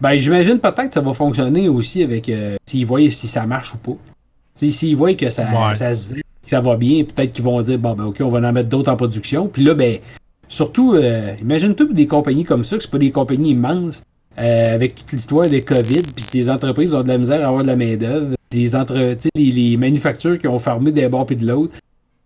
Ben, 0.01 0.13
j'imagine 0.15 0.59
peut-être 0.59 0.87
que 0.89 0.93
ça 0.93 1.01
va 1.01 1.13
fonctionner 1.13 1.69
aussi 1.69 2.03
avec 2.03 2.27
euh, 2.29 2.57
s'ils 2.65 2.85
voient 2.85 3.09
si 3.11 3.27
ça 3.27 3.45
marche 3.45 3.73
ou 3.73 3.77
pas. 3.77 3.97
S'ils 4.53 4.97
voient 4.97 5.13
que 5.13 5.29
ça, 5.29 5.43
Ouais. 5.43 5.75
ça 5.75 5.93
se 5.93 6.07
vend, 6.09 6.15
que 6.15 6.49
ça 6.49 6.59
va 6.59 6.75
bien, 6.75 7.03
peut-être 7.05 7.31
qu'ils 7.31 7.43
vont 7.45 7.61
dire 7.61 7.79
bon 7.79 7.93
ben 7.93 8.05
ok, 8.05 8.17
on 8.21 8.29
va 8.29 8.39
en 8.47 8.51
mettre 8.51 8.67
d'autres 8.67 8.91
en 8.91 8.97
production. 8.97 9.47
Puis 9.47 9.63
là, 9.63 9.73
ben, 9.73 9.99
surtout, 10.49 10.93
euh, 10.95 11.33
imagine-toi 11.41 11.85
des 11.93 12.07
compagnies 12.07 12.43
comme 12.43 12.65
ça, 12.65 12.75
que 12.75 12.83
c'est 12.83 12.91
pas 12.91 12.97
des 12.97 13.11
compagnies 13.11 13.51
immenses, 13.51 14.03
euh, 14.39 14.75
avec 14.75 14.95
toute 14.95 15.11
l'histoire 15.13 15.47
des 15.47 15.61
COVID, 15.61 16.01
puis 16.15 16.25
les 16.33 16.49
entreprises 16.49 16.93
ont 16.93 17.03
de 17.03 17.07
la 17.07 17.17
misère 17.17 17.41
à 17.45 17.47
avoir 17.47 17.61
de 17.63 17.67
la 17.67 17.75
main-d'œuvre, 17.77 18.35
les, 18.51 18.69
les, 19.35 19.51
les 19.51 19.77
manufactures 19.77 20.37
qui 20.39 20.47
ont 20.47 20.59
fermé 20.59 20.91
d'un 20.91 21.07
bord 21.07 21.25
puis 21.25 21.37
de 21.37 21.47
l'autre. 21.47 21.73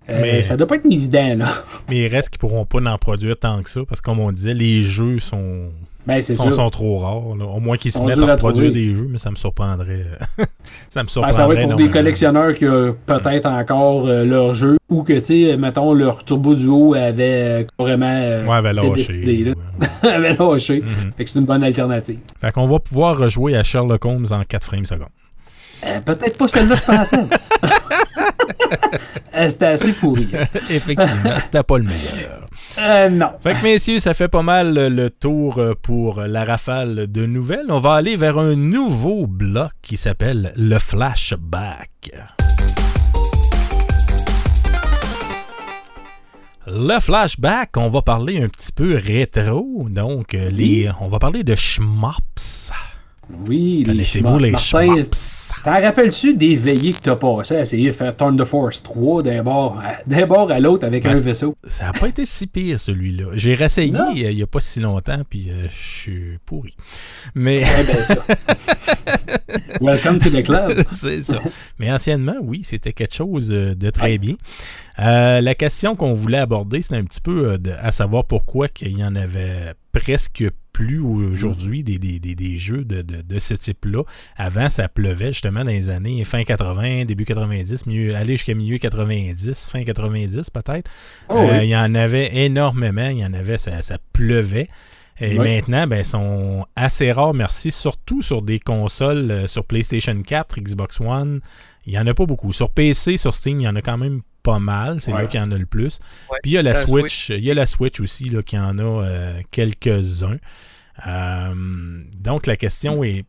Euh, 0.10 0.20
Mais- 0.22 0.41
Ça 0.43 0.56
doit 0.56 0.68
pas 0.68 0.76
être 0.76 0.86
évident, 0.86 1.36
là. 1.38 1.47
Mais 1.89 2.03
il 2.03 2.08
reste 2.08 2.30
qu'ils 2.30 2.39
pourront 2.39 2.66
pas 2.66 2.80
en 2.80 2.97
produire 2.97 3.38
tant 3.38 3.62
que 3.64 3.70
ça, 3.70 3.82
parce 3.88 4.01
que 4.01 4.06
comme 4.06 4.20
on 4.20 4.32
disait, 4.32 4.53
les 4.53 4.84
jeux 4.84 5.18
sont, 5.18 5.70
Ben, 6.06 6.22
sont, 6.22 6.51
sont 6.51 6.70
trop 6.70 6.99
rares. 6.99 7.36
là. 7.36 7.45
Au 7.45 7.60
moins 7.60 7.78
qu'ils 7.78 7.91
se 7.91 7.99
mettent 8.03 8.22
à 8.22 8.36
produire 8.38 8.72
des 8.72 8.93
jeux, 8.93 9.08
mais 9.10 9.18
ça 9.18 9.32
me 9.32 9.36
surprendrait. 9.36 10.06
ça 10.89 11.01
me 11.01 11.06
Ben, 11.06 11.10
surprendrait 11.12 11.34
ça 11.34 11.47
va 11.47 11.56
être 11.56 11.70
pour 11.70 11.78
des 11.78 11.89
collectionneurs 11.89 12.53
qui 12.53 12.68
ont 12.68 12.95
peut-être 13.08 13.47
encore 13.47 14.06
euh, 14.08 14.24
leur 14.24 14.53
jeu 14.53 14.78
ou 14.89 15.01
que, 15.01 15.14
tu 15.14 15.22
sais, 15.22 15.58
mettons, 15.58 15.91
leur 15.95 16.24
Turbo 16.24 16.53
Duo 16.53 16.93
avait 16.93 17.64
euh, 17.64 17.64
carrément 17.80 18.06
euh, 18.06 18.45
Ouais, 18.45 18.58
avait 18.58 18.74
lâché. 18.74 19.43
là. 19.43 19.53
ouais. 19.80 19.88
avait 20.12 20.36
lâché. 20.36 20.82
Mhm. 20.82 21.14
Fait 21.18 21.26
que 21.26 21.32
c'est 21.32 21.39
une 21.39 21.45
bonne 21.45 21.64
alternative. 21.64 22.20
Fait 22.39 22.51
qu'on 22.51 22.68
va 22.68 22.78
pouvoir 22.78 23.18
rejouer 23.18 23.56
à 23.58 23.64
Sherlock 23.64 24.06
Holmes 24.06 24.28
en 24.30 24.43
4 24.43 24.64
frames 24.66 24.86
secondes. 24.86 25.08
Euh, 25.84 25.99
peut-être 26.01 26.38
pas 26.38 26.47
celle-là, 26.47 26.76
je 26.76 26.84
pensais. 26.86 27.18
Euh, 29.36 29.49
C'était 29.49 29.66
assez 29.66 29.93
pourri. 29.93 30.30
Effectivement, 30.70 31.39
c'était 31.39 31.63
pas 31.63 31.78
le 31.78 31.84
meilleur. 31.84 32.47
Euh, 32.80 33.09
non. 33.09 33.32
Fait 33.43 33.53
que 33.55 33.63
messieurs, 33.63 33.99
ça 33.99 34.13
fait 34.13 34.28
pas 34.28 34.43
mal 34.43 34.74
le 34.74 35.09
tour 35.09 35.59
euh, 35.59 35.74
pour 35.82 36.22
la 36.22 36.45
rafale 36.45 37.11
de 37.11 37.26
nouvelles. 37.26 37.66
On 37.70 37.80
va 37.80 37.95
aller 37.95 38.16
vers 38.16 38.38
un 38.38 38.55
nouveau 38.55 39.28
bloc 39.28 39.72
qui 39.82 39.97
s'appelle 39.97 40.53
le 40.55 40.80
flashback. 40.80 42.11
Le 46.68 46.99
flashback, 46.99 47.78
on 47.78 47.89
va 47.89 48.01
parler 48.01 48.41
un 48.41 48.47
petit 48.47 48.72
peu 48.72 48.95
rétro, 48.95 49.86
donc 49.89 50.34
les, 50.34 50.89
on 50.99 51.07
va 51.07 51.20
parler 51.20 51.43
de 51.43 51.53
schmops. 51.53 52.72
Oui, 53.48 53.84
Connaissez-vous 53.86 54.38
les 54.38 54.56
schmops? 54.56 55.52
T'en 55.64 55.82
rappelles-tu 55.82 56.36
des 56.36 56.56
veillées 56.56 56.94
que 56.94 57.00
t'as 57.00 57.16
passé 57.16 57.56
à 57.56 57.62
essayer 57.62 57.88
de 57.88 57.92
faire 57.94 58.16
Turn 58.16 58.38
the 58.38 58.46
Force 58.46 58.84
3 58.84 59.24
d'un 59.24 59.42
bord 59.44 59.82
à, 60.52 60.60
l'autre 60.60 60.86
avec 60.86 61.04
Ben, 61.04 61.16
un 61.16 61.22
vaisseau? 61.22 61.56
Ça 61.68 61.86
n'a 61.86 61.94
pas 61.94 62.08
été 62.08 62.26
si 62.26 62.46
pire 62.46 62.80
celui-là. 62.80 63.30
J'ai 63.34 63.56
réessayé 63.56 63.92
Non. 63.92 64.10
euh, 64.10 64.14
il 64.16 64.36
n'y 64.36 64.44
a 64.44 64.48
pas 64.48 64.60
si 64.60 64.80
longtemps, 64.80 65.22
puis 65.28 65.50
euh, 65.50 65.68
je 65.70 66.00
suis 66.02 66.40
pourri. 66.46 66.76
Mais 67.34 67.62
ben, 67.62 67.84
ça. 67.84 68.16
Welcome 69.82 70.20
to 70.20 70.30
the 70.30 70.44
club. 70.44 70.84
c'est 70.92 71.22
ça. 71.22 71.42
Mais 71.80 71.92
anciennement, 71.92 72.36
oui, 72.42 72.62
c'était 72.64 72.94
quelque 72.94 73.16
chose 73.16 73.52
euh, 73.52 73.74
de 73.76 73.90
très 73.90 74.18
bien. 74.18 74.36
Euh, 75.00 75.42
la 75.42 75.56
question 75.56 75.96
qu'on 75.96 76.14
voulait 76.14 76.38
aborder, 76.38 76.82
c'est 76.82 76.96
un 76.96 77.04
petit 77.04 77.22
peu 77.22 77.50
euh, 77.54 77.58
de- 77.58 77.72
à 77.72 77.92
savoir 77.92 78.26
pourquoi 78.26 78.68
qu'il 78.68 78.98
y 78.98 79.04
en 79.04 79.16
avait 79.16 79.74
presque 79.92 80.44
plus 80.76 81.00
aujourd'hui 81.00 81.84
des, 81.84 81.98
des, 81.98 82.20
des, 82.20 82.58
jeux 82.58 82.84
de, 82.84 83.02
de, 83.02 83.40
ce 83.40 83.54
type-là. 83.54 84.04
Avant, 84.36 84.68
ça 84.68 84.90
pleuvait 84.90 85.32
justement 85.32 85.64
dans 85.64 85.72
les 85.72 85.90
années 85.90 86.22
fin 86.26 86.44
80, 86.44 87.06
début 87.06 87.24
90, 87.24 87.86
mieux, 87.86 88.14
aller 88.14 88.34
jusqu'à 88.34 88.56
milieu 88.56 88.78
90, 88.78 89.68
fin 89.72 89.86
90 89.86 90.50
peut-être. 90.50 90.92
Oh 91.30 91.38
euh, 91.38 91.64
il 91.64 91.70
y 91.70 91.78
en 91.78 91.96
avait 91.96 92.44
énormément, 92.44 93.08
il 93.08 93.20
y 93.20 93.26
en 93.26 93.32
avait, 93.32 93.58
ça, 93.58 93.82
ça 93.82 94.00
pleuvait. 94.12 94.68
Et 95.22 95.40
maintenant, 95.40 95.88
ben, 95.88 96.04
sont 96.04 96.66
assez 96.76 97.14
rares, 97.14 97.34
merci, 97.34 97.72
surtout 97.72 98.22
sur 98.22 98.42
des 98.42 98.60
consoles, 98.60 99.32
euh, 99.32 99.48
sur 99.48 99.64
PlayStation 99.64 100.22
4, 100.22 100.60
Xbox 100.60 101.00
One. 101.00 101.40
Il 101.86 101.94
n'y 101.94 102.00
en 102.00 102.06
a 102.06 102.14
pas 102.14 102.26
beaucoup. 102.26 102.52
Sur 102.52 102.70
PC, 102.70 103.16
sur 103.16 103.34
Steam, 103.34 103.62
il 103.62 103.64
y 103.64 103.68
en 103.70 103.78
a 103.78 103.82
quand 103.82 103.98
même 103.98 104.24
pas 104.46 104.60
mal. 104.60 105.02
C'est 105.02 105.12
là 105.12 105.26
qu'il 105.26 105.39
y 105.39 105.43
en 105.43 105.52
a 105.52 105.58
le 105.58 105.66
plus. 105.66 106.00
Puis 106.43 106.52
il 106.52 106.54
y 106.54 106.58
a 106.58 106.62
la 106.62 106.76
Switch, 106.76 107.30
il 107.30 107.43
y 107.43 107.52
a 107.52 107.54
la 107.54 107.66
Switch 107.66 108.00
aussi 108.00 108.30
là, 108.30 108.41
qui 108.43 108.58
en 108.58 108.78
a 108.78 108.84
euh, 108.84 109.41
quelques-uns. 109.52 110.38
Euh, 111.08 112.02
donc 112.22 112.48
la 112.48 112.56
question 112.56 113.04
est 113.04 113.26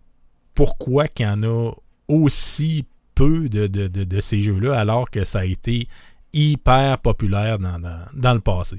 pourquoi 0.55 1.09
qu'il 1.09 1.27
y 1.27 1.29
en 1.29 1.43
a 1.43 1.73
aussi 2.07 2.85
peu 3.15 3.49
de, 3.49 3.67
de, 3.67 4.21
ces 4.21 4.43
jeux-là 4.43 4.79
alors 4.79 5.11
que 5.11 5.25
ça 5.25 5.41
a 5.41 5.45
été 5.45 5.89
hyper 6.33 6.99
populaire 6.99 7.59
dans, 7.59 7.81
dans 8.15 8.35
le 8.35 8.41
passé? 8.41 8.77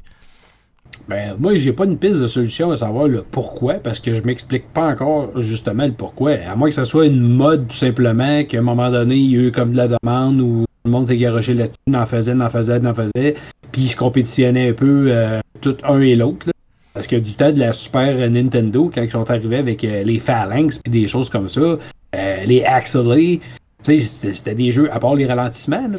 Ben, 1.09 1.35
moi, 1.39 1.55
j'ai 1.55 1.73
pas 1.73 1.85
une 1.85 1.97
piste 1.97 2.21
de 2.21 2.27
solution 2.27 2.71
à 2.71 2.77
savoir 2.77 3.07
le 3.07 3.23
pourquoi, 3.23 3.75
parce 3.75 3.99
que 3.99 4.13
je 4.13 4.21
m'explique 4.23 4.71
pas 4.73 4.87
encore 4.87 5.41
justement 5.41 5.85
le 5.85 5.91
pourquoi. 5.91 6.33
À 6.33 6.55
moins 6.55 6.69
que 6.69 6.75
ce 6.75 6.85
soit 6.85 7.07
une 7.07 7.19
mode, 7.19 7.67
tout 7.67 7.75
simplement, 7.75 8.43
qu'à 8.43 8.59
un 8.59 8.61
moment 8.61 8.91
donné, 8.91 9.15
il 9.15 9.31
y 9.31 9.37
a 9.37 9.47
eu 9.47 9.51
comme 9.51 9.71
de 9.71 9.77
la 9.77 9.87
demande 9.87 10.37
tout 10.39 10.66
le 10.87 10.91
monde 10.91 11.07
s'est 11.07 11.17
garoché 11.17 11.53
là-dessus, 11.53 11.95
en 11.95 12.05
faisait, 12.05 12.33
en 12.33 12.49
faisait, 12.49 12.85
en 12.85 12.93
faisait, 12.93 13.35
puis 13.71 13.83
ils 13.83 13.89
se 13.89 13.95
compétitionnaient 13.95 14.69
un 14.69 14.73
peu, 14.73 15.07
euh, 15.09 15.39
tout 15.61 15.77
un 15.83 16.01
et 16.01 16.15
l'autre. 16.15 16.47
Parce 16.93 17.05
que 17.05 17.15
du 17.15 17.33
temps 17.35 17.51
de 17.51 17.59
la 17.59 17.73
Super 17.73 18.29
Nintendo, 18.29 18.91
quand 18.93 19.03
ils 19.03 19.11
sont 19.11 19.29
arrivés 19.29 19.57
avec 19.57 19.83
euh, 19.83 20.03
les 20.03 20.19
Phalanx 20.19 20.79
puis 20.79 20.91
des 20.91 21.07
choses 21.07 21.29
comme 21.29 21.47
ça, 21.47 21.77
euh, 22.15 22.43
les 22.45 22.63
Axelay, 22.63 23.39
c'était 23.83 24.55
des 24.55 24.71
jeux, 24.71 24.91
à 24.91 24.99
part 24.99 25.13
les 25.13 25.27
ralentissements, 25.27 25.91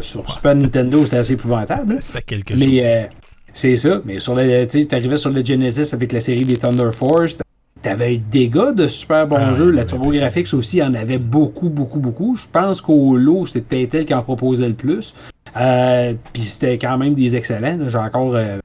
sur 0.00 0.30
Super 0.30 0.54
Nintendo, 0.54 1.02
c'était 1.02 1.16
assez 1.16 1.32
épouvantable. 1.32 1.96
C'était 2.00 2.22
quelque 2.22 2.56
chose. 2.56 3.08
C'est 3.56 3.76
ça, 3.76 4.02
mais 4.04 4.18
sur 4.18 4.34
le, 4.34 4.66
tu 4.66 4.86
arrivais 4.90 5.16
sur 5.16 5.30
le 5.30 5.44
Genesis 5.44 5.94
avec 5.94 6.12
la 6.12 6.20
série 6.20 6.44
des 6.44 6.56
Thunder 6.56 6.90
Force, 6.96 7.38
t'avais 7.84 8.14
eu 8.14 8.18
des 8.18 8.48
gars 8.48 8.72
de 8.72 8.88
super 8.88 9.28
bons 9.28 9.36
ah, 9.38 9.54
jeux. 9.54 9.70
La 9.70 9.84
TurboGrafx 9.84 10.54
aussi 10.54 10.82
en 10.82 10.94
avait 10.94 11.18
beaucoup, 11.18 11.68
beaucoup, 11.68 12.00
beaucoup. 12.00 12.34
Je 12.34 12.46
pense 12.50 12.80
qu'au 12.80 13.16
lot, 13.16 13.46
c'était 13.46 13.82
Intel 13.82 14.06
qui 14.06 14.14
en 14.14 14.22
proposait 14.22 14.68
le 14.68 14.74
plus. 14.74 15.14
Euh, 15.56 16.14
puis 16.32 16.42
c'était 16.42 16.78
quand 16.78 16.98
même 16.98 17.14
des 17.14 17.36
excellents. 17.36 17.78
J'ai 17.86 17.98
encore, 17.98 18.34
euh, 18.34 18.58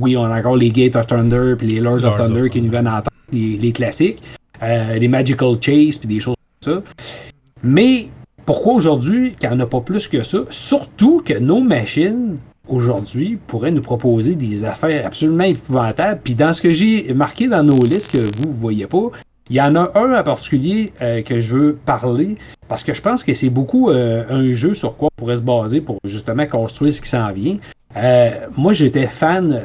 oui, 0.00 0.16
on 0.16 0.24
a 0.24 0.38
encore 0.38 0.56
les 0.56 0.70
Gate 0.70 0.96
of 0.96 1.06
Thunder 1.06 1.54
puis 1.56 1.68
les 1.68 1.80
Lords, 1.80 2.04
of 2.04 2.16
Thunder 2.16 2.48
qui 2.48 2.60
nous 2.60 2.70
viennent 2.70 2.88
en 2.88 3.02
tête, 3.02 3.12
les, 3.32 3.72
classiques, 3.72 4.22
euh, 4.62 4.98
les 4.98 5.08
Magical 5.08 5.56
Chase 5.60 5.98
puis 5.98 6.08
des 6.08 6.20
choses 6.20 6.36
comme 6.64 6.74
ça. 6.74 6.82
Mais 7.62 8.08
pourquoi 8.46 8.74
aujourd'hui 8.74 9.36
qu'il 9.38 9.50
n'y 9.50 9.54
en 9.54 9.60
a 9.60 9.66
pas 9.66 9.80
plus 9.80 10.08
que 10.08 10.22
ça? 10.22 10.38
Surtout 10.50 11.22
que 11.24 11.38
nos 11.38 11.60
machines 11.60 12.38
aujourd'hui 12.68 13.38
pourrait 13.46 13.70
nous 13.70 13.82
proposer 13.82 14.34
des 14.34 14.64
affaires 14.64 15.06
absolument 15.06 15.44
épouvantables. 15.44 16.20
Puis 16.22 16.34
dans 16.34 16.52
ce 16.52 16.62
que 16.62 16.72
j'ai 16.72 17.12
marqué 17.14 17.48
dans 17.48 17.62
nos 17.62 17.82
listes 17.82 18.12
que 18.12 18.18
vous 18.18 18.48
ne 18.48 18.54
voyez 18.54 18.86
pas, 18.86 19.10
il 19.50 19.56
y 19.56 19.60
en 19.60 19.74
a 19.74 19.90
un 19.94 20.18
en 20.18 20.22
particulier 20.22 20.92
euh, 21.02 21.22
que 21.22 21.40
je 21.40 21.54
veux 21.54 21.74
parler 21.74 22.36
parce 22.68 22.84
que 22.84 22.94
je 22.94 23.02
pense 23.02 23.24
que 23.24 23.34
c'est 23.34 23.50
beaucoup 23.50 23.90
euh, 23.90 24.24
un 24.30 24.52
jeu 24.54 24.74
sur 24.74 24.96
quoi 24.96 25.08
on 25.12 25.20
pourrait 25.20 25.36
se 25.36 25.42
baser 25.42 25.80
pour 25.80 25.98
justement 26.04 26.46
construire 26.46 26.94
ce 26.94 27.00
qui 27.00 27.08
s'en 27.08 27.30
vient. 27.32 27.58
Euh, 27.96 28.46
moi, 28.56 28.72
j'étais 28.72 29.06
fan, 29.06 29.62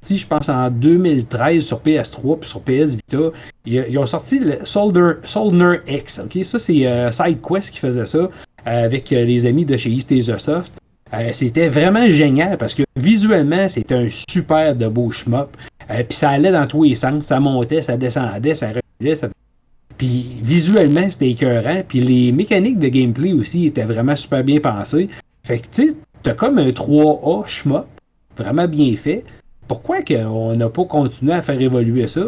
si 0.00 0.16
je 0.16 0.26
pense 0.26 0.48
en 0.48 0.70
2013 0.70 1.62
sur 1.62 1.80
PS3 1.80 2.38
puis 2.38 2.48
sur 2.48 2.60
PS 2.62 2.94
Vita, 2.94 3.32
ils, 3.66 3.98
ont 3.98 4.06
sorti 4.06 4.38
le 4.38 4.64
Soldier, 4.64 5.14
Soldier 5.24 5.80
X. 5.86 6.20
Ok, 6.20 6.42
ça 6.44 6.58
c'est 6.58 7.12
SideQuest 7.12 7.70
qui 7.70 7.78
faisait 7.78 8.06
ça 8.06 8.30
avec 8.64 9.10
les 9.10 9.44
amis 9.44 9.66
de 9.66 9.76
chez 9.76 9.90
East 9.90 10.38
Soft. 10.38 10.72
Euh, 11.14 11.30
c'était 11.32 11.68
vraiment 11.68 12.06
génial 12.06 12.58
parce 12.58 12.74
que 12.74 12.82
visuellement, 12.96 13.68
c'était 13.68 13.94
un 13.94 14.08
super 14.10 14.74
de 14.74 14.86
beau 14.88 15.10
shmup. 15.10 15.56
Euh, 15.90 16.02
puis 16.04 16.16
ça 16.16 16.30
allait 16.30 16.52
dans 16.52 16.66
tous 16.66 16.84
les 16.84 16.94
sens. 16.94 17.24
Ça 17.24 17.40
montait, 17.40 17.82
ça 17.82 17.96
descendait, 17.96 18.54
ça 18.54 18.68
reculait. 18.68 19.16
Ça... 19.16 19.28
Puis 19.96 20.36
visuellement, 20.42 21.10
c'était 21.10 21.30
écœurant. 21.30 21.82
Puis 21.86 22.00
les 22.00 22.32
mécaniques 22.32 22.78
de 22.78 22.88
gameplay 22.88 23.32
aussi 23.32 23.66
étaient 23.66 23.84
vraiment 23.84 24.16
super 24.16 24.44
bien 24.44 24.60
pensées. 24.60 25.08
Fait 25.44 25.60
que 25.60 25.66
tu 25.72 25.88
sais, 25.88 25.96
t'as 26.22 26.34
comme 26.34 26.58
un 26.58 26.70
3A 26.70 27.46
shmup, 27.46 27.86
vraiment 28.36 28.68
bien 28.68 28.94
fait. 28.96 29.24
Pourquoi 29.66 30.02
qu'on 30.02 30.56
n'a 30.56 30.68
pas 30.68 30.84
continué 30.84 31.32
à 31.32 31.42
faire 31.42 31.60
évoluer 31.60 32.08
ça? 32.08 32.22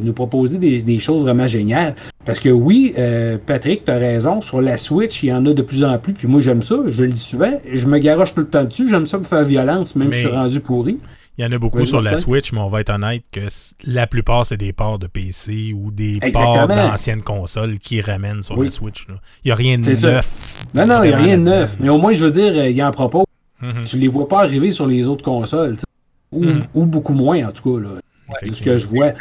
Nous 0.00 0.12
proposer 0.12 0.58
des, 0.58 0.98
choses 0.98 1.22
vraiment 1.22 1.46
géniales. 1.46 1.94
Parce 2.24 2.40
que 2.40 2.48
oui, 2.48 2.94
euh, 2.98 3.38
Patrick, 3.44 3.84
tu 3.84 3.90
as 3.90 3.96
raison, 3.96 4.40
sur 4.40 4.60
la 4.60 4.76
Switch, 4.76 5.22
il 5.22 5.28
y 5.28 5.32
en 5.32 5.44
a 5.46 5.52
de 5.52 5.62
plus 5.62 5.84
en 5.84 5.98
plus, 5.98 6.12
puis 6.12 6.28
moi 6.28 6.40
j'aime 6.40 6.62
ça, 6.62 6.76
je 6.88 7.02
le 7.02 7.10
dis 7.10 7.18
souvent, 7.18 7.52
je 7.72 7.86
me 7.86 7.98
garoche 7.98 8.34
tout 8.34 8.40
le 8.40 8.48
temps 8.48 8.64
dessus, 8.64 8.88
j'aime 8.88 9.06
ça 9.06 9.18
me 9.18 9.24
faire 9.24 9.44
violence, 9.44 9.96
même 9.96 10.12
si 10.12 10.22
je 10.22 10.28
suis 10.28 10.36
rendu 10.36 10.60
pourri. 10.60 10.98
Il 11.40 11.44
y 11.44 11.46
en 11.46 11.52
a 11.52 11.58
beaucoup 11.58 11.86
sur 11.86 12.02
la 12.02 12.16
Switch, 12.16 12.52
mais 12.52 12.58
on 12.58 12.68
va 12.68 12.82
être 12.82 12.90
honnête 12.90 13.22
que 13.32 13.40
la 13.86 14.06
plupart, 14.06 14.44
c'est 14.44 14.58
des 14.58 14.74
ports 14.74 14.98
de 14.98 15.06
PC 15.06 15.72
ou 15.72 15.90
des 15.90 16.20
ports 16.34 16.68
d'anciennes 16.68 17.22
consoles 17.22 17.78
qui 17.78 18.02
ramènent 18.02 18.42
sur 18.42 18.62
la 18.62 18.70
Switch. 18.70 19.06
Il 19.08 19.48
n'y 19.48 19.52
a 19.52 19.54
rien 19.54 19.78
de 19.78 19.90
neuf. 19.90 20.66
Non, 20.74 20.86
non, 20.86 21.02
il 21.02 21.08
n'y 21.08 21.14
a 21.14 21.16
rien 21.16 21.38
de 21.38 21.44
neuf. 21.44 21.76
Mais 21.80 21.88
au 21.88 21.96
moins, 21.96 22.12
je 22.12 22.24
veux 22.24 22.30
dire, 22.30 22.66
il 22.66 22.76
y 22.76 22.82
a 22.82 22.86
un 22.86 22.90
propos. 22.90 23.24
Mm-hmm. 23.62 23.88
Tu 23.88 23.96
ne 23.96 24.00
les 24.02 24.08
vois 24.08 24.28
pas 24.28 24.40
arriver 24.40 24.70
sur 24.70 24.86
les 24.86 25.06
autres 25.06 25.24
consoles. 25.24 25.76
Ou, 26.30 26.44
mm-hmm. 26.44 26.62
ou, 26.74 26.84
beaucoup 26.84 27.14
moins, 27.14 27.48
en 27.48 27.52
tout 27.52 27.78
cas. 27.78 27.88
Là. 27.88 28.52
ce 28.52 28.62
que 28.62 28.76
je 28.76 28.86
vois. 28.86 29.12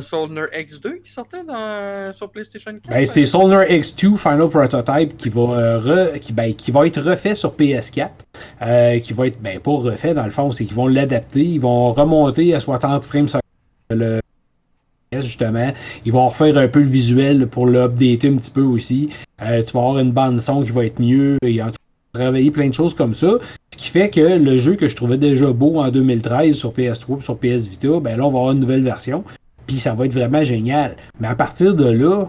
Solner 0.00 0.46
X2 0.56 1.02
qui 1.02 1.10
sortait 1.10 1.44
dans, 1.44 2.12
sur 2.12 2.30
PlayStation 2.30 2.72
4? 2.72 2.88
Ben, 2.88 3.06
c'est 3.06 3.26
Solner 3.26 3.64
X2 3.78 4.16
Final 4.16 4.48
Prototype 4.48 5.16
qui 5.16 5.28
va, 5.28 5.40
euh, 5.40 6.18
qui, 6.18 6.32
ben, 6.32 6.54
qui 6.54 6.70
va 6.70 6.86
être 6.86 7.00
refait 7.00 7.34
sur 7.34 7.54
PS4. 7.54 8.08
Euh, 8.62 8.98
qui 9.00 9.12
va 9.12 9.26
être, 9.26 9.40
ben, 9.40 9.60
pas 9.60 9.72
refait 9.72 10.14
dans 10.14 10.24
le 10.24 10.30
fond, 10.30 10.52
c'est 10.52 10.64
qu'ils 10.64 10.76
vont 10.76 10.88
l'adapter. 10.88 11.44
Ils 11.44 11.60
vont 11.60 11.92
remonter 11.92 12.54
à 12.54 12.60
60 12.60 13.04
frames 13.04 13.28
sur 13.28 13.40
le 13.90 14.20
justement. 15.20 15.72
Ils 16.04 16.12
vont 16.12 16.28
refaire 16.28 16.56
un 16.58 16.68
peu 16.68 16.80
le 16.80 16.88
visuel 16.88 17.46
pour 17.46 17.66
l'updater 17.66 18.28
un 18.28 18.36
petit 18.36 18.50
peu 18.50 18.62
aussi. 18.62 19.10
Euh, 19.42 19.62
tu 19.62 19.72
vas 19.72 19.80
avoir 19.80 19.98
une 19.98 20.12
bande 20.12 20.40
son 20.40 20.62
qui 20.64 20.70
va 20.70 20.84
être 20.86 21.00
mieux. 21.00 21.38
Et 21.42 21.60
travailler 22.12 22.50
plein 22.50 22.68
de 22.68 22.74
choses 22.74 22.94
comme 22.94 23.14
ça. 23.14 23.38
Ce 23.72 23.76
qui 23.76 23.88
fait 23.88 24.08
que 24.08 24.20
le 24.20 24.56
jeu 24.56 24.76
que 24.76 24.88
je 24.88 24.94
trouvais 24.94 25.18
déjà 25.18 25.52
beau 25.52 25.80
en 25.80 25.90
2013 25.90 26.54
sur 26.54 26.72
PS3 26.72 27.22
sur 27.22 27.38
PS 27.38 27.66
Vita, 27.66 28.00
ben 28.00 28.16
là, 28.16 28.24
on 28.24 28.30
va 28.30 28.38
avoir 28.38 28.52
une 28.52 28.60
nouvelle 28.60 28.84
version. 28.84 29.24
Puis 29.66 29.78
ça 29.78 29.94
va 29.94 30.06
être 30.06 30.12
vraiment 30.12 30.44
génial. 30.44 30.96
Mais 31.20 31.28
à 31.28 31.34
partir 31.34 31.74
de 31.74 31.88
là, 31.88 32.26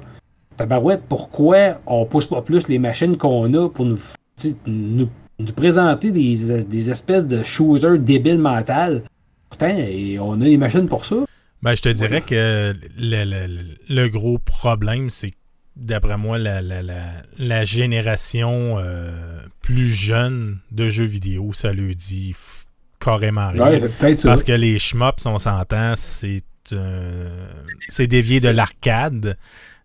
tabarouette, 0.58 1.04
pourquoi 1.08 1.80
on 1.86 2.06
pousse 2.06 2.26
pas 2.26 2.42
plus 2.42 2.68
les 2.68 2.80
machines 2.80 3.18
qu'on 3.18 3.54
a 3.54 3.70
pour 3.70 3.86
nous, 3.86 4.00
nous, 4.68 5.10
présenter 5.56 6.12
des, 6.12 6.90
espèces 6.90 7.26
de 7.26 7.44
shooters 7.44 7.98
débiles 8.00 8.40
mentales? 8.40 9.04
Pourtant, 9.50 9.76
on 10.22 10.42
a 10.42 10.46
les 10.46 10.58
machines 10.58 10.88
pour 10.88 11.06
ça. 11.06 11.18
Ben, 11.62 11.76
je 11.76 11.82
te 11.82 11.90
dirais 11.90 12.22
que 12.22 12.74
le, 13.00 14.08
gros 14.10 14.38
problème, 14.38 15.10
c'est 15.10 15.34
d'après 15.76 16.18
moi, 16.18 16.38
la, 16.38 16.62
la, 16.62 17.66
génération 17.66 18.78
euh, 18.78 19.40
plus 19.62 19.88
jeune 19.88 20.60
de 20.72 20.90
jeux 20.90 21.06
vidéo, 21.06 21.54
ça 21.54 21.74
le 21.74 21.96
dit 21.96 22.36
carrément 23.00 23.50
rien. 23.50 23.80
Parce 24.24 24.44
que 24.44 24.52
les 24.52 24.80
shmups, 24.80 25.26
on 25.26 25.40
s'entend, 25.40 25.94
c'est 25.96 26.44
euh, 26.74 27.48
c'est 27.90 28.08
dévié 28.08 28.40
de 28.40 28.50
l'arcade. 28.50 29.38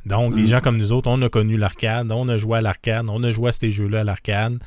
Donc, 0.06 0.34
des 0.34 0.42
mm. 0.42 0.46
gens 0.46 0.60
comme 0.60 0.78
nous 0.78 0.92
autres, 0.92 1.10
on 1.10 1.20
a 1.22 1.28
connu 1.28 1.56
l'arcade, 1.56 2.10
on 2.10 2.28
a 2.28 2.38
joué 2.38 2.58
à 2.58 2.60
l'arcade, 2.60 3.06
on 3.08 3.22
a 3.22 3.30
joué 3.30 3.50
à 3.50 3.52
ces 3.52 3.70
jeux-là 3.70 4.00
à 4.00 4.04
l'arcade. 4.04 4.58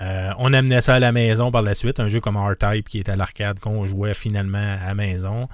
Euh, 0.00 0.30
on 0.38 0.52
amenait 0.52 0.80
ça 0.80 0.94
à 0.94 0.98
la 0.98 1.12
maison 1.12 1.50
par 1.50 1.62
la 1.62 1.74
suite, 1.74 2.00
un 2.00 2.08
jeu 2.08 2.20
comme 2.20 2.36
R-Type 2.36 2.88
qui 2.88 2.98
était 2.98 3.12
à 3.12 3.16
l'arcade 3.16 3.60
qu'on 3.60 3.86
jouait 3.86 4.14
finalement 4.14 4.76
à 4.82 4.88
la 4.88 4.94
maison. 4.94 5.48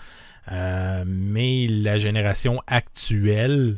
Euh, 0.50 1.04
mais 1.06 1.66
la 1.68 1.98
génération 1.98 2.62
actuelle, 2.66 3.76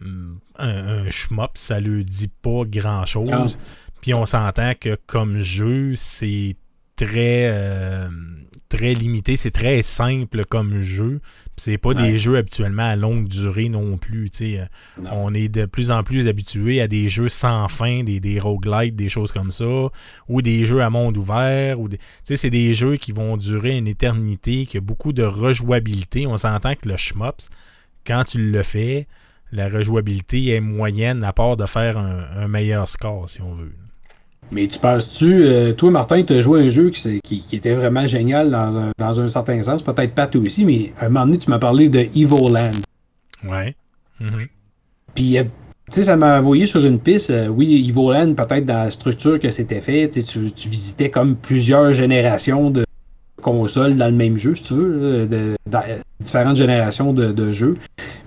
mm, 0.00 0.34
un, 0.58 0.68
un 0.68 1.10
shmup, 1.10 1.50
ça 1.54 1.80
ne 1.80 2.02
dit 2.02 2.28
pas 2.28 2.62
grand-chose. 2.64 3.58
Ah. 3.60 3.62
Puis 4.00 4.14
on 4.14 4.24
s'entend 4.24 4.72
que 4.80 4.96
comme 5.06 5.40
jeu, 5.40 5.94
c'est 5.96 6.56
très 6.96 8.08
très 8.68 8.94
limité, 8.94 9.36
c'est 9.36 9.50
très 9.50 9.82
simple 9.82 10.44
comme 10.44 10.80
jeu. 10.82 11.20
C'est 11.56 11.78
pas 11.78 11.94
des 11.94 12.18
jeux 12.18 12.36
habituellement 12.36 12.88
à 12.88 12.96
longue 12.96 13.26
durée 13.28 13.68
non 13.68 13.96
plus. 13.96 14.30
Euh, 14.42 14.66
on 15.10 15.34
est 15.34 15.48
de 15.48 15.64
plus 15.64 15.90
en 15.90 16.02
plus 16.02 16.28
habitué 16.28 16.80
à 16.80 16.88
des 16.88 17.08
jeux 17.08 17.28
sans 17.28 17.68
fin, 17.68 18.02
des, 18.02 18.20
des 18.20 18.38
roguelites, 18.38 18.94
des 18.94 19.08
choses 19.08 19.32
comme 19.32 19.52
ça, 19.52 19.88
ou 20.28 20.42
des 20.42 20.64
jeux 20.64 20.82
à 20.82 20.90
monde 20.90 21.16
ouvert. 21.16 21.80
Ou 21.80 21.88
C'est 22.24 22.50
des 22.50 22.74
jeux 22.74 22.96
qui 22.96 23.12
vont 23.12 23.36
durer 23.36 23.76
une 23.76 23.88
éternité, 23.88 24.66
qui 24.66 24.76
a 24.76 24.80
beaucoup 24.80 25.12
de 25.12 25.24
rejouabilité. 25.24 26.26
On 26.26 26.36
s'entend 26.36 26.74
que 26.74 26.88
le 26.88 26.96
shmups, 26.96 27.48
quand 28.06 28.24
tu 28.24 28.50
le 28.50 28.62
fais, 28.62 29.06
la 29.50 29.68
rejouabilité 29.68 30.48
est 30.48 30.60
moyenne 30.60 31.24
à 31.24 31.32
part 31.32 31.56
de 31.56 31.66
faire 31.66 31.96
un 31.96 32.48
meilleur 32.48 32.86
score, 32.88 33.28
si 33.28 33.40
on 33.40 33.54
veut. 33.54 33.72
Mais 34.50 34.66
tu 34.66 34.78
penses-tu, 34.78 35.44
euh, 35.44 35.72
toi 35.72 35.90
Martin, 35.90 36.22
tu 36.22 36.32
as 36.32 36.40
joué 36.40 36.66
un 36.66 36.68
jeu 36.68 36.90
qui, 36.90 37.20
qui, 37.22 37.56
était 37.56 37.74
vraiment 37.74 38.06
génial 38.06 38.50
dans 38.50 38.76
un, 38.76 38.92
dans 38.98 39.20
un 39.20 39.28
certain 39.28 39.62
sens, 39.62 39.82
peut-être 39.82 40.14
pas 40.14 40.26
toi 40.26 40.40
aussi, 40.40 40.64
mais 40.64 40.92
à 40.98 41.06
un 41.06 41.08
moment 41.10 41.26
donné, 41.26 41.38
tu 41.38 41.50
m'as 41.50 41.58
parlé 41.58 41.88
de 41.88 42.00
Evil 42.00 42.50
Land. 42.50 42.70
Ouais. 43.44 43.74
Mhm. 44.20 44.46
Puis, 45.14 45.38
euh, 45.38 45.44
tu 45.44 45.94
sais, 45.94 46.04
ça 46.04 46.16
m'a 46.16 46.38
envoyé 46.38 46.66
sur 46.66 46.84
une 46.84 46.98
piste. 46.98 47.30
euh, 47.30 47.48
oui, 47.48 47.86
Evoland, 47.88 48.34
peut-être 48.34 48.66
dans 48.66 48.84
la 48.84 48.90
structure 48.90 49.38
que 49.40 49.50
c'était 49.50 49.80
fait, 49.80 50.10
tu, 50.10 50.50
tu 50.52 50.68
visitais 50.68 51.10
comme 51.10 51.36
plusieurs 51.36 51.92
générations 51.92 52.70
de 52.70 52.84
consoles 53.40 53.96
dans 53.96 54.06
le 54.08 54.16
même 54.16 54.36
jeu, 54.36 54.54
si 54.54 54.64
tu 54.64 54.74
veux, 54.74 55.26
de, 55.26 55.56
différentes 56.20 56.56
générations 56.56 57.12
de, 57.12 57.32
de 57.32 57.52
jeux. 57.52 57.76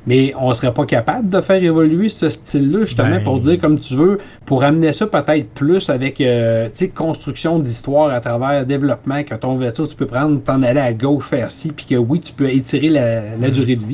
Mais 0.07 0.33
on 0.39 0.51
serait 0.53 0.73
pas 0.73 0.85
capable 0.85 1.29
de 1.29 1.41
faire 1.41 1.61
évoluer 1.63 2.09
ce 2.09 2.29
style-là, 2.29 2.85
justement, 2.85 3.09
Ben- 3.17 3.23
pour 3.23 3.39
dire 3.39 3.59
comme 3.59 3.79
tu 3.79 3.95
veux, 3.95 4.17
pour 4.45 4.63
amener 4.63 4.93
ça 4.93 5.05
peut-être 5.05 5.49
plus 5.49 5.89
avec, 5.89 6.19
euh, 6.21 6.65
tu 6.67 6.71
sais, 6.73 6.89
construction 6.89 7.59
d'histoire 7.59 8.09
à 8.09 8.19
travers 8.19 8.65
développement, 8.65 9.23
que 9.23 9.35
ton 9.35 9.57
vaisseau, 9.57 9.85
tu 9.85 9.95
peux 9.95 10.07
prendre, 10.07 10.41
t'en 10.43 10.63
aller 10.63 10.79
à 10.79 10.93
gauche, 10.93 11.27
faire 11.27 11.51
ci, 11.51 11.71
puis 11.71 11.85
que 11.85 11.95
oui, 11.95 12.19
tu 12.19 12.33
peux 12.33 12.49
étirer 12.49 12.89
la, 12.89 13.35
la 13.35 13.47
Mhm. 13.47 13.51
durée 13.51 13.75
de 13.75 13.85
vie. 13.85 13.93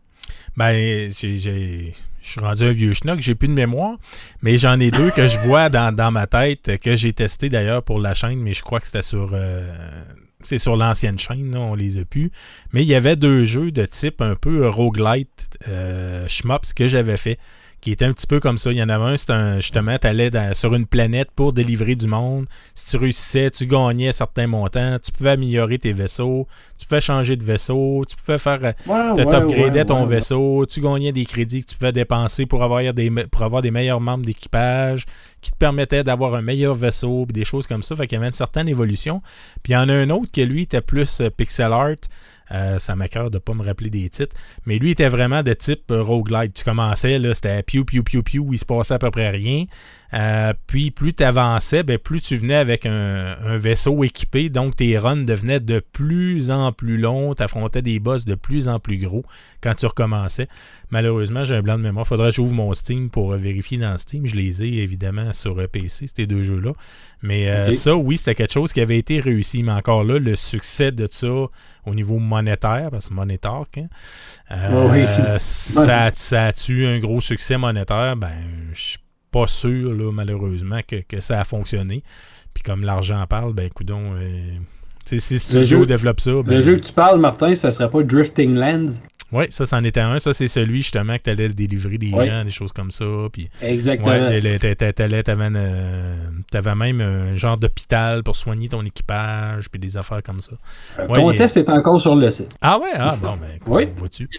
Ben, 0.55 1.11
j'ai, 1.11 1.37
j'ai- 1.37 1.93
je 2.21 2.29
suis 2.29 2.41
rendu 2.41 2.63
un 2.63 2.71
vieux 2.71 2.93
schnock, 2.93 3.19
j'ai 3.21 3.35
plus 3.35 3.47
de 3.49 3.53
mémoire, 3.53 3.97
mais 4.41 4.57
j'en 4.57 4.79
ai 4.79 4.91
deux 4.91 5.11
que 5.11 5.27
je 5.27 5.37
vois 5.39 5.69
dans, 5.69 5.93
dans 5.95 6.11
ma 6.11 6.25
tête, 6.27 6.77
que 6.81 6.95
j'ai 6.95 7.11
testé 7.13 7.49
d'ailleurs 7.49 7.83
pour 7.83 7.99
la 7.99 8.13
chaîne, 8.13 8.39
mais 8.39 8.53
je 8.53 8.61
crois 8.61 8.79
que 8.79 8.85
c'était 8.85 9.01
sur. 9.01 9.31
euh, 9.33 9.69
c'est 10.43 10.57
sur 10.57 10.75
l'ancienne 10.75 11.17
chaîne, 11.19 11.55
on 11.55 11.75
les 11.75 11.97
a 11.97 12.05
plus. 12.05 12.31
Mais 12.73 12.83
il 12.83 12.87
y 12.87 12.95
avait 12.95 13.15
deux 13.15 13.45
jeux 13.45 13.71
de 13.71 13.85
type 13.85 14.21
un 14.21 14.35
peu 14.35 14.67
roguelite, 14.67 15.57
euh, 15.67 16.27
que 16.73 16.87
j'avais 16.87 17.17
fait, 17.17 17.37
qui 17.79 17.91
étaient 17.91 18.05
un 18.05 18.13
petit 18.13 18.27
peu 18.27 18.39
comme 18.39 18.57
ça. 18.57 18.71
Il 18.71 18.77
y 18.77 18.83
en 18.83 18.89
avait 18.89 19.05
un, 19.13 19.17
c'était 19.17 19.33
un, 19.33 19.55
justement, 19.59 19.97
tu 19.97 20.07
allais 20.07 20.31
sur 20.53 20.73
une 20.73 20.85
planète 20.85 21.29
pour 21.35 21.53
délivrer 21.53 21.95
du 21.95 22.07
monde. 22.07 22.45
Si 22.73 22.89
tu 22.89 22.97
réussissais, 22.97 23.51
tu 23.51 23.65
gagnais 23.67 24.11
certains 24.11 24.47
montants, 24.47 24.97
tu 25.03 25.11
pouvais 25.11 25.31
améliorer 25.31 25.77
tes 25.77 25.93
vaisseaux, 25.93 26.47
tu 26.79 26.85
pouvais 26.87 27.01
changer 27.01 27.35
de 27.37 27.43
vaisseau, 27.45 28.03
tu 28.07 28.15
pouvais 28.15 28.37
faire. 28.39 28.59
euh, 28.63 28.71
Ouais, 28.87 29.13
tu 29.29 29.35
upgradais 29.35 29.79
ouais, 29.79 29.85
ton 29.85 30.05
vaisseau, 30.05 30.65
tu 30.65 30.81
gagnais 30.81 31.11
des 31.11 31.25
crédits 31.25 31.63
que 31.63 31.71
tu 31.71 31.77
pouvais 31.77 31.91
dépenser 31.91 32.45
pour 32.45 32.63
avoir 32.63 32.93
des, 32.93 33.09
pour 33.31 33.43
avoir 33.43 33.61
des 33.61 33.71
meilleurs 33.71 34.01
membres 34.01 34.25
d'équipage, 34.25 35.05
qui 35.41 35.51
te 35.51 35.57
permettaient 35.57 36.03
d'avoir 36.03 36.33
un 36.35 36.41
meilleur 36.41 36.73
vaisseau, 36.73 37.25
puis 37.27 37.33
des 37.33 37.45
choses 37.45 37.67
comme 37.67 37.83
ça. 37.83 37.95
Fait 37.95 38.07
qu'il 38.07 38.15
y 38.15 38.19
avait 38.19 38.27
une 38.27 38.33
certaine 38.33 38.67
évolution. 38.67 39.21
Puis 39.63 39.73
il 39.73 39.75
y 39.75 39.77
en 39.77 39.87
a 39.87 39.93
un 39.93 40.09
autre 40.09 40.31
que 40.31 40.41
lui 40.41 40.63
était 40.63 40.81
plus 40.81 41.21
euh, 41.21 41.29
pixel 41.29 41.71
art. 41.71 41.95
Euh, 42.51 42.79
ça 42.79 42.95
m'accorde 42.95 43.33
de 43.33 43.39
pas 43.39 43.53
me 43.53 43.63
rappeler 43.63 43.89
des 43.89 44.09
titres. 44.09 44.35
Mais 44.65 44.77
lui 44.77 44.91
était 44.91 45.09
vraiment 45.09 45.43
de 45.43 45.53
type 45.53 45.85
roguelite. 45.89 46.53
Tu 46.53 46.63
commençais, 46.63 47.19
là, 47.19 47.33
c'était 47.33 47.63
piou, 47.63 47.85
piou, 47.85 48.03
piou, 48.03 48.23
piou, 48.23 48.49
il 48.51 48.57
se 48.57 48.65
passait 48.65 48.93
à 48.93 48.99
peu 48.99 49.11
près 49.11 49.29
rien. 49.29 49.65
Euh, 50.13 50.53
puis 50.67 50.91
plus 50.91 51.13
tu 51.13 51.23
avançais, 51.23 51.83
ben, 51.83 51.97
plus 51.97 52.21
tu 52.21 52.37
venais 52.37 52.55
avec 52.55 52.85
un, 52.85 53.35
un 53.43 53.57
vaisseau 53.57 54.03
équipé. 54.03 54.49
Donc 54.49 54.75
tes 54.77 54.97
runs 54.97 55.17
devenaient 55.17 55.59
de 55.59 55.79
plus 55.79 56.49
en 56.51 56.71
plus 56.71 56.97
longs. 56.97 57.33
Tu 57.35 57.43
affrontais 57.43 57.81
des 57.81 57.99
boss 57.99 58.25
de 58.25 58.35
plus 58.35 58.67
en 58.67 58.79
plus 58.79 58.97
gros 58.97 59.23
quand 59.61 59.73
tu 59.73 59.85
recommençais. 59.85 60.47
Malheureusement, 60.89 61.43
j'ai 61.43 61.55
un 61.55 61.61
blanc 61.61 61.77
de 61.77 61.83
mémoire. 61.83 62.07
Faudrait 62.07 62.29
que 62.29 62.35
j'ouvre 62.35 62.53
mon 62.53 62.73
Steam 62.73 63.09
pour 63.09 63.33
euh, 63.33 63.37
vérifier 63.37 63.77
dans 63.77 63.97
Steam. 63.97 64.25
Je 64.25 64.35
les 64.35 64.63
ai 64.63 64.77
évidemment 64.77 65.33
sur 65.33 65.59
euh, 65.59 65.67
PC, 65.67 66.05
ces 66.15 66.25
deux 66.25 66.43
jeux-là. 66.43 66.71
Mais 67.21 67.49
euh, 67.49 67.71
ça, 67.71 67.95
oui, 67.95 68.17
c'était 68.17 68.35
quelque 68.35 68.53
chose 68.53 68.71
qui 68.71 68.79
avait 68.79 68.97
été 68.97 69.19
réussi. 69.19 69.63
Mais 69.63 69.73
encore 69.73 70.03
là, 70.05 70.19
le 70.19 70.35
succès 70.35 70.91
de 70.91 71.07
ça 71.11 71.27
au 71.85 71.95
niveau 71.95 72.19
monétaire, 72.19 72.89
parce 72.91 73.09
que 73.09 73.13
monétaire, 73.13 73.63
hein, 73.75 73.87
euh, 74.51 74.89
Oui. 74.91 75.03
ça, 75.39 76.11
ça 76.13 76.45
a-tu 76.45 76.85
un 76.85 76.99
gros 76.99 77.19
succès 77.19 77.57
monétaire? 77.57 78.15
Ben, 78.15 78.31
je 78.73 78.97
pas 79.31 79.47
sûr, 79.47 79.93
là, 79.93 80.11
malheureusement, 80.11 80.79
que, 80.87 80.97
que 81.07 81.19
ça 81.19 81.39
a 81.41 81.43
fonctionné. 81.43 82.03
Puis 82.53 82.63
comme 82.63 82.83
l'argent 82.83 83.23
parle, 83.27 83.53
ben, 83.53 83.69
coudon, 83.69 84.13
euh, 84.15 84.51
tu 85.05 85.19
si 85.19 85.39
Studio 85.39 85.79
jeu- 85.79 85.85
développe 85.85 86.19
ça, 86.19 86.31
ben, 86.43 86.57
Le 86.57 86.63
jeu 86.63 86.75
que 86.77 86.85
tu 86.85 86.93
parles, 86.93 87.19
Martin, 87.19 87.53
ça 87.55 87.71
serait 87.71 87.89
pas 87.89 88.03
Drifting 88.03 88.55
Lands? 88.55 88.93
oui, 89.33 89.45
ça, 89.49 89.65
c'en 89.65 89.83
était 89.83 89.99
un. 89.99 90.19
Ça, 90.19 90.31
c'est 90.33 90.47
celui, 90.47 90.77
justement, 90.77 91.17
que 91.17 91.23
tu 91.23 91.29
allais 91.29 91.49
délivrer 91.49 91.97
des 91.97 92.11
Ouais. 92.11 92.27
gens, 92.29 92.43
des 92.45 92.49
choses 92.49 92.71
comme 92.71 92.91
ça. 92.91 93.05
Puis, 93.31 93.47
Exactement. 93.61 94.07
ouais, 94.09 94.41
t'allais- 94.41 94.57
t'avais 94.93 95.53
euh, 95.57 96.15
t'avais 96.49 96.75
même 96.75 97.01
un 97.01 97.35
genre 97.35 97.57
d'hôpital 97.57 98.23
pour 98.23 98.35
soigner 98.37 98.69
ton 98.69 98.83
équipage, 98.85 99.69
puis 99.69 99.79
des 99.79 99.97
affaires 99.97 100.23
comme 100.23 100.39
ça. 100.39 100.53
Euh, 100.99 101.07
Ouais, 101.07 101.17
Ton 101.19 101.33
test 101.33 101.57
est 101.57 101.69
encore 101.69 101.99
sur 102.01 102.15
le 102.15 102.31
site. 102.31 102.55
Ah 102.61 102.79
ouais? 102.79 102.87
Ah 102.95 103.17
bon, 103.21 103.35
ben, 103.35 103.49
écoute, 103.57 103.67
Oui. 103.73 103.87
vois-tu? 103.97 104.29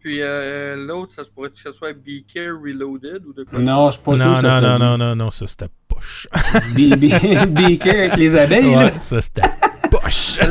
Puis 0.00 0.18
euh, 0.20 0.76
l'autre, 0.76 1.12
ça 1.12 1.24
se 1.24 1.30
pourrait 1.30 1.50
que 1.50 1.58
ce 1.58 1.72
soit 1.72 1.92
Be 1.92 2.24
Care 2.32 2.54
Reloaded 2.60 3.24
ou 3.26 3.32
de 3.32 3.44
quoi? 3.44 3.58
Non, 3.58 3.90
je 3.90 3.96
suis 3.96 4.02
pas 4.04 4.16
sûr 4.16 4.24
Non, 4.26 4.38
que 4.38 4.42
non, 4.42 4.50
ça 4.50 4.60
non, 4.60 4.78
non, 4.78 4.98
non, 4.98 5.16
non, 5.16 5.30
ça, 5.30 5.46
c'était 5.46 5.66
poche. 5.88 6.26
Be- 6.74 6.96
be- 6.96 7.46
Beaker 7.46 7.94
avec 7.94 8.16
les 8.16 8.34
abeilles. 8.36 8.76
Ouais, 8.76 8.92
ça, 8.98 9.20
c'était 9.20 9.42
poche. 9.90 10.38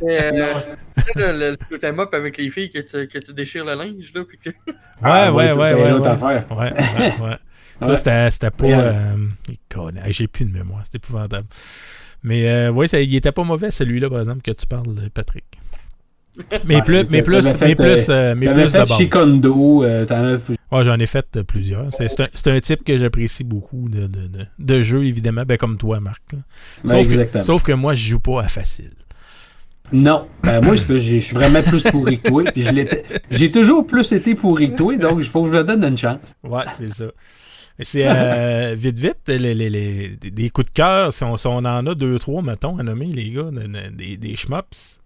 Ah, 0.00 0.02
Euh, 0.04 0.52
le, 1.16 1.32
le, 1.32 1.56
le 1.70 2.00
up 2.00 2.14
avec 2.14 2.36
les 2.38 2.50
filles 2.50 2.70
que 2.70 2.78
tu, 2.80 3.08
que 3.08 3.18
tu 3.18 3.32
déchires 3.32 3.64
le 3.64 3.74
linge, 3.74 4.12
là, 4.14 4.22
puis 4.24 4.38
que... 4.38 4.50
Ouais, 4.50 4.74
Ah, 5.02 5.32
ouais, 5.32 5.48
ça, 5.48 5.56
ouais, 5.56 5.70
c'était 5.70 5.82
ouais. 5.82 5.88
une 5.88 5.94
autre 5.96 6.04
ouais. 6.04 6.34
affaire. 6.34 6.56
Ouais, 6.56 6.72
ouais, 6.72 7.28
ouais. 7.30 7.36
Ça, 7.80 7.88
Ouais. 7.90 7.96
c'était, 7.96 8.30
c'était 8.32 8.50
pas. 8.50 8.66
Euh, 8.66 9.16
J'ai 10.08 10.26
plus 10.26 10.44
de 10.44 10.50
mémoire, 10.52 10.80
c'était 10.84 10.98
épouvantable. 10.98 11.46
Mais 12.24 12.48
euh, 12.48 12.70
oui, 12.72 12.88
ça, 12.88 12.98
il 13.00 13.14
était 13.14 13.30
pas 13.30 13.44
mauvais 13.44 13.70
celui-là, 13.70 14.10
par 14.10 14.18
exemple, 14.18 14.42
que 14.42 14.50
tu 14.50 14.66
parles, 14.66 14.94
Patrick. 15.14 15.44
Mais 16.66 16.82
plus, 16.82 17.04
mais 17.10 17.22
plus, 17.22 17.42
fait, 17.46 17.60
mais 17.66 17.74
plus, 17.74 18.06
euh, 18.08 18.34
mais 18.36 18.46
T'avais 18.46 18.62
plus 18.64 18.72
de. 18.72 18.84
Shikondo, 18.84 19.84
euh. 19.84 20.06
Ouais, 20.70 20.84
j'en 20.84 20.98
ai 20.98 21.06
fait 21.06 21.26
euh, 21.36 21.42
plusieurs. 21.42 21.86
C'est, 21.92 22.20
un, 22.20 22.28
un 22.56 22.60
type 22.60 22.84
que 22.84 22.96
j'apprécie 22.96 23.44
beaucoup 23.44 23.88
de, 23.88 24.06
de, 24.06 24.28
de, 24.58 25.02
évidemment, 25.02 25.44
ben, 25.46 25.56
comme 25.56 25.76
toi, 25.78 26.00
Marc. 26.00 26.22
Ben, 26.32 26.42
Sauf, 26.84 26.98
exactement. 26.98 27.40
que, 27.40 27.46
sauf 27.46 27.62
que 27.62 27.72
moi, 27.72 27.94
je 27.94 28.08
joue 28.10 28.20
pas 28.20 28.42
à 28.42 28.48
facile. 28.48 28.90
Non. 29.92 30.26
Moi, 30.44 30.76
je 30.76 30.96
suis 31.18 31.34
vraiment 31.34 31.62
plus 31.62 31.82
pourri 31.84 32.18
que 32.20 32.28
toi. 32.28 32.44
J'ai 33.30 33.50
toujours 33.50 33.86
plus 33.86 34.12
été 34.12 34.34
pourri 34.34 34.72
que 34.72 34.76
toi, 34.76 34.96
donc 34.96 35.14
il 35.18 35.24
faut 35.24 35.42
que 35.44 35.48
je 35.48 35.52
me 35.54 35.64
donne 35.64 35.82
une 35.84 35.96
chance. 35.96 36.18
Ouais, 36.44 36.64
c'est 36.76 36.92
ça. 36.92 37.06
C'est 37.80 38.02
euh, 38.06 38.74
vite, 38.76 38.98
vite, 38.98 39.18
les, 39.28 39.54
les, 39.54 39.70
les- 39.70 40.08
des 40.16 40.50
coups 40.50 40.66
de 40.66 40.72
cœur, 40.72 41.12
si 41.12 41.22
on, 41.22 41.36
si 41.36 41.46
on 41.46 41.58
en 41.58 41.86
a 41.86 41.94
deux, 41.94 42.18
trois, 42.18 42.42
mettons, 42.42 42.76
à 42.76 42.82
nommer, 42.82 43.06
les 43.06 43.30
gars, 43.30 43.44
de- 43.44 43.50
de- 43.68 43.96
des, 43.96 44.16
des 44.16 44.34
shmups. 44.34 44.97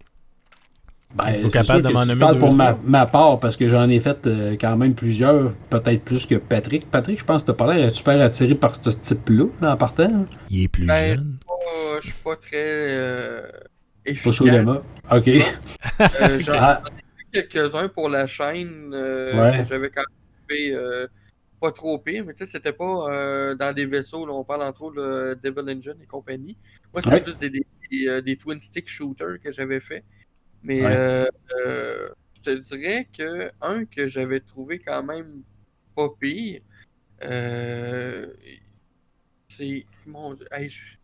Ben, 1.15 1.27
Êtes-vous 1.29 1.49
c'est 1.49 1.59
capable 1.59 1.67
sûr 1.67 1.81
de 1.83 1.87
que 1.89 1.93
m'en 1.93 2.05
nommer 2.07 2.33
deux, 2.33 2.39
pour 2.39 2.53
ma, 2.55 3.05
part, 3.05 3.39
parce 3.39 3.55
que 3.55 3.69
j'en 3.69 3.87
ai 3.89 3.99
fait 3.99 4.25
euh, 4.25 4.55
quand 4.59 4.75
même 4.77 4.95
plusieurs, 4.95 5.53
peut-être 5.69 6.01
plus 6.03 6.25
que 6.25 6.35
Patrick. 6.35 6.89
Patrick, 6.89 7.19
je 7.19 7.23
pense 7.25 7.43
que 7.43 7.47
t'as 7.51 7.53
pas 7.53 7.71
l'air 7.73 7.93
super 7.93 8.19
attiré 8.19 8.55
par 8.55 8.75
ce 8.75 8.89
type-là, 8.89 9.45
là, 9.61 9.73
en 9.73 9.77
partant. 9.77 10.03
hein? 10.05 10.25
Il 10.49 10.63
est 10.63 10.67
plus 10.67 10.87
Ben, 10.87 11.15
jeune. 11.15 11.37
Je 12.01 12.07
suis 12.07 12.15
pas 12.23 12.35
très 12.35 12.57
euh, 12.57 13.41
Pas 14.03 14.09
efficace. 14.11 14.65
mains. 14.65 14.81
OK. 15.11 15.27
Euh, 15.27 16.39
J'en 16.39 16.53
Ah, 16.57 16.81
ai 17.31 17.35
fait 17.37 17.47
quelques-uns 17.47 17.87
pour 17.89 18.09
la 18.09 18.25
chaîne. 18.25 18.91
euh, 18.93 19.33
Ouais. 19.39 19.65
J'avais 19.69 19.89
quand 19.91 20.01
même 20.01 20.49
fait 20.49 20.73
euh, 20.73 21.07
pas 21.61 21.71
trop 21.71 21.99
pire, 21.99 22.23
mais 22.25 22.33
tu 22.33 22.43
sais, 22.43 22.51
c'était 22.51 22.73
pas 22.73 23.07
euh, 23.11 23.53
dans 23.55 23.73
des 23.73 23.85
vaisseaux. 23.85 24.25
Là, 24.25 24.33
on 24.33 24.43
parle 24.43 24.63
entre 24.63 24.81
autres 24.81 24.95
de 25.01 25.37
Devil 25.43 25.71
Engine 25.77 25.95
et 26.01 26.07
compagnie. 26.07 26.57
Moi, 26.91 27.01
c'était 27.03 27.15
Ouais. 27.15 27.21
plus 27.21 27.37
des, 27.37 27.49
des, 27.51 27.65
des, 27.91 28.07
euh, 28.07 28.21
des 28.21 28.35
twin 28.35 28.59
stick 28.59 28.89
shooters 28.89 29.39
que 29.41 29.53
j'avais 29.53 29.79
fait. 29.79 30.03
Mais 30.63 30.81
Ouais. 30.81 30.95
euh, 30.95 31.25
euh, 31.65 32.09
je 32.37 32.41
te 32.51 32.57
dirais 32.75 33.07
que 33.17 33.49
un 33.61 33.85
que 33.85 34.07
j'avais 34.07 34.39
trouvé 34.39 34.79
quand 34.79 35.03
même 35.03 35.41
pas 35.95 36.07
pire, 36.19 36.61
euh, 37.25 38.27
c'est. 39.47 39.85
Mon 40.07 40.33
Dieu, 40.33 40.45
hey, 40.51 40.67
je- 40.69 40.95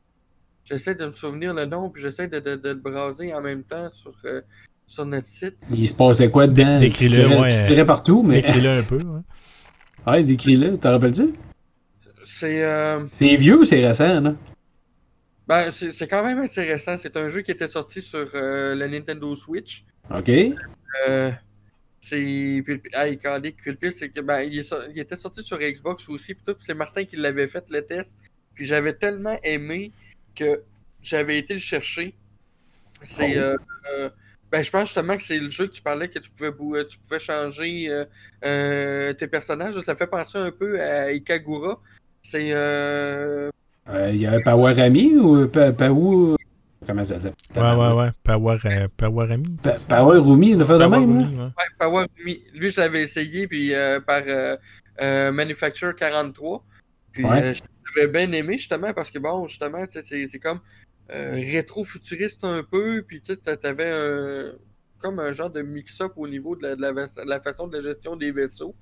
j'essaie 0.64 0.96
de 0.96 1.06
me 1.06 1.12
souvenir 1.12 1.54
le 1.54 1.66
nom, 1.66 1.90
puis 1.90 2.02
j'essaie 2.02 2.28
de, 2.28 2.40
de, 2.40 2.56
de 2.56 2.70
le 2.70 2.76
braser 2.76 3.34
en 3.34 3.42
même 3.42 3.64
temps 3.64 3.90
sur, 3.92 4.14
euh, 4.26 4.42
sur 4.86 5.06
notre 5.06 5.28
site. 5.28 5.56
il 5.72 5.88
se 5.88 5.94
passait 5.94 6.30
quoi 6.32 6.48
dedans? 6.48 6.74
Dé- 6.80 6.88
décris-le, 6.88 7.16
Tu 7.16 7.22
tirais- 7.30 7.40
ouais. 7.42 7.50
Tu 7.62 7.68
tirais 7.68 7.86
partout, 7.86 8.24
mais. 8.24 8.42
Décris-le 8.42 8.70
un 8.70 8.84
peu. 8.84 9.00
hein. 9.06 9.24
Ouais, 10.08 10.24
décris-le. 10.24 10.78
T'en 10.78 10.92
rappelles-tu? 10.92 11.34
C'est. 12.24 12.64
euh, 12.64 13.06
C'est 13.12 13.36
vieux 13.36 13.60
ou 13.60 13.66
c'est 13.66 13.86
récent, 13.86 14.20
là? 14.22 14.34
Ben, 15.50 15.72
c'est 15.72 15.90
c'est 15.90 16.08
quand 16.08 16.24
même 16.24 16.38
assez 16.38 16.62
récent. 16.62 16.96
C'est 16.98 17.18
un 17.18 17.28
jeu 17.30 17.42
qui 17.42 17.50
était 17.50 17.68
sorti 17.68 18.04
sur 18.04 18.30
euh, 18.36 18.76
la 18.76 18.88
Nintendo 18.88 19.36
Switch. 19.36 19.84
OK. 20.12 20.30
Euh, 20.30 21.32
c'est. 22.00 22.64
Hey, 22.94 23.18
calique. 23.18 23.58
Puis 23.58 23.72
le 23.72 23.78
pire, 23.78 23.92
c'est 23.92 24.10
que 24.10 24.22
ben, 24.22 24.42
il, 24.42 24.60
est 24.60 24.76
il 24.94 25.00
était 25.00 25.16
sorti 25.16 25.42
sur 25.42 25.58
Xbox 25.58 26.08
aussi. 26.08 26.36
Puis 26.36 26.54
c'est 26.60 26.76
Martin 26.76 27.04
qui 27.04 27.16
l'avait 27.16 27.48
fait 27.48 27.66
le 27.72 27.84
test. 27.84 28.20
Puis 28.54 28.66
j'avais 28.66 28.94
tellement 28.94 29.40
aimé 29.44 29.92
que 30.36 30.62
j'avais 31.02 31.40
été 31.40 31.56
le 31.56 31.60
chercher. 31.60 32.14
C'est. 33.02 33.40
Oh. 33.40 33.58
euh, 33.92 34.10
ben, 34.52 34.64
je 34.64 34.70
pense 34.70 34.90
justement 34.90 35.16
que 35.16 35.24
c'est 35.24 35.40
le 35.40 35.50
jeu 35.50 35.66
que 35.66 35.74
tu 35.74 35.82
parlais 35.82 36.10
que 36.10 36.20
tu 36.20 36.30
pouvais, 36.30 36.86
tu 36.86 37.00
pouvais 37.00 37.20
changer 37.20 37.90
euh, 37.90 38.06
euh, 38.46 39.14
tes 39.14 39.28
personnages. 39.28 39.80
Ça 39.80 39.96
fait 39.96 40.08
penser 40.08 40.38
un 40.38 40.52
peu 40.52 40.80
à 40.80 41.12
Ikagura. 41.12 41.82
C'est. 42.22 42.52
Euh, 42.52 43.50
Euh, 43.90 44.12
Il 44.14 44.22
y 44.22 44.28
avait 44.28 44.42
Powerami 44.42 45.16
ou 45.18 45.48
Pa- 45.48 45.72
Paou. 45.72 46.36
Comment 46.86 47.06
ça 47.06 47.20
s'appelle? 47.20 47.34
Ouais, 47.56 47.76
ouais, 47.76 47.94
ouais. 47.94 48.10
Power, 48.24 48.58
euh, 48.66 48.88
Powerami. 48.96 49.58
Pa- 49.62 49.78
Powerumi, 49.88 50.52
il 50.52 50.62
a 50.62 50.66
fait 50.66 50.74
de 50.80 50.86
même, 50.86 50.92
là? 51.38 51.52
Powerumi, 51.80 52.04
ouais. 52.04 52.08
Rumi. 52.18 52.44
Lui, 52.54 52.72
je 52.72 52.80
l'avais 52.80 53.02
essayé 53.04 53.48
puis, 53.48 53.74
euh, 53.74 54.00
par 54.00 54.22
euh, 54.28 54.56
euh, 55.02 55.32
Manufacture 55.32 55.96
43. 55.96 56.64
Puis 57.12 57.26
Ouais. 57.26 57.42
euh, 57.44 57.54
j'avais 57.96 58.08
bien 58.12 58.32
aimé 58.32 58.58
justement 58.58 58.94
parce 58.94 59.10
que 59.12 59.20
bon, 59.20 59.46
justement, 59.48 59.84
c'est 59.90 60.04
c'est 60.28 60.40
comme 60.40 60.60
euh, 61.12 61.34
rétro-futuriste 61.34 62.44
un 62.44 62.64
peu. 62.64 63.04
Puis 63.08 63.22
tu 63.22 63.36
t'avais 63.38 63.90
un. 63.92 64.54
comme 65.00 65.20
un 65.20 65.32
genre 65.34 65.50
de 65.50 65.62
mix-up 65.62 66.12
au 66.18 66.28
niveau 66.28 66.56
de 66.56 66.64
la, 66.64 66.76
de 66.76 66.82
la, 66.82 66.92
de 66.92 67.30
la 67.30 67.40
façon 67.42 67.68
de 67.68 67.76
la 67.78 67.82
gestion 67.82 68.16
des 68.16 68.32
vaisseaux. 68.32 68.76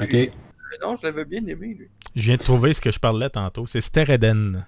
Ok. 0.00 0.30
Euh, 0.72 0.86
non, 0.86 0.96
je 0.96 1.06
l'avais 1.06 1.24
bien 1.24 1.40
aimé, 1.46 1.76
lui. 1.78 1.88
Je 2.16 2.22
viens 2.22 2.36
de 2.36 2.42
trouver 2.42 2.74
ce 2.74 2.80
que 2.80 2.90
je 2.90 2.98
parlais 2.98 3.30
tantôt. 3.30 3.66
C'est 3.66 3.80
Stereden. 3.80 4.66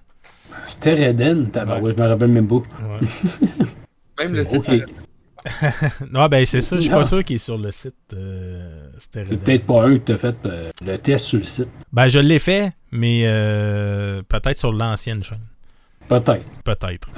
C'était 0.67 0.95
Reden, 1.09 1.51
tabarouette, 1.51 1.97
je 1.97 2.03
me 2.03 2.09
rappelle 2.09 2.29
même 2.31 2.49
pas. 2.49 2.57
Ouais. 2.57 3.07
Même 4.19 4.35
le 4.35 4.45
site, 4.45 4.57
Ok. 4.57 4.65
ça- 4.65 5.73
non, 6.11 6.27
ben 6.27 6.45
c'est 6.45 6.61
ça. 6.61 6.77
Je 6.77 6.83
suis 6.83 6.91
pas 6.91 7.05
sûr 7.05 7.25
qu'il 7.25 7.37
est 7.37 7.39
sur 7.39 7.57
le 7.57 7.71
site 7.71 7.95
euh, 8.13 8.91
C'est 8.95 9.01
Stereden. 9.25 9.39
peut-être 9.39 9.65
pas 9.67 9.85
un 9.85 9.95
que 9.99 10.05
t'as 10.05 10.19
fait 10.19 10.37
euh, 10.45 10.71
le 10.85 10.97
test 10.99 11.25
sur 11.27 11.39
le 11.39 11.45
site. 11.47 11.71
Ben, 11.93 12.09
je 12.09 12.19
l'ai 12.19 12.39
fait, 12.39 12.73
mais 12.93 13.23
euh, 13.25 14.23
peut-être 14.29 14.59
sur 14.59 14.73
l'ancienne 14.73 15.23
chaîne. 15.23 15.39
Peut-être. 16.09 16.45
Peut-être. 16.65 17.09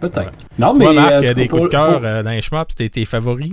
Peut-être. 0.00 0.18
Ouais. 0.18 0.30
Non, 0.58 0.72
mais. 0.72 0.84
Toi, 0.86 0.94
Marc, 0.94 1.12
euh, 1.12 1.18
il 1.20 1.24
y 1.26 1.28
a 1.28 1.34
des 1.34 1.48
coups 1.48 1.64
de 1.64 1.68
cœur 1.68 1.96
pour- 1.98 2.06
euh, 2.06 2.22
dans 2.22 2.30
les 2.30 2.40
shmups, 2.40 2.64
c'était 2.70 2.88
tes 2.88 3.04
favoris? 3.04 3.52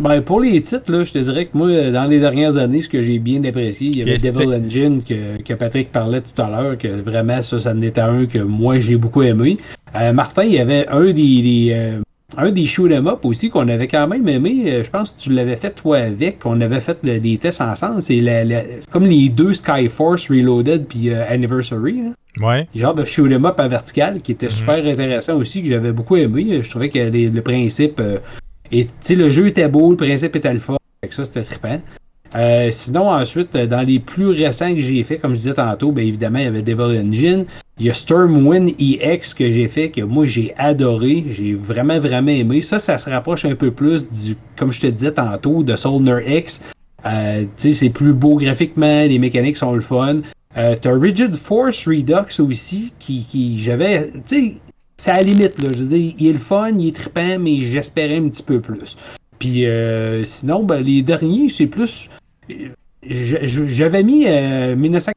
Ben, 0.00 0.20
pour 0.22 0.40
les 0.40 0.60
titres, 0.60 0.90
là, 0.90 1.04
je 1.04 1.12
te 1.12 1.18
dirais 1.18 1.46
que 1.46 1.56
moi, 1.56 1.90
dans 1.92 2.06
les 2.06 2.18
dernières 2.18 2.56
années, 2.56 2.80
ce 2.80 2.88
que 2.88 3.00
j'ai 3.00 3.20
bien 3.20 3.42
apprécié, 3.44 3.88
il 3.92 3.98
y 3.98 4.02
avait 4.02 4.18
Devil 4.18 4.48
Engine 4.66 5.02
que, 5.02 5.40
que 5.40 5.54
Patrick 5.54 5.92
parlait 5.92 6.20
tout 6.20 6.42
à 6.42 6.50
l'heure, 6.50 6.76
que 6.76 6.88
vraiment, 6.88 7.40
ça, 7.42 7.60
ça 7.60 7.72
en 7.72 7.80
était 7.80 8.00
un 8.00 8.26
que 8.26 8.38
moi, 8.40 8.80
j'ai 8.80 8.96
beaucoup 8.96 9.22
aimé. 9.22 9.56
Euh, 9.94 10.12
Martin, 10.12 10.42
il 10.42 10.52
y 10.54 10.58
avait 10.58 10.88
un 10.88 11.04
des, 11.04 11.12
des, 11.12 11.68
euh, 11.72 12.00
un 12.36 12.50
des 12.50 12.66
shoot 12.66 12.90
'em 12.90 13.06
up 13.06 13.24
aussi 13.24 13.50
qu'on 13.50 13.68
avait 13.68 13.86
quand 13.86 14.08
même 14.08 14.26
aimé. 14.28 14.64
Euh, 14.66 14.82
Je 14.82 14.90
pense 14.90 15.12
que 15.12 15.20
tu 15.20 15.32
l'avais 15.32 15.54
fait 15.54 15.70
toi 15.70 15.98
avec, 15.98 16.40
qu'on 16.40 16.60
avait 16.60 16.80
fait 16.80 16.98
le- 17.04 17.20
des 17.20 17.38
tests 17.38 17.60
ensemble. 17.60 18.02
C'est 18.02 18.20
la- 18.20 18.42
la- 18.42 18.64
comme 18.90 19.06
les 19.06 19.28
deux 19.28 19.54
Skyforce 19.54 20.28
Reloaded 20.28 20.86
puis 20.88 21.10
euh, 21.10 21.22
Anniversary. 21.28 22.00
hein. 22.04 22.14
Ouais. 22.40 22.66
genre 22.74 22.94
de 22.96 23.04
shoot 23.04 23.30
'em 23.30 23.46
up 23.46 23.60
à 23.60 23.68
vertical 23.68 24.20
qui 24.20 24.32
était 24.32 24.46
Mhm. 24.46 24.50
super 24.50 24.84
intéressant 24.84 25.36
aussi, 25.38 25.62
que 25.62 25.68
j'avais 25.68 25.92
beaucoup 25.92 26.16
aimé. 26.16 26.60
Je 26.62 26.68
trouvais 26.68 26.88
que 26.88 26.98
les- 26.98 27.30
le 27.30 27.42
principe. 27.42 28.02
Et, 28.70 28.86
tu 28.86 28.92
sais, 29.00 29.14
le 29.14 29.30
jeu 29.30 29.46
était 29.46 29.68
beau, 29.68 29.90
le 29.90 29.96
principe 29.96 30.36
était 30.36 30.52
le 30.52 30.60
fun. 30.60 30.76
Fait 31.00 31.08
que 31.08 31.14
ça, 31.14 31.24
c'était 31.24 31.42
trippant. 31.42 31.80
Euh, 32.36 32.70
sinon, 32.72 33.10
ensuite, 33.10 33.54
euh, 33.54 33.66
dans 33.66 33.82
les 33.82 34.00
plus 34.00 34.28
récents 34.28 34.74
que 34.74 34.80
j'ai 34.80 35.04
fait, 35.04 35.18
comme 35.18 35.34
je 35.34 35.38
disais 35.38 35.54
tantôt, 35.54 35.92
bien 35.92 36.04
évidemment, 36.04 36.40
il 36.40 36.44
y 36.44 36.48
avait 36.48 36.62
Devil 36.62 36.98
Engine. 36.98 37.44
Il 37.78 37.86
y 37.86 37.90
a 37.90 37.94
Stormwind 37.94 38.74
EX 38.78 39.34
que 39.34 39.50
j'ai 39.50 39.68
fait, 39.68 39.90
que 39.90 40.00
moi 40.00 40.26
j'ai 40.26 40.52
adoré. 40.56 41.24
J'ai 41.28 41.54
vraiment, 41.54 42.00
vraiment 42.00 42.32
aimé. 42.32 42.62
Ça, 42.62 42.78
ça 42.78 42.98
se 42.98 43.08
rapproche 43.08 43.44
un 43.44 43.54
peu 43.54 43.70
plus 43.70 44.10
du, 44.10 44.36
comme 44.56 44.72
je 44.72 44.80
te 44.80 44.86
disais 44.88 45.12
tantôt, 45.12 45.62
de 45.62 45.76
Soldier 45.76 46.22
X. 46.26 46.60
Euh, 47.06 47.42
tu 47.42 47.48
sais, 47.56 47.72
c'est 47.74 47.90
plus 47.90 48.12
beau 48.12 48.36
graphiquement, 48.36 49.02
les 49.02 49.18
mécaniques 49.18 49.56
sont 49.56 49.74
le 49.74 49.80
fun. 49.80 50.20
Euh, 50.56 50.76
T'as 50.80 50.98
Rigid 50.98 51.36
Force 51.36 51.86
Redux 51.86 52.40
aussi, 52.40 52.92
qui, 52.98 53.24
qui 53.24 53.58
j'avais, 53.58 54.10
tu 54.12 54.20
sais, 54.26 54.56
c'est 55.04 55.10
à 55.10 55.16
la 55.18 55.22
limite, 55.22 55.62
là. 55.62 55.68
Je 55.70 55.82
veux 55.82 55.98
dire, 55.98 56.14
il 56.18 56.26
est 56.26 56.32
le 56.32 56.38
fun, 56.38 56.70
il 56.78 56.88
est 56.88 56.96
trippant, 56.96 57.38
mais 57.38 57.58
j'espérais 57.58 58.16
un 58.16 58.28
petit 58.30 58.42
peu 58.42 58.58
plus. 58.60 58.96
Puis 59.38 59.66
euh, 59.66 60.24
sinon, 60.24 60.62
ben, 60.64 60.80
les 60.80 61.02
derniers, 61.02 61.50
c'est 61.50 61.66
plus. 61.66 62.08
euh, 62.50 62.70
J'avais 63.02 64.02
mis 64.02 64.24
euh, 64.26 64.74
1900 64.74 65.12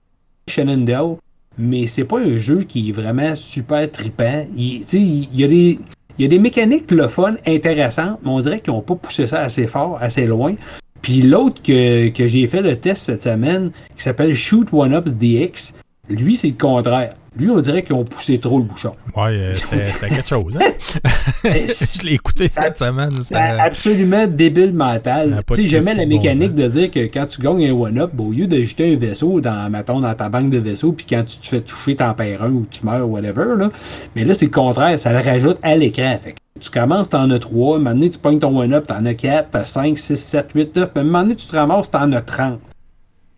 Shenandoah, 0.49 1.17
mais 1.57 1.87
c'est 1.87 2.03
pas 2.03 2.19
un 2.19 2.37
jeu 2.37 2.63
qui 2.63 2.89
est 2.89 2.91
vraiment 2.91 3.33
super 3.37 3.89
trippant. 3.89 4.45
Il, 4.57 4.83
il 4.91 5.39
y 5.39 5.45
a 5.45 5.47
des. 5.47 5.79
Il 6.19 6.23
y 6.23 6.25
a 6.25 6.29
des 6.29 6.39
mécaniques, 6.39 6.91
le 6.91 7.07
fun, 7.07 7.35
intéressantes, 7.45 8.19
mais 8.23 8.31
on 8.31 8.39
dirait 8.39 8.59
qu'ils 8.59 8.73
n'ont 8.73 8.81
pas 8.81 8.95
poussé 8.95 9.27
ça 9.27 9.41
assez 9.41 9.67
fort, 9.67 9.99
assez 10.01 10.25
loin. 10.25 10.55
Puis 11.01 11.21
l'autre 11.21 11.61
que, 11.61 12.09
que 12.09 12.27
j'ai 12.27 12.47
fait 12.47 12.63
le 12.63 12.75
test 12.75 13.05
cette 13.05 13.21
semaine, 13.21 13.71
qui 13.95 14.03
s'appelle 14.03 14.33
Shoot 14.33 14.67
One 14.73 14.95
Ups 14.95 15.11
DX, 15.11 15.75
lui, 16.09 16.35
c'est 16.35 16.47
le 16.47 16.55
contraire. 16.55 17.13
Lui, 17.37 17.49
on 17.49 17.59
dirait 17.59 17.83
qu'ils 17.83 17.95
ont 17.95 18.03
poussé 18.03 18.39
trop 18.39 18.57
le 18.57 18.65
bouchon. 18.65 18.93
Ouais, 19.15 19.31
euh, 19.31 19.53
c'était 19.93 20.09
quelque 20.09 20.27
chose. 20.27 20.57
Hein? 20.57 20.71
je 21.43 22.05
l'ai 22.05 22.13
écouté 22.13 22.47
cette 22.47 22.77
semaine. 22.77 23.11
C'est 23.11 23.23
C'était. 23.23 23.37
absolument 23.37 24.27
débile 24.27 24.73
mental. 24.73 25.41
Tu 25.53 25.55
sais, 25.55 25.67
j'aimais 25.67 25.93
la 25.95 26.03
bon 26.03 26.09
mécanique 26.09 26.53
de 26.53 26.67
dire 26.67 26.91
que 26.91 26.99
quand 26.99 27.25
tu 27.27 27.41
gagnes 27.41 27.67
un 27.67 27.73
one-up, 27.73 28.11
ben, 28.13 28.25
au 28.25 28.31
lieu 28.31 28.47
de 28.47 28.61
jeter 28.63 28.93
un 28.93 28.97
vaisseau 28.97 29.41
dans, 29.41 29.69
mettons, 29.71 29.99
dans 29.99 30.13
ta 30.13 30.29
banque 30.29 30.49
de 30.49 30.57
vaisseaux, 30.57 30.91
puis 30.91 31.05
quand 31.09 31.23
tu 31.25 31.37
te 31.37 31.47
fais 31.47 31.61
toucher, 31.61 31.95
t'en 31.95 32.13
perds 32.13 32.43
un 32.43 32.51
ou 32.51 32.65
tu 32.69 32.85
meurs, 32.85 33.07
whatever, 33.07 33.55
là. 33.57 33.69
Mais 34.15 34.25
là, 34.25 34.33
c'est 34.33 34.45
le 34.45 34.51
contraire, 34.51 34.99
ça 34.99 35.11
le 35.11 35.19
rajoute 35.19 35.57
à 35.61 35.75
l'écran. 35.75 36.17
Fait 36.23 36.35
tu 36.59 36.71
commences, 36.71 37.09
t'en 37.09 37.29
as 37.29 37.39
trois, 37.39 37.75
un 37.75 37.79
moment 37.79 37.91
donné, 37.91 38.09
tu 38.09 38.17
pognes 38.19 38.39
ton 38.39 38.57
one-up, 38.57 38.87
t'en 38.87 39.05
as 39.05 39.13
quatre, 39.13 39.49
t'as 39.51 39.65
5, 39.65 39.97
6, 39.97 40.17
7, 40.17 40.47
8, 40.55 40.75
9, 40.75 40.89
puis 40.89 40.99
à 40.99 41.01
un 41.01 41.03
moment 41.03 41.21
donné, 41.21 41.35
tu 41.35 41.47
te 41.47 41.55
ramasses, 41.55 41.91
t'en 41.91 42.11
as 42.13 42.21
30. 42.21 42.59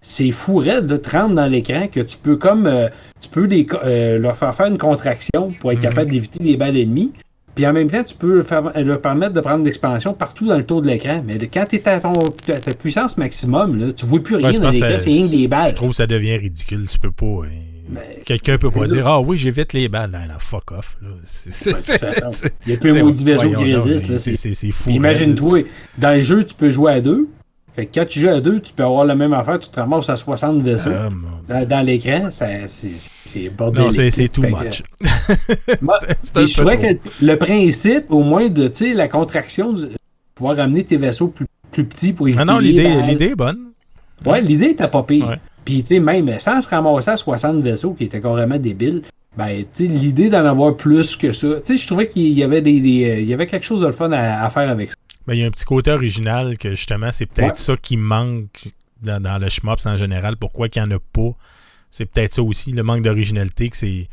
C'est 0.02 0.32
fou 0.32 0.58
raide, 0.58 0.88
de 0.88 0.96
30 0.98 1.36
dans 1.36 1.48
l'écran, 1.48 1.88
que 1.92 2.00
tu 2.00 2.18
peux 2.18 2.38
comme, 2.38 2.68
euh, 2.68 2.88
tu 3.20 3.28
peux 3.30 3.46
les 3.46 3.68
euh, 3.84 4.18
leur 4.18 4.38
faire 4.38 4.56
faire 4.56 4.68
une 4.68 4.78
contraction 4.78 5.54
pour 5.60 5.72
être 5.72 5.80
Mhm. 5.80 5.84
capable 5.84 6.12
d'éviter 6.12 6.40
les 6.42 6.56
balles 6.58 6.78
ennemies. 6.78 7.12
Puis 7.56 7.68
en 7.68 7.74
même 7.74 7.90
temps, 7.92 8.04
tu 8.06 8.16
peux 8.16 8.42
faire- 8.44 8.72
leur 8.82 9.02
permettre 9.02 9.34
de 9.34 9.42
prendre 9.42 9.66
l'expansion 9.66 10.14
partout 10.14 10.48
dans 10.48 10.58
le 10.58 10.66
tour 10.66 10.82
de 10.82 10.88
l'écran. 10.88 11.22
Mais 11.26 11.38
quand 11.52 11.66
tu 11.70 11.76
es 11.76 11.88
à 11.90 12.00
ton, 12.00 12.14
à 12.14 12.60
ta 12.60 12.74
puissance 12.74 13.18
maximum, 13.18 13.78
là, 13.78 13.92
tu 13.92 14.06
vois 14.06 14.24
plus 14.24 14.36
rien 14.36 14.48
Ouais, 14.48 14.54
je 14.54 14.60
dans 14.62 14.70
l'écran, 14.70 14.88
c'est 15.04 15.10
rien 15.10 15.26
des 15.28 15.44
Je 15.44 15.48
balles. 15.48 15.74
trouve 15.74 15.90
que 15.90 15.96
ça 15.98 16.08
devient 16.08 16.38
ridicule. 16.38 16.86
Tu 16.90 16.98
peux 17.00 17.12
pas. 17.12 17.26
hein. 17.46 17.50
Ben, 17.90 18.02
Quelqu'un 18.24 18.58
peut 18.60 18.70
pas 18.70 18.86
dire 18.86 19.08
Ah 19.08 19.20
oui, 19.20 19.36
j'évite 19.36 19.74
les 19.74 19.90
balles. 19.90 20.12
Non, 20.12 20.20
non, 20.20 20.36
fuck 20.40 20.72
off. 20.72 20.96
là. 21.02 21.10
C'est- 21.24 22.00
Ben, 22.00 22.32
Il 22.68 22.72
y 22.72 22.76
a 22.76 22.78
plus 22.78 22.98
un 22.98 23.12
qui 23.12 23.24
résiste. 23.76 24.54
c'est 24.54 24.72
fou. 24.72 24.92
Imagine-toi, 24.92 25.64
dans 25.98 26.16
le 26.16 26.22
jeu, 26.22 26.46
tu 26.46 26.54
peux 26.56 26.72
jouer 26.72 26.94
à 26.94 27.02
deux. 27.02 27.28
Fait 27.80 27.86
que 27.86 27.98
quand 28.00 28.06
tu 28.08 28.20
joues 28.20 28.28
à 28.28 28.42
deux, 28.42 28.60
tu 28.60 28.74
peux 28.74 28.84
avoir 28.84 29.06
la 29.06 29.16
même 29.16 29.32
affaire, 29.32 29.58
tu 29.58 29.70
te 29.70 29.80
ramasses 29.80 30.10
à 30.10 30.18
60 30.18 30.62
vaisseaux. 30.62 30.90
Ah, 30.94 31.10
Dans, 31.48 31.66
dans 31.66 31.86
l'écran, 31.86 32.28
c'est 32.30 33.50
bordélique. 33.58 33.98
Non, 33.98 34.10
c'est 34.10 34.28
too 34.28 34.42
much. 34.42 34.84
Moi, 35.82 35.98
C'est 36.22 36.38
un 36.38 36.42
Et 36.42 36.48
je 36.48 36.56
peu 36.62 36.62
trouvais 36.70 36.78
trop. 36.98 37.10
que 37.20 37.26
le 37.26 37.36
principe, 37.38 38.06
au 38.12 38.22
moins, 38.22 38.50
de 38.50 38.70
la 38.96 39.08
contraction, 39.08 39.72
de 39.72 39.92
pouvoir 40.36 40.58
ramener 40.58 40.84
tes 40.84 40.98
vaisseaux 40.98 41.30
plus, 41.30 41.46
plus 41.72 41.86
petits 41.86 42.12
pour 42.12 42.28
éviter 42.28 42.42
Ah 42.42 42.46
non, 42.46 42.60
l'idée 42.60 42.84
est 42.84 43.36
bonne. 43.36 43.60
Ouais, 44.26 44.42
l'idée 44.42 44.72
était 44.72 44.88
pas 44.90 45.04
pire. 45.04 45.28
Ouais. 45.30 45.40
Puis, 45.64 45.82
tu 45.84 45.96
sais, 45.96 46.00
même 46.02 46.38
sans 46.40 46.60
se 46.60 46.68
ramasser 46.68 47.12
à 47.12 47.16
60 47.18 47.62
vaisseaux, 47.62 47.94
qui 47.94 48.04
était 48.04 48.20
carrément 48.20 48.58
débile, 48.58 49.04
ben, 49.38 49.60
tu 49.74 49.86
sais, 49.86 49.90
l'idée 49.90 50.30
d'en 50.30 50.44
avoir 50.44 50.76
plus 50.76 51.16
que 51.16 51.32
ça, 51.32 51.48
tu 51.64 51.74
sais, 51.74 51.78
je 51.78 51.88
trouvais 51.88 52.10
qu'il 52.10 52.24
y 52.38 52.44
avait 52.44 52.62
des, 52.62 52.82
des, 52.82 53.10
euh, 53.10 53.20
il 53.22 53.28
y 53.30 53.34
avait 53.34 53.48
quelque 53.48 53.66
chose 53.66 53.82
de 53.84 53.92
fun 53.92 54.12
à, 54.12 54.44
à 54.44 54.50
faire 54.50 54.70
avec 54.70 54.90
ça. 54.90 54.96
Ben, 55.30 55.36
il 55.36 55.42
y 55.42 55.44
a 55.44 55.48
un 55.48 55.52
petit 55.52 55.66
côté 55.66 55.92
original 55.92 56.58
que 56.58 56.72
justement, 56.72 57.12
c'est 57.12 57.28
peut-être 57.28 57.50
Ouais. 57.50 57.56
ça 57.56 57.78
qui 57.78 57.98
manque 57.98 58.70
dans, 59.02 59.22
dans 59.22 59.38
le 59.38 59.48
shmups 59.48 59.86
en 59.86 59.96
général. 59.96 60.36
Pourquoi 60.38 60.70
qu'il 60.70 60.82
n'y 60.84 60.92
en 60.92 60.96
a 60.96 61.00
pas? 61.00 61.32
C'est 61.92 62.06
peut-être 62.06 62.34
ça 62.34 62.42
aussi, 62.44 62.72
le 62.72 62.84
manque 62.84 63.04
d'originalité. 63.04 63.70
que 63.70 63.78
c'est 63.78 64.08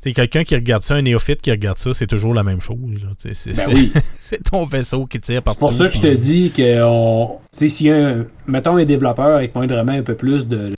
sais, 0.00 0.12
quelqu'un 0.12 0.44
qui 0.44 0.54
regarde 0.54 0.82
ça, 0.82 0.94
un 0.94 1.02
néophyte 1.02 1.42
qui 1.42 1.50
regarde 1.50 1.78
ça, 1.78 1.92
c'est 1.94 2.06
toujours 2.06 2.32
la 2.34 2.42
même 2.44 2.60
chose. 2.60 2.78
C'est 3.18 3.28
Ben 3.50 3.54
c'est- 3.54 3.74
oui. 3.74 3.92
c'est 4.16 4.42
ton 4.44 4.64
vaisseau 4.66 5.06
qui 5.06 5.18
tire 5.20 5.36
C'est 5.36 5.40
partout. 5.42 5.58
pour 5.60 5.72
ça 5.72 5.88
que 5.88 5.94
je 5.96 6.00
te 6.00 6.14
dis 6.14 6.52
que, 6.56 6.82
on, 6.84 7.38
a 7.40 7.92
un, 7.92 8.26
mettons 8.46 8.76
un 8.76 8.84
développeur 8.84 9.36
avec 9.36 9.54
moindrement 9.54 9.92
un 9.92 10.02
peu 10.02 10.14
plus 10.14 10.46
de, 10.46 10.68
de- 10.68 10.74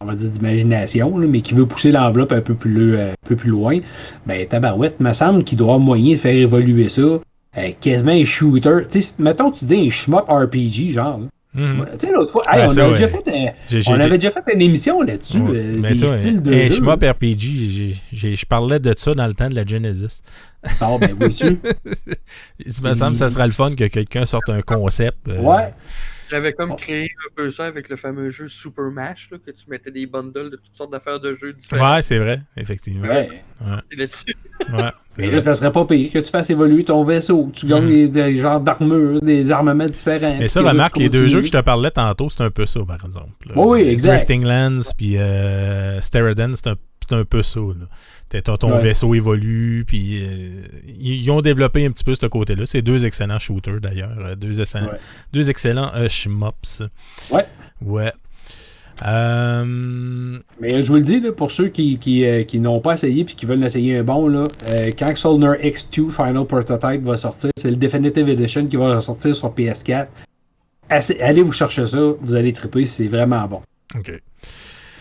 on 0.00 0.06
va 0.06 0.14
dire 0.14 0.30
d'imagination, 0.30 1.16
mais 1.16 1.40
qui 1.40 1.54
veut 1.54 1.66
pousser 1.66 1.92
l'enveloppe 1.92 2.32
un 2.32 2.40
peu 2.40 2.54
plus, 2.54 2.96
euh, 2.96 3.12
un 3.12 3.28
peu 3.28 3.36
plus 3.36 3.50
loin, 3.50 3.78
ben 4.26 4.46
tabarouette, 4.46 5.00
me 5.00 5.12
semble 5.12 5.44
qu'il 5.44 5.56
doit 5.58 5.68
avoir 5.74 5.78
moyen 5.78 6.14
de 6.14 6.18
faire 6.18 6.34
évoluer 6.34 6.88
ça. 6.88 7.20
Euh, 7.58 7.70
quasiment 7.80 8.12
un 8.12 8.24
shooter. 8.24 8.78
Tu 8.90 9.02
sais, 9.02 9.14
mettons, 9.22 9.50
tu 9.50 9.64
dis 9.64 9.86
un 9.86 9.90
shmup 9.90 10.26
RPG, 10.28 10.90
genre. 10.92 11.20
Mhm. 11.54 11.86
Tu 11.98 12.06
sais, 12.06 12.12
l'autre 12.12 12.32
fois, 12.32 12.42
hey, 12.52 12.58
Ben, 12.60 12.66
on, 12.66 12.68
ça, 12.68 12.80
avait 12.84 12.90
ouais. 12.92 12.96
déjà 12.98 13.08
fait 13.08 13.30
un- 13.88 13.92
on 13.94 14.00
avait 14.00 14.18
déjà 14.18 14.30
fait 14.30 14.52
une 14.52 14.60
émission 14.60 15.00
là-dessus. 15.00 15.38
Ouais, 15.38 15.56
euh, 15.58 15.78
mais 15.80 15.88
des 15.88 15.94
ça, 15.94 16.20
styles 16.20 16.42
de 16.42 16.52
un 16.52 16.64
jeu. 16.64 16.70
shmup 16.70 17.02
RPG, 17.02 17.96
je 18.12 18.44
parlais 18.46 18.78
de 18.78 18.92
ça 18.96 19.14
dans 19.14 19.26
le 19.26 19.32
temps 19.32 19.48
de 19.48 19.54
la 19.54 19.64
Genesis. 19.64 20.20
Ah, 20.82 20.96
ben, 21.00 21.14
vois-tu? 21.14 21.58
Il 22.58 22.72
me 22.82 22.92
semble 22.94 23.12
que 23.12 23.18
ça 23.18 23.30
serait 23.30 23.46
le 23.46 23.52
fun 23.52 23.70
que 23.74 23.84
quelqu'un 23.86 24.26
sorte 24.26 24.50
un 24.50 24.60
concept. 24.60 25.16
euh, 25.28 25.40
Ouais. 25.40 25.72
J'avais 26.30 26.52
comme 26.52 26.76
créé 26.76 27.04
un 27.04 27.34
peu 27.34 27.50
ça 27.50 27.66
avec 27.66 27.88
le 27.88 27.96
fameux 27.96 28.30
jeu 28.30 28.48
Super 28.48 28.90
Mash, 28.90 29.28
là, 29.30 29.38
que 29.38 29.50
tu 29.50 29.64
mettais 29.68 29.90
des 29.90 30.06
bundles 30.06 30.50
de 30.50 30.56
toutes 30.56 30.74
sortes 30.74 30.92
d'affaires 30.92 31.20
de 31.20 31.34
jeux 31.34 31.52
différents. 31.52 31.94
Ouais, 31.96 32.02
c'est 32.02 32.18
vrai, 32.18 32.40
effectivement. 32.56 33.06
Ouais. 33.08 33.42
C'est 33.90 33.96
là-dessus. 33.98 34.24
Ouais, 34.72 34.90
c'est 35.10 35.18
Mais 35.22 35.26
vrai. 35.26 35.34
là, 35.36 35.40
ça 35.40 35.54
serait 35.54 35.72
pas 35.72 35.84
payé 35.84 36.08
que 36.10 36.18
tu 36.18 36.30
fasses 36.30 36.50
évoluer 36.50 36.84
ton 36.84 37.04
vaisseau, 37.04 37.46
que 37.46 37.58
tu 37.60 37.66
gagnes 37.66 37.84
Mhm. 37.84 37.90
des, 37.90 38.08
des 38.08 38.38
genres 38.40 38.60
d'armures, 38.60 39.20
des 39.22 39.50
armements 39.50 39.86
différents. 39.88 40.36
Mais 40.38 40.48
ça, 40.48 40.62
remarque, 40.62 40.96
les 40.98 41.08
deux 41.08 41.28
jeux 41.28 41.40
que 41.40 41.46
je 41.46 41.52
te 41.52 41.60
parlais 41.62 41.90
tantôt, 41.90 42.28
c'est 42.28 42.42
un 42.42 42.50
peu 42.50 42.66
ça, 42.66 42.80
par 42.86 43.04
exemple. 43.04 43.30
Oui, 43.54 43.82
exact. 43.82 44.10
Drifting 44.28 44.44
Lands 44.44 44.92
puis 44.96 45.16
euh, 45.18 46.00
Stereden, 46.00 46.54
c'est 46.56 46.68
un, 46.68 46.76
un 47.12 47.24
peu 47.24 47.42
ça. 47.42 47.60
là. 47.60 47.86
Ton 48.60 48.72
Ouais. 48.76 48.82
vaisseau 48.82 49.14
évolue, 49.14 49.84
puis 49.86 50.22
euh, 50.24 50.62
ils, 50.98 51.30
ont 51.30 51.40
développé 51.40 51.86
un 51.86 51.90
petit 51.90 52.04
peu 52.04 52.14
ce 52.14 52.26
côté-là. 52.26 52.64
C'est 52.66 52.82
deux 52.82 53.06
excellents 53.06 53.38
shooters, 53.38 53.80
d'ailleurs. 53.80 54.16
euh, 54.18 54.34
Deux, 54.34 54.60
excellents- 54.60 54.86
Ouais. 54.88 54.98
deux 55.32 55.48
excellents 55.48 55.90
euh, 55.94 56.08
shmups. 56.08 56.82
Ouais. 57.30 57.44
Ouais. 57.82 58.12
Euh, 59.06 60.38
Mais 60.60 60.82
je 60.82 60.86
vous 60.88 60.96
le 60.96 61.02
dis, 61.02 61.20
là, 61.20 61.32
pour 61.32 61.50
ceux 61.50 61.68
qui, 61.68 61.98
qui, 61.98 62.24
qui 62.46 62.58
n'ont 62.60 62.80
pas 62.80 62.94
essayé 62.94 63.22
et 63.22 63.24
qui 63.26 63.46
veulent 63.46 63.62
essayer 63.64 63.98
un 63.98 64.02
bon, 64.02 64.26
là, 64.28 64.44
quand 64.98 65.14
Soldier 65.16 65.52
X2 65.62 66.10
Final 66.10 66.44
Prototype 66.46 67.02
va 67.02 67.16
sortir, 67.16 67.50
c'est 67.56 67.70
le 67.70 67.76
Definitive 67.76 68.28
Edition 68.28 68.66
qui 68.66 68.76
va 68.76 68.96
ressortir 68.96 69.34
sur 69.36 69.52
PS4. 69.54 70.08
Assez- 70.88 71.20
allez 71.20 71.42
vous 71.42 71.52
chercher 71.52 71.86
ça, 71.86 71.98
vous 72.20 72.34
allez 72.34 72.52
triper, 72.52 72.86
c'est 72.86 73.06
vraiment 73.08 73.46
bon. 73.46 73.60
OK. 73.98 74.12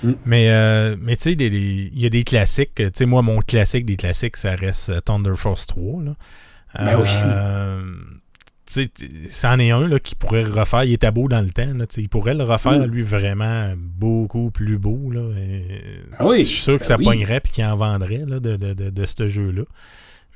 Mm. 0.05 0.15
Mais, 0.25 0.49
euh, 0.49 0.95
mais 1.01 1.15
tu 1.15 1.23
sais, 1.23 1.33
il 1.33 1.97
y 2.01 2.05
a 2.05 2.09
des 2.09 2.23
classiques. 2.23 2.75
Tu 2.75 2.89
sais, 2.93 3.05
moi, 3.05 3.21
mon 3.21 3.39
classique 3.39 3.85
des 3.85 3.95
classiques, 3.95 4.37
ça 4.37 4.55
reste 4.55 4.89
euh, 4.89 5.01
Thunder 5.01 5.35
Force 5.35 5.67
3. 5.67 6.03
Là. 6.03 6.15
Ben 6.77 6.99
oui. 6.99 7.07
Euh, 7.07 7.81
c'en 9.29 9.59
est 9.59 9.69
un 9.71 9.87
là, 9.87 9.99
qui 9.99 10.15
pourrait 10.15 10.43
refaire. 10.43 10.83
Il 10.83 10.93
était 10.93 11.11
beau 11.11 11.27
dans 11.27 11.41
le 11.41 11.49
temps. 11.51 11.71
Là, 11.75 11.85
il 11.97 12.09
pourrait 12.09 12.33
le 12.33 12.43
refaire, 12.43 12.79
Mm. 12.79 12.85
lui, 12.91 13.01
vraiment 13.03 13.73
beaucoup 13.77 14.49
plus 14.51 14.77
beau. 14.77 15.11
Là, 15.11 15.21
Ah 16.17 16.25
oui, 16.25 16.39
je 16.39 16.43
suis 16.45 16.61
sûr 16.61 16.73
que 16.75 16.79
ben 16.79 16.85
ça 16.87 16.97
oui. 16.97 17.05
pognerait 17.05 17.41
et 17.45 17.49
qu'il 17.49 17.63
en 17.65 17.77
vendrait 17.77 18.23
là, 18.27 18.39
de, 18.39 18.55
de, 18.57 18.73
de, 18.73 18.89
de 18.89 19.05
ce 19.05 19.27
jeu-là. 19.27 19.63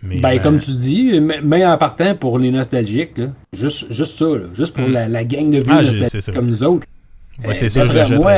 Mais, 0.02 0.22
Ben, 0.22 0.36
euh, 0.36 0.40
comme 0.40 0.60
tu 0.60 0.72
dis, 0.72 1.20
mais 1.44 1.66
en 1.66 1.78
partant 1.78 2.16
pour 2.16 2.40
les 2.40 2.52
nostalgiques, 2.52 3.18
là, 3.18 3.34
juste, 3.52 3.92
juste 3.92 4.18
ça, 4.18 4.26
là, 4.28 4.46
juste 4.54 4.74
pour 4.76 4.88
Mm. 4.88 4.94
la, 4.94 5.08
la 5.10 5.24
gang 5.26 5.50
de 5.50 5.58
vieux 5.58 5.68
Ah, 5.68 6.32
comme 6.34 6.48
nous 6.48 6.64
autres. 6.64 6.88
ouais, 7.44 7.54
c'est 7.54 7.66
euh, 7.66 7.88
ça, 7.88 8.06
je 8.06 8.16
moi. 8.16 8.32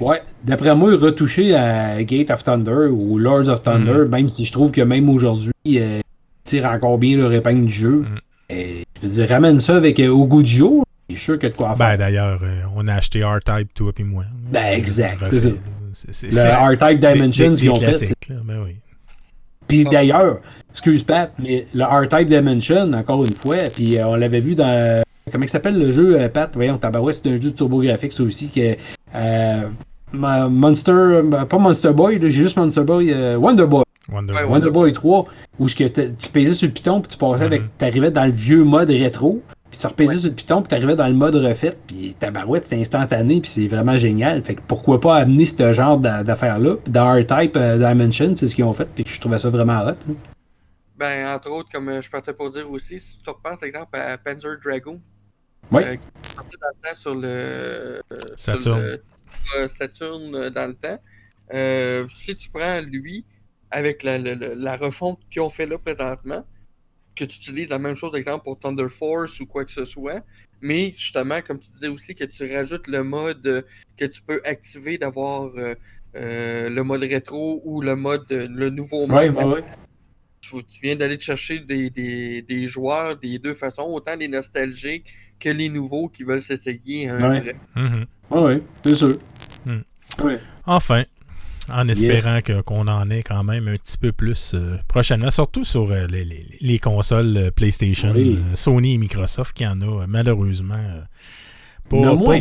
Ouais, 0.00 0.22
d'après 0.44 0.74
moi, 0.76 0.96
retoucher 0.96 1.54
à 1.56 2.02
Gate 2.04 2.30
of 2.30 2.44
Thunder 2.44 2.88
ou 2.90 3.18
Lords 3.18 3.48
of 3.48 3.62
Thunder, 3.62 4.04
Mm. 4.06 4.10
même 4.10 4.28
si 4.28 4.44
je 4.44 4.52
trouve 4.52 4.70
que 4.70 4.80
même 4.80 5.08
aujourd'hui, 5.08 5.52
euh, 5.68 5.98
ils 6.00 6.02
tirent 6.44 6.66
encore 6.70 6.98
bien 6.98 7.16
leur 7.16 7.32
épingle 7.32 7.64
du 7.66 7.72
jeu. 7.72 7.90
Mm. 8.00 8.06
Et, 8.50 8.84
je 9.02 9.06
veux 9.06 9.12
dire, 9.14 9.28
ramène 9.28 9.60
ça 9.60 9.76
avec 9.76 9.98
euh, 10.00 10.08
au 10.08 10.24
goût 10.26 10.42
du 10.42 10.50
jour, 10.50 10.84
je 11.10 11.14
suis 11.16 11.24
sûr 11.24 11.34
a 11.34 11.48
de 11.48 11.56
quoi 11.56 11.74
Ben, 11.78 11.88
faire. 11.88 11.98
d'ailleurs, 11.98 12.40
euh, 12.42 12.62
on 12.76 12.86
a 12.86 12.94
acheté 12.94 13.24
R-Type, 13.24 13.74
toi 13.74 13.92
et 13.98 14.02
moi. 14.04 14.24
Ben, 14.50 14.72
exact, 14.78 15.24
c'est 15.92 16.30
ça. 16.30 16.68
le 16.68 16.74
R-Type 16.76 17.00
Dimensions 17.00 17.52
qu'ils 17.54 17.70
ont 17.70 17.74
fait. 17.74 18.14
là, 18.28 18.36
ben 18.44 18.62
oui. 18.64 18.76
Puis 19.66 19.84
d'ailleurs, 19.84 20.40
excuse 20.70 21.02
Pat, 21.02 21.30
mais 21.38 21.66
le 21.74 21.84
R-Type 21.84 22.28
Dimension, 22.28 22.92
encore 22.94 23.24
une 23.24 23.32
fois, 23.34 23.56
puis 23.74 23.98
euh, 23.98 24.06
on 24.06 24.14
l'avait 24.16 24.40
vu 24.40 24.54
dans. 24.54 25.02
Comment 25.30 25.44
il 25.44 25.48
s'appelle 25.50 25.78
le 25.78 25.92
jeu, 25.92 26.18
euh, 26.18 26.28
Pat? 26.30 26.50
Voyons, 26.54 26.78
tabarouette, 26.78 27.16
c'est 27.22 27.28
un 27.28 27.32
jeu 27.32 27.50
de 27.50 27.56
TurboGrafx 27.56 28.16
ça 28.16 28.22
aussi. 28.22 28.48
Que, 28.48 28.76
euh, 29.14 29.68
ma- 30.12 30.48
Monster. 30.48 31.22
Pas 31.48 31.58
Monster 31.58 31.92
Boy, 31.92 32.18
là, 32.18 32.28
j'ai 32.28 32.42
juste 32.42 32.56
Monster 32.56 32.82
Boy. 32.82 33.12
euh, 33.12 33.36
Wonder 33.36 33.66
Boy. 33.66 33.84
Wonder 34.10 34.32
Ouais. 34.34 34.44
Wonder 34.44 34.70
Boy 34.70 34.92
3, 34.92 35.26
où 35.58 35.68
t'a- 35.68 35.88
tu 35.90 36.28
pesais 36.32 36.54
sur 36.54 36.66
le 36.68 36.72
piton, 36.72 37.00
puis 37.00 37.10
tu 37.10 37.18
passais 37.18 37.44
avec. 37.44 37.62
Mhm. 37.62 37.68
T'arrivais 37.78 38.10
dans 38.10 38.24
le 38.24 38.30
vieux 38.32 38.64
mode 38.64 38.88
rétro, 38.88 39.42
puis 39.70 39.78
tu 39.78 39.86
repaisais 39.86 40.12
Ouais. 40.14 40.18
sur 40.18 40.28
le 40.30 40.34
piton, 40.34 40.62
puis 40.62 40.68
t'arrivais 40.68 40.96
dans 40.96 41.08
le 41.08 41.12
mode 41.14 41.34
refait, 41.36 41.76
puis 41.86 42.14
tabarouette, 42.18 42.66
c'est 42.66 42.80
instantané, 42.80 43.40
puis 43.42 43.50
c'est 43.50 43.68
vraiment 43.68 43.98
génial. 43.98 44.42
Fait 44.42 44.54
que 44.54 44.62
pourquoi 44.66 44.98
pas 44.98 45.16
amener 45.16 45.44
ce 45.44 45.72
genre 45.74 45.98
d'a- 45.98 46.24
d'affaires-là? 46.24 46.76
Puis 46.82 46.90
dans 46.92 47.12
R-Type 47.12 47.56
euh, 47.56 47.76
Dimension, 47.76 48.34
c'est 48.34 48.46
ce 48.46 48.54
qu'ils 48.54 48.64
ont 48.64 48.72
fait, 48.72 48.86
puis 48.94 49.04
je 49.06 49.20
trouvais 49.20 49.38
ça 49.38 49.50
vraiment 49.50 49.80
hot. 49.82 49.88
là. 49.88 50.14
Ben, 50.96 51.34
entre 51.36 51.50
autres, 51.52 51.68
comme 51.72 51.88
euh, 51.90 52.00
je 52.00 52.10
partais 52.10 52.32
pour 52.32 52.50
dire 52.50 52.68
aussi, 52.70 52.98
si 52.98 53.20
tu 53.22 53.28
repenses, 53.30 53.62
exemple, 53.62 53.90
à 53.98 54.16
Panzer 54.18 54.56
Dragoon, 54.64 54.98
Oui. 55.70 55.82
euh, 55.84 55.96
qui 55.96 55.98
est 55.98 56.34
sorti 56.34 56.56
dans 56.60 56.68
le 56.68 56.88
temps 56.88 56.96
sur 56.96 57.14
le, 57.14 57.28
euh, 57.28 58.00
Saturn. 58.36 58.60
sur 58.62 58.76
le 58.78 59.00
euh, 59.56 59.68
Saturn 59.68 60.34
euh, 60.34 60.50
dans 60.50 60.66
le 60.66 60.74
temps, 60.74 61.00
euh, 61.54 62.06
si 62.08 62.36
tu 62.36 62.50
prends 62.50 62.80
lui, 62.80 63.24
avec 63.70 64.02
la, 64.02 64.18
la, 64.18 64.34
la- 64.34 64.54
la 64.54 64.76
refonte 64.76 65.20
qu'ils 65.30 65.42
ont 65.42 65.50
fait 65.50 65.66
là 65.66 65.78
présentement, 65.78 66.44
que 67.16 67.24
tu 67.24 67.36
utilises 67.36 67.68
la 67.70 67.78
même 67.78 67.96
chose, 67.96 68.14
exemple, 68.14 68.44
pour 68.44 68.58
Thunder 68.58 68.88
Force 68.88 69.40
ou 69.40 69.46
quoi 69.46 69.64
que 69.64 69.72
ce 69.72 69.84
soit, 69.84 70.22
mais 70.60 70.92
justement, 70.94 71.40
comme 71.44 71.58
tu 71.58 71.70
disais 71.72 71.88
aussi, 71.88 72.14
que 72.14 72.24
tu 72.24 72.54
rajoutes 72.54 72.86
le 72.86 73.02
mode 73.02 73.46
euh, 73.46 73.62
que 73.96 74.04
tu 74.04 74.22
peux 74.22 74.40
activer 74.44 74.98
d'avoir 74.98 75.50
euh, 75.56 75.74
euh, 76.16 76.70
le 76.70 76.82
mode 76.84 77.02
rétro 77.02 77.60
ou 77.64 77.80
le 77.82 77.96
mode, 77.96 78.26
le 78.30 78.70
nouveau 78.70 79.06
mode 79.06 79.34
Ouais, 79.34 79.44
ouais, 79.44 79.52
ouais. 79.54 79.64
tu, 80.40 80.64
tu 80.64 80.80
viens 80.82 80.94
d'aller 80.96 81.16
te 81.18 81.22
chercher 81.24 81.58
des, 81.60 81.90
des, 81.90 82.42
des 82.42 82.66
joueurs 82.68 83.16
des 83.16 83.38
deux 83.40 83.54
façons, 83.54 83.82
autant 83.88 84.14
les 84.16 84.28
nostalgiques 84.28 85.12
que 85.40 85.48
les 85.48 85.68
nouveaux 85.68 86.08
qui 86.08 86.22
veulent 86.22 86.40
s'essayer 86.42 87.08
un 87.08 87.30
Ouais. 87.30 87.40
vrai. 87.40 87.56
Ouais, 88.30 88.40
ouais, 88.40 88.62
c'est 88.84 88.94
sûr. 88.94 89.18
Ouais. 90.22 90.38
Enfin, 90.66 91.04
en 91.70 91.86
espérant 91.88 92.38
qu'on 92.64 92.88
en 92.88 93.10
ait 93.10 93.22
quand 93.22 93.44
même 93.44 93.68
un 93.68 93.74
petit 93.76 93.98
peu 93.98 94.12
plus 94.12 94.52
euh, 94.54 94.76
prochainement, 94.88 95.30
surtout 95.30 95.64
sur 95.64 95.90
euh, 95.90 96.06
les, 96.06 96.24
les- 96.24 96.46
les 96.60 96.78
consoles 96.78 97.36
euh, 97.36 97.50
PlayStation, 97.50 98.12
Oui. 98.14 98.38
Sony 98.54 98.94
et 98.94 98.98
Microsoft, 98.98 99.54
qui 99.56 99.66
en 99.66 99.80
a 99.82 100.06
malheureusement 100.06 100.74
pas, 101.90 102.14
beaucoup. 102.14 102.32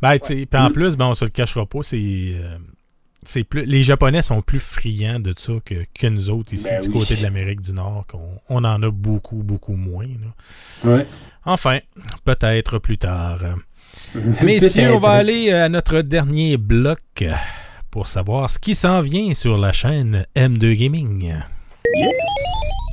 Ben, 0.00 0.18
en 0.54 0.70
plus, 0.70 0.96
ben, 0.96 1.06
on 1.06 1.14
se 1.14 1.24
le 1.24 1.30
cachera 1.30 1.66
pas, 1.66 1.82
c'est. 1.82 2.34
c'est 3.24 3.44
plus, 3.44 3.64
les 3.66 3.82
Japonais 3.82 4.22
sont 4.22 4.40
plus 4.42 4.60
friands 4.60 5.20
de 5.20 5.34
ça 5.36 5.54
que, 5.64 5.84
que 5.98 6.06
nous 6.06 6.30
autres 6.30 6.54
ici 6.54 6.68
Ben 6.70 6.80
du 6.80 6.88
oui. 6.88 6.94
côté 7.00 7.16
de 7.16 7.22
l'Amérique 7.22 7.60
du 7.60 7.72
Nord, 7.72 8.06
qu'on 8.06 8.38
on 8.48 8.64
en 8.64 8.82
a 8.82 8.90
beaucoup, 8.90 9.42
beaucoup 9.42 9.76
moins. 9.76 10.06
là. 10.06 10.90
Ouais. 10.90 11.06
Enfin, 11.44 11.78
peut-être 12.24 12.78
plus 12.78 12.98
tard. 12.98 13.40
Messieurs, 14.42 14.94
on 14.94 14.98
va 14.98 15.10
aller 15.10 15.52
à 15.52 15.68
notre 15.68 16.00
dernier 16.02 16.56
bloc 16.56 16.98
euh, 17.22 17.32
pour 17.90 18.06
savoir 18.08 18.50
ce 18.50 18.58
qui 18.58 18.74
s'en 18.74 19.00
vient 19.00 19.34
sur 19.34 19.56
la 19.56 19.72
chaîne 19.72 20.26
M2 20.36 20.74
Gaming. 20.74 21.34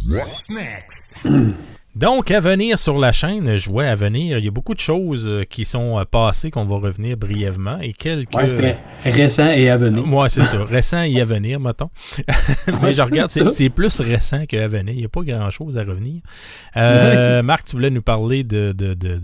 What's 0.10 0.49
next? 0.49 1.18
Donc, 1.96 2.32
à 2.32 2.39
venir 2.39 2.80
sur 2.80 2.98
la 2.98 3.12
chaîne, 3.12 3.56
je 3.56 3.70
vois 3.70 3.86
à 3.86 3.94
venir, 3.94 4.39
il 4.39 4.46
y 4.46 4.48
a 4.48 4.52
beaucoup 4.52 4.74
de 4.74 4.80
choses 4.80 5.28
euh, 5.28 5.44
qui 5.44 5.64
sont 5.64 6.00
euh, 6.00 6.06
passées 6.06 6.50
qu'on 6.50 6.66
va 6.66 6.78
revenir 6.78 7.18
brièvement 7.18 7.78
et 7.80 7.94
quelques... 7.94 8.34
Ouais, 8.34 8.78
récent 9.06 9.52
et 9.52 9.70
à 9.70 9.78
venir. 9.78 10.04
Moi, 10.04 10.28
c'est 10.28 10.44
ça. 10.44 10.64
Récent 10.64 11.04
et 11.04 11.22
à 11.22 11.26
venir, 11.26 11.60
mettons. 11.60 11.91
Mais 12.82 12.94
je 12.94 13.02
regarde, 13.04 13.30
c'est 13.30 13.70
plus 13.70 14.00
récent 14.02 14.48
qu'à 14.48 14.68
venir. 14.68 14.96
Il 14.96 15.00
n'y 15.02 15.06
a 15.06 15.10
pas 15.10 15.22
grand-chose 15.22 15.78
à 15.78 15.84
revenir. 15.84 16.22
Euh, 16.78 17.44
Marc, 17.44 17.68
tu 17.68 17.76
voulais 17.76 17.91
nous 17.91 18.02
parler 18.02 18.44
de, 18.44 18.72
de, 18.76 18.96
de, 18.96 19.20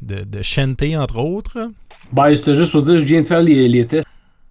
de, 0.00 0.22
de, 0.22 0.42
Shantae, 0.42 0.96
entre 0.96 1.18
autres. 1.18 1.70
Ben, 2.12 2.36
c'était 2.36 2.54
juste 2.54 2.70
pour 2.70 2.82
dire, 2.82 3.00
je 3.00 3.04
viens 3.04 3.22
de 3.22 3.26
faire 3.26 3.42
les, 3.42 3.68
les 3.68 3.84
tests, 3.84 4.06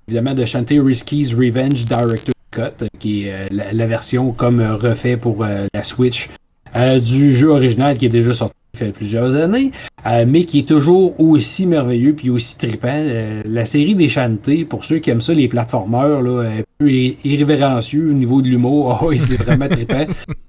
évidemment, 0.10 0.34
de 0.34 0.44
chanter 0.44 0.78
Risky's 0.82 1.34
Revenge 1.34 1.86
Director 1.86 2.34
Cut, 2.52 2.86
qui 3.00 3.28
est 3.28 3.34
euh, 3.34 3.48
la, 3.50 3.72
la 3.72 3.88
version 3.88 4.34
comme 4.34 4.60
refait 4.62 5.16
pour 5.16 5.46
euh, 5.46 5.68
la 5.74 5.84
Switch 5.84 6.30
euh, 6.76 7.00
du 7.00 7.34
jeu 7.34 7.50
original 7.50 7.98
qui 7.98 8.06
est 8.06 8.10
déjà 8.10 8.34
sorti 8.34 8.56
il 8.74 8.78
fait 8.78 8.92
plusieurs 8.94 9.36
années, 9.36 9.72
euh, 10.06 10.24
mais 10.26 10.46
qui 10.46 10.60
est 10.60 10.68
toujours 10.68 11.20
aussi 11.20 11.66
merveilleux 11.66 12.14
puis 12.14 12.30
aussi 12.30 12.58
trippant. 12.58 12.88
Euh, 12.90 13.42
la 13.44 13.66
série 13.66 13.96
des 13.96 14.08
Shantae, 14.08 14.64
pour 14.64 14.86
ceux 14.86 15.00
qui 15.00 15.10
aiment 15.10 15.20
ça, 15.20 15.34
les 15.34 15.50
platformers, 15.50 16.22
là, 16.22 16.50
ir- 16.82 17.16
irrévérencieux 17.26 18.10
au 18.10 18.14
niveau 18.14 18.42
de 18.42 18.48
l'humour, 18.48 19.00
oh, 19.04 19.12
c'est 19.14 19.44
vraiment 19.44 19.68
trippant. 19.68 20.06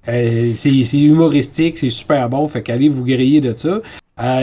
C'est 0.06 1.00
humoristique, 1.00 1.78
c'est 1.78 1.90
super 1.90 2.28
bon, 2.28 2.46
fait 2.46 2.62
qu'allez 2.62 2.88
vous 2.88 3.04
griller 3.04 3.40
de 3.40 3.52
ça. 3.54 3.80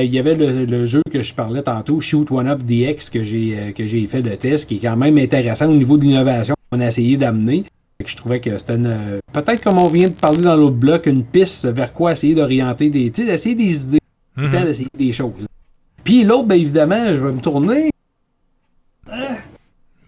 Il 0.01 0.13
y 0.13 0.19
avait 0.19 0.35
le, 0.35 0.85
jeu 0.85 1.01
que 1.09 1.21
je 1.21 1.33
parlais 1.33 1.63
tantôt, 1.63 2.01
Shoot 2.01 2.29
One 2.31 2.47
Up 2.47 2.59
DX, 2.63 3.09
que 3.09 3.23
j'ai 3.23 3.73
que 3.73 3.85
j'ai 3.85 4.05
fait 4.07 4.21
le 4.21 4.35
test, 4.35 4.67
qui 4.67 4.75
est 4.75 4.79
quand 4.79 4.97
même 4.97 5.17
intéressant 5.17 5.69
au 5.69 5.75
niveau 5.75 5.97
de 5.97 6.03
l'innovation 6.03 6.55
qu'on 6.69 6.81
a 6.81 6.87
essayé 6.87 7.15
d'amener. 7.15 7.63
Je 8.05 8.15
trouvais 8.15 8.39
que 8.39 8.57
c'était 8.57 8.75
une. 8.75 8.85
euh, 8.85 9.19
Peut-être 9.33 9.61
comme 9.61 9.77
on 9.77 9.89
vient 9.89 10.07
de 10.07 10.13
parler 10.13 10.37
dans 10.37 10.55
l'autre 10.55 10.77
bloc, 10.77 11.05
une 11.05 11.23
piste 11.25 11.65
vers 11.65 11.91
quoi 11.91 12.13
essayer 12.13 12.33
d'orienter 12.33 12.89
des. 12.89 13.11
Tu 13.11 13.23
sais, 13.23 13.31
d'essayer 13.31 13.55
des 13.55 13.83
idées, 13.83 13.99
temps 14.37 14.63
d'essayer 14.63 14.87
des 14.97 15.11
choses. 15.11 15.45
Puis 16.05 16.23
l'autre, 16.23 16.47
ben 16.47 16.55
évidemment, 16.55 17.05
je 17.07 17.15
vais 17.17 17.31
me 17.33 17.41
tourner. 17.41 17.89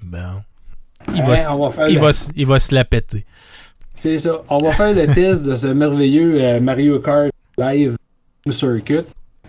Bon. 0.03 0.17
Il 1.13 1.21
Hein, 1.21 1.25
va, 1.25 1.35
se- 1.37 1.49
on 1.49 1.57
va 1.67 1.69
faire 1.71 1.87
il, 1.89 1.95
le- 1.95 2.01
va, 2.01 2.09
il 2.35 2.45
va 2.45 2.59
se 2.59 2.73
la 2.75 2.85
péter. 2.85 3.25
C'est 3.95 4.19
ça. 4.19 4.41
On 4.49 4.59
va 4.59 4.71
faire 4.71 4.93
le 4.93 5.05
test 5.13 5.43
de 5.43 5.55
ce 5.55 5.67
merveilleux 5.67 6.41
euh, 6.41 6.59
Mario 6.59 6.99
Kart 6.99 7.29
Live 7.57 7.95
Circuit. 8.49 8.99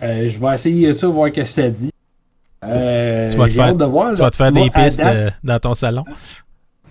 Euh, 0.01 0.27
je 0.29 0.37
vais 0.39 0.53
essayer 0.55 0.91
ça, 0.93 1.07
voir 1.07 1.29
ce 1.29 1.33
que 1.33 1.45
ça 1.45 1.69
dit. 1.69 1.91
Euh, 2.65 3.29
Tu 3.29 3.37
vas 3.37 3.47
te 3.47 3.53
faire- 3.53 3.75
de 3.75 3.85
voir. 3.85 4.13
Tu 4.13 4.21
vas 4.21 4.31
te 4.31 4.35
faire 4.35 4.51
des 4.51 4.69
pistes 4.69 5.01
dans 5.43 5.59
ton 5.59 5.73
salon. 5.73 6.03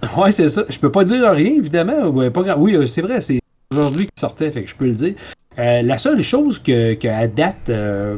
Ouais, 0.17 0.33
c'est 0.33 0.49
ça. 0.49 0.65
Je 0.69 0.79
peux 0.79 0.91
pas 0.91 1.05
dire 1.05 1.31
rien, 1.31 1.53
évidemment. 1.57 2.09
Oui, 2.09 2.77
euh, 2.77 2.87
c'est 2.87 3.03
vrai, 3.03 3.21
c'est 3.21 3.41
aujourd'hui 3.73 4.07
qui 4.07 4.21
sortait, 4.21 4.51
fait 4.51 4.63
que 4.63 4.69
je 4.69 4.75
peux 4.75 4.87
le 4.87 4.95
dire. 4.95 5.15
Euh, 5.59 5.83
la 5.83 5.99
seule 5.99 6.23
chose 6.23 6.59
que, 6.59 7.07
à 7.07 7.29
date, 7.29 7.69
euh, 7.69 8.17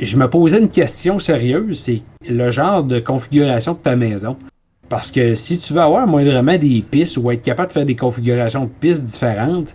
je 0.00 0.16
me 0.16 0.28
posais 0.28 0.60
une 0.60 0.68
question 0.68 1.18
sérieuse, 1.18 1.80
c'est 1.80 2.02
le 2.28 2.50
genre 2.50 2.84
de 2.84 3.00
configuration 3.00 3.72
de 3.72 3.78
ta 3.78 3.96
maison. 3.96 4.36
Parce 4.88 5.10
que 5.10 5.34
si 5.34 5.58
tu 5.58 5.72
veux 5.72 5.80
avoir 5.80 6.06
moindrement 6.06 6.58
des 6.58 6.82
pistes 6.82 7.16
ou 7.16 7.30
être 7.30 7.42
capable 7.42 7.68
de 7.68 7.72
faire 7.74 7.86
des 7.86 7.96
configurations 7.96 8.64
de 8.64 8.70
pistes 8.70 9.04
différentes, 9.04 9.74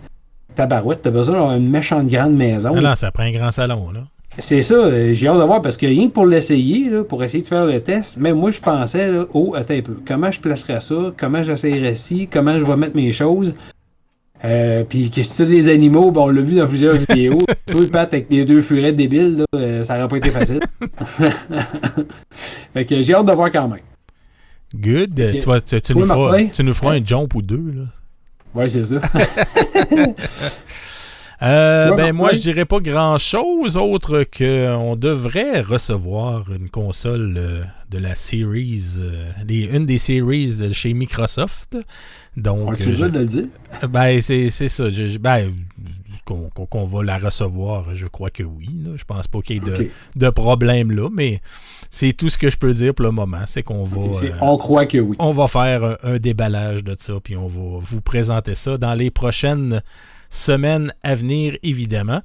tabarouette, 0.54 1.02
t'as 1.02 1.10
besoin 1.10 1.34
d'avoir 1.34 1.54
une 1.54 1.70
méchante 1.70 2.06
grande 2.06 2.36
maison. 2.36 2.72
Ah 2.76 2.80
non, 2.80 2.94
ça 2.94 3.10
prend 3.10 3.24
un 3.24 3.32
grand 3.32 3.50
salon, 3.50 3.90
là. 3.92 4.00
C'est 4.38 4.62
ça, 4.62 4.74
euh, 4.74 5.12
j'ai 5.12 5.28
hâte 5.28 5.38
de 5.38 5.44
voir 5.44 5.62
parce 5.62 5.76
que 5.78 5.86
rien 5.86 6.08
que 6.08 6.12
pour 6.12 6.26
l'essayer, 6.26 6.90
là, 6.90 7.04
pour 7.04 7.24
essayer 7.24 7.42
de 7.42 7.48
faire 7.48 7.64
le 7.64 7.80
test, 7.80 8.16
même 8.18 8.36
moi 8.36 8.50
je 8.50 8.60
pensais, 8.60 9.10
là, 9.10 9.24
oh, 9.32 9.54
attends 9.56 9.74
un 9.74 9.80
peu, 9.82 9.96
comment 10.06 10.30
je 10.30 10.40
placerais 10.40 10.80
ça, 10.80 11.12
comment 11.16 11.42
j'essayerais 11.42 11.94
ci, 11.94 12.28
comment 12.30 12.58
je 12.58 12.64
vais 12.64 12.76
mettre 12.76 12.96
mes 12.96 13.12
choses. 13.12 13.54
Euh, 14.44 14.84
puis 14.86 15.10
que 15.10 15.22
si 15.22 15.38
t'as 15.38 15.46
des 15.46 15.68
animaux, 15.68 16.10
ben, 16.10 16.20
on 16.20 16.28
l'a 16.28 16.42
vu 16.42 16.56
dans 16.56 16.66
plusieurs 16.66 16.94
vidéos, 16.96 17.38
toi 17.66 17.80
Pat 17.90 18.12
avec 18.12 18.26
les 18.28 18.44
deux 18.44 18.60
furets 18.60 18.92
débiles, 18.92 19.38
là, 19.38 19.44
euh, 19.54 19.82
ça 19.84 19.96
aurait 19.98 20.08
pas 20.08 20.18
été 20.18 20.28
facile. 20.28 20.60
fait 22.74 22.84
que 22.84 23.00
j'ai 23.02 23.14
hâte 23.14 23.26
de 23.26 23.32
voir 23.32 23.50
quand 23.50 23.68
même. 23.68 23.80
Good. 24.74 25.14
Tu, 25.40 25.46
vas- 25.46 25.60
tu- 25.62 25.80
tu 25.80 25.94
nous 25.96 26.04
feras, 26.04 26.42
tu 26.52 26.62
nous 26.64 26.74
feras 26.74 26.94
un 26.96 27.04
jump 27.04 27.34
ou 27.34 27.40
deux, 27.40 27.72
là. 27.74 27.82
Ouais, 28.54 28.68
c'est 28.68 28.84
ça. 28.84 29.00
Euh, 31.42 31.92
ben 31.94 32.14
moi 32.14 32.32
je 32.32 32.38
dirais 32.38 32.64
pas 32.64 32.80
grand 32.80 33.18
chose 33.18 33.76
autre 33.76 34.22
que 34.22 34.74
on 34.74 34.96
devrait 34.96 35.60
recevoir 35.60 36.50
une 36.50 36.70
console 36.70 37.34
euh, 37.36 37.62
de 37.90 37.98
la 37.98 38.14
series 38.14 38.94
euh, 39.00 39.30
une 39.76 39.84
des 39.84 39.98
series 39.98 40.56
de 40.56 40.72
chez 40.72 40.94
Microsoft 40.94 41.76
On 42.38 42.40
donc 42.40 42.78
tu 42.78 42.88
euh, 42.88 42.92
veux 42.94 43.10
de 43.10 43.18
le 43.18 43.26
dire? 43.26 43.44
ben 43.90 44.18
c'est 44.22 44.48
c'est 44.48 44.68
ça 44.68 44.88
je- 44.88 45.18
ben 45.18 45.52
qu'on 46.24 46.86
va 46.86 47.04
la 47.04 47.18
recevoir. 47.18 47.94
Je 47.94 48.06
crois 48.06 48.30
que 48.30 48.42
oui. 48.42 48.68
Là. 48.84 48.90
Je 48.96 49.04
pense 49.04 49.28
pas 49.28 49.40
qu'il 49.42 49.56
y 49.56 49.58
ait 49.58 49.60
de, 49.78 49.88
de 50.16 50.30
problème 50.30 50.90
là, 50.90 51.08
mais 51.12 51.40
c'est 51.88 52.12
tout 52.14 52.28
ce 52.28 52.36
que 52.36 52.50
je 52.50 52.56
peux 52.56 52.72
dire 52.74 52.94
pour 52.94 53.04
le 53.06 53.12
moment. 53.12 53.42
C'est 53.46 53.62
qu'on 53.62 53.84
va. 53.84 54.00
Euh, 54.24 54.30
On 54.40 54.56
croit 54.56 54.86
que 54.86 54.98
oui. 54.98 55.14
on 55.20 55.30
va 55.32 55.46
faire 55.46 55.84
un, 55.84 55.96
un 56.02 56.18
déballage 56.18 56.82
de 56.82 56.96
ça, 56.98 57.14
puis 57.22 57.36
on 57.36 57.46
va 57.46 57.78
vous 57.80 58.00
présenter 58.00 58.56
ça 58.56 58.76
dans 58.76 58.94
les 58.94 59.12
prochaines 59.12 59.82
semaines 60.28 60.92
à 61.02 61.14
venir, 61.14 61.56
évidemment. 61.62 62.22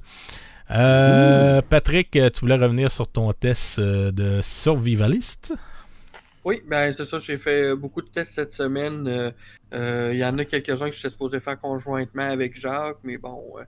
Euh, 0.70 1.60
Patrick, 1.68 2.10
tu 2.12 2.40
voulais 2.40 2.54
revenir 2.56 2.90
sur 2.90 3.06
ton 3.08 3.32
test 3.32 3.78
euh, 3.78 4.10
de 4.10 4.40
survivaliste? 4.42 5.52
Oui, 6.44 6.60
ben 6.66 6.92
c'est 6.92 7.04
ça, 7.04 7.18
j'ai 7.18 7.36
fait 7.36 7.70
euh, 7.70 7.76
beaucoup 7.76 8.00
de 8.02 8.08
tests 8.08 8.34
cette 8.34 8.52
semaine. 8.52 9.06
Euh, 9.06 9.30
euh, 9.74 10.10
Il 10.12 10.18
y 10.18 10.24
en 10.24 10.36
a 10.38 10.44
quelques-uns 10.44 10.88
que 10.88 10.94
j'étais 10.96 11.10
supposé 11.10 11.38
faire 11.40 11.58
conjointement 11.60 12.22
avec 12.24 12.58
Jacques, 12.58 12.98
mais 13.04 13.16
bon, 13.18 13.42
euh, 13.58 13.64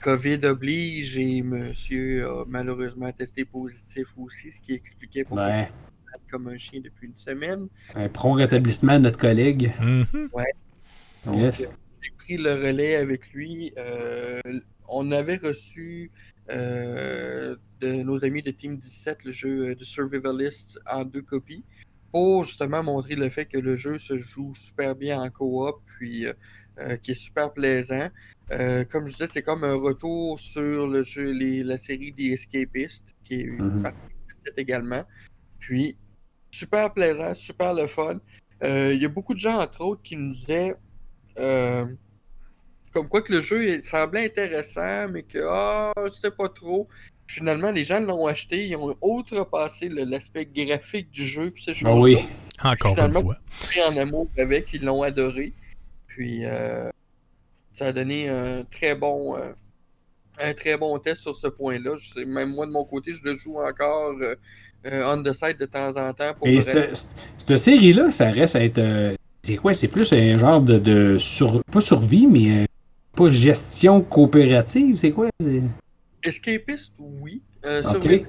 COVID 0.00 0.44
oblige 0.46 1.16
et 1.16 1.42
monsieur 1.42 2.28
a 2.28 2.44
malheureusement 2.48 3.10
testé 3.12 3.44
positif 3.44 4.08
aussi, 4.18 4.50
ce 4.50 4.60
qui 4.60 4.74
expliquait 4.74 5.24
pourquoi 5.24 5.46
Ouais. 5.46 5.68
il 5.70 6.04
malade 6.04 6.20
comme 6.30 6.48
un 6.48 6.58
chien 6.58 6.80
depuis 6.84 7.06
une 7.06 7.14
semaine. 7.14 7.68
Un 7.94 8.08
prompt 8.08 8.34
rétablissement 8.34 8.94
de 8.94 9.04
notre 9.04 9.18
collègue. 9.18 9.72
Donc, 11.24 11.36
Yes. 11.38 11.62
Pris 12.22 12.36
le 12.36 12.54
relais 12.54 12.96
avec 12.96 13.32
lui. 13.32 13.72
Euh, 13.78 14.40
on 14.88 15.10
avait 15.10 15.36
reçu 15.36 16.10
euh, 16.50 17.56
de 17.80 18.02
nos 18.02 18.24
amis 18.24 18.42
de 18.42 18.50
Team 18.52 18.76
17 18.76 19.24
le 19.24 19.32
jeu 19.32 19.68
euh, 19.70 19.74
de 19.74 19.84
Survivalist 19.84 20.80
en 20.90 21.04
deux 21.04 21.22
copies 21.22 21.64
pour 22.12 22.44
justement 22.44 22.82
montrer 22.82 23.14
le 23.16 23.28
fait 23.28 23.46
que 23.46 23.58
le 23.58 23.74
jeu 23.76 23.98
se 23.98 24.16
joue 24.16 24.52
super 24.54 24.94
bien 24.94 25.20
en 25.20 25.30
coop 25.30 25.76
puis 25.98 26.26
euh, 26.26 26.96
qui 27.02 27.12
est 27.12 27.14
super 27.14 27.52
plaisant. 27.52 28.08
Euh, 28.52 28.84
comme 28.84 29.06
je 29.06 29.12
disais, 29.12 29.26
c'est 29.26 29.42
comme 29.42 29.64
un 29.64 29.74
retour 29.74 30.38
sur 30.38 30.86
le 30.86 31.02
jeu, 31.02 31.30
les- 31.32 31.64
la 31.64 31.78
série 31.78 32.12
des 32.12 32.32
Escapistes 32.34 33.14
qui 33.24 33.34
est 33.34 33.44
une 33.44 33.76
Mhm. 33.76 33.82
partie 33.82 33.98
de 33.98 34.34
17 34.34 34.54
également. 34.58 35.04
Puis 35.58 35.96
super 36.50 36.92
plaisant, 36.92 37.34
super 37.34 37.72
le 37.74 37.86
fun. 37.86 38.20
Il 38.64 39.00
y 39.02 39.04
a 39.04 39.08
beaucoup 39.08 39.34
de 39.34 39.38
gens, 39.40 39.58
entre 39.60 39.80
autres, 39.84 40.02
qui 40.02 40.16
nous 40.16 40.32
disaient 40.32 40.76
comme 42.92 43.08
quoi 43.08 43.22
que 43.22 43.32
le 43.32 43.40
jeu 43.40 43.68
il 43.68 43.82
semblait 43.82 44.26
intéressant, 44.26 45.08
mais 45.10 45.22
que 45.22 45.38
ah, 45.48 45.92
je 46.04 46.10
sais 46.12 46.30
pas 46.30 46.48
trop. 46.48 46.88
Finalement, 47.26 47.70
les 47.70 47.84
gens 47.84 48.00
l'ont 48.00 48.26
acheté, 48.26 48.66
ils 48.66 48.76
ont 48.76 48.94
outrepassé 49.00 49.88
l'aspect 49.88 50.46
graphique 50.46 51.10
du 51.10 51.24
jeu, 51.26 51.50
puis 51.50 51.62
ces 51.62 51.72
choses-là. 51.74 51.90
Ah 51.96 52.00
oui. 52.00 52.18
Encore 52.62 52.90
une 52.90 52.96
Finalement, 52.96 53.20
fois. 53.20 53.36
pris 53.60 53.80
en 53.82 53.96
amour 53.96 54.28
avec, 54.38 54.68
ils 54.74 54.84
l'ont 54.84 55.02
adoré. 55.02 55.52
Puis 56.06 56.44
euh, 56.44 56.90
ça 57.72 57.86
a 57.86 57.92
donné 57.92 58.28
un 58.28 58.64
très 58.64 58.94
bon 58.94 59.36
euh, 59.36 59.52
un 60.40 60.52
très 60.54 60.76
bon 60.76 60.98
test 60.98 61.22
sur 61.22 61.34
ce 61.34 61.46
point-là. 61.48 61.96
Je 61.98 62.12
sais, 62.12 62.24
même 62.26 62.50
moi 62.54 62.66
de 62.66 62.70
mon 62.72 62.84
côté, 62.84 63.12
je 63.14 63.22
le 63.24 63.34
joue 63.34 63.56
encore 63.58 64.14
euh, 64.20 64.34
euh, 64.86 65.14
on 65.14 65.22
the 65.22 65.32
side 65.32 65.58
de 65.58 65.66
temps 65.66 65.90
en 65.96 66.12
temps 66.12 66.34
pour 66.36 66.46
Et 66.48 66.60
cette, 66.60 67.06
cette 67.38 67.56
série-là, 67.56 68.10
ça 68.10 68.30
reste 68.30 68.56
à 68.56 68.64
être. 68.64 68.78
euh, 68.78 69.14
c'est 69.42 69.56
quoi? 69.56 69.74
C'est 69.74 69.88
plus 69.88 70.12
un 70.12 70.38
genre 70.38 70.60
de. 70.60 70.78
de 70.78 71.16
sur, 71.18 71.62
pas 71.64 71.80
survie, 71.80 72.26
mais. 72.26 72.66
Pas 73.14 73.30
gestion 73.30 74.00
coopérative, 74.02 74.96
c'est 74.96 75.12
quoi? 75.12 75.28
Escapist, 76.22 76.94
oui. 76.98 77.42
Euh, 77.64 77.80
Ok. 77.82 77.90
Survivor, 77.92 78.26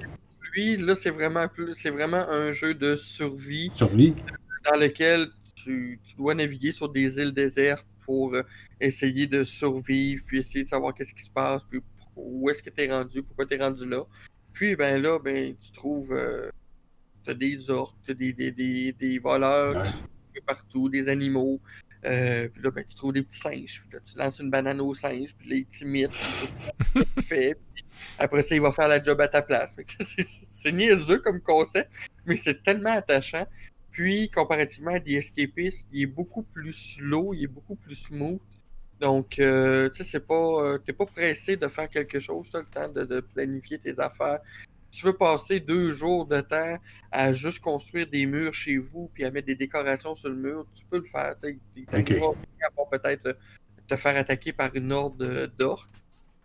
lui, 0.54 0.76
là, 0.76 0.94
c'est 0.94 1.10
vraiment 1.10 1.48
plus, 1.48 1.74
c'est 1.74 1.90
vraiment 1.90 2.28
un 2.28 2.52
jeu 2.52 2.74
de 2.74 2.96
survie 2.96 3.70
Survie. 3.74 4.14
dans 4.70 4.78
lequel 4.78 5.26
tu, 5.56 5.98
tu 6.04 6.16
dois 6.16 6.34
naviguer 6.34 6.72
sur 6.72 6.88
des 6.88 7.18
îles 7.18 7.32
désertes 7.32 7.86
pour 8.04 8.34
euh, 8.34 8.42
essayer 8.80 9.26
de 9.26 9.42
survivre, 9.44 10.22
puis 10.26 10.38
essayer 10.38 10.64
de 10.64 10.68
savoir 10.68 10.92
qu'est-ce 10.94 11.14
qui 11.14 11.22
se 11.22 11.30
passe, 11.30 11.62
puis 11.68 11.80
où 12.16 12.48
est-ce 12.50 12.62
que 12.62 12.70
tu 12.70 12.82
es 12.82 12.92
rendu, 12.92 13.22
pourquoi 13.22 13.46
tu 13.46 13.54
es 13.54 13.58
rendu 13.64 13.88
là. 13.88 14.04
Puis 14.52 14.76
ben 14.76 15.00
là, 15.02 15.18
ben 15.18 15.54
tu 15.56 15.72
trouves 15.72 16.12
euh, 16.12 16.48
t'as 17.24 17.34
des 17.34 17.70
orques, 17.70 17.96
t'as 18.06 18.14
des, 18.14 18.32
des, 18.32 18.50
des, 18.52 18.92
des 18.92 19.18
voleurs 19.18 19.74
Ouais. 20.34 20.40
partout, 20.46 20.88
des 20.88 21.08
animaux. 21.08 21.60
Euh, 22.04 22.48
puis 22.48 22.62
là, 22.62 22.70
ben, 22.70 22.84
tu 22.84 22.94
trouves 22.96 23.12
des 23.12 23.22
petits 23.22 23.38
singes. 23.38 23.80
Puis 23.82 23.90
là, 23.92 24.00
tu 24.00 24.18
lances 24.18 24.38
une 24.38 24.50
banane 24.50 24.80
au 24.80 24.92
singe, 24.94 25.34
puis 25.36 25.48
là, 25.48 25.56
il 25.56 25.66
t'imite. 25.66 26.10
puis 26.94 27.04
tu 27.16 27.22
fais. 27.22 27.54
Puis 27.74 27.84
après 28.18 28.42
ça, 28.42 28.54
il 28.54 28.60
va 28.60 28.72
faire 28.72 28.88
la 28.88 29.00
job 29.00 29.20
à 29.20 29.28
ta 29.28 29.40
place. 29.40 29.74
Fait 29.74 29.84
que 29.84 29.90
ça, 29.90 30.04
c'est- 30.04 30.24
c'est 30.24 30.72
niaiseux 30.72 31.18
comme 31.20 31.40
concept, 31.40 31.92
mais 32.26 32.36
c'est 32.36 32.62
tellement 32.62 32.90
attachant. 32.90 33.46
Puis, 33.90 34.28
comparativement 34.30 34.90
à 34.94 34.98
des 34.98 35.14
escapistes, 35.14 35.88
il 35.92 36.02
est 36.02 36.06
beaucoup 36.06 36.42
plus 36.42 36.72
slow, 36.72 37.32
il 37.34 37.44
est 37.44 37.48
beaucoup 37.48 37.76
plus 37.76 37.94
smooth. 37.94 38.40
Donc, 39.00 39.38
euh, 39.38 39.88
tu 39.90 39.98
sais, 40.02 40.10
c'est 40.10 40.26
pas. 40.26 40.34
euh, 40.34 40.78
T'es 40.78 40.92
pas 40.92 41.06
pressé 41.06 41.56
de 41.56 41.68
faire 41.68 41.88
quelque 41.88 42.18
chose, 42.20 42.50
t'as 42.50 42.60
le 42.60 42.66
temps 42.66 42.88
de, 42.88 43.04
de 43.04 43.20
planifier 43.20 43.78
tes 43.78 43.98
affaires. 44.00 44.40
Si 44.94 45.00
tu 45.00 45.06
veux 45.06 45.16
passer 45.16 45.58
deux 45.58 45.90
jours 45.90 46.24
de 46.24 46.40
temps 46.40 46.78
à 47.10 47.32
juste 47.32 47.58
construire 47.58 48.06
des 48.06 48.26
murs 48.26 48.54
chez 48.54 48.78
vous 48.78 49.10
puis 49.12 49.24
à 49.24 49.30
mettre 49.32 49.48
des 49.48 49.56
décorations 49.56 50.14
sur 50.14 50.28
le 50.30 50.36
mur, 50.36 50.64
tu 50.72 50.84
peux 50.88 50.98
le 50.98 51.04
faire. 51.04 51.34
Tu 51.34 51.58
part 52.76 52.88
peut-être 52.92 53.26
euh, 53.26 53.32
te 53.88 53.96
faire 53.96 54.16
attaquer 54.16 54.52
par 54.52 54.70
une 54.72 54.92
horde 54.92 55.16
de- 55.16 55.50
d'orques. 55.58 55.90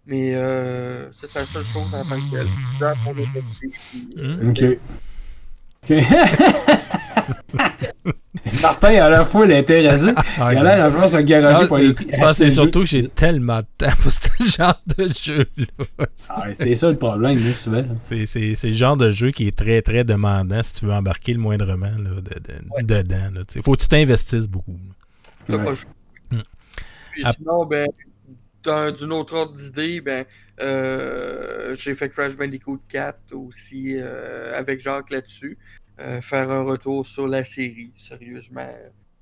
Mais 0.08 0.34
euh, 0.34 1.12
c'est 1.12 1.32
la 1.36 1.46
seule 1.46 1.64
chose 1.64 1.94
en 1.94 2.04
tant 2.04 2.20
que 2.20 2.32
telle. 2.32 2.48
Dans 2.80 2.96
ton 3.04 3.12
objectif, 3.12 3.80
puis, 3.92 4.08
euh, 4.18 4.38
Hmm. 4.42 4.50
Ok. 4.50 4.64
Martin 8.62 8.88
a 9.06 9.10
la 9.10 9.26
fois 9.26 9.46
intéressé. 9.46 10.08
Ah, 10.42 10.54
Il 10.54 10.60
a 10.60 10.64
l'air 10.64 10.84
à 10.86 10.88
vouloir 10.88 11.10
se 11.10 11.18
garager 11.18 11.62
non, 11.64 11.68
pour 11.68 11.78
aller. 11.78 11.88
je 11.90 12.18
pense 12.18 12.30
que 12.30 12.34
c'est 12.34 12.50
surtout 12.50 12.80
que 12.82 12.86
j'ai 12.86 13.08
tellement 13.10 13.60
de 13.60 13.66
temps 13.78 13.92
pour 14.02 14.12
ce 14.12 14.44
genre 14.58 14.82
de 14.98 15.08
jeu-là. 15.10 16.06
Ah 16.30 16.44
c'est 16.58 16.76
ça 16.76 16.90
le 16.90 16.98
problème, 16.98 17.38
hein, 17.38 17.52
souvent. 17.54 17.84
C'est, 18.02 18.26
c'est- 18.26 18.56
c'est 18.56 18.70
le 18.70 18.74
genre 18.76 18.96
de 18.98 19.12
jeu 19.12 19.32
qui 19.32 19.48
est 19.48 19.56
très, 19.58 19.82
très 19.82 20.04
demandant 20.04 20.62
si 20.64 20.74
tu 20.74 20.86
veux 20.86 20.94
embarquer 20.94 21.34
le 21.34 21.40
moindrement 21.40 21.88
là, 21.88 22.10
de- 22.22 22.22
de- 22.22 22.54
Ouais. 22.72 22.84
dedans. 22.84 23.30
Là, 23.34 23.42
sais. 23.50 23.62
faut 23.62 23.74
que 23.76 23.82
tu 23.82 23.88
t'investisses 23.90 24.48
beaucoup. 24.48 24.80
Ouais. 25.50 25.58
Hmm. 25.58 26.38
Puis 27.12 27.24
Ah. 27.26 27.34
sinon, 27.36 27.66
ben, 27.66 27.88
d'un- 28.64 28.92
d'une 28.92 29.12
autre 29.12 29.36
ordre 29.36 29.54
d'idée, 29.54 30.00
ben, 30.02 30.24
euh, 30.62 31.76
j'ai 31.76 31.94
fait 31.96 32.10
Crash 32.10 32.36
Bandicoot 32.36 32.80
4 32.90 33.34
aussi 33.34 33.96
euh, 33.98 34.58
avec 34.58 34.82
Jacques 34.82 35.10
là-dessus. 35.10 35.58
Euh, 36.00 36.22
faire 36.22 36.50
un 36.50 36.64
retour 36.64 37.06
sur 37.06 37.28
la 37.28 37.44
série, 37.44 37.92
sérieusement. 37.96 38.68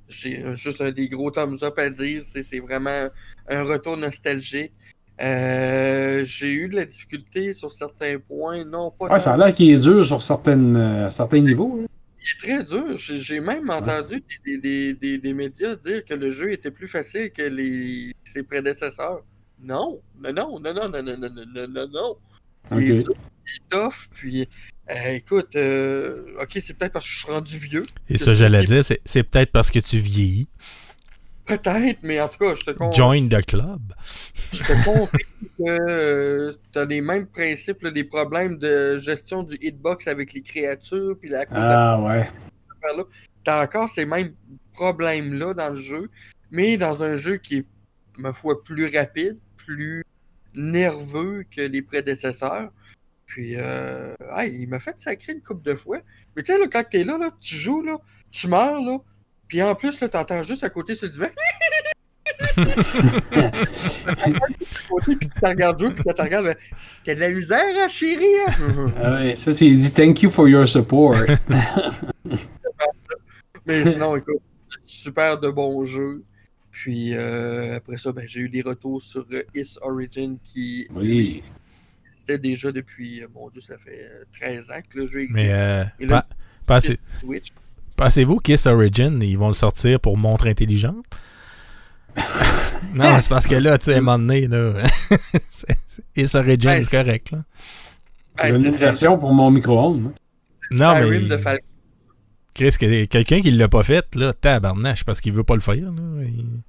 J'ai 0.07 0.55
juste 0.55 0.79
un 0.81 0.91
des 0.91 1.07
gros 1.09 1.31
thumbs 1.31 1.63
up 1.63 1.77
à 1.79 1.89
dire. 1.89 2.21
C'est 2.23 2.43
c'est 2.43 2.59
vraiment 2.59 3.07
un 3.49 3.63
retour 3.63 3.97
nostalgique. 3.97 4.71
Euh, 5.19 6.23
j'ai 6.23 6.53
eu 6.53 6.67
de 6.69 6.75
la 6.75 6.85
difficulté 6.85 7.51
sur 7.53 7.71
certains 7.71 8.19
points. 8.19 8.63
Non, 8.63 8.91
pas 8.91 9.07
Ouais, 9.07 9.19
ça 9.19 9.33
a 9.33 9.37
l'air 9.37 9.53
qu'il 9.55 9.71
est 9.71 9.81
dur 9.81 10.05
sur 10.05 10.21
certaines, 10.21 10.75
euh, 10.75 11.09
certains 11.09 11.39
niveaux. 11.41 11.81
là. 11.81 11.87
il 12.21 12.27
est 12.27 12.47
très 12.55 12.63
dur. 12.63 12.95
J'ai 12.95 13.39
même 13.39 13.69
entendu 13.69 14.23
des, 14.45 14.57
des- 14.59 14.93
des- 14.93 15.17
des 15.17 15.33
médias 15.33 15.75
dire 15.75 16.05
que 16.05 16.13
le 16.13 16.29
jeu 16.29 16.51
était 16.51 16.71
plus 16.71 16.87
facile 16.87 17.31
que 17.31 17.41
les, 17.41 18.13
ses 18.23 18.43
prédécesseurs. 18.43 19.23
Non, 19.59 19.99
non, 20.21 20.31
non, 20.33 20.59
non, 20.59 20.73
non, 20.73 20.89
non, 21.03 21.17
non, 21.17 21.67
non, 21.67 21.87
non. 21.91 22.17
Il 22.79 22.91
est 22.91 22.97
dur, 22.99 23.13
il 23.47 23.55
est 23.55 23.69
tough, 23.69 24.07
puis 24.13 24.47
euh, 24.89 25.11
écoute, 25.14 25.55
euh, 25.55 26.41
ok, 26.41 26.57
c'est 26.61 26.77
peut-être 26.77 26.93
parce 26.93 27.05
que 27.05 27.11
je 27.11 27.18
suis 27.19 27.31
rendu 27.31 27.57
vieux, 27.57 27.84
Et 28.09 28.18
ça, 28.18 28.34
j'allais 28.34 28.64
dire, 28.64 28.84
c'est, 28.84 29.01
c'est 29.05 29.23
peut-être 29.23 29.51
parce 29.51 29.69
que 29.72 29.80
tu 29.80 29.97
vieillis. 29.97 30.47
peut-être, 31.45 31.99
mais 32.03 32.19
en 32.22 32.27
tout 32.27 32.39
cas, 32.39 32.55
je 32.55 32.64
te 32.65 32.72
con- 32.72 32.91
Join 32.93 33.27
the 33.30 33.45
club. 33.45 33.93
je 34.53 34.59
te 34.59 34.84
confirme 34.85 35.07
que 35.57 36.51
tu 36.72 36.80
as 36.80 36.85
les 36.85 37.01
mêmes 37.01 37.27
principes, 37.27 37.81
là, 37.84 37.89
les 37.89 38.03
problèmes 38.03 38.57
de 38.57 38.97
gestion 38.97 39.43
du 39.43 39.57
hitbox 39.61 40.07
avec 40.07 40.34
les 40.34 40.41
créatures, 40.41 41.15
puis 41.19 41.30
la 41.30 41.43
Ah 41.51 41.99
ouais. 42.01 42.30
affaire-là. 42.81 43.03
T'as 43.43 43.64
encore 43.64 43.88
ces 43.89 44.05
mêmes 44.05 44.34
problèmes-là 44.73 45.53
dans 45.53 45.69
le 45.73 45.80
jeu, 45.80 46.09
mais 46.51 46.77
dans 46.77 47.03
un 47.03 47.15
jeu 47.15 47.38
qui 47.38 47.57
est, 47.57 47.65
ma 48.18 48.34
foi, 48.34 48.61
plus 48.64 48.93
rapide, 48.95 49.38
plus 49.57 50.03
nerveux 50.55 51.43
que 51.49 51.61
les 51.61 51.81
prédécesseurs. 51.81 52.72
Puis, 53.27 53.55
euh, 53.57 54.15
ah, 54.31 54.45
il 54.45 54.67
m'a 54.67 54.79
fait 54.79 54.99
sacrer 54.99 55.33
une 55.33 55.41
coupe 55.41 55.61
de 55.61 55.75
fois. 55.75 55.99
Mais 56.35 56.43
tu 56.43 56.51
sais, 56.51 56.57
là, 56.57 56.65
quand 56.71 56.83
t'es 56.89 57.03
là, 57.03 57.17
là, 57.17 57.29
tu 57.39 57.55
joues, 57.55 57.83
là, 57.83 57.97
tu 58.31 58.47
meurs, 58.47 58.81
là, 58.81 58.97
puis 59.47 59.61
en 59.61 59.75
plus, 59.75 59.99
là, 59.99 60.09
t'entends 60.09 60.43
juste 60.43 60.63
à 60.63 60.69
côté 60.69 60.95
sur 60.95 61.07
le 61.07 61.13
divan. 61.13 61.29
puis 65.17 65.17
tu 65.17 65.45
regardes 65.45 65.79
jouer, 65.79 65.91
puis 65.91 66.03
tu 66.03 66.21
regardes, 66.21 66.45
ben, 66.45 66.55
t'as 67.05 67.15
de 67.15 67.19
la 67.19 67.29
misère, 67.29 67.75
hein, 67.77 67.87
chérie, 67.87 68.25
hein? 68.47 68.91
Ah 69.03 69.13
ouais, 69.15 69.35
ça, 69.35 69.51
c'est 69.51 69.69
dit 69.69 69.91
thank 69.91 70.21
you 70.21 70.29
for 70.29 70.47
your 70.47 70.67
support. 70.67 71.15
Mais 73.65 73.83
sinon, 73.83 74.15
écoute, 74.15 74.41
super 74.81 75.39
de 75.39 75.49
bons 75.49 75.83
jeux. 75.83 76.23
Puis 76.71 77.15
euh, 77.15 77.77
après 77.77 77.97
ça, 77.97 78.11
ben, 78.11 78.25
j'ai 78.27 78.41
eu 78.41 78.49
des 78.49 78.61
retours 78.61 79.01
sur 79.01 79.25
euh, 79.31 79.41
Is 79.55 79.77
Origin 79.81 80.37
qui 80.43 80.87
oui. 80.93 81.41
Existait 82.29 82.37
déjà 82.37 82.71
depuis, 82.71 83.23
euh, 83.23 83.27
mon 83.33 83.49
Dieu, 83.49 83.61
ça 83.61 83.77
fait 83.77 83.99
euh, 84.01 84.23
13 84.39 84.71
ans 84.71 84.79
que 84.89 84.97
le 84.99 85.07
jeu 85.07 85.17
existe. 85.17 85.33
Mais 85.33 85.49
euh, 85.51 85.83
Et 85.99 86.05
là, 86.05 86.25
pa- 86.65 86.75
pensez- 86.75 86.97
sur 87.09 87.19
Switch. 87.21 87.47
pensez-vous 87.95 88.37
Kiss 88.39 88.65
Origin, 88.67 89.21
ils 89.21 89.37
vont 89.37 89.47
le 89.49 89.53
sortir 89.53 89.99
pour 89.99 90.17
montre 90.17 90.47
intelligente? 90.47 91.05
Non, 92.93 93.19
c'est 93.19 93.29
parce 93.29 93.45
que 93.47 93.55
là, 93.55 93.77
tu 93.77 93.85
sais, 93.85 93.95
à 93.95 93.97
un 93.97 94.01
moment 94.01 94.17
donné, 94.19 94.47
là, 94.47 94.73
et 96.15 96.25
ça 96.25 96.39
Origin, 96.39 96.71
Ben, 96.71 96.83
c'est 96.83 96.91
correct, 97.03 97.31
là. 97.31 97.43
J'ai 98.43 98.51
Ben, 98.51 98.63
une 98.63 98.71
version 98.71 99.17
pour 99.17 99.33
mon 99.33 99.51
micro-ondes. 99.51 100.13
Non, 100.71 100.93
mais 100.99 101.19
de. 101.19 101.39
Chris, 102.55 102.71
que- 102.79 103.05
quelqu'un 103.05 103.41
qui 103.41 103.51
l'a 103.51 103.67
pas 103.67 103.83
fait, 103.83 104.15
là, 104.15 104.33
tabarnache, 104.33 105.03
parce 105.03 105.21
qu'il 105.21 105.33
veut 105.33 105.43
pas 105.43 105.53
le 105.55 105.59
faire, 105.61 105.75
là. 105.75 106.23
il- 106.23 106.61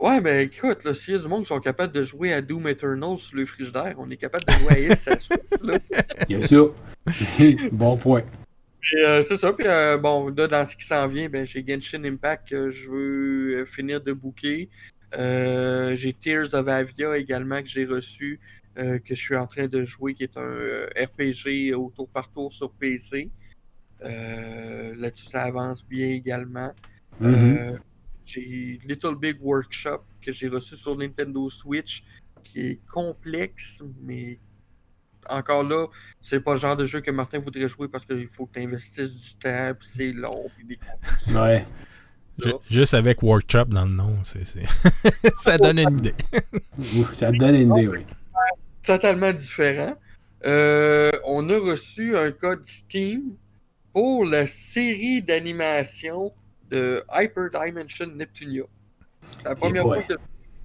Ouais, 0.00 0.20
ben 0.20 0.48
écoute, 0.48 0.84
là, 0.84 0.94
s'il 0.94 1.14
y 1.14 1.16
a 1.16 1.20
du 1.20 1.28
monde 1.28 1.42
qui 1.42 1.48
sont 1.48 1.58
capables 1.58 1.92
de 1.92 2.04
jouer 2.04 2.32
à 2.32 2.40
Doom 2.40 2.68
Eternal 2.68 3.16
sur 3.16 3.36
le 3.36 3.44
frigidaire, 3.44 3.94
on 3.98 4.08
est 4.10 4.16
capable 4.16 4.44
de 4.44 4.52
jouer 4.52 4.72
à 4.72 4.92
Is 4.92 4.96
ça 4.96 5.18
Switch, 5.18 5.40
là. 5.62 5.74
A 6.30 6.46
ça. 6.46 7.68
bon 7.72 7.96
point. 7.96 8.22
Euh, 8.96 9.24
c'est 9.26 9.36
ça, 9.36 9.52
puis 9.52 9.66
euh, 9.66 9.98
bon, 9.98 10.28
là, 10.28 10.46
dans 10.46 10.64
ce 10.64 10.76
qui 10.76 10.86
s'en 10.86 11.08
vient, 11.08 11.28
ben, 11.28 11.44
j'ai 11.44 11.64
Genshin 11.66 12.04
Impact 12.04 12.48
que 12.48 12.70
je 12.70 12.88
veux 12.88 13.54
euh, 13.56 13.66
finir 13.66 14.00
de 14.00 14.12
booker. 14.12 14.68
Euh, 15.18 15.96
j'ai 15.96 16.12
Tears 16.12 16.54
of 16.54 16.68
Avia 16.68 17.16
également 17.16 17.60
que 17.60 17.68
j'ai 17.68 17.84
reçu, 17.84 18.38
que 18.76 19.00
je 19.08 19.14
suis 19.14 19.36
en 19.36 19.46
train 19.46 19.66
de 19.66 19.84
jouer, 19.84 20.14
qui 20.14 20.22
est 20.22 20.36
un 20.36 20.86
RPG 21.02 21.74
au 21.74 21.90
tour 21.90 22.08
par 22.08 22.30
tour 22.30 22.52
sur 22.52 22.70
PC. 22.70 23.30
Là-dessus, 24.00 25.26
ça 25.26 25.42
avance 25.42 25.84
bien 25.84 26.06
également. 26.06 26.72
Mhm. 27.20 27.34
Euh, 27.34 27.78
j'ai 28.28 28.78
Little 28.84 29.16
Big 29.16 29.38
Workshop 29.40 30.02
que 30.20 30.32
j'ai 30.32 30.48
reçu 30.48 30.76
sur 30.76 30.96
Nintendo 30.96 31.48
Switch, 31.48 32.04
qui 32.42 32.60
est 32.60 32.80
complexe, 32.86 33.82
mais 34.02 34.38
encore 35.28 35.62
là, 35.62 35.86
c'est 36.20 36.40
pas 36.40 36.54
le 36.54 36.60
genre 36.60 36.76
de 36.76 36.84
jeu 36.84 37.00
que 37.00 37.10
Martin 37.10 37.38
voudrait 37.38 37.68
jouer 37.68 37.88
parce 37.88 38.04
qu'il 38.04 38.28
faut 38.28 38.46
que 38.46 38.58
tu 38.58 38.64
investisses 38.64 39.14
du 39.14 39.34
temps, 39.38 39.72
puis 39.78 39.88
c'est 39.88 40.12
long, 40.12 40.50
puis 40.56 40.66
des 40.66 40.76
constructions. 41.02 41.42
Ouais. 41.42 41.64
Juste 42.70 42.94
avec 42.94 43.22
Workshop 43.22 43.66
dans 43.66 43.84
le 43.84 43.92
nom, 43.92 44.16
c'est, 44.22 44.44
ça 45.36 45.58
donne 45.58 45.78
une 45.80 45.98
idée. 45.98 46.14
Ça 47.12 47.32
donne 47.32 47.56
une 47.56 47.76
idée, 47.76 47.88
oui. 47.88 48.06
Totalement 48.84 49.32
différent. 49.32 49.96
Euh, 50.46 51.10
on 51.24 51.48
a 51.50 51.58
reçu 51.58 52.16
un 52.16 52.30
code 52.30 52.64
Steam 52.64 53.34
pour 53.92 54.24
la 54.24 54.46
série 54.46 55.20
d'animation 55.20 56.32
de 56.70 57.02
Hyper 57.12 57.50
Dimension 57.50 58.06
Neptunia. 58.06 58.64
La 59.44 59.54
première 59.54 59.84
fois 59.84 60.02
que 60.02 60.14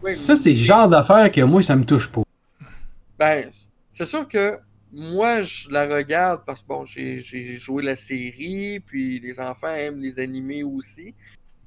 Ouais, 0.03 0.13
Ça, 0.13 0.35
c'est 0.35 0.51
le 0.51 0.57
genre 0.57 0.89
d'affaire 0.89 1.31
que 1.31 1.41
moi, 1.41 1.63
ça 1.63 1.75
me 1.77 1.85
touche 1.85 2.09
pas. 2.09 2.23
Ben, 3.17 3.49
c'est 3.89 4.05
sûr 4.05 4.27
que 4.27 4.59
moi, 4.91 5.41
je 5.41 5.69
la 5.69 5.87
regarde 5.87 6.41
parce 6.45 6.61
que 6.61 6.67
bon, 6.67 6.83
j'ai 6.83 7.21
joué 7.57 7.83
la 7.83 7.95
série, 7.95 8.81
puis 8.81 9.19
les 9.19 9.39
enfants 9.39 9.73
aiment 9.73 10.01
les 10.01 10.19
animés 10.19 10.63
aussi. 10.63 11.15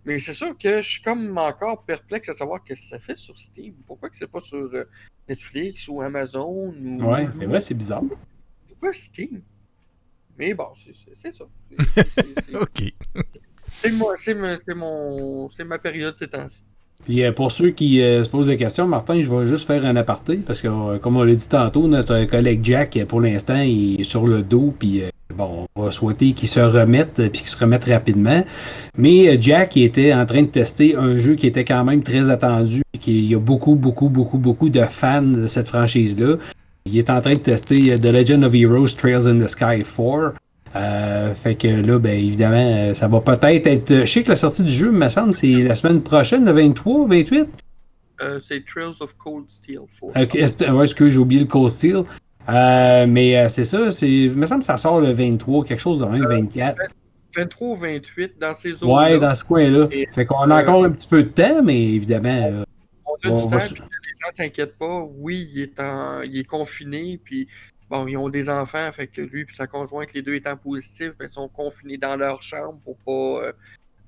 Mais 0.05 0.19
c'est 0.19 0.35
sûr 0.35 0.57
que 0.57 0.83
je 0.83 0.89
suis 0.89 1.03
comme 1.03 1.37
encore 1.39 1.83
perplexe 1.85 2.29
à 2.29 2.33
savoir 2.35 2.63
qu'est-ce 2.63 2.83
que 2.83 2.89
ça 2.89 2.99
fait 3.01 3.17
sur 3.17 3.37
Steam. 3.37 3.75
Pourquoi 3.87 4.11
que 4.11 4.17
c'est 4.17 4.31
pas 4.31 4.41
sur 4.41 4.59
euh, 4.59 4.85
Netflix 5.29 5.89
ou 5.89 6.01
Amazon 6.03 6.75
ou. 6.79 7.03
Ouais, 7.03 7.27
c'est 7.37 7.47
vrai, 7.47 7.61
c'est 7.61 7.75
bizarre. 7.75 8.05
Pourquoi 8.69 8.93
Steam? 8.93 9.43
Mais 10.39 10.53
bon, 10.53 10.69
c'est 10.75 11.33
ça. 11.33 11.45
OK. 12.61 12.95
C'est 13.83 13.93
moi- 13.93 14.15
c'est 14.17 14.35
ma- 14.35 14.57
mon, 14.75 15.49
c'est 15.49 15.65
ma 15.65 15.79
période 15.79 16.15
ces 16.15 16.29
temps-ci. 16.29 16.63
Puis 17.05 17.23
euh, 17.23 17.31
pour 17.31 17.53
ceux 17.53 17.71
qui 17.71 18.01
euh, 18.01 18.25
se 18.25 18.29
posent 18.29 18.47
des 18.47 18.57
questions, 18.57 18.87
Martin, 18.87 19.21
je 19.23 19.31
vais 19.31 19.47
juste 19.47 19.67
faire 19.67 19.85
un 19.85 19.97
aparté 19.97 20.37
parce 20.39 20.61
que, 20.63 20.69
euh, 20.69 20.99
comme 20.99 21.17
on 21.17 21.23
l'a 21.25 21.35
dit 21.35 21.49
tantôt, 21.49 21.87
notre 21.87 22.25
collègue 22.25 22.61
Jack, 22.63 22.99
pour 23.07 23.21
l'instant, 23.21 23.59
est 23.59 24.03
sur 24.03 24.27
le 24.27 24.43
dos. 24.43 24.75
Puis 24.79 25.03
bon, 25.37 25.67
on 25.77 25.83
va 25.85 25.91
souhaiter 25.93 26.33
qu'il 26.33 26.49
se 26.49 26.59
remette 26.61 27.17
puis 27.31 27.41
qu'il 27.43 27.49
se 27.49 27.59
remette 27.59 27.85
rapidement. 27.85 28.43
Mais 28.97 29.41
Jack 29.41 29.77
était 29.77 30.15
en 30.15 30.25
train 30.25 30.43
de 30.43 30.47
tester 30.49 30.97
un 30.97 31.19
jeu 31.19 31.35
qui 31.35 31.47
était 31.47 31.65
quand 31.67 31.85
même 31.85 32.03
très 32.03 32.31
attendu. 32.31 32.81
et 32.95 32.99
qu'il 32.99 33.27
y 33.31 33.35
a 33.35 33.39
beaucoup, 33.39 33.75
beaucoup, 33.77 34.09
beaucoup, 34.09 34.39
beaucoup 34.39 34.71
de 34.71 34.81
fans 34.89 35.21
de 35.23 35.47
cette 35.47 35.69
franchise-là. 35.69 36.37
Il 36.87 36.97
est 36.97 37.11
en 37.11 37.21
train 37.21 37.35
de 37.35 37.41
tester 37.41 37.99
The 37.99 38.07
Legend 38.11 38.43
of 38.45 38.55
Heroes 38.55 38.95
Trails 38.97 39.27
in 39.29 39.39
the 39.39 39.49
Sky 39.49 39.83
4. 39.85 40.33
Euh, 40.75 41.35
fait 41.35 41.55
que 41.55 41.69
là, 41.69 41.99
ben 41.99 42.19
évidemment, 42.19 42.57
euh, 42.91 42.95
ça 42.95 43.09
va 43.09 43.21
peut-être 43.21 43.67
être. 43.67 43.95
Je 44.01 44.05
sais 44.05 44.23
que 44.23 44.29
la 44.31 44.37
sortie 44.37 44.63
du 44.65 44.73
jeu, 44.73 44.91
me 44.91 45.09
semble, 45.09 45.33
c'est 45.33 45.53
la 45.63 45.75
semaine 45.75 46.03
prochaine, 46.03 46.45
le 46.45 46.53
23, 46.53 47.07
28. 47.09 47.49
Euh, 48.23 48.41
c'est 48.41 48.65
Trails 48.65 48.95
of 49.01 49.15
Cold 49.17 49.49
Steel 49.49 49.81
4. 50.15 50.23
Ok, 50.25 50.35
est-ce- 50.35 50.71
ouais, 50.71 50.85
est-ce 50.85 50.95
que 50.95 51.09
j'ai 51.09 51.19
oublié 51.19 51.41
le 51.43 51.47
Cold 51.47 51.71
Steel? 51.71 52.03
Euh, 52.49 53.07
mais 53.09 53.37
euh, 53.39 53.49
c'est 53.49 53.65
ça, 53.65 53.91
c'est. 53.93 54.11
Il 54.11 54.35
me 54.35 54.47
semble 54.47 54.61
que 54.61 54.67
ça 54.67 54.77
sort 54.77 55.01
le 55.01 55.13
23, 55.13 55.65
quelque 55.65 55.81
chose 55.81 56.01
de 56.01 56.05
même, 56.07 56.27
24. 56.27 56.77
23 57.35 57.69
ou 57.69 57.77
28 57.77 58.33
dans 58.41 58.55
ces 58.55 58.73
zones 58.73 58.91
Ouais, 58.91 59.19
dans 59.19 59.35
ce 59.35 59.45
coin-là. 59.45 59.89
Et, 59.91 60.07
Fait 60.15 60.25
qu'on 60.27 60.51
a 60.51 60.59
euh, 60.59 60.63
encore 60.63 60.85
un 60.85 60.91
petit 60.91 61.07
peu 61.09 61.23
de 61.23 61.29
temps, 61.29 61.63
mais 61.63 61.81
évidemment. 61.83 62.29
euh, 62.29 62.65
On 63.07 63.29
a 63.29 63.33
On 63.33 63.45
du 63.47 63.51
va 63.53 63.59
temps, 63.59 63.65
se- 63.65 63.73
puis 63.75 63.83
que 63.83 63.87
les 63.87 64.15
gens 64.25 64.37
s'inquiètent 64.45 64.79
pas. 64.79 65.05
Oui, 65.19 65.49
il 65.55 65.63
est, 65.63 65.81
en, 65.81 66.23
il 66.23 66.39
est 66.39 66.45
confiné, 66.45 67.21
puis 67.23 67.47
bon, 67.91 68.07
ils 68.07 68.17
ont 68.17 68.29
des 68.29 68.49
enfants, 68.49 68.91
fait 68.93 69.07
que 69.07 69.21
lui 69.21 69.43
et 69.43 69.47
sa 69.49 69.67
conjointe, 69.67 70.13
les 70.13 70.23
deux 70.23 70.35
étant 70.35 70.57
positifs, 70.57 71.13
ben, 71.19 71.29
sont 71.29 71.49
confinés 71.49 71.99
dans 71.99 72.17
leur 72.17 72.43
chambre 72.43 72.81
pour 72.85 72.97
pas 72.99 73.47
euh, 73.47 73.53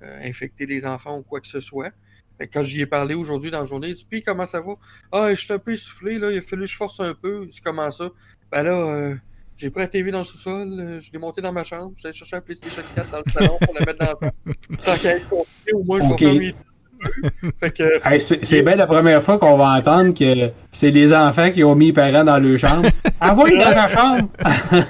euh, 0.03 0.21
infecter 0.23 0.67
les 0.67 0.87
enfants 0.87 1.19
ou 1.19 1.23
quoi 1.23 1.41
que 1.41 1.49
ce 1.49 1.61
soit. 1.61 1.93
Fait 2.39 2.47
que 2.47 2.53
quand 2.53 2.63
j'y 2.63 2.81
ai 2.81 2.87
parlé 2.87 3.15
aujourd'hui 3.15 3.51
dans 3.51 3.59
la 3.61 3.65
journée, 3.65 3.89
il 3.89 3.95
dit 3.95 4.07
Puis 4.09 4.23
comment 4.23 4.47
ça 4.47 4.61
va? 4.61 4.75
Ah, 5.11 5.35
je 5.35 5.41
suis 5.41 5.53
un 5.53 5.59
peu 5.59 5.73
essoufflé, 5.73 6.19
là, 6.19 6.31
il 6.31 6.39
a 6.39 6.43
fallu 6.43 6.63
que 6.63 6.71
je 6.71 6.77
force 6.77 7.01
un 7.01 7.15
peu. 7.15 7.47
Dit 7.47 7.61
Comment 7.61 7.91
ça? 7.91 8.11
Ben 8.51 8.63
là, 8.63 8.73
euh, 8.73 9.15
j'ai 9.57 9.71
pris 9.71 9.81
la 9.81 9.89
TV 9.89 10.13
dans 10.13 10.19
le 10.19 10.25
sous-sol, 10.25 10.69
euh, 10.79 11.01
je 11.01 11.11
l'ai 11.11 11.19
monté 11.19 11.41
dans 11.41 11.53
ma 11.53 11.65
chambre, 11.65 11.93
j'ai 11.97 12.13
cherché 12.13 12.37
la 12.37 12.41
PlayStation 12.41 12.81
4 12.95 13.11
dans 13.11 13.19
le 13.19 13.31
salon 13.33 13.59
pour 13.65 13.75
la 13.75 13.81
mettre 13.85 13.99
dans 13.99 14.29
le 14.45 14.55
Tant 14.85 14.97
qu'à 14.99 15.17
être 15.17 15.27
confiné, 15.27 15.73
au 15.75 15.83
moins 15.83 16.01
je 16.01 16.13
Ok. 16.13 16.21
vais 16.21 16.27
faire 16.27 16.35
mes 16.35 16.55
que 17.61 18.09
hey, 18.09 18.20
c'est 18.20 18.62
bien 18.62 18.77
la 18.77 18.87
première 18.87 19.23
fois 19.23 19.39
qu'on 19.39 19.57
va 19.57 19.79
entendre 19.79 20.12
que 20.15 20.51
c'est 20.73 20.91
les 20.91 21.12
enfants 21.12 21.51
qui 21.51 21.65
ont 21.65 21.75
mis 21.75 21.87
les 21.87 21.93
parents 21.93 22.25
dans 22.25 22.39
leur 22.39 22.59
chambre. 22.59 22.89
Envoie 23.20 23.51
dans 23.51 23.73
sa 23.73 23.89
chambre! 23.89 24.29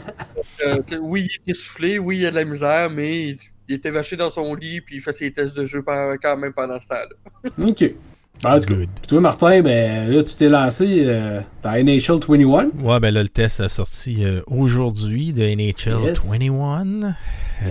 Euh, 0.67 0.83
oui, 1.01 1.29
il 1.31 1.51
est 1.51 1.53
essoufflé, 1.53 2.01
oui, 2.01 2.19
il 2.19 2.27
a 2.27 2.31
de 2.31 2.35
la 2.35 2.45
misère, 2.45 2.91
mais 2.91 3.29
il, 3.69 3.75
était 3.75 3.93
vaché 3.93 4.17
dans 4.17 4.29
son 4.29 4.57
lit 4.57 4.81
puis 4.81 4.97
il 4.97 5.01
fait 5.01 5.13
ses 5.13 5.31
tests 5.31 5.57
de 5.57 5.65
jeu 5.65 5.83
par- 5.83 6.17
quand 6.21 6.37
même 6.37 6.53
pendant 6.53 6.81
ce 6.81 6.89
temps-là. 6.89 7.51
ok. 7.65 7.95
Tout 8.41 8.87
toi, 9.09 9.21
Martin, 9.21 9.63
ben 9.63 10.09
là, 10.09 10.23
tu 10.23 10.35
t'es 10.37 10.49
lancé 10.49 11.03
euh, 11.05 11.41
dans 11.63 11.73
NHL 11.73 12.21
21. 12.29 12.71
Ouais, 12.81 13.01
ben 13.01 13.13
là, 13.13 13.23
le 13.23 13.29
test 13.29 13.61
a 13.61 13.69
sorti 13.69 14.25
euh, 14.25 14.43
aujourd'hui 14.47 15.33
de 15.33 15.43
NHL 15.43 16.07
Yes. 16.07 16.21
21. 16.25 17.17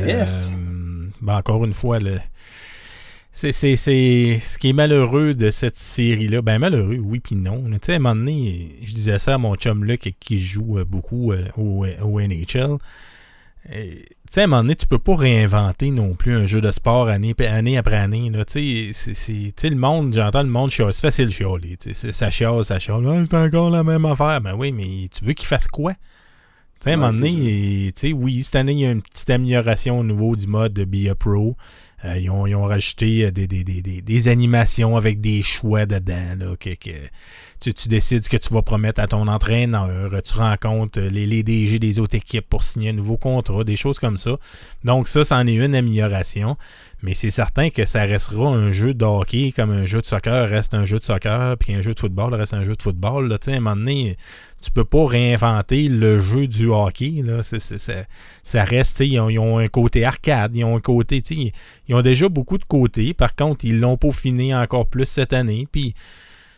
Yes. 0.06 0.50
ben, 1.22 1.38
encore 1.38 1.64
une 1.64 1.74
fois, 1.74 2.00
le... 2.00 2.18
c'est, 3.38 3.52
c'est, 3.52 3.76
c'est 3.76 4.40
ce 4.42 4.58
qui 4.58 4.70
est 4.70 4.74
malheureux 4.74 5.36
de 5.36 5.52
cette 5.52 5.78
série-là. 5.78 6.42
Ben, 6.42 6.58
malheureux, 6.58 6.98
oui, 6.98 7.20
puis 7.20 7.36
non. 7.36 7.64
Tu 7.74 7.78
sais, 7.84 7.94
à 7.94 7.96
un 7.98 8.00
moment 8.00 8.16
donné, 8.16 8.76
je 8.84 8.96
disais 8.96 9.20
ça 9.20 9.36
à 9.36 9.38
mon 9.38 9.54
chum 9.54 9.86
Luc 9.86 10.16
qui 10.20 10.42
joue 10.42 10.80
euh, 10.80 10.86
beaucoup 10.86 11.32
euh, 11.32 11.46
au, 11.56 11.86
au 12.02 12.20
NHL. 12.20 12.80
Tu 13.70 13.76
sais, 14.32 14.42
à 14.42 14.44
un 14.46 14.48
moment 14.48 14.64
donné, 14.64 14.76
tu 14.76 14.88
peux 14.88 14.98
pas 14.98 15.16
réinventer 15.16 15.92
non 15.92 16.16
plus 16.16 16.34
un 16.34 16.48
jeu 16.48 16.62
de 16.62 16.72
sport 16.72 17.10
année, 17.10 17.36
année 17.48 17.78
après 17.78 17.98
année. 17.98 18.32
Tu 18.48 18.92
sais, 18.94 19.70
le 19.70 19.76
monde, 19.76 20.16
j'entends 20.16 20.42
le 20.42 20.50
monde 20.50 20.72
chialer. 20.72 20.92
C'est 20.92 21.02
facile 21.02 21.28
de 21.28 21.32
chialer. 21.32 21.78
Ça 21.94 22.32
chiale, 22.32 22.66
ça 22.66 22.80
chiale. 22.80 23.04
Ah, 23.08 23.24
c'est 23.24 23.38
encore 23.38 23.70
la 23.70 23.84
même 23.84 24.06
affaire. 24.06 24.42
Ben 24.42 24.56
oui, 24.56 24.72
mais 24.72 25.10
tu 25.10 25.24
veux 25.24 25.34
qu'il 25.34 25.48
fasse 25.48 25.68
quoi? 25.68 25.94
Tu 25.94 26.86
sais, 26.86 26.90
à 26.90 26.94
un 26.96 26.98
moment 26.98 27.14
donné, 27.14 27.92
tu 27.96 28.02
sais, 28.02 28.14
oui, 28.14 28.42
cette 28.42 28.56
année, 28.56 28.72
il 28.72 28.80
y 28.80 28.86
a 28.88 28.92
une 28.92 29.04
petite 29.04 29.30
amélioration 29.30 30.00
au 30.00 30.04
niveau 30.04 30.36
du 30.36 30.48
mode 30.48 30.74
de 30.74 30.86
Be 30.86 31.08
a 31.08 31.14
Pro. 31.14 31.56
Euh, 32.06 32.20
ils, 32.20 32.30
ont, 32.30 32.66
rajouté 32.66 33.26
euh, 33.26 33.32
des, 33.32 33.48
des, 33.48 33.64
des, 33.64 33.82
des, 33.82 34.28
animations 34.28 34.98
avec 34.98 35.20
des 35.20 35.42
choix 35.42 35.88
dedans. 35.88 36.36
Là, 36.38 36.56
que, 36.56 36.76
que 36.76 36.92
tu, 37.60 37.74
tu 37.74 37.90
décides 37.90 38.24
ce 38.24 38.30
que 38.30 38.38
tu 38.38 38.54
vas 38.54 38.62
promettre 38.62 39.02
à 39.02 39.08
ton 39.08 39.28
entraîneur. 39.28 40.12
Tu 40.24 40.38
rencontres 40.38 41.00
les, 41.00 41.26
les 41.26 41.42
DG 41.42 41.80
des 41.80 42.00
autres 42.00 42.16
équipes 42.16 42.48
pour 42.48 42.62
signer 42.62 42.92
un 42.92 42.94
nouveau 42.94 43.18
contrat, 43.18 43.64
des 43.64 43.76
choses 43.76 43.98
comme 43.98 44.18
ça. 44.18 44.38
Donc 44.84 45.08
ça, 45.08 45.24
c'en 45.24 45.48
est 45.48 45.56
une 45.56 45.74
amélioration. 45.74 46.56
Mais 47.02 47.14
c'est 47.14 47.30
certain 47.30 47.70
que 47.70 47.86
ça 47.86 48.04
restera 48.04 48.50
un 48.50 48.72
jeu 48.72 48.94
de 48.94 49.06
hockey 49.06 49.52
comme 49.56 49.72
un 49.72 49.86
jeu 49.86 50.02
de 50.02 50.06
soccer 50.06 50.50
reste 50.50 50.74
un 50.74 50.84
jeu 50.84 50.98
de 51.00 51.04
soccer, 51.04 51.56
puis 51.58 51.74
un 51.74 51.82
jeu 51.82 51.94
de 51.94 52.00
football 52.00 52.34
reste 52.34 52.54
un 52.56 52.64
jeu 52.64 52.76
de 52.76 52.82
football. 52.82 53.28
Là, 53.28 53.38
à 53.46 53.52
un 53.52 53.60
moment 53.60 53.76
donné, 53.76 54.18
tu 54.62 54.72
peux 54.72 54.86
pas 54.86 55.06
réinventer 55.06 55.88
le 55.88 56.20
jeu 56.20 56.48
du 56.48 56.68
hockey. 56.68 57.22
Là. 57.24 57.44
Ça- 57.44 57.60
ça 58.44 58.64
reste, 58.64 59.00
ils 59.02 59.20
ont, 59.20 59.30
ils 59.30 59.38
un 59.40 59.68
côté 59.68 60.04
arcade, 60.06 60.56
ils 60.56 60.64
ont 60.64 60.76
un 60.76 60.82
côté, 60.82 61.22
sais, 61.24 61.52
ils 61.88 61.96
ont 61.96 62.02
déjà 62.02 62.28
beaucoup 62.30 62.58
de 62.58 62.64
côtés. 62.64 63.14
Par 63.14 63.36
contre, 63.36 63.66
ils 63.66 63.80
l'ont 63.80 63.98
peaufiné 63.98 64.56
encore 64.56 64.88
plus 64.88 65.06
cette 65.06 65.34
année. 65.34 65.68
Puis, 65.72 65.94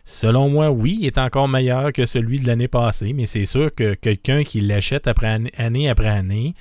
selon 0.05 0.49
moi, 0.49 0.71
oui, 0.71 0.97
il 1.01 1.07
est 1.07 1.17
encore 1.17 1.47
meilleur 1.47 1.91
que 1.91 2.05
celui 2.05 2.39
de 2.39 2.47
l'année 2.47 2.67
passée. 2.67 3.13
Mais 3.13 3.25
c'est 3.25 3.45
sûr 3.45 3.73
que 3.73 3.93
quelqu'un 3.95 4.43
qui 4.43 4.61
l'achète 4.61 5.07
après 5.07 5.27
année, 5.27 5.51
année 5.57 5.89
après 5.89 6.09
année, 6.09 6.53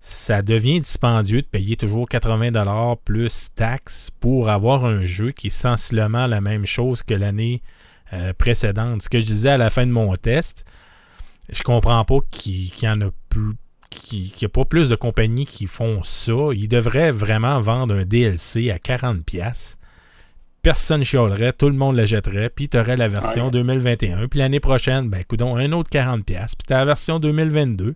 ça 0.00 0.40
devient 0.42 0.80
dispendieux 0.80 1.42
de 1.42 1.46
payer 1.46 1.76
toujours 1.76 2.06
80$ 2.08 2.96
plus 3.04 3.48
taxes 3.56 4.10
pour 4.20 4.50
avoir 4.50 4.84
un 4.84 5.04
jeu 5.04 5.32
qui 5.32 5.48
est 5.48 5.50
sensiblement 5.50 6.28
la 6.28 6.40
même 6.40 6.64
chose 6.64 7.02
que 7.02 7.14
l'année 7.14 7.60
euh, 8.12 8.32
précédente. 8.32 9.02
Ce 9.02 9.08
que 9.08 9.20
je 9.20 9.24
disais 9.24 9.50
à 9.50 9.58
la 9.58 9.70
fin 9.70 9.86
de 9.86 9.92
mon 9.92 10.14
test, 10.16 10.64
je 11.48 11.62
comprends 11.62 12.04
pas 12.04 12.18
qu'il 12.30 12.72
y 12.82 12.88
en 12.88 13.00
a 13.00 13.10
plus 13.28 13.54
qu'il 13.88 14.32
n'y 14.40 14.44
a 14.44 14.48
pas 14.48 14.64
plus 14.64 14.88
de 14.88 14.94
compagnies 14.94 15.46
qui 15.46 15.66
font 15.66 16.02
ça. 16.02 16.32
Ils 16.52 16.68
devraient 16.68 17.10
vraiment 17.10 17.60
vendre 17.60 17.94
un 17.94 18.04
DLC 18.04 18.70
à 18.70 18.78
40$. 18.78 19.76
personne 20.62 21.04
chialerait, 21.04 21.52
tout 21.52 21.68
le 21.68 21.76
monde 21.76 21.96
la 21.96 22.06
jetterait, 22.06 22.50
puis 22.50 22.68
tu 22.68 22.78
aurais 22.78 22.96
la 22.96 23.08
version 23.08 23.50
2021, 23.50 24.26
puis 24.28 24.40
l'année 24.40 24.58
prochaine, 24.58 25.08
ben 25.08 25.20
écoute, 25.20 25.40
un 25.40 25.72
autre 25.72 25.90
40$, 25.90 26.24
puis 26.24 26.36
tu 26.66 26.72
as 26.72 26.78
la 26.78 26.84
version 26.84 27.20
2022, 27.20 27.94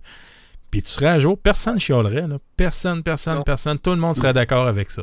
puis 0.70 0.82
tu 0.82 0.88
serais 0.88 1.08
à 1.08 1.18
jour, 1.18 1.36
personne 1.36 1.80
chialerait, 1.80 2.28
là. 2.28 2.38
personne, 2.56 3.02
personne, 3.02 3.42
personne, 3.44 3.78
tout 3.78 3.90
le 3.90 3.96
monde 3.96 4.14
serait 4.14 4.32
d'accord 4.32 4.68
avec 4.68 4.90
ça. 4.90 5.02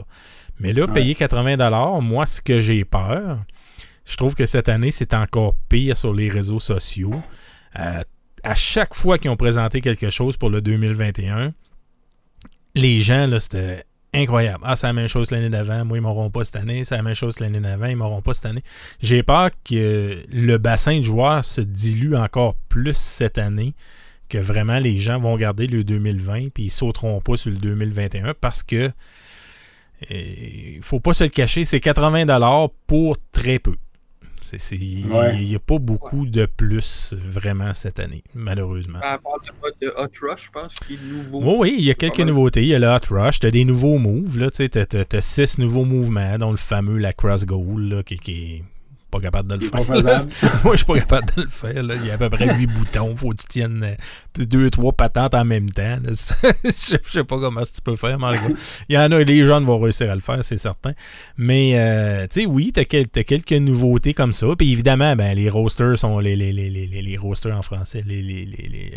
Mais 0.60 0.72
là, 0.72 0.88
payer 0.88 1.14
80$, 1.14 2.02
moi, 2.02 2.26
ce 2.26 2.42
que 2.42 2.62
j'ai 2.62 2.86
peur, 2.86 3.40
je 4.08 4.16
trouve 4.16 4.36
que 4.36 4.46
cette 4.46 4.70
année, 4.70 4.90
c'est 4.90 5.14
encore 5.14 5.56
pire 5.68 5.98
sur 5.98 6.14
les 6.14 6.30
réseaux 6.30 6.60
sociaux. 6.60 7.22
Euh, 7.78 8.02
à 8.44 8.56
chaque 8.56 8.94
fois 8.94 9.18
qu'ils 9.18 9.30
ont 9.30 9.36
présenté 9.36 9.82
quelque 9.82 10.10
chose 10.10 10.38
pour 10.38 10.50
le 10.50 10.62
2021, 10.62 11.54
les 12.74 13.02
gens, 13.02 13.28
là, 13.28 13.42
c'était 13.42 13.84
incroyable. 14.14 14.64
Ah, 14.64 14.78
c'est 14.78 14.88
la 14.88 14.94
même 14.94 15.10
chose 15.10 15.30
l'année 15.32 15.50
d'avant. 15.50 15.84
Moi, 15.84 15.98
ils 15.98 16.02
m'auront 16.02 16.30
pas 16.30 16.46
cette 16.46 16.56
année. 16.56 16.86
C'est 16.86 16.96
la 16.96 17.04
même 17.04 17.16
chose 17.16 17.42
l'année 17.42 17.60
d'avant. 17.60 17.88
Ils 17.88 17.98
m'auront 17.98 18.22
pas 18.22 18.34
cette 18.34 18.46
année. 18.46 18.64
J'ai 19.02 19.24
peur 19.24 19.50
que 19.66 20.24
le 20.30 20.58
bassin 20.58 21.00
de 21.00 21.04
joueurs 21.04 21.44
se 21.44 21.60
dilue 21.60 22.16
encore 22.16 22.56
plus 22.70 22.96
cette 22.96 23.38
année. 23.38 23.74
Que 24.30 24.38
vraiment 24.38 24.80
les 24.80 25.00
gens 25.00 25.20
vont 25.20 25.36
garder 25.36 25.68
le 25.68 25.84
2020 25.84 26.50
puis 26.54 26.66
ils 26.66 26.70
sauteront 26.70 27.20
pas 27.22 27.38
sur 27.38 27.52
le 27.52 27.58
2021 27.58 28.34
parce 28.40 28.62
que 28.62 28.92
il 30.10 30.80
faut 30.82 31.00
pas 31.00 31.14
se 31.14 31.24
le 31.24 31.30
cacher, 31.30 31.66
c'est 31.66 31.80
80$ 31.80 32.70
pour 32.86 33.18
très 33.32 33.58
peu. 33.60 33.76
Il 34.72 35.08
n'y 35.08 35.56
a 35.56 35.60
pas 35.60 35.80
beaucoup 35.80 36.26
de 36.26 36.46
plus 36.46 37.14
vraiment 37.14 37.74
cette 37.74 38.00
année, 38.00 38.24
malheureusement. 38.34 39.00
À 39.02 39.18
part 39.18 39.40
de 39.82 39.88
Hot 39.90 40.08
Rush, 40.22 40.46
je 40.46 40.52
pense, 40.52 40.76
qui 40.76 40.94
est 40.94 41.12
nouveau. 41.12 41.42
Oh 41.44 41.58
oui, 41.60 41.76
il 41.78 41.86
y 41.86 41.92
a 41.92 41.94
quelques 41.94 42.20
nouveautés. 42.20 42.62
Il 42.62 42.68
y 42.68 42.76
a 42.76 42.80
le 42.80 42.88
Hot 42.88 43.14
Rush, 43.14 43.40
tu 43.40 43.48
as 43.48 43.52
des 43.52 43.66
nouveaux 43.66 43.98
moves. 43.98 44.50
Tu 44.52 44.70
as, 44.78 45.22
six 45.22 45.58
nouveaux 45.58 45.86
mouvements, 45.86 46.38
dont 46.38 46.52
le 46.52 46.58
fameux 46.58 46.98
la 46.98 47.14
Cross 47.14 47.46
Goal, 47.46 48.04
qui, 48.06 48.18
qui, 48.18 48.64
pas 49.18 49.24
capable 49.24 49.50
de 49.50 49.56
le 49.56 49.62
faire. 49.62 49.84
Moi, 50.64 50.74
je 50.74 50.78
suis 50.78 50.86
pas 50.86 51.00
capable 51.00 51.28
de 51.36 51.42
le 51.44 51.48
faire. 51.48 51.84
Là. 51.84 51.96
Il 51.96 52.06
y 52.06 52.12
a 52.12 52.14
à 52.14 52.18
peu 52.18 52.30
près 52.30 52.56
8 52.56 52.68
boutons. 52.68 53.16
Faut 53.16 53.30
que 53.30 53.38
tu 53.38 53.48
tiennes 53.48 53.96
2 54.38 54.70
trois 54.70 54.92
patentes 54.92 55.36
en 55.36 55.46
même 55.46 55.70
temps. 55.70 55.98
je 56.08 56.72
sais 56.72 57.24
pas 57.24 57.40
comment 57.40 57.64
tu 57.64 57.82
peux 57.84 57.96
faire, 57.96 58.20
mais 58.20 58.38
Il 58.90 58.96
y 58.96 58.98
en 58.98 59.12
a, 59.12 59.24
les 59.24 59.46
jeunes 59.46 59.66
vont 59.66 59.80
réussir 59.80 60.12
à 60.12 60.16
le 60.16 60.22
faire, 60.22 60.44
c'est 60.44 60.58
certain. 60.58 60.94
Mais, 61.38 61.74
euh, 61.76 62.28
tu 62.28 62.42
sais, 62.42 62.46
oui, 62.46 62.72
tu 62.74 62.80
as, 62.80 62.86
quelques 62.86 63.52
nouveautés 63.54 64.14
comme 64.14 64.34
ça. 64.34 64.48
Puis 64.58 64.72
évidemment, 64.72 65.16
ben, 65.16 65.36
les 65.36 65.50
roasters 65.50 65.98
sont 65.98 66.20
les, 66.20 66.36
les, 66.36 66.52
les, 66.52 66.70
les, 66.70 66.88
les 66.88 67.18
roasters 67.18 67.56
en 67.56 67.62
français. 67.62 68.04
Les, 68.06 68.22
les, 68.22 68.46
les, 68.46 68.92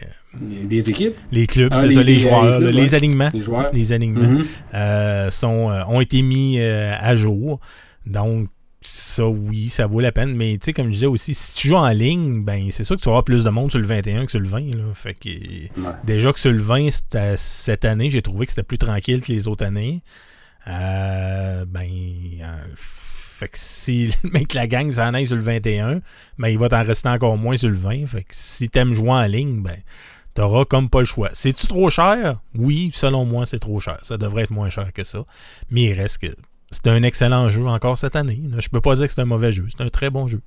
les 0.69 0.89
euh, 0.89 0.91
équipes? 0.91 1.15
Les 1.33 1.47
clubs, 1.47 1.73
ah, 1.73 1.83
c'est 1.83 1.93
ça, 1.93 2.03
les, 2.03 2.19
joueurs. 2.19 2.61
les, 2.61 2.95
alignements. 2.95 3.31
Les 3.33 3.43
joueurs. 3.43 3.71
Les 3.73 3.93
alignements 3.93 4.41
mm-hmm. 4.41 4.47
euh, 4.75 5.31
sont, 5.31 5.71
ont 5.89 6.01
été 6.01 6.23
mis 6.23 6.61
à 6.61 7.17
jour. 7.17 7.61
Donc, 8.07 8.49
ça, 8.83 9.27
oui, 9.27 9.69
ça 9.69 9.87
vaut 9.87 10.01
la 10.01 10.13
peine. 10.13 10.35
Mais 10.35 10.57
tu 10.59 10.67
sais, 10.67 10.73
comme 10.73 10.87
je 10.87 10.93
disais 10.93 11.07
aussi, 11.07 11.35
si 11.35 11.55
tu 11.55 11.69
joues 11.69 11.77
en 11.77 11.89
ligne, 11.89 12.43
ben 12.43 12.71
c'est 12.71 12.85
sûr 12.85 12.97
que 12.97 13.01
tu 13.01 13.07
vas 13.07 13.13
avoir 13.13 13.25
plus 13.25 13.45
de 13.45 13.51
monde 13.51 13.71
sur 13.71 13.81
le 13.81 13.87
21 13.87 14.25
que 14.25 14.31
sur 14.31 14.41
le 14.41 14.49
20. 14.49 14.75
Là. 14.77 14.95
Fait 14.95 15.15
que, 15.15 15.29
Déjà 16.05 16.33
que 16.33 16.41
sur 16.41 16.53
le 16.53 16.63
20, 16.63 16.89
cette 17.37 17.85
année, 17.85 18.11
j'ai 18.11 18.23
trouvé 18.23 18.47
que 18.47 18.53
c'était 18.53 18.63
plus 18.63 18.79
tranquille 18.79 19.23
que 19.23 19.33
les 19.33 19.49
autres 19.49 19.65
années. 19.65 20.03
Euh, 20.67 21.65
ben, 21.67 21.89
euh, 22.43 22.57
fait 22.77 23.49
que 23.49 23.57
si 23.59 24.07
le 24.25 24.31
mec 24.31 24.55
la 24.55 24.67
gang 24.67 24.91
s'en 24.91 25.15
aille 25.15 25.27
sur 25.27 25.37
le 25.37 25.43
21, 25.43 26.01
ben 26.39 26.49
il 26.49 26.59
va 26.59 26.69
t'en 26.69 26.85
rester 26.85 27.09
encore 27.09 27.37
moins 27.39 27.57
sur 27.57 27.69
le 27.69 27.77
20. 27.77 28.07
Fait 28.07 28.23
que 28.23 28.29
si 28.31 28.69
t'aimes 28.69 28.95
jouer 28.95 29.11
en 29.11 29.27
ligne, 29.27 29.63
ben 29.63 29.77
t'auras 30.35 30.65
comme 30.65 30.89
pas 30.89 31.01
le 31.01 31.07
choix. 31.07 31.31
C'est-tu 31.33 31.67
trop 31.67 31.91
cher? 31.91 32.41
Oui, 32.55 32.91
selon 32.95 33.25
moi, 33.25 33.47
c'est 33.47 33.59
trop 33.59 33.81
cher. 33.81 33.99
Ça 34.03 34.17
devrait 34.17 34.45
être 34.45 34.51
moins 34.51 34.71
cher 34.71 34.93
que 34.93 35.05
ça. 35.05 35.25
Mais 35.71 35.85
il 35.85 35.93
reste 35.95 36.19
que 36.19 36.35
c'est 36.71 36.87
un 36.87 37.03
excellent 37.03 37.49
jeu 37.49 37.67
encore 37.67 37.99
cette 37.99 38.17
année. 38.17 38.41
Je 38.59 38.69
peux 38.69 38.81
pas 38.81 38.95
dire 38.95 39.07
que 39.07 39.13
c'est 39.13 39.21
un 39.21 39.27
mauvais 39.27 39.53
jeu. 39.53 39.67
C'est 39.71 39.83
un 39.83 39.89
très 39.89 40.11
bon 40.11 40.27
jeu. 40.29 40.41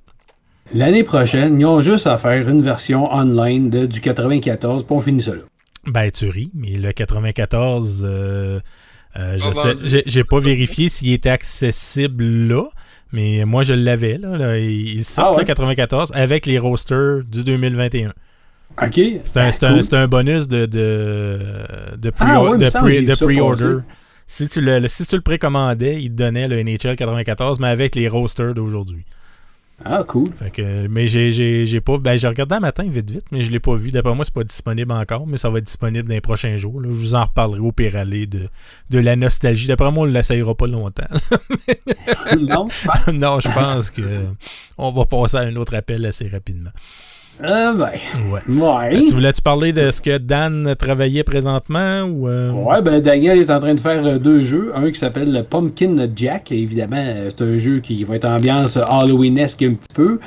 L'année 0.72 1.04
prochaine, 1.04 1.60
ils 1.60 1.66
ont 1.66 1.80
juste 1.80 2.06
à 2.06 2.16
faire 2.16 2.48
une 2.48 2.62
version 2.62 3.12
online 3.12 3.68
de, 3.68 3.86
du 3.86 4.00
94 4.00 4.84
pour 4.84 4.96
on 4.96 5.00
finit 5.00 5.22
ça 5.22 5.34
là. 5.34 5.42
Ben, 5.86 6.10
tu 6.10 6.30
ris, 6.30 6.50
mais 6.54 6.76
le 6.78 6.92
94, 6.92 8.06
euh, 8.08 8.58
euh, 9.16 9.38
je 9.38 9.52
sais, 9.52 10.02
j'ai 10.06 10.24
pas 10.24 10.40
vérifié 10.40 10.88
s'il 10.88 11.12
était 11.12 11.28
accessible 11.28 12.24
là, 12.24 12.64
mais 13.12 13.44
moi 13.44 13.62
je 13.64 13.74
l'avais. 13.74 14.16
Là, 14.16 14.56
Il 14.58 15.04
sort 15.04 15.34
ah 15.36 15.40
le 15.40 15.44
94 15.44 16.12
avec 16.14 16.46
les 16.46 16.58
rosters 16.58 17.22
du 17.24 17.44
2021. 17.44 18.14
OK. 18.82 19.00
C'est 19.22 19.36
un, 19.36 19.50
un, 19.92 20.08
bonus 20.08 20.48
de, 20.48 20.64
de, 20.64 21.38
de 21.98 22.12
ah 22.18 22.24
pre-order. 22.24 23.80
Si 24.26 24.48
tu 24.48 24.60
le, 24.60 24.86
si 24.88 25.06
tu 25.06 25.16
le 25.16 25.22
précommandais, 25.22 26.02
il 26.02 26.10
te 26.10 26.16
donnait 26.16 26.48
le 26.48 26.62
NHL 26.62 26.96
94, 26.96 27.60
mais 27.60 27.68
avec 27.68 27.94
les 27.94 28.08
rosters 28.08 28.54
d'aujourd'hui. 28.54 29.04
Ah, 29.84 30.04
cool. 30.06 30.28
Fait 30.36 30.50
que, 30.50 30.86
mais 30.86 31.08
j'ai 31.08 31.80
pas. 31.80 31.98
Ben, 31.98 32.16
j'ai 32.16 32.28
regardé 32.28 32.54
un 32.54 32.60
matin 32.60 32.84
vite 32.88 33.10
vite, 33.10 33.26
mais 33.32 33.42
je 33.42 33.50
l'ai 33.50 33.58
pas 33.58 33.74
vu. 33.74 33.90
D'après 33.90 34.14
moi, 34.14 34.24
c'est 34.24 34.32
pas 34.32 34.44
disponible 34.44 34.92
encore, 34.92 35.26
mais 35.26 35.36
ça 35.36 35.50
va 35.50 35.58
être 35.58 35.64
disponible 35.64 36.08
dans 36.08 36.14
les 36.14 36.20
prochains 36.20 36.56
jours. 36.58 36.80
Je 36.82 36.88
vous 36.88 37.14
en 37.16 37.24
reparlerai 37.24 37.60
au 37.60 37.72
aller 37.98 38.26
de, 38.26 38.48
de 38.90 38.98
la 38.98 39.16
nostalgie. 39.16 39.66
D'après 39.66 39.90
moi, 39.90 40.04
on 40.04 40.06
ne 40.06 40.12
l'essayera 40.12 40.54
pas 40.54 40.68
longtemps. 40.68 41.08
non, 42.40 42.68
non, 43.12 43.40
je 43.40 43.48
pense 43.52 43.90
que 43.90 44.02
on 44.78 44.92
va 44.92 45.06
passer 45.06 45.38
à 45.38 45.40
un 45.40 45.56
autre 45.56 45.74
appel 45.74 46.06
assez 46.06 46.28
rapidement. 46.28 46.70
Ah 47.42 47.74
ben. 47.76 47.90
Ouais. 48.30 48.40
ouais. 48.48 49.04
Tu 49.04 49.14
voulais-tu 49.14 49.42
parler 49.42 49.72
de 49.72 49.90
ce 49.90 50.00
que 50.00 50.18
Dan 50.18 50.74
travaillait 50.78 51.24
présentement 51.24 52.02
ou 52.02 52.28
euh? 52.28 52.52
Ouais, 52.52 52.80
ben 52.80 53.00
Daniel 53.00 53.38
est 53.38 53.50
en 53.50 53.58
train 53.58 53.74
de 53.74 53.80
faire 53.80 54.06
euh, 54.06 54.18
deux 54.18 54.44
jeux. 54.44 54.72
Un 54.74 54.90
qui 54.90 54.98
s'appelle 54.98 55.32
le 55.32 55.42
Pumpkin 55.42 55.96
Jack. 56.14 56.52
Évidemment, 56.52 56.96
euh, 57.04 57.28
c'est 57.30 57.42
un 57.42 57.58
jeu 57.58 57.80
qui 57.80 58.04
va 58.04 58.16
être 58.16 58.24
ambiance 58.24 58.76
Halloweenesque 58.76 59.62
un 59.62 59.74
petit 59.74 59.94
peu. 59.94 60.20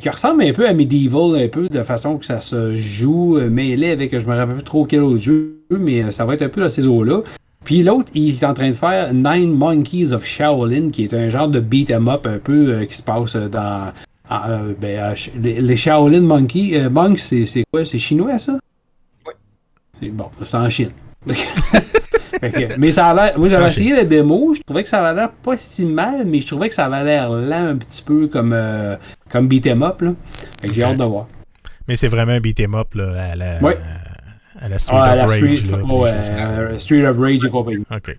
qui 0.00 0.08
ressemble 0.08 0.42
un 0.42 0.52
peu 0.52 0.68
à 0.68 0.72
Medieval, 0.72 1.40
un 1.40 1.48
peu 1.48 1.68
de 1.68 1.82
façon 1.84 2.18
que 2.18 2.26
ça 2.26 2.40
se 2.40 2.74
joue 2.74 3.38
mêlé 3.48 3.90
avec, 3.90 4.18
je 4.18 4.26
me 4.26 4.34
rappelle 4.34 4.56
plus 4.56 4.64
trop 4.64 4.84
quel 4.84 5.02
autre 5.02 5.22
jeu, 5.22 5.60
mais 5.70 6.10
ça 6.10 6.24
va 6.24 6.34
être 6.34 6.42
un 6.42 6.48
peu 6.48 6.60
dans 6.62 6.68
ces 6.68 6.86
eaux-là. 6.86 7.22
Puis 7.64 7.84
l'autre, 7.84 8.10
il 8.14 8.34
est 8.34 8.44
en 8.44 8.54
train 8.54 8.70
de 8.70 8.74
faire 8.74 9.14
Nine 9.14 9.54
Monkeys 9.54 10.12
of 10.12 10.24
Shaolin, 10.24 10.90
qui 10.90 11.04
est 11.04 11.14
un 11.14 11.28
genre 11.28 11.46
de 11.46 11.60
beat 11.60 11.90
'em 11.92 12.08
up 12.08 12.26
un 12.26 12.38
peu 12.38 12.84
qui 12.88 12.96
se 12.96 13.02
passe 13.02 13.36
dans 13.36 13.92
ah, 14.32 14.48
euh, 14.48 14.74
ben, 14.78 14.96
euh, 14.96 15.14
les, 15.42 15.74
Shaolin 15.74 16.20
Monkey, 16.20 16.80
euh, 16.80 17.16
c'est 17.16 17.64
quoi? 17.72 17.84
C'est 17.84 17.98
chinois 17.98 18.38
ça? 18.38 18.60
Oui. 19.26 19.32
C'est 20.00 20.08
bon, 20.10 20.30
c'est 20.44 20.56
en 20.56 20.70
Chine. 20.70 20.92
mais 22.78 22.92
ça 22.92 23.08
a 23.08 23.14
l'air. 23.14 23.32
Moi, 23.36 23.48
j'avais 23.48 23.66
essayé 23.66 23.92
la 23.92 24.04
démo, 24.04 24.54
je 24.54 24.62
trouvais 24.62 24.84
que 24.84 24.88
ça 24.88 25.04
avait 25.04 25.20
l'air 25.20 25.32
pas 25.32 25.56
si 25.56 25.84
mal, 25.84 26.24
mais 26.26 26.40
je 26.40 26.46
trouvais 26.46 26.68
que 26.68 26.76
ça 26.76 26.86
avait 26.86 27.02
l'air 27.02 27.28
lent 27.28 27.70
un 27.70 27.76
petit 27.76 28.02
peu 28.02 28.28
comme, 28.28 28.56
comme 29.28 29.48
Beat'em 29.48 29.82
Up. 29.82 30.00
Là. 30.00 30.12
j'ai 30.72 30.84
hâte 30.84 30.98
de 30.98 31.04
voir. 31.04 31.26
Mais 31.88 31.96
c'est 31.96 32.08
vraiment 32.08 32.32
un 32.32 32.40
Beat'em 32.40 32.76
Up 32.76 32.94
là, 32.94 33.32
à 33.32 33.36
la. 33.36 33.58
À 34.60 34.68
la 34.68 34.78
Street 34.78 34.96
ah, 34.96 35.24
of 35.24 35.30
Rage. 35.30 35.56
Street, 35.56 35.70
là, 35.72 36.78
Street 36.78 37.04
of 37.04 37.18
Rage 37.18 37.44
et 37.44 37.50
compagnie. 37.50 37.84
OK. 37.90 38.16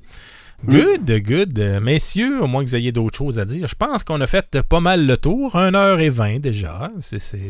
Good, 0.67 1.11
good. 1.23 1.79
Messieurs, 1.81 2.41
au 2.43 2.47
moins 2.47 2.63
que 2.63 2.69
vous 2.69 2.75
ayez 2.75 2.91
d'autres 2.91 3.17
choses 3.17 3.39
à 3.39 3.45
dire. 3.45 3.67
Je 3.67 3.75
pense 3.75 4.03
qu'on 4.03 4.21
a 4.21 4.27
fait 4.27 4.61
pas 4.61 4.79
mal 4.79 5.05
le 5.07 5.17
tour. 5.17 5.55
1h20 5.55 6.39
déjà. 6.39 6.87
C'est 6.99 7.41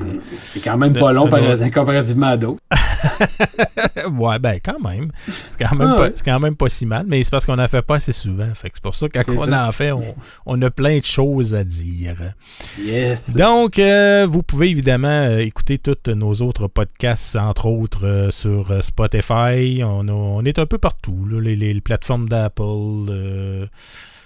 quand 0.63 0.77
même 0.77 0.93
pas 0.93 1.11
long 1.11 1.29
comparativement 1.73 2.27
à 2.27 2.38
d'autres. 2.38 2.61
ouais, 4.11 4.39
ben 4.39 4.57
quand 4.63 4.79
même. 4.79 5.11
C'est 5.49 5.65
quand, 5.65 5.75
même 5.75 5.93
ah 5.93 5.95
pas, 5.95 6.09
quand 6.23 6.39
même 6.39 6.55
pas 6.55 6.69
si 6.69 6.85
mal, 6.85 7.05
mais 7.07 7.23
c'est 7.23 7.31
parce 7.31 7.45
qu'on 7.45 7.55
n'en 7.55 7.67
fait 7.67 7.81
pas 7.81 7.95
assez 7.95 8.11
souvent. 8.11 8.47
c'est 8.55 8.81
pour 8.81 8.95
ça 8.95 9.07
que 9.09 9.19
quand 9.19 9.33
on 9.38 9.51
en 9.51 9.71
fait, 9.71 9.91
on, 10.45 10.61
a 10.61 10.69
plein 10.69 10.99
de 10.99 11.03
choses 11.03 11.55
à 11.55 11.63
dire. 11.63 12.15
Yes. 12.79 13.35
Donc, 13.35 13.79
euh, 13.79 14.27
vous 14.29 14.43
pouvez 14.43 14.69
évidemment 14.69 15.07
euh, 15.07 15.39
écouter 15.39 15.77
tous 15.77 16.11
nos 16.13 16.33
autres 16.35 16.67
podcasts, 16.67 17.35
entre 17.35 17.67
autres 17.67 18.05
euh, 18.05 18.31
sur 18.31 18.83
Spotify. 18.83 19.81
On, 19.83 20.43
est 20.45 20.59
un 20.59 20.65
peu 20.65 20.77
partout, 20.77 21.25
les, 21.41 21.81
plateformes 21.81 22.29
d'Apple 22.29 23.01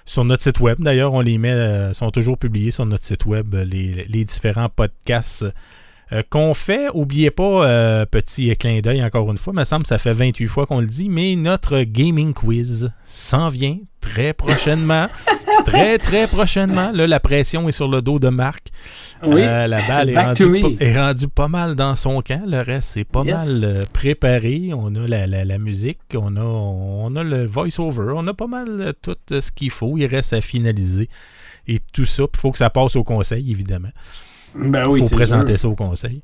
sur 0.04 0.24
notre 0.24 0.42
site 0.42 0.60
web. 0.60 0.78
D'ailleurs, 0.80 1.12
on 1.12 1.20
les 1.20 1.38
met, 1.38 1.92
sont 1.94 2.10
toujours 2.10 2.38
publiés 2.38 2.70
sur 2.70 2.86
notre 2.86 3.04
site 3.04 3.26
web, 3.26 3.54
les, 3.54 4.04
les 4.08 4.24
différents 4.24 4.68
podcasts 4.68 5.44
euh, 6.12 6.22
qu'on 6.30 6.54
fait. 6.54 6.86
Oubliez 6.94 7.32
pas, 7.32 7.66
euh, 7.66 8.06
petit 8.06 8.54
clin 8.56 8.78
d'œil 8.80 9.02
encore 9.02 9.28
une 9.30 9.38
fois, 9.38 9.52
il 9.52 9.58
me 9.58 9.64
semble 9.64 9.82
que 9.82 9.88
ça 9.88 9.98
fait 9.98 10.12
28 10.12 10.46
fois 10.46 10.64
qu'on 10.64 10.80
le 10.80 10.86
dit, 10.86 11.08
mais 11.08 11.34
notre 11.34 11.82
gaming 11.82 12.32
quiz 12.32 12.92
s'en 13.04 13.48
vient 13.48 13.78
très 14.06 14.32
prochainement. 14.32 15.08
très, 15.64 15.98
très 15.98 16.26
prochainement. 16.26 16.90
Là, 16.92 17.06
la 17.06 17.20
pression 17.20 17.68
est 17.68 17.72
sur 17.72 17.88
le 17.88 18.02
dos 18.02 18.18
de 18.18 18.28
Marc. 18.28 18.68
Euh, 19.22 19.66
la 19.66 19.86
balle 19.86 20.10
est 20.10 20.96
rendue, 20.96 21.28
pas 21.28 21.48
mal 21.48 21.74
dans 21.74 21.94
son 21.94 22.20
camp. 22.22 22.42
Le 22.46 22.60
reste, 22.60 22.90
c'est 22.90 23.04
pas 23.04 23.24
mal 23.24 23.84
préparé. 23.92 24.70
On 24.72 24.94
a 24.94 25.06
la, 25.06 25.58
musique, 25.58 25.98
on 26.14 26.36
a, 26.36 26.40
on 26.40 27.14
a 27.16 27.24
le 27.24 27.44
voice-over, 27.44 28.12
on 28.16 28.26
a 28.26 28.34
pas 28.34 28.46
mal 28.46 28.94
tout 29.02 29.16
ce 29.28 29.50
qu'il 29.52 29.70
faut. 29.70 29.96
Il 29.96 30.06
reste 30.06 30.32
à 30.32 30.40
finaliser. 30.40 31.08
Et 31.68 31.80
tout 31.92 32.06
ça, 32.06 32.24
il 32.32 32.38
faut 32.38 32.52
que 32.52 32.58
ça 32.58 32.70
passe 32.70 32.94
au 32.96 33.02
conseil, 33.02 33.50
évidemment. 33.50 33.90
Ben 34.54 34.84
oui, 34.88 35.00
faut 35.00 35.08
présenter 35.08 35.56
ça 35.56 35.68
au 35.68 35.74
conseil. 35.74 36.22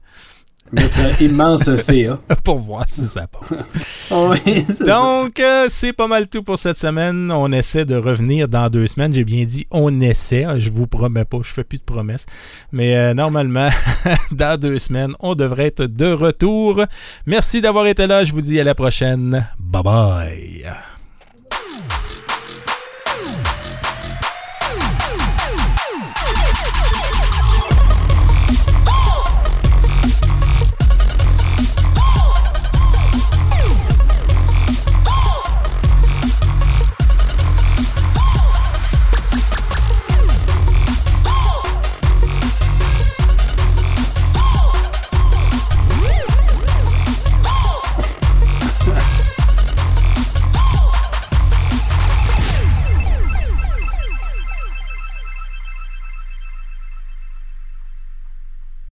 Notre 0.72 1.22
immense 1.22 1.64
CA. 1.76 2.18
pour 2.44 2.58
voir 2.58 2.84
si 2.88 3.06
ça 3.06 3.26
passe. 3.26 3.66
Oui, 4.10 4.64
ça. 4.68 4.84
Donc, 4.84 5.38
euh, 5.38 5.66
c'est 5.68 5.92
pas 5.92 6.06
mal 6.06 6.28
tout 6.28 6.42
pour 6.42 6.58
cette 6.58 6.78
semaine. 6.78 7.30
On 7.30 7.52
essaie 7.52 7.84
de 7.84 7.94
revenir 7.94 8.48
dans 8.48 8.68
deux 8.70 8.86
semaines. 8.86 9.12
J'ai 9.12 9.24
bien 9.24 9.44
dit 9.44 9.66
on 9.70 10.00
essaie. 10.00 10.46
Je 10.58 10.70
vous 10.70 10.86
promets 10.86 11.24
pas, 11.24 11.38
je 11.42 11.52
fais 11.52 11.64
plus 11.64 11.78
de 11.78 11.84
promesses. 11.84 12.26
Mais 12.72 12.96
euh, 12.96 13.14
normalement, 13.14 13.68
dans 14.32 14.58
deux 14.58 14.78
semaines, 14.78 15.12
on 15.20 15.34
devrait 15.34 15.66
être 15.66 15.84
de 15.84 16.10
retour. 16.12 16.82
Merci 17.26 17.60
d'avoir 17.60 17.86
été 17.86 18.06
là. 18.06 18.24
Je 18.24 18.32
vous 18.32 18.40
dis 18.42 18.58
à 18.58 18.64
la 18.64 18.74
prochaine. 18.74 19.46
Bye 19.58 19.82
bye. 19.82 20.91